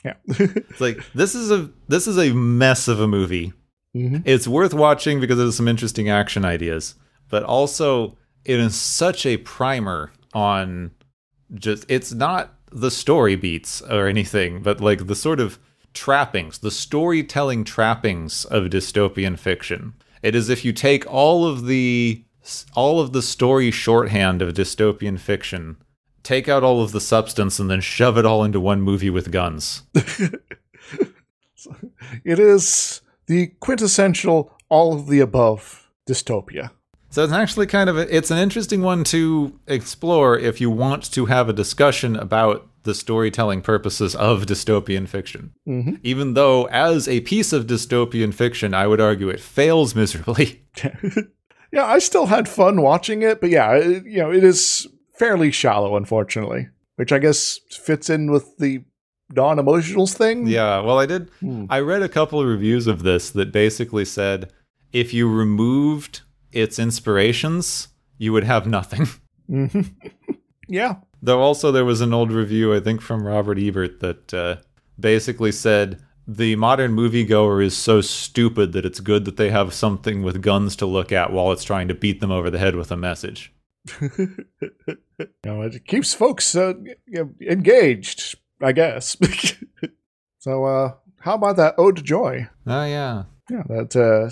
Yeah. 0.06 0.14
it's 0.28 0.80
like 0.80 1.00
this 1.14 1.34
is 1.34 1.50
a 1.50 1.70
this 1.88 2.06
is 2.06 2.16
a 2.16 2.32
mess 2.32 2.86
of 2.88 3.00
a 3.00 3.08
movie. 3.08 3.52
Mm-hmm. 3.96 4.18
It's 4.24 4.46
worth 4.46 4.72
watching 4.72 5.20
because 5.20 5.38
there's 5.38 5.56
some 5.56 5.68
interesting 5.68 6.08
action 6.08 6.44
ideas, 6.44 6.94
but 7.28 7.42
also 7.42 8.16
it 8.44 8.60
is 8.60 8.74
such 8.76 9.26
a 9.26 9.38
primer 9.38 10.12
on 10.32 10.92
just 11.54 11.84
it's 11.88 12.12
not 12.12 12.54
the 12.70 12.90
story 12.90 13.36
beats 13.36 13.82
or 13.82 14.06
anything, 14.06 14.62
but 14.62 14.80
like 14.80 15.06
the 15.06 15.14
sort 15.14 15.40
of 15.40 15.58
trappings, 15.94 16.58
the 16.58 16.70
storytelling 16.70 17.64
trappings 17.64 18.44
of 18.44 18.64
dystopian 18.64 19.38
fiction. 19.38 19.94
It 20.22 20.34
is 20.34 20.48
if 20.48 20.64
you 20.64 20.72
take 20.72 21.10
all 21.10 21.46
of 21.46 21.66
the 21.66 22.22
all 22.74 23.00
of 23.00 23.12
the 23.12 23.22
story 23.22 23.72
shorthand 23.72 24.40
of 24.40 24.54
dystopian 24.54 25.18
fiction 25.18 25.78
take 26.26 26.48
out 26.48 26.64
all 26.64 26.82
of 26.82 26.90
the 26.90 27.00
substance 27.00 27.60
and 27.60 27.70
then 27.70 27.80
shove 27.80 28.18
it 28.18 28.26
all 28.26 28.42
into 28.42 28.58
one 28.58 28.80
movie 28.80 29.10
with 29.10 29.30
guns. 29.30 29.82
it 32.24 32.40
is 32.40 33.00
the 33.26 33.46
quintessential 33.60 34.52
all 34.68 34.92
of 34.92 35.06
the 35.06 35.20
above 35.20 35.88
dystopia. 36.08 36.70
So 37.10 37.22
it's 37.22 37.32
actually 37.32 37.68
kind 37.68 37.88
of 37.88 37.96
a, 37.96 38.14
it's 38.14 38.32
an 38.32 38.38
interesting 38.38 38.82
one 38.82 39.04
to 39.04 39.58
explore 39.68 40.36
if 40.36 40.60
you 40.60 40.68
want 40.68 41.12
to 41.12 41.26
have 41.26 41.48
a 41.48 41.52
discussion 41.52 42.16
about 42.16 42.68
the 42.82 42.94
storytelling 42.94 43.62
purposes 43.62 44.16
of 44.16 44.46
dystopian 44.46 45.08
fiction. 45.08 45.52
Mm-hmm. 45.66 45.94
Even 46.02 46.34
though 46.34 46.64
as 46.64 47.06
a 47.06 47.20
piece 47.20 47.52
of 47.52 47.68
dystopian 47.68 48.34
fiction, 48.34 48.74
I 48.74 48.88
would 48.88 49.00
argue 49.00 49.28
it 49.28 49.38
fails 49.38 49.94
miserably. 49.94 50.64
yeah, 51.72 51.86
I 51.86 52.00
still 52.00 52.26
had 52.26 52.48
fun 52.48 52.82
watching 52.82 53.22
it, 53.22 53.40
but 53.40 53.50
yeah, 53.50 53.74
it, 53.76 54.04
you 54.06 54.18
know, 54.18 54.32
it 54.32 54.42
is 54.42 54.88
fairly 55.18 55.50
shallow, 55.50 55.96
unfortunately, 55.96 56.68
which 56.96 57.12
I 57.12 57.18
guess 57.18 57.58
fits 57.70 58.10
in 58.10 58.30
with 58.30 58.56
the 58.58 58.84
non 59.34 59.58
emotionals 59.58 60.14
thing. 60.14 60.46
Yeah, 60.46 60.80
well, 60.80 60.98
I 60.98 61.06
did. 61.06 61.30
Hmm. 61.40 61.66
I 61.68 61.80
read 61.80 62.02
a 62.02 62.08
couple 62.08 62.40
of 62.40 62.46
reviews 62.46 62.86
of 62.86 63.02
this 63.02 63.30
that 63.30 63.52
basically 63.52 64.04
said 64.04 64.52
if 64.92 65.12
you 65.12 65.28
removed 65.28 66.22
its 66.52 66.78
inspirations, 66.78 67.88
you 68.18 68.32
would 68.32 68.44
have 68.44 68.66
nothing. 68.66 69.06
hmm 69.46 69.80
yeah. 70.68 70.96
Though 71.22 71.40
also 71.40 71.72
there 71.72 71.84
was 71.84 72.00
an 72.00 72.12
old 72.12 72.32
review, 72.32 72.74
I 72.74 72.80
think 72.80 73.00
from 73.00 73.26
Robert 73.26 73.58
Ebert, 73.58 74.00
that 74.00 74.34
uh, 74.34 74.56
basically 74.98 75.52
said 75.52 76.02
the 76.26 76.56
modern 76.56 76.94
moviegoer 76.94 77.64
is 77.64 77.76
so 77.76 78.00
stupid 78.00 78.72
that 78.72 78.84
it's 78.84 79.00
good 79.00 79.24
that 79.24 79.36
they 79.36 79.50
have 79.50 79.72
something 79.72 80.22
with 80.22 80.42
guns 80.42 80.76
to 80.76 80.86
look 80.86 81.12
at 81.12 81.32
while 81.32 81.52
it's 81.52 81.64
trying 81.64 81.88
to 81.88 81.94
beat 81.94 82.20
them 82.20 82.32
over 82.32 82.50
the 82.50 82.58
head 82.58 82.74
with 82.74 82.90
a 82.90 82.96
message. 82.96 83.52
you 84.00 85.28
know, 85.44 85.62
it 85.62 85.86
keeps 85.86 86.14
folks 86.14 86.54
uh, 86.54 86.74
engaged, 87.40 88.36
I 88.60 88.72
guess. 88.72 89.16
so, 90.38 90.64
uh, 90.64 90.94
how 91.20 91.34
about 91.34 91.56
that 91.56 91.74
ode 91.78 91.96
to 91.96 92.02
joy? 92.02 92.48
Oh 92.66 92.84
yeah, 92.84 93.24
Yeah, 93.50 93.62
that 93.68 93.96
uh, 93.96 94.30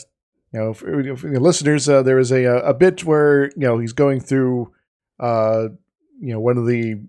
you 0.53 0.61
know, 0.61 0.73
for, 0.75 1.17
for 1.17 1.31
the 1.31 1.41
listeners, 1.41 1.89
uh, 1.89 2.03
there 2.03 2.19
is 2.19 2.31
a 2.31 2.45
a 2.45 2.75
bit 2.75 3.05
where 3.05 3.47
you 3.57 3.67
know 3.67 3.79
he's 3.79 3.93
going 3.93 4.21
through, 4.21 4.73
uh, 5.21 5.69
you 6.21 6.33
know, 6.33 6.41
one 6.41 6.59
of 6.59 6.67
the 6.67 7.01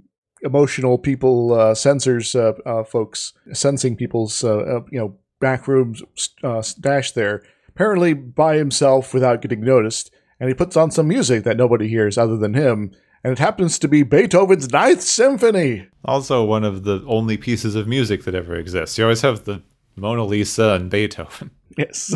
emotional 0.42 0.98
people 0.98 1.54
uh, 1.54 1.74
sensors 1.74 2.36
uh, 2.36 2.54
uh, 2.70 2.84
folks 2.84 3.34
sensing 3.54 3.96
people's 3.96 4.44
uh, 4.44 4.58
uh, 4.58 4.82
you 4.92 5.00
know 5.00 5.16
back 5.40 5.68
rooms 5.68 6.02
uh, 6.44 6.62
stash 6.62 7.12
there 7.12 7.44
apparently 7.68 8.14
by 8.14 8.56
himself 8.56 9.14
without 9.14 9.42
getting 9.42 9.60
noticed, 9.60 10.10
and 10.40 10.50
he 10.50 10.54
puts 10.56 10.76
on 10.78 10.92
some 10.92 11.08
music 11.08 11.44
that 11.44 11.58
nobody 11.58 11.88
hears 11.88 12.18
other 12.18 12.38
than 12.38 12.54
him, 12.54 12.92
and 13.24 13.32
it 13.34 13.40
happens 13.40 13.80
to 13.80 13.88
be 13.88 14.04
Beethoven's 14.04 14.72
Ninth 14.72 15.02
Symphony. 15.02 15.88
also 16.04 16.44
one 16.44 16.64
of 16.64 16.84
the 16.84 17.04
only 17.08 17.38
pieces 17.38 17.76
of 17.76 17.88
music 17.88 18.24
that 18.26 18.36
ever 18.36 18.56
exists. 18.56 18.98
You 18.98 19.06
always 19.06 19.22
have 19.22 19.46
the 19.46 19.62
Mona 19.96 20.24
Lisa 20.26 20.72
and 20.74 20.90
Beethoven. 20.90 21.52
Yes. 21.78 22.14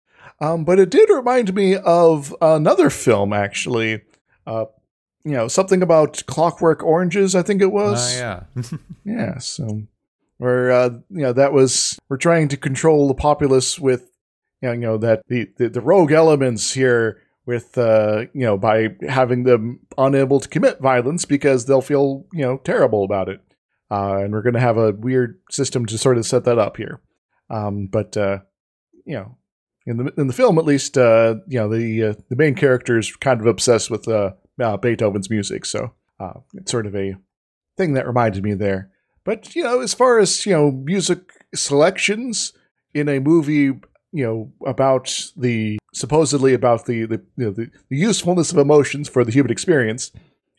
um, 0.40 0.64
but 0.64 0.78
it 0.78 0.88
did 0.88 1.10
remind 1.10 1.52
me 1.54 1.76
of 1.76 2.34
another 2.40 2.88
film, 2.88 3.34
actually. 3.34 4.00
Uh, 4.46 4.64
you 5.24 5.32
know, 5.32 5.46
something 5.48 5.82
about 5.82 6.22
Clockwork 6.26 6.82
Oranges, 6.82 7.34
I 7.34 7.42
think 7.42 7.60
it 7.60 7.66
Oh 7.66 7.68
was. 7.70 8.16
yeah, 8.16 8.44
Yeah, 9.04 9.38
so 9.38 9.82
where 10.38 10.70
uh, 10.72 10.88
you 11.10 11.22
know 11.22 11.32
that 11.34 11.52
was 11.52 11.98
we're 12.08 12.16
trying 12.16 12.48
to 12.48 12.56
control 12.56 13.08
the 13.08 13.14
populace 13.14 13.78
with 13.78 14.10
you 14.62 14.68
know, 14.68 14.72
you 14.72 14.80
know 14.80 14.96
that 14.98 15.22
the, 15.28 15.50
the 15.58 15.68
the 15.68 15.80
rogue 15.82 16.12
elements 16.12 16.72
here 16.72 17.20
with 17.46 17.76
uh 17.76 18.24
you 18.32 18.40
know 18.40 18.56
by 18.56 18.88
having 19.08 19.44
them 19.44 19.80
unable 19.98 20.40
to 20.40 20.48
commit 20.48 20.80
violence 20.80 21.24
because 21.24 21.66
they'll 21.66 21.82
feel 21.82 22.26
you 22.32 22.42
know 22.42 22.58
terrible 22.58 23.04
about 23.04 23.28
it. 23.28 23.40
Uh, 23.90 24.16
and 24.18 24.32
we're 24.32 24.42
going 24.42 24.54
to 24.54 24.60
have 24.60 24.78
a 24.78 24.92
weird 24.92 25.38
system 25.50 25.86
to 25.86 25.98
sort 25.98 26.16
of 26.16 26.26
set 26.26 26.44
that 26.44 26.58
up 26.58 26.78
here. 26.78 27.00
Um, 27.50 27.86
but 27.86 28.16
uh, 28.16 28.38
you 29.04 29.14
know, 29.14 29.36
in 29.86 29.98
the 29.98 30.12
in 30.16 30.26
the 30.26 30.32
film 30.32 30.58
at 30.58 30.64
least, 30.64 30.96
uh, 30.96 31.36
you 31.46 31.58
know 31.58 31.68
the 31.68 32.02
uh, 32.02 32.14
the 32.28 32.36
main 32.36 32.54
character 32.54 32.98
is 32.98 33.14
kind 33.16 33.40
of 33.40 33.46
obsessed 33.46 33.90
with 33.90 34.08
uh, 34.08 34.32
uh, 34.60 34.76
Beethoven's 34.76 35.30
music, 35.30 35.64
so 35.64 35.92
uh, 36.18 36.34
it's 36.54 36.70
sort 36.70 36.86
of 36.86 36.96
a 36.96 37.16
thing 37.76 37.92
that 37.94 38.06
reminded 38.06 38.42
me 38.42 38.54
there. 38.54 38.90
But 39.24 39.54
you 39.54 39.62
know, 39.62 39.80
as 39.80 39.94
far 39.94 40.18
as 40.18 40.46
you 40.46 40.52
know, 40.52 40.70
music 40.70 41.20
selections 41.54 42.52
in 42.94 43.08
a 43.08 43.20
movie, 43.20 43.72
you 44.14 44.24
know, 44.24 44.52
about 44.64 45.30
the 45.36 45.78
supposedly 45.92 46.54
about 46.54 46.86
the 46.86 47.04
the 47.04 47.20
you 47.36 47.44
know, 47.46 47.50
the, 47.50 47.70
the 47.90 47.96
usefulness 47.96 48.52
of 48.52 48.58
emotions 48.58 49.08
for 49.08 49.24
the 49.24 49.32
human 49.32 49.50
experience, 49.50 50.12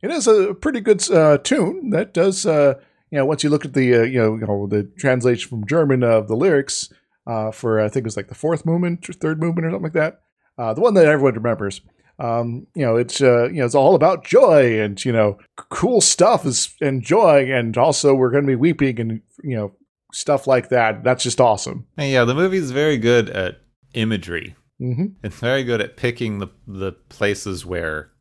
it 0.03 0.11
is 0.11 0.27
a 0.27 0.53
pretty 0.53 0.82
good 0.82 1.10
uh, 1.10 1.38
tune 1.38 1.90
that 1.91 2.14
does. 2.14 2.45
Uh, 2.45 2.76
you 3.11 3.18
know, 3.18 3.26
once 3.26 3.44
you 3.44 3.49
look 3.49 3.64
at 3.64 3.73
the 3.73 3.95
uh, 3.95 4.03
you 4.03 4.19
know, 4.19 4.36
you 4.36 4.45
know 4.45 4.68
the 4.68 4.84
translation 4.98 5.49
from 5.49 5.65
German 5.65 6.03
of 6.03 6.27
the 6.27 6.36
lyrics 6.36 6.90
uh, 7.27 7.52
for 7.52 7.80
I 7.80 7.88
think 7.88 8.03
it 8.03 8.07
was 8.07 8.18
like 8.18 8.27
the 8.27 8.36
fourth 8.36 8.65
movement 8.65 9.10
or 9.10 9.14
third 9.14 9.40
movement 9.40 9.65
or 9.65 9.72
something 9.72 9.84
like 9.84 9.94
that, 9.94 10.22
uh, 10.57 10.73
the 10.73 10.82
one 10.82 10.94
that 10.95 11.06
everyone 11.06 11.36
remembers. 11.36 11.82
Um, 12.18 12.68
you 12.76 12.86
know, 12.86 12.95
it's 12.95 13.22
uh, 13.22 13.45
you 13.45 13.60
know, 13.60 13.65
it's 13.65 13.76
all 13.76 13.95
about 13.95 14.26
joy 14.26 14.82
and 14.82 15.03
you 15.03 15.11
know, 15.11 15.38
cool 15.56 16.02
stuff 16.02 16.45
is 16.45 16.73
and 16.82 17.02
joy, 17.02 17.52
and 17.52 17.77
also 17.77 18.14
we're 18.14 18.32
going 18.32 18.44
to 18.44 18.52
be 18.52 18.56
weeping 18.56 18.99
and 18.99 19.22
you 19.44 19.56
know, 19.56 19.73
stuff 20.16 20.48
like 20.48 20.70
that. 20.70 21.04
That's 21.04 21.24
just 21.24 21.42
awesome. 21.42 21.86
and 21.98 22.12
yeah. 22.12 22.24
The 22.26 22.36
movie's 22.36 22.72
very 22.72 22.98
good 22.98 23.30
at 23.30 23.60
imagery. 23.94 24.56
hmm 24.80 25.08
It's 25.24 25.40
very 25.40 25.64
good 25.64 25.82
at 25.82 25.98
picking 25.98 26.40
the 26.40 26.48
the 26.68 26.94
places 27.10 27.66
where 27.66 28.12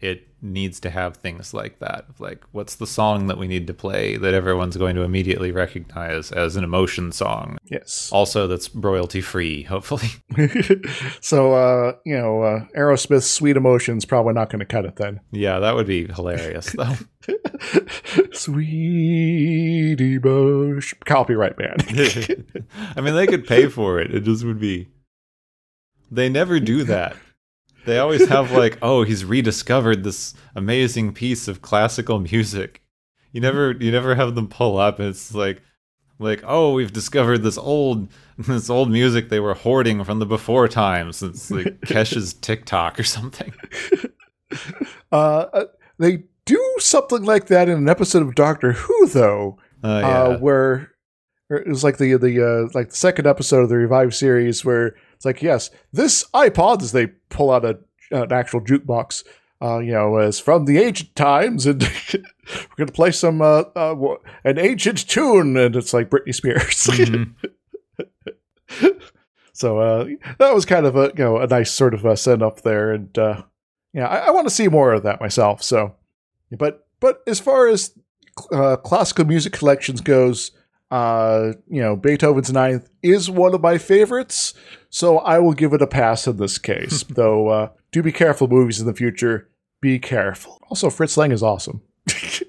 it 0.00 0.26
needs 0.42 0.80
to 0.80 0.90
have 0.90 1.16
things 1.18 1.52
like 1.52 1.78
that. 1.80 2.06
Like, 2.18 2.42
what's 2.52 2.76
the 2.76 2.86
song 2.86 3.26
that 3.26 3.36
we 3.36 3.46
need 3.46 3.66
to 3.66 3.74
play 3.74 4.16
that 4.16 4.32
everyone's 4.32 4.76
going 4.76 4.96
to 4.96 5.02
immediately 5.02 5.52
recognize 5.52 6.32
as 6.32 6.56
an 6.56 6.64
emotion 6.64 7.12
song? 7.12 7.58
Yes. 7.70 8.10
Also, 8.12 8.46
that's 8.46 8.74
royalty 8.74 9.20
free, 9.20 9.64
hopefully. 9.64 10.08
so 11.20 11.54
uh, 11.54 11.92
you 12.04 12.16
know, 12.16 12.42
uh, 12.42 12.64
Aerosmith's 12.76 13.30
"Sweet 13.30 13.56
Emotions" 13.56 14.04
probably 14.04 14.32
not 14.32 14.48
going 14.50 14.60
to 14.60 14.66
cut 14.66 14.84
it 14.84 14.96
then. 14.96 15.20
yeah, 15.32 15.58
that 15.58 15.74
would 15.74 15.86
be 15.86 16.06
hilarious, 16.06 16.72
though. 16.72 16.94
Sweet 18.32 20.00
emotion, 20.00 20.98
copyright 21.04 21.56
band. 21.56 21.84
I 22.96 23.00
mean, 23.00 23.14
they 23.14 23.26
could 23.26 23.46
pay 23.46 23.68
for 23.68 24.00
it. 24.00 24.14
It 24.14 24.24
just 24.24 24.44
would 24.44 24.58
be. 24.58 24.88
They 26.10 26.28
never 26.28 26.58
do 26.58 26.84
that. 26.84 27.16
They 27.86 27.98
always 27.98 28.28
have 28.28 28.52
like, 28.52 28.78
oh, 28.82 29.02
he's 29.04 29.24
rediscovered 29.24 30.04
this 30.04 30.34
amazing 30.54 31.12
piece 31.14 31.48
of 31.48 31.62
classical 31.62 32.20
music. 32.20 32.82
You 33.32 33.40
never, 33.40 33.72
you 33.72 33.90
never 33.92 34.14
have 34.14 34.34
them 34.34 34.48
pull 34.48 34.78
up, 34.78 34.98
and 34.98 35.08
it's 35.08 35.34
like, 35.34 35.62
like, 36.18 36.42
oh, 36.46 36.74
we've 36.74 36.92
discovered 36.92 37.38
this 37.38 37.56
old, 37.56 38.10
this 38.38 38.68
old 38.68 38.90
music 38.90 39.28
they 39.28 39.40
were 39.40 39.54
hoarding 39.54 40.04
from 40.04 40.18
the 40.18 40.26
before 40.26 40.68
times. 40.68 41.22
It's 41.22 41.50
like 41.50 41.80
Kesha's 41.86 42.34
TikTok 42.34 42.98
or 43.00 43.04
something. 43.04 43.52
uh, 45.12 45.14
uh, 45.52 45.64
they 45.98 46.24
do 46.44 46.74
something 46.78 47.22
like 47.22 47.46
that 47.46 47.68
in 47.68 47.78
an 47.78 47.88
episode 47.88 48.22
of 48.22 48.34
Doctor 48.34 48.72
Who, 48.72 49.06
though, 49.08 49.58
Uh, 49.82 50.00
yeah. 50.02 50.22
uh, 50.22 50.38
where 50.38 50.92
it 51.50 51.66
was 51.66 51.82
like 51.84 51.98
the 51.98 52.16
the 52.16 52.44
uh, 52.44 52.68
like 52.74 52.90
the 52.90 52.96
second 52.96 53.26
episode 53.26 53.62
of 53.62 53.68
the 53.68 53.76
revived 53.76 54.14
series 54.14 54.64
where 54.64 54.94
it's 55.20 55.26
like 55.26 55.42
yes 55.42 55.68
this 55.92 56.24
iPod 56.32 56.80
as 56.80 56.92
they 56.92 57.08
pull 57.28 57.50
out 57.50 57.62
a 57.66 57.78
an 58.10 58.32
actual 58.32 58.62
jukebox 58.62 59.22
uh, 59.62 59.78
you 59.78 59.92
know 59.92 60.16
is 60.16 60.40
from 60.40 60.64
the 60.64 60.78
ancient 60.78 61.14
times 61.14 61.66
and 61.66 61.82
we're 62.14 62.24
gonna 62.78 62.90
play 62.90 63.10
some 63.10 63.42
uh, 63.42 63.64
uh, 63.76 64.14
an 64.44 64.58
ancient 64.58 65.06
tune 65.06 65.58
and 65.58 65.76
it's 65.76 65.92
like 65.92 66.08
Britney 66.08 66.34
Spears 66.34 66.86
Mhm. 68.70 69.00
so 69.52 69.78
uh, 69.78 70.06
that 70.38 70.54
was 70.54 70.64
kind 70.64 70.86
of 70.86 70.96
a 70.96 71.12
you 71.16 71.22
know 71.24 71.36
a 71.38 71.46
nice 71.46 71.70
sort 71.70 71.92
of 71.92 72.04
a 72.06 72.16
send 72.16 72.42
up 72.42 72.62
there 72.62 72.92
and 72.92 73.16
uh, 73.18 73.42
yeah 73.92 74.06
I, 74.08 74.28
I 74.28 74.30
want 74.30 74.48
to 74.48 74.54
see 74.54 74.68
more 74.68 74.92
of 74.94 75.02
that 75.02 75.20
myself 75.20 75.62
so 75.62 75.94
but 76.50 76.86
but 77.00 77.22
as 77.26 77.40
far 77.40 77.68
as 77.68 77.92
uh, 78.52 78.76
classical 78.76 79.24
music 79.26 79.52
collections 79.52 80.00
goes 80.00 80.52
uh, 80.90 81.52
you 81.68 81.80
know, 81.80 81.96
Beethoven's 81.96 82.52
Ninth 82.52 82.88
is 83.02 83.30
one 83.30 83.54
of 83.54 83.60
my 83.60 83.78
favorites, 83.78 84.54
so 84.88 85.18
I 85.18 85.38
will 85.38 85.52
give 85.52 85.72
it 85.72 85.82
a 85.82 85.86
pass 85.86 86.26
in 86.26 86.36
this 86.36 86.58
case. 86.58 87.02
Though, 87.08 87.48
uh, 87.48 87.68
do 87.92 88.02
be 88.02 88.12
careful, 88.12 88.48
movies 88.48 88.80
in 88.80 88.86
the 88.86 88.94
future. 88.94 89.48
Be 89.80 89.98
careful. 89.98 90.58
Also, 90.68 90.90
Fritz 90.90 91.16
Lang 91.16 91.32
is 91.32 91.42
awesome. 91.42 91.82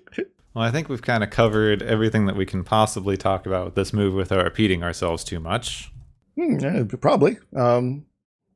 Well, 0.54 0.66
I 0.66 0.70
think 0.72 0.90
we've 0.90 1.02
kind 1.02 1.24
of 1.24 1.30
covered 1.30 1.82
everything 1.82 2.26
that 2.26 2.36
we 2.36 2.46
can 2.46 2.66
possibly 2.66 3.16
talk 3.16 3.46
about 3.46 3.64
with 3.64 3.76
this 3.76 3.94
movie 3.94 4.18
without 4.18 4.44
repeating 4.44 4.84
ourselves 4.84 5.24
too 5.24 5.40
much. 5.40 5.90
Hmm, 6.38 6.60
yeah, 6.60 6.84
probably. 7.00 7.38
Um, 7.56 8.06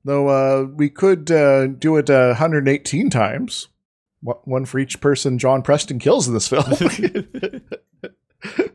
though 0.03 0.27
uh, 0.27 0.63
we 0.65 0.89
could 0.89 1.31
uh, 1.31 1.67
do 1.67 1.95
it 1.95 2.09
uh, 2.09 2.35
118 2.37 3.09
times. 3.09 3.69
One- 4.19 4.35
One 4.43 4.65
for 4.65 4.77
each 4.77 4.99
person 4.99 5.37
John 5.39 5.61
Preston 5.61 5.97
kills 5.99 6.27
in 6.27 6.33
this 6.33 6.49
film. 6.49 6.65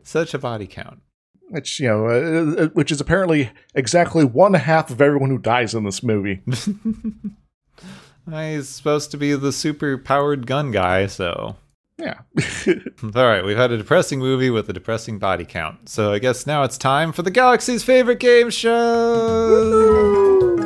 Such 0.03 0.35
a 0.35 0.39
body 0.39 0.67
count. 0.67 1.01
which 1.49 1.81
you 1.81 1.89
know, 1.89 2.07
uh, 2.07 2.65
uh, 2.65 2.69
which 2.69 2.93
is 2.93 3.01
apparently 3.01 3.51
exactly 3.75 4.25
one 4.25 4.55
half 4.55 4.91
of 4.91 5.01
everyone 5.01 5.31
who 5.31 5.39
dies 5.39 5.75
in 5.75 5.85
this 5.85 6.03
movie. 6.03 6.43
He's 8.31 8.69
supposed 8.69 9.11
to 9.11 9.17
be 9.17 9.35
the 9.35 9.53
super 9.53 9.99
powered 9.99 10.47
gun 10.47 10.71
guy, 10.71 11.07
so. 11.07 11.57
Yeah. 11.99 12.21
All 13.03 13.27
right, 13.27 13.45
we've 13.45 13.57
had 13.57 13.73
a 13.73 13.79
depressing 13.79 14.21
movie 14.21 14.51
with 14.51 14.69
a 14.71 14.73
depressing 14.73 15.19
body 15.19 15.45
count. 15.45 15.89
So 15.89 16.13
I 16.13 16.19
guess 16.19 16.47
now 16.47 16.63
it's 16.63 16.79
time 16.79 17.13
for 17.13 17.23
the 17.23 17.31
galaxy's 17.31 17.83
favorite 17.83 18.21
game 18.21 18.51
show. 18.51 20.57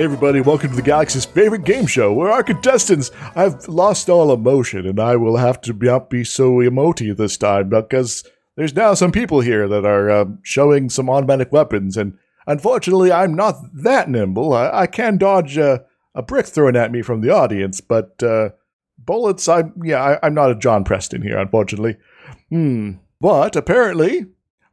Hey 0.00 0.04
everybody, 0.04 0.40
welcome 0.40 0.70
to 0.70 0.76
the 0.76 0.80
Galaxy's 0.80 1.26
favorite 1.26 1.64
game 1.64 1.84
show, 1.84 2.10
where 2.10 2.30
our 2.30 2.42
contestants 2.42 3.10
have 3.34 3.68
lost 3.68 4.08
all 4.08 4.32
emotion, 4.32 4.86
and 4.86 4.98
I 4.98 5.16
will 5.16 5.36
have 5.36 5.60
to 5.60 5.74
not 5.74 6.08
be 6.08 6.24
so 6.24 6.60
emoty 6.60 7.12
this 7.12 7.36
time 7.36 7.68
because 7.68 8.24
there's 8.56 8.74
now 8.74 8.94
some 8.94 9.12
people 9.12 9.42
here 9.42 9.68
that 9.68 9.84
are 9.84 10.10
um, 10.10 10.38
showing 10.42 10.88
some 10.88 11.10
automatic 11.10 11.52
weapons, 11.52 11.98
and 11.98 12.16
unfortunately, 12.46 13.12
I'm 13.12 13.34
not 13.34 13.56
that 13.74 14.08
nimble. 14.08 14.54
I, 14.54 14.70
I 14.72 14.86
can 14.86 15.18
dodge 15.18 15.58
uh, 15.58 15.80
a 16.14 16.22
brick 16.22 16.46
thrown 16.46 16.76
at 16.76 16.92
me 16.92 17.02
from 17.02 17.20
the 17.20 17.28
audience, 17.28 17.82
but 17.82 18.22
uh, 18.22 18.52
bullets, 18.96 19.48
I'm 19.48 19.74
yeah, 19.84 20.02
I, 20.02 20.26
I'm 20.26 20.32
not 20.32 20.50
a 20.50 20.54
John 20.54 20.82
Preston 20.82 21.20
here, 21.20 21.36
unfortunately. 21.36 21.98
Hmm. 22.48 22.92
But 23.20 23.54
apparently, 23.54 24.28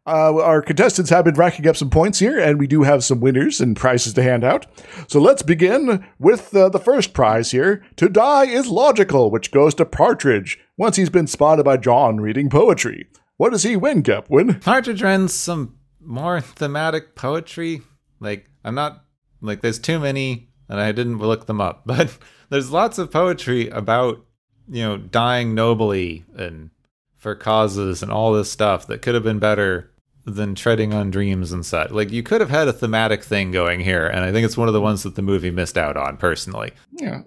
uh, 0.08 0.42
our 0.42 0.62
contestants 0.62 1.10
have 1.10 1.26
been 1.26 1.36
racking 1.36 1.68
up 1.68 1.76
some 1.76 1.90
points 1.90 2.20
here, 2.20 2.40
and 2.40 2.58
we 2.58 2.66
do 2.66 2.84
have 2.84 3.04
some 3.04 3.20
winners 3.20 3.60
and 3.60 3.76
prizes 3.76 4.14
to 4.14 4.24
hand 4.24 4.44
out. 4.44 4.66
So 5.10 5.20
let's 5.20 5.44
begin 5.44 6.08
with 6.18 6.56
uh, 6.56 6.70
the 6.70 6.80
first 6.80 7.14
prize 7.14 7.52
here. 7.52 7.84
To 7.98 8.08
die 8.08 8.46
is 8.46 8.68
logical, 8.68 9.30
which 9.30 9.52
goes 9.52 9.74
to 9.76 9.86
Partridge 9.86 10.58
once 10.78 10.96
he's 10.96 11.10
been 11.10 11.28
spotted 11.28 11.66
by 11.66 11.76
John 11.76 12.22
reading 12.22 12.50
poetry. 12.50 13.08
What 13.36 13.52
does 13.52 13.64
he 13.64 13.76
win, 13.76 14.02
Gepwin? 14.02 14.64
Partridge 14.64 15.04
wins 15.04 15.34
some 15.34 15.78
more 16.00 16.40
thematic 16.40 17.14
poetry. 17.16 17.82
Like, 18.22 18.50
I'm 18.64 18.76
not, 18.76 19.04
like, 19.42 19.60
there's 19.60 19.78
too 19.78 20.00
many, 20.00 20.48
and 20.70 20.80
I 20.80 20.94
didn't 20.94 21.20
look 21.20 21.48
them 21.48 21.60
up, 21.60 21.84
but 21.86 22.18
there's 22.50 22.72
lots 22.72 22.98
of 22.98 23.12
poetry 23.12 23.68
about, 23.68 24.26
you 24.70 24.84
know, 24.84 24.96
dying 24.96 25.54
nobly 25.54 26.24
and 26.34 26.70
for 27.18 27.36
causes 27.36 28.02
and 28.02 28.10
all 28.10 28.32
this 28.32 28.50
stuff 28.50 28.88
that 28.88 29.02
could 29.02 29.14
have 29.14 29.24
been 29.24 29.40
better 29.40 29.92
than 30.28 30.56
treading 30.56 30.94
on 30.94 31.10
dreams 31.10 31.52
and 31.52 31.66
such. 31.66 31.90
Like 31.91 32.12
you 32.12 32.22
could 32.22 32.41
have 32.41 32.49
had 32.49 32.68
a 32.68 32.74
thematic 32.74 33.24
thing 33.24 33.52
going 33.52 33.80
here, 33.80 34.06
and 34.06 34.24
I 34.24 34.32
think 34.32 34.45
it's 34.45 34.58
one 34.58 34.68
of 34.68 34.74
the 34.74 34.82
ones 34.82 35.04
that 35.04 35.16
the 35.16 35.22
movie 35.22 35.52
missed 35.52 35.78
out 35.78 35.95
on 35.95 36.18
personally. 36.18 36.72
Yeah. 36.91 37.22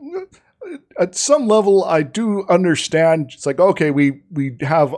At 0.99 1.15
some 1.15 1.49
level, 1.49 1.83
I 1.85 2.03
do 2.03 2.47
understand. 2.49 3.31
It's 3.33 3.47
like 3.47 3.59
okay, 3.59 3.91
we 3.91 4.21
we 4.31 4.57
have 4.61 4.95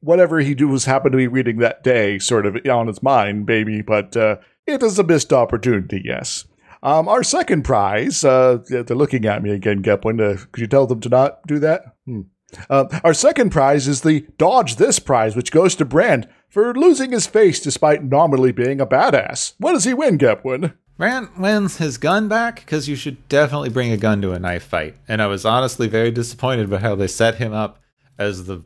whatever 0.00 0.40
he 0.40 0.54
was 0.64 0.86
happened 0.86 1.12
to 1.12 1.18
be 1.18 1.28
reading 1.28 1.58
that 1.58 1.84
day, 1.84 2.18
sort 2.18 2.46
of 2.46 2.56
on 2.66 2.86
his 2.86 3.02
mind, 3.02 3.46
baby. 3.46 3.82
But 3.82 4.16
uh, 4.16 4.36
it 4.66 4.82
is 4.82 4.98
a 4.98 5.04
missed 5.04 5.32
opportunity. 5.32 6.00
Yes. 6.04 6.46
Um, 6.82 7.06
our 7.08 7.22
second 7.22 7.62
prize. 7.62 8.24
Uh, 8.24 8.58
they're 8.68 8.96
looking 8.96 9.26
at 9.26 9.42
me 9.42 9.50
again, 9.50 9.82
Gepwin. 9.82 10.20
Uh, 10.20 10.44
could 10.50 10.62
you 10.62 10.66
tell 10.66 10.86
them 10.86 11.00
to 11.00 11.08
not 11.08 11.46
do 11.46 11.58
that? 11.60 11.96
Hmm. 12.06 12.22
Uh, 12.68 12.84
our 13.04 13.14
second 13.14 13.50
prize 13.50 13.86
is 13.86 14.00
the 14.00 14.26
Dodge 14.36 14.76
This 14.76 14.98
prize, 14.98 15.36
which 15.36 15.52
goes 15.52 15.76
to 15.76 15.84
Brandt 15.84 16.26
for 16.52 16.74
losing 16.74 17.12
his 17.12 17.26
face 17.26 17.60
despite 17.60 18.04
nominally 18.04 18.52
being 18.52 18.78
a 18.78 18.86
badass. 18.86 19.54
What 19.58 19.72
does 19.72 19.84
he 19.84 19.94
win, 19.94 20.18
Gepwin? 20.18 20.74
Brandt 20.98 21.38
wins 21.38 21.78
his 21.78 21.96
gun 21.96 22.28
back 22.28 22.56
because 22.56 22.88
you 22.88 22.94
should 22.94 23.26
definitely 23.28 23.70
bring 23.70 23.90
a 23.90 23.96
gun 23.96 24.20
to 24.20 24.32
a 24.32 24.38
knife 24.38 24.64
fight. 24.64 24.94
And 25.08 25.22
I 25.22 25.26
was 25.28 25.46
honestly 25.46 25.88
very 25.88 26.10
disappointed 26.10 26.68
by 26.68 26.78
how 26.78 26.94
they 26.94 27.06
set 27.06 27.36
him 27.36 27.54
up 27.54 27.80
as 28.18 28.44
the 28.44 28.62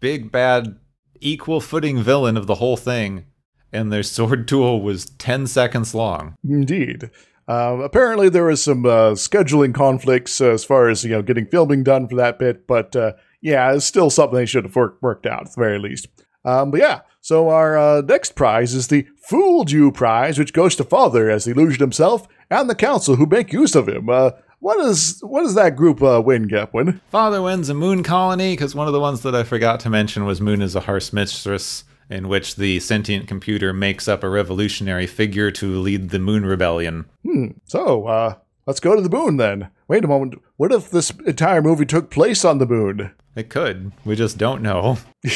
big 0.00 0.32
bad 0.32 0.80
equal 1.20 1.60
footing 1.60 2.02
villain 2.02 2.36
of 2.36 2.48
the 2.48 2.56
whole 2.56 2.76
thing. 2.76 3.24
And 3.72 3.92
their 3.92 4.02
sword 4.02 4.46
duel 4.46 4.82
was 4.82 5.06
10 5.06 5.46
seconds 5.46 5.94
long. 5.94 6.34
Indeed. 6.42 7.10
Uh, 7.46 7.78
apparently, 7.82 8.28
there 8.28 8.44
was 8.44 8.62
some 8.62 8.84
uh, 8.84 9.12
scheduling 9.12 9.72
conflicts 9.72 10.40
uh, 10.40 10.50
as 10.50 10.64
far 10.64 10.88
as 10.88 11.04
you 11.04 11.10
know 11.10 11.22
getting 11.22 11.46
filming 11.46 11.82
done 11.82 12.06
for 12.06 12.16
that 12.16 12.38
bit, 12.38 12.66
but 12.66 12.94
uh, 12.94 13.12
yeah, 13.40 13.72
it's 13.72 13.86
still 13.86 14.10
something 14.10 14.36
they 14.36 14.44
should 14.44 14.64
have 14.64 14.76
worked 14.76 15.24
out 15.24 15.46
at 15.46 15.54
the 15.54 15.60
very 15.60 15.78
least. 15.78 16.08
Um, 16.44 16.70
but 16.70 16.80
yeah, 16.80 17.00
so 17.28 17.50
our 17.50 17.76
uh, 17.76 18.00
next 18.00 18.36
prize 18.36 18.72
is 18.72 18.88
the 18.88 19.06
Fooled 19.18 19.70
You 19.70 19.92
prize, 19.92 20.38
which 20.38 20.54
goes 20.54 20.74
to 20.76 20.82
Father 20.82 21.28
as 21.28 21.44
the 21.44 21.50
illusion 21.50 21.80
himself 21.80 22.26
and 22.48 22.70
the 22.70 22.74
council 22.74 23.16
who 23.16 23.26
make 23.26 23.52
use 23.52 23.74
of 23.74 23.86
him. 23.86 24.08
Uh, 24.08 24.30
what 24.60 24.80
is 24.80 25.20
what 25.20 25.42
does 25.42 25.54
that 25.54 25.76
group 25.76 26.02
uh, 26.02 26.22
win, 26.24 26.48
Gepwin? 26.48 27.02
Father 27.10 27.42
wins 27.42 27.68
a 27.68 27.74
moon 27.74 28.02
colony 28.02 28.54
because 28.54 28.74
one 28.74 28.86
of 28.86 28.94
the 28.94 28.98
ones 28.98 29.20
that 29.20 29.34
I 29.34 29.42
forgot 29.42 29.78
to 29.80 29.90
mention 29.90 30.24
was 30.24 30.40
Moon 30.40 30.62
is 30.62 30.74
a 30.74 30.80
harsh 30.80 31.12
mistress, 31.12 31.84
in 32.08 32.28
which 32.28 32.56
the 32.56 32.80
sentient 32.80 33.28
computer 33.28 33.74
makes 33.74 34.08
up 34.08 34.24
a 34.24 34.30
revolutionary 34.30 35.06
figure 35.06 35.50
to 35.50 35.78
lead 35.78 36.08
the 36.08 36.18
moon 36.18 36.46
rebellion. 36.46 37.04
Hmm. 37.26 37.48
So 37.64 38.06
uh, 38.06 38.36
let's 38.66 38.80
go 38.80 38.96
to 38.96 39.02
the 39.02 39.14
moon 39.14 39.36
then. 39.36 39.68
Wait 39.86 40.02
a 40.02 40.08
moment. 40.08 40.40
What 40.56 40.72
if 40.72 40.90
this 40.90 41.10
entire 41.26 41.60
movie 41.60 41.84
took 41.84 42.08
place 42.08 42.42
on 42.42 42.56
the 42.56 42.66
moon? 42.66 43.10
It 43.38 43.50
could. 43.50 43.92
We 44.04 44.16
just 44.16 44.36
don't 44.36 44.62
know. 44.62 44.98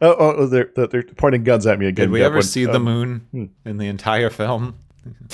oh, 0.00 0.16
oh, 0.18 0.46
they're, 0.46 0.70
they're 0.76 1.02
pointing 1.02 1.42
guns 1.42 1.66
at 1.66 1.80
me 1.80 1.86
again. 1.86 2.04
Did 2.06 2.12
we 2.12 2.22
ever 2.22 2.42
see 2.42 2.64
the 2.64 2.76
Um, 2.76 2.84
moon 2.84 3.50
in 3.64 3.78
the 3.78 3.88
entire 3.88 4.30
film? 4.30 4.76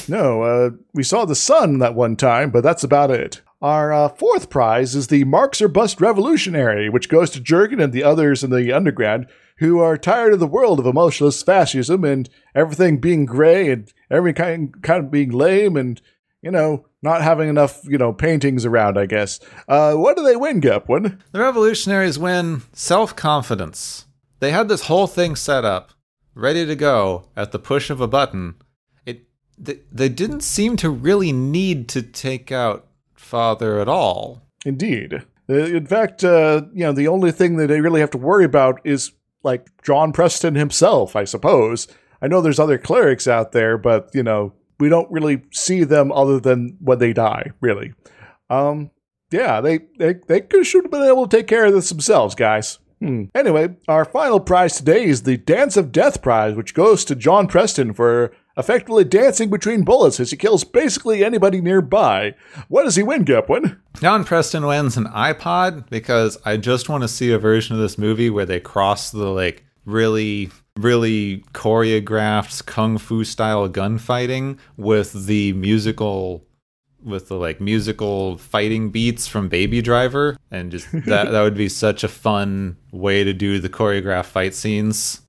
No, 0.09 0.43
uh, 0.43 0.71
we 0.95 1.03
saw 1.03 1.27
the 1.27 1.35
sun 1.35 1.79
that 1.81 1.95
one 1.95 2.17
time, 2.17 2.51
but 2.51 2.63
that's 2.63 2.85
about 2.85 3.11
it. 3.11 3.43
Our 3.61 3.93
uh, 3.93 4.09
fourth 4.09 4.49
prize 4.49 4.95
is 4.95 5.09
the 5.09 5.25
Marks 5.25 5.61
or 5.61 5.69
Bust 5.69 6.01
Revolutionary, 6.01 6.89
which 6.89 7.11
goes 7.11 7.29
to 7.33 7.41
Jurgen 7.41 7.81
and 7.81 7.93
the 7.93 8.03
others 8.03 8.43
in 8.43 8.49
the 8.49 8.73
underground 8.73 9.27
who 9.59 9.79
are 9.79 9.99
tired 9.99 10.33
of 10.33 10.41
the 10.41 10.47
world 10.47 10.81
of 10.81 10.87
emotionless 10.87 11.43
fascism 11.43 12.03
and 12.03 12.31
everything 12.55 12.97
being 12.99 13.27
gray 13.27 13.71
and 13.71 13.93
every 14.11 14.33
kind, 14.33 14.83
kind 14.83 15.05
of 15.05 15.11
being 15.11 15.31
lame 15.31 15.77
and, 15.77 16.01
you 16.43 16.51
know, 16.51 16.85
not 17.03 17.23
having 17.23 17.49
enough, 17.49 17.81
you 17.85 17.97
know, 17.99 18.13
paintings 18.13 18.65
around, 18.67 18.99
I 18.99 19.07
guess. 19.07 19.41
Uh, 19.69 19.95
what 19.95 20.17
do 20.17 20.23
they 20.25 20.37
win, 20.37 20.61
Gepwin? 20.61 21.19
The 21.33 21.41
revolutionaries 21.41 22.19
win 22.19 22.63
self 22.73 23.17
confidence. 23.17 24.07
They 24.41 24.51
had 24.51 24.69
this 24.69 24.87
whole 24.87 25.07
thing 25.07 25.37
set 25.37 25.65
up, 25.65 25.93
ready 26.35 26.67
to 26.67 26.75
go 26.77 27.29
at 27.37 27.53
the 27.53 27.59
push 27.59 27.91
of 27.91 28.01
a 28.01 28.09
button. 28.09 28.57
It 29.07 29.25
they, 29.57 29.79
they 29.91 30.09
didn't 30.09 30.41
seem 30.43 30.77
to 30.79 30.91
really 30.91 31.33
need 31.33 31.89
to 31.91 32.03
take 32.03 32.51
out 32.51 32.89
Father 33.15 33.79
at 33.81 33.89
all. 33.89 34.43
Indeed. 34.67 35.23
Uh, 35.49 35.55
In 35.55 35.87
fact, 35.87 36.25
uh, 36.25 36.63
you 36.73 36.85
know, 36.85 36.93
the 36.93 37.09
only 37.09 37.33
thing 37.33 37.57
that 37.57 37.69
they 37.69 37.81
really 37.81 38.01
have 38.01 38.11
to 38.11 38.19
worry 38.19 38.45
about 38.45 38.81
is 38.85 39.13
like 39.45 39.67
John 39.83 40.13
Preston 40.13 40.55
himself, 40.55 41.17
I 41.17 41.25
suppose. 41.25 41.89
I 42.21 42.29
know 42.29 42.41
there's 42.41 42.61
other 42.61 42.79
clerics 42.79 43.27
out 43.27 43.53
there, 43.53 43.77
but 43.79 44.11
you 44.13 44.23
know, 44.23 44.53
we 44.83 44.89
don't 44.89 45.11
really 45.13 45.41
see 45.53 45.85
them 45.85 46.11
other 46.11 46.41
than 46.41 46.77
when 46.81 46.99
they 46.99 47.13
die, 47.13 47.53
really. 47.61 47.95
Um, 48.51 48.91
yeah, 49.31 49.61
they 49.61 49.79
they 49.97 50.15
they 50.25 50.43
should 50.65 50.85
have 50.85 50.91
been 50.91 51.05
able 51.05 51.29
to 51.29 51.37
take 51.37 51.47
care 51.47 51.67
of 51.67 51.73
this 51.73 51.89
themselves, 51.89 52.35
guys. 52.35 52.81
Hmm. 52.99 53.27
Anyway, 53.33 53.77
our 53.87 54.05
final 54.05 54.41
prize 54.41 54.77
today 54.77 55.05
is 55.05 55.23
the 55.23 55.37
Dance 55.37 55.77
of 55.77 55.93
Death 55.93 56.21
prize, 56.21 56.57
which 56.57 56.75
goes 56.75 57.05
to 57.05 57.15
John 57.15 57.47
Preston 57.47 57.93
for 57.93 58.33
effectively 58.57 59.05
dancing 59.05 59.51
between 59.51 59.85
bullets 59.85 60.19
as 60.19 60.33
he 60.33 60.37
kills 60.37 60.65
basically 60.65 61.25
anybody 61.25 61.61
nearby. 61.61 62.35
What 62.67 62.83
does 62.83 62.97
he 62.97 63.05
win, 63.05 63.25
Gepwin? 63.25 63.79
John 64.01 64.25
Preston 64.25 64.67
wins 64.67 64.97
an 64.97 65.07
iPod 65.07 65.91
because 65.91 66.39
I 66.45 66.57
just 66.57 66.89
want 66.89 67.03
to 67.03 67.09
see 67.09 67.31
a 67.31 67.39
version 67.39 67.77
of 67.77 67.83
this 67.83 67.99
movie 67.99 68.31
where 68.31 68.47
they 68.47 68.59
cross 68.59 69.13
the 69.13 69.27
like 69.27 69.65
really 69.85 70.51
really 70.79 71.45
choreographed 71.53 72.67
kung 72.67 72.99
fu 72.99 73.25
style 73.25 73.69
gunfighting 73.69 74.59
with 74.77 75.27
the 75.27 75.53
musical 75.55 76.47
with 77.05 77.29
the 77.29 77.35
like 77.35 77.61
musical 77.61 78.39
fighting 78.39 78.91
beats 78.91 79.27
from 79.27 79.49
Baby 79.49 79.83
Driver 79.83 80.37
and 80.51 80.71
just 80.71 80.91
that 81.07 81.31
that 81.31 81.43
would 81.43 81.57
be 81.57 81.69
such 81.69 82.05
a 82.05 82.09
fun 82.09 82.77
way 82.91 83.25
to 83.25 83.33
do 83.33 83.59
the 83.59 83.69
choreographed 83.69 84.27
fight 84.27 84.55
scenes. 84.55 85.21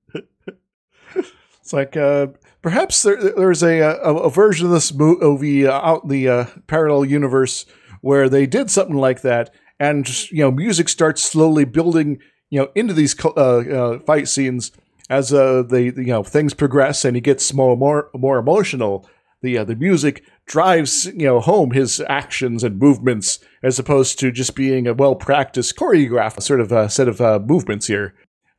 It's 1.15 1.71
like 1.71 1.95
uh, 1.95 2.27
perhaps 2.61 3.03
there, 3.03 3.15
there's 3.35 3.63
a, 3.63 3.79
a 3.79 4.15
a 4.15 4.29
version 4.29 4.65
of 4.65 4.73
this 4.73 4.93
movie 4.93 5.65
uh, 5.65 5.71
out 5.71 6.03
in 6.03 6.09
the 6.09 6.27
uh, 6.27 6.45
parallel 6.67 7.05
universe 7.05 7.65
where 8.01 8.27
they 8.27 8.45
did 8.45 8.69
something 8.69 8.97
like 8.97 9.21
that, 9.21 9.53
and 9.79 10.05
just, 10.05 10.29
you 10.31 10.39
know, 10.39 10.51
music 10.51 10.89
starts 10.89 11.23
slowly 11.23 11.63
building, 11.63 12.19
you 12.49 12.59
know, 12.59 12.69
into 12.75 12.93
these 12.93 13.15
uh, 13.23 13.29
uh, 13.29 13.99
fight 13.99 14.27
scenes 14.27 14.73
as 15.09 15.33
uh, 15.33 15.63
they 15.63 15.85
you 15.85 16.05
know 16.05 16.23
things 16.23 16.53
progress, 16.53 17.05
and 17.05 17.15
he 17.15 17.21
gets 17.21 17.53
more 17.53 17.75
more 17.75 18.09
more 18.13 18.37
emotional. 18.37 19.07
The 19.41 19.57
uh, 19.57 19.63
the 19.65 19.75
music 19.75 20.23
drives 20.45 21.05
you 21.05 21.25
know 21.25 21.39
home 21.39 21.71
his 21.71 22.01
actions 22.07 22.63
and 22.63 22.79
movements 22.79 23.39
as 23.61 23.79
opposed 23.79 24.19
to 24.19 24.31
just 24.31 24.55
being 24.55 24.87
a 24.87 24.93
well 24.93 25.15
practiced 25.15 25.75
choreographed 25.75 26.41
sort 26.41 26.61
of 26.61 26.71
uh, 26.71 26.87
set 26.87 27.07
of 27.07 27.21
uh, 27.21 27.39
movements 27.39 27.87
here. 27.87 28.13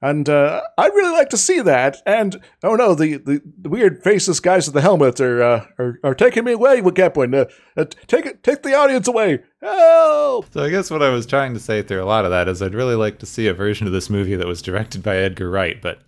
And 0.04 0.28
uh, 0.28 0.60
I'd 0.76 0.92
really 0.92 1.12
like 1.12 1.30
to 1.30 1.38
see 1.38 1.62
that. 1.62 1.96
And 2.04 2.38
oh 2.62 2.74
no, 2.74 2.94
the, 2.94 3.16
the, 3.16 3.40
the 3.62 3.70
weird 3.70 4.02
faceless 4.02 4.38
guys 4.38 4.66
with 4.66 4.74
the 4.74 4.82
helmet 4.82 5.18
are 5.18 5.42
uh, 5.42 5.66
are, 5.78 5.98
are 6.04 6.14
taking 6.14 6.44
me 6.44 6.52
away 6.52 6.82
with 6.82 6.94
Gepwin. 6.94 7.34
Uh, 7.34 7.46
uh, 7.74 7.86
take 8.06 8.26
it, 8.26 8.42
take 8.42 8.62
the 8.62 8.74
audience 8.74 9.08
away. 9.08 9.42
Help! 9.62 10.52
So 10.52 10.62
I 10.62 10.68
guess 10.68 10.90
what 10.90 11.02
I 11.02 11.08
was 11.08 11.24
trying 11.24 11.54
to 11.54 11.60
say 11.60 11.82
through 11.82 12.02
a 12.02 12.04
lot 12.04 12.26
of 12.26 12.30
that 12.32 12.48
is 12.48 12.60
I'd 12.60 12.74
really 12.74 12.96
like 12.96 13.18
to 13.20 13.26
see 13.26 13.46
a 13.46 13.54
version 13.54 13.86
of 13.86 13.94
this 13.94 14.10
movie 14.10 14.36
that 14.36 14.46
was 14.46 14.60
directed 14.60 15.02
by 15.02 15.16
Edgar 15.16 15.48
Wright, 15.48 15.80
but 15.80 16.02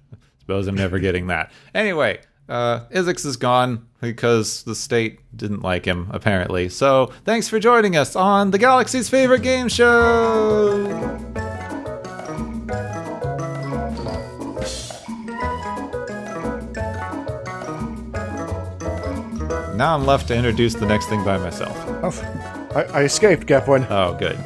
suppose 0.47 0.69
I'm 0.69 0.77
never 0.77 1.01
getting 1.01 1.27
that. 1.27 1.51
Anyway, 1.75 2.21
uh, 2.49 2.85
Isix 2.95 3.27
is 3.27 3.37
gone 3.37 3.89
because 4.01 4.63
the 4.63 4.77
state 4.77 5.19
didn't 5.37 5.63
like 5.63 5.85
him, 5.85 6.09
apparently. 6.13 6.69
So 6.69 7.13
thanks 7.25 7.49
for 7.49 7.59
joining 7.59 7.97
us 7.97 8.15
on 8.15 8.53
the 8.53 8.59
Galaxy's 8.59 9.09
favorite 9.09 9.43
game 9.43 9.69
show. 9.69 10.85
Now 19.75 19.97
I'm 19.97 20.07
left 20.07 20.29
to 20.29 20.37
introduce 20.37 20.75
the 20.75 20.87
next 20.87 21.07
thing 21.09 21.25
by 21.25 21.39
myself. 21.39 21.77
Oh, 22.05 22.71
I, 22.77 23.01
I 23.01 23.03
escaped, 23.03 23.49
Gepwin. 23.49 23.85
Oh, 23.91 24.15
good. 24.15 24.37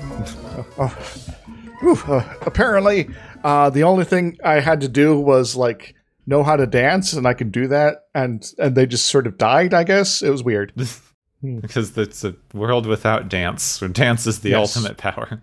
Whew, 1.81 1.99
uh, 2.09 2.35
apparently, 2.43 3.11
uh, 3.45 3.71
the 3.71 3.83
only 3.85 4.05
thing 4.05 4.37
I 4.45 4.61
had 4.61 4.81
to 4.83 4.89
do 4.89 5.19
was 5.19 5.57
like 5.57 5.95
know 6.27 6.43
how 6.43 6.57
to 6.57 6.67
dance, 6.67 7.13
and 7.13 7.27
I 7.27 7.35
can 7.35 7.51
do 7.51 7.69
that. 7.69 8.05
And 8.15 8.45
and 8.59 8.75
they 8.77 8.87
just 8.87 9.07
sort 9.07 9.27
of 9.27 9.39
died. 9.39 9.75
I 9.75 9.85
guess 9.85 10.23
it 10.23 10.31
was 10.31 10.43
weird. 10.45 10.73
because 11.61 11.97
it's 11.97 12.23
a 12.25 12.35
world 12.53 12.87
without 12.87 13.29
dance, 13.29 13.81
where 13.81 13.89
dance 13.89 14.27
is 14.27 14.41
the 14.41 14.51
Yes. 14.51 14.77
ultimate 14.77 14.99
power. 14.99 15.41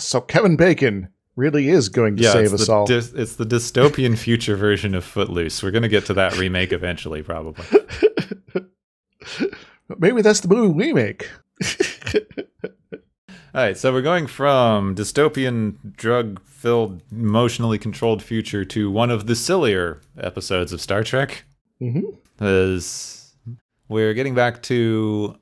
So 0.00 0.20
Kevin 0.22 0.56
Bacon, 0.56 1.08
really 1.36 1.68
is 1.68 1.88
going 1.90 2.16
to 2.16 2.22
Yeah, 2.22 2.32
save 2.32 2.54
us 2.54 2.68
all. 2.68 2.86
dys- 2.86 3.14
it's 3.18 3.36
the 3.36 3.44
dystopian 3.44 4.16
future 4.16 4.56
version 4.56 4.94
of 4.94 5.04
Footloose. 5.04 5.62
We're 5.62 5.72
gonna 5.72 5.88
get 5.88 6.06
to 6.06 6.14
that 6.14 6.38
remake 6.38 6.72
eventually, 6.72 7.22
probably. 7.22 7.64
Maybe 9.98 10.22
that's 10.22 10.40
the 10.40 10.48
movie 10.48 10.72
we 10.72 10.92
make. 10.94 11.28
All 13.54 13.60
right, 13.62 13.76
so 13.78 13.92
we're 13.92 14.02
going 14.02 14.26
from 14.26 14.96
dystopian, 14.96 15.76
drug-filled, 15.96 17.02
emotionally 17.12 17.78
controlled 17.78 18.20
future 18.20 18.64
to 18.64 18.90
one 18.90 19.10
of 19.12 19.26
the 19.28 19.36
sillier 19.36 20.00
episodes 20.18 20.72
of 20.72 20.80
Star 20.80 21.04
Trek. 21.04 21.44
hmm 21.78 22.00
As 22.40 23.32
we're 23.88 24.12
getting 24.14 24.34
back 24.34 24.60
to 24.64 25.36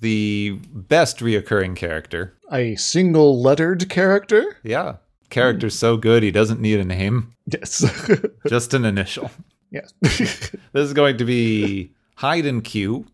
the 0.00 0.58
best 0.72 1.18
reoccurring 1.20 1.76
character. 1.76 2.36
A 2.50 2.74
single 2.74 3.40
lettered 3.40 3.88
character? 3.88 4.56
Yeah, 4.64 4.96
character's 5.30 5.78
so 5.78 5.96
good 5.96 6.24
he 6.24 6.32
doesn't 6.32 6.60
need 6.60 6.80
a 6.80 6.84
name, 6.84 7.34
Yes. 7.46 7.84
just 8.48 8.74
an 8.74 8.84
initial. 8.84 9.30
yes. 9.70 9.92
This 10.02 10.86
is 10.88 10.92
going 10.92 11.18
to 11.18 11.24
be 11.24 11.92
Hyde 12.16 12.46
and 12.46 12.64
Q, 12.64 13.06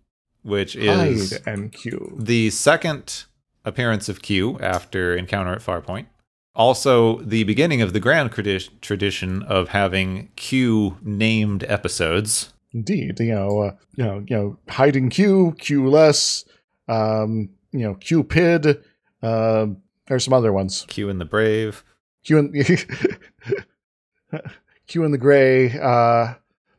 which 0.42 0.76
is 0.76 1.32
Hide 1.32 1.42
and 1.46 1.70
Q. 1.72 2.16
the 2.18 2.48
second 2.48 3.24
appearance 3.64 4.08
of 4.08 4.22
Q 4.22 4.58
after 4.60 5.16
Encounter 5.16 5.52
at 5.52 5.60
Farpoint. 5.60 6.06
Also, 6.54 7.20
the 7.20 7.44
beginning 7.44 7.80
of 7.80 7.92
the 7.92 8.00
grand 8.00 8.32
tradi- 8.32 8.68
tradition 8.80 9.42
of 9.44 9.68
having 9.68 10.30
Q 10.36 10.98
named 11.02 11.64
episodes. 11.68 12.52
Indeed. 12.72 13.20
You 13.20 13.34
know, 13.34 13.60
uh, 13.60 13.76
you 13.96 14.04
know, 14.04 14.24
you 14.26 14.36
know, 14.36 14.58
hide 14.68 14.96
and 14.96 15.10
Q, 15.10 15.54
Q 15.58 15.88
less, 15.88 16.44
um, 16.88 17.50
you 17.72 17.80
know, 17.80 17.94
Cupid. 17.94 18.82
Um, 19.22 19.78
there's 20.06 20.24
some 20.24 20.34
other 20.34 20.52
ones. 20.52 20.84
Q 20.88 21.08
and 21.08 21.20
the 21.20 21.24
Brave. 21.24 21.84
Q 22.24 22.38
and 22.38 22.52
Q 24.86 25.04
and 25.04 25.14
the 25.14 25.18
Gray. 25.18 25.78
Uh, 25.78 26.34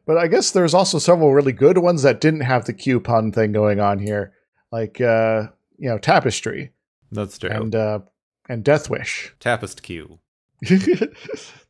but 0.05 0.17
I 0.17 0.27
guess 0.27 0.51
there's 0.51 0.73
also 0.73 0.99
several 0.99 1.33
really 1.33 1.53
good 1.53 1.77
ones 1.77 2.03
that 2.03 2.19
didn't 2.21 2.41
have 2.41 2.65
the 2.65 2.73
Q 2.73 2.99
pun 2.99 3.31
thing 3.31 3.51
going 3.51 3.79
on 3.79 3.99
here, 3.99 4.33
like 4.71 4.99
uh, 4.99 5.47
you 5.81 5.89
know, 5.89 5.97
Tapestry 5.97 6.71
That's 7.11 7.37
true. 7.39 7.49
and 7.49 7.75
uh, 7.75 7.99
and 8.47 8.63
Death 8.63 8.89
Wish. 8.89 9.33
Tapest 9.39 9.81
Q. 9.81 10.19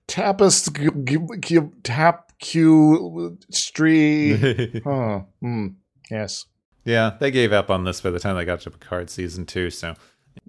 Tapest 0.08 0.76
Q, 0.76 1.28
Q, 1.42 1.74
Tap 1.84 2.34
Q 2.40 3.38
Stree. 3.52 4.86
Oh, 4.86 5.26
hmm. 5.42 5.68
Yes. 6.10 6.46
yeah, 6.84 7.12
they 7.22 7.32
gave 7.32 7.54
up 7.54 7.72
on 7.72 7.86
this 7.86 8.02
by 8.02 8.10
the 8.10 8.20
time 8.20 8.36
they 8.36 8.44
got 8.44 8.60
to 8.62 8.72
Picard 8.72 9.10
season 9.10 9.46
two, 9.46 9.70
so 9.70 9.96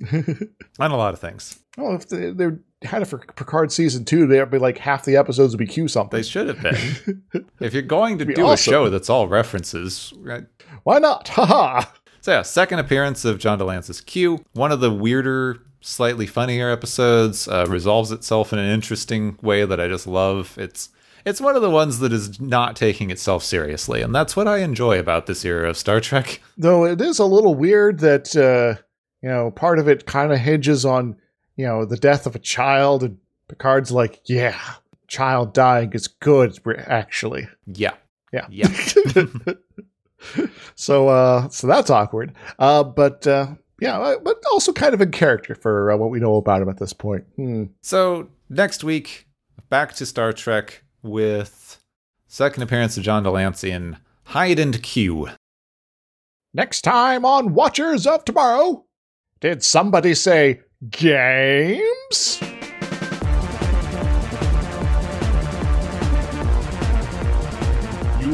on 0.13 0.91
a 0.91 0.97
lot 0.97 1.15
of 1.15 1.21
things. 1.21 1.61
Well, 1.79 1.95
if 1.95 2.09
they, 2.09 2.33
they 2.33 2.49
had 2.83 3.03
it 3.03 3.05
for 3.05 3.19
Picard 3.19 3.71
season 3.71 4.05
two, 4.05 4.27
there'd 4.27 4.51
be 4.51 4.59
like 4.59 4.79
half 4.79 5.05
the 5.05 5.17
episodes 5.17 5.53
would 5.53 5.65
be 5.65 5.69
Q 5.69 5.87
something. 5.87 6.19
They 6.19 6.25
should 6.25 6.49
have 6.49 6.61
been. 6.61 7.23
if 7.61 7.75
you're 7.75 7.83
going 7.83 8.19
to 8.19 8.25
do 8.25 8.33
awesome. 8.45 8.55
a 8.55 8.57
show 8.57 8.91
that's 8.91 9.09
all 9.09 9.29
references, 9.29 10.13
right? 10.17 10.47
Why 10.83 10.99
not? 10.99 11.29
Haha. 11.29 11.85
So 12.23 12.31
yeah, 12.31 12.43
second 12.43 12.79
appearance 12.79 13.25
of 13.25 13.39
John 13.41 13.59
de 13.59 13.65
Lancie's 13.65 14.01
Q. 14.01 14.45
One 14.53 14.71
of 14.71 14.79
the 14.79 14.93
weirder, 14.93 15.59
slightly 15.81 16.25
funnier 16.25 16.71
episodes 16.71 17.49
uh, 17.49 17.67
resolves 17.69 18.13
itself 18.13 18.53
in 18.53 18.61
an 18.61 18.71
interesting 18.71 19.37
way 19.43 19.65
that 19.65 19.81
I 19.81 19.89
just 19.89 20.07
love. 20.07 20.57
It's 20.57 20.91
it's 21.27 21.41
one 21.41 21.57
of 21.57 21.63
the 21.63 21.71
ones 21.71 21.99
that 21.99 22.13
is 22.13 22.41
not 22.41 22.77
taking 22.77 23.11
itself 23.11 23.43
seriously, 23.43 24.03
and 24.03 24.15
that's 24.15 24.37
what 24.37 24.47
I 24.47 24.59
enjoy 24.59 25.01
about 25.01 25.27
this 25.27 25.45
era 25.45 25.69
of 25.69 25.77
Star 25.77 26.01
Trek. 26.01 26.41
Though 26.57 26.85
it 26.85 27.01
is 27.01 27.19
a 27.19 27.27
little 27.27 27.57
weird 27.57 27.99
that 28.01 28.37
uh, 28.37 28.81
you 29.21 29.29
know 29.29 29.51
part 29.51 29.81
of 29.81 29.89
it 29.89 30.07
kind 30.07 30.33
of 30.33 30.39
hinges 30.39 30.85
on 30.85 31.17
you 31.57 31.67
know 31.67 31.85
the 31.85 31.97
death 31.97 32.27
of 32.29 32.37
a 32.37 32.41
child, 32.41 33.03
and 33.03 33.19
Picard's 33.49 33.91
like, 33.91 34.21
yeah, 34.27 34.61
child 35.09 35.55
dying 35.55 35.93
is 35.93 36.07
good, 36.07 36.57
actually. 36.87 37.49
Yeah, 37.67 37.95
Yeah. 38.33 38.47
yeah. 38.49 38.69
so 40.75 41.09
uh, 41.09 41.49
so 41.49 41.67
that's 41.67 41.91
awkward. 41.91 42.35
Uh, 42.59 42.85
but 42.85 43.27
uh, 43.27 43.49
yeah, 43.81 43.99
uh, 43.99 44.19
but 44.23 44.43
also 44.53 44.73
kind 44.73 44.95
of 44.95 45.01
in 45.01 45.11
character 45.11 45.55
for 45.55 45.91
uh, 45.91 45.97
what 45.97 46.11
we 46.11 46.21
know 46.21 46.37
about 46.37 46.63
him 46.63 46.69
at 46.69 46.79
this 46.79 46.93
point. 46.93 47.25
Hmm. 47.37 47.65
So 47.81 48.29
next 48.49 48.85
week, 48.85 49.29
back 49.69 49.95
to 49.95 50.07
Star 50.07 50.33
Trek 50.33 50.85
with 51.03 51.81
second 52.27 52.63
appearance 52.63 52.97
of 52.97 53.03
John 53.03 53.23
de 53.23 53.31
Lancie 53.31 53.71
in 53.71 53.99
Hide 54.25 54.59
and 54.59 54.83
Q. 54.83 55.29
Next 56.55 56.83
time 56.83 57.25
on 57.25 57.55
Watchers 57.55 58.07
of 58.07 58.25
Tomorrow, 58.25 58.85
did 59.41 59.63
somebody 59.63 60.15
say 60.15 60.61
games? 60.91 62.41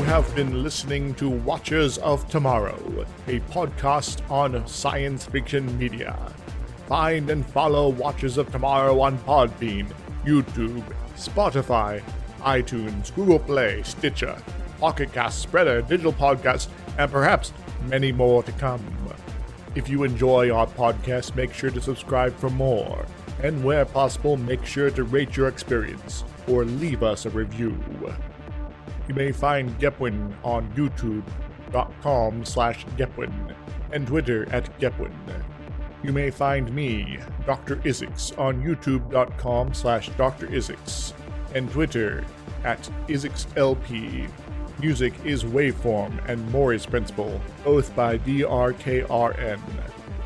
Have 0.09 0.35
been 0.35 0.63
listening 0.63 1.15
to 1.17 1.29
Watchers 1.29 1.99
of 1.99 2.27
Tomorrow, 2.31 3.05
a 3.27 3.41
podcast 3.41 4.23
on 4.31 4.67
science 4.67 5.27
fiction 5.27 5.77
media. 5.77 6.19
Find 6.87 7.29
and 7.29 7.45
follow 7.45 7.91
Watchers 7.91 8.39
of 8.39 8.51
Tomorrow 8.51 8.99
on 9.01 9.19
Podbean, 9.19 9.87
YouTube, 10.25 10.83
Spotify, 11.15 12.03
iTunes, 12.41 13.15
Google 13.15 13.39
Play, 13.39 13.83
Stitcher, 13.83 14.41
Pocket 14.81 15.13
Cast, 15.13 15.47
Spreaker, 15.47 15.87
Digital 15.87 16.15
Podcast, 16.15 16.69
and 16.97 17.13
perhaps 17.13 17.53
many 17.85 18.11
more 18.11 18.43
to 18.45 18.53
come. 18.53 18.83
If 19.75 19.91
you 19.91 20.05
enjoy 20.05 20.51
our 20.51 20.69
podcast, 20.69 21.37
make 21.37 21.53
sure 21.53 21.71
to 21.71 21.83
subscribe 21.83 22.35
for 22.39 22.49
more. 22.49 23.05
And 23.43 23.63
where 23.63 23.85
possible, 23.85 24.39
make 24.39 24.65
sure 24.65 24.91
to 24.91 25.05
rate 25.05 25.37
your 25.37 25.49
experience 25.49 26.25
or 26.47 26.65
leave 26.65 27.03
us 27.03 27.27
a 27.27 27.31
review. 27.31 27.79
You 29.09 29.15
may 29.15 29.33
find 29.33 29.77
Gepwin 29.81 30.35
on 30.45 30.71
youtube.com 30.73 32.45
slash 32.45 32.85
Gepwin 32.97 33.55
and 33.93 34.07
Twitter 34.07 34.47
at 34.53 34.79
Gepwin. 34.79 35.15
You 36.03 36.13
may 36.13 36.31
find 36.31 36.73
me, 36.73 37.19
Dr. 37.47 37.77
Isix, 37.77 38.39
on 38.39 38.63
youtube.com 38.63 39.73
slash 39.75 40.11
Dr. 40.11 40.47
Isix 40.49 41.15
and 41.55 41.71
Twitter 41.73 42.25
at 42.65 42.89
IsixLP. 43.09 44.29
Music 44.79 45.15
is 45.25 45.43
Waveform 45.43 46.29
and 46.29 46.53
Maury's 46.53 46.87
Principle, 46.87 47.41
both 47.65 47.97
by 47.97 48.19
DRKRN. 48.19 49.61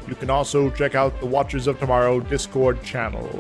You 0.09 0.15
can 0.17 0.29
also 0.29 0.69
check 0.71 0.95
out 0.95 1.19
the 1.21 1.27
Watchers 1.27 1.69
of 1.69 1.79
Tomorrow 1.79 2.21
Discord 2.21 2.83
channel. 2.83 3.31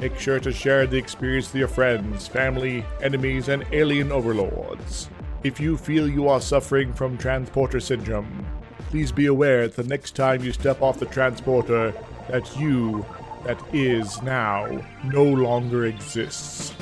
Make 0.00 0.18
sure 0.18 0.40
to 0.40 0.50
share 0.50 0.86
the 0.86 0.96
experience 0.96 1.52
with 1.52 1.58
your 1.58 1.68
friends, 1.68 2.26
family, 2.26 2.86
enemies, 3.02 3.48
and 3.48 3.66
alien 3.70 4.10
overlords. 4.10 5.10
If 5.44 5.60
you 5.60 5.76
feel 5.76 6.08
you 6.08 6.26
are 6.26 6.40
suffering 6.40 6.94
from 6.94 7.18
transporter 7.18 7.80
syndrome, 7.80 8.46
please 8.88 9.12
be 9.12 9.26
aware 9.26 9.68
that 9.68 9.76
the 9.76 9.86
next 9.86 10.16
time 10.16 10.42
you 10.42 10.52
step 10.52 10.80
off 10.80 10.98
the 10.98 11.04
transporter, 11.04 11.92
that 12.30 12.56
you, 12.58 13.04
that 13.44 13.60
is 13.74 14.22
now, 14.22 14.82
no 15.04 15.22
longer 15.22 15.84
exists. 15.84 16.72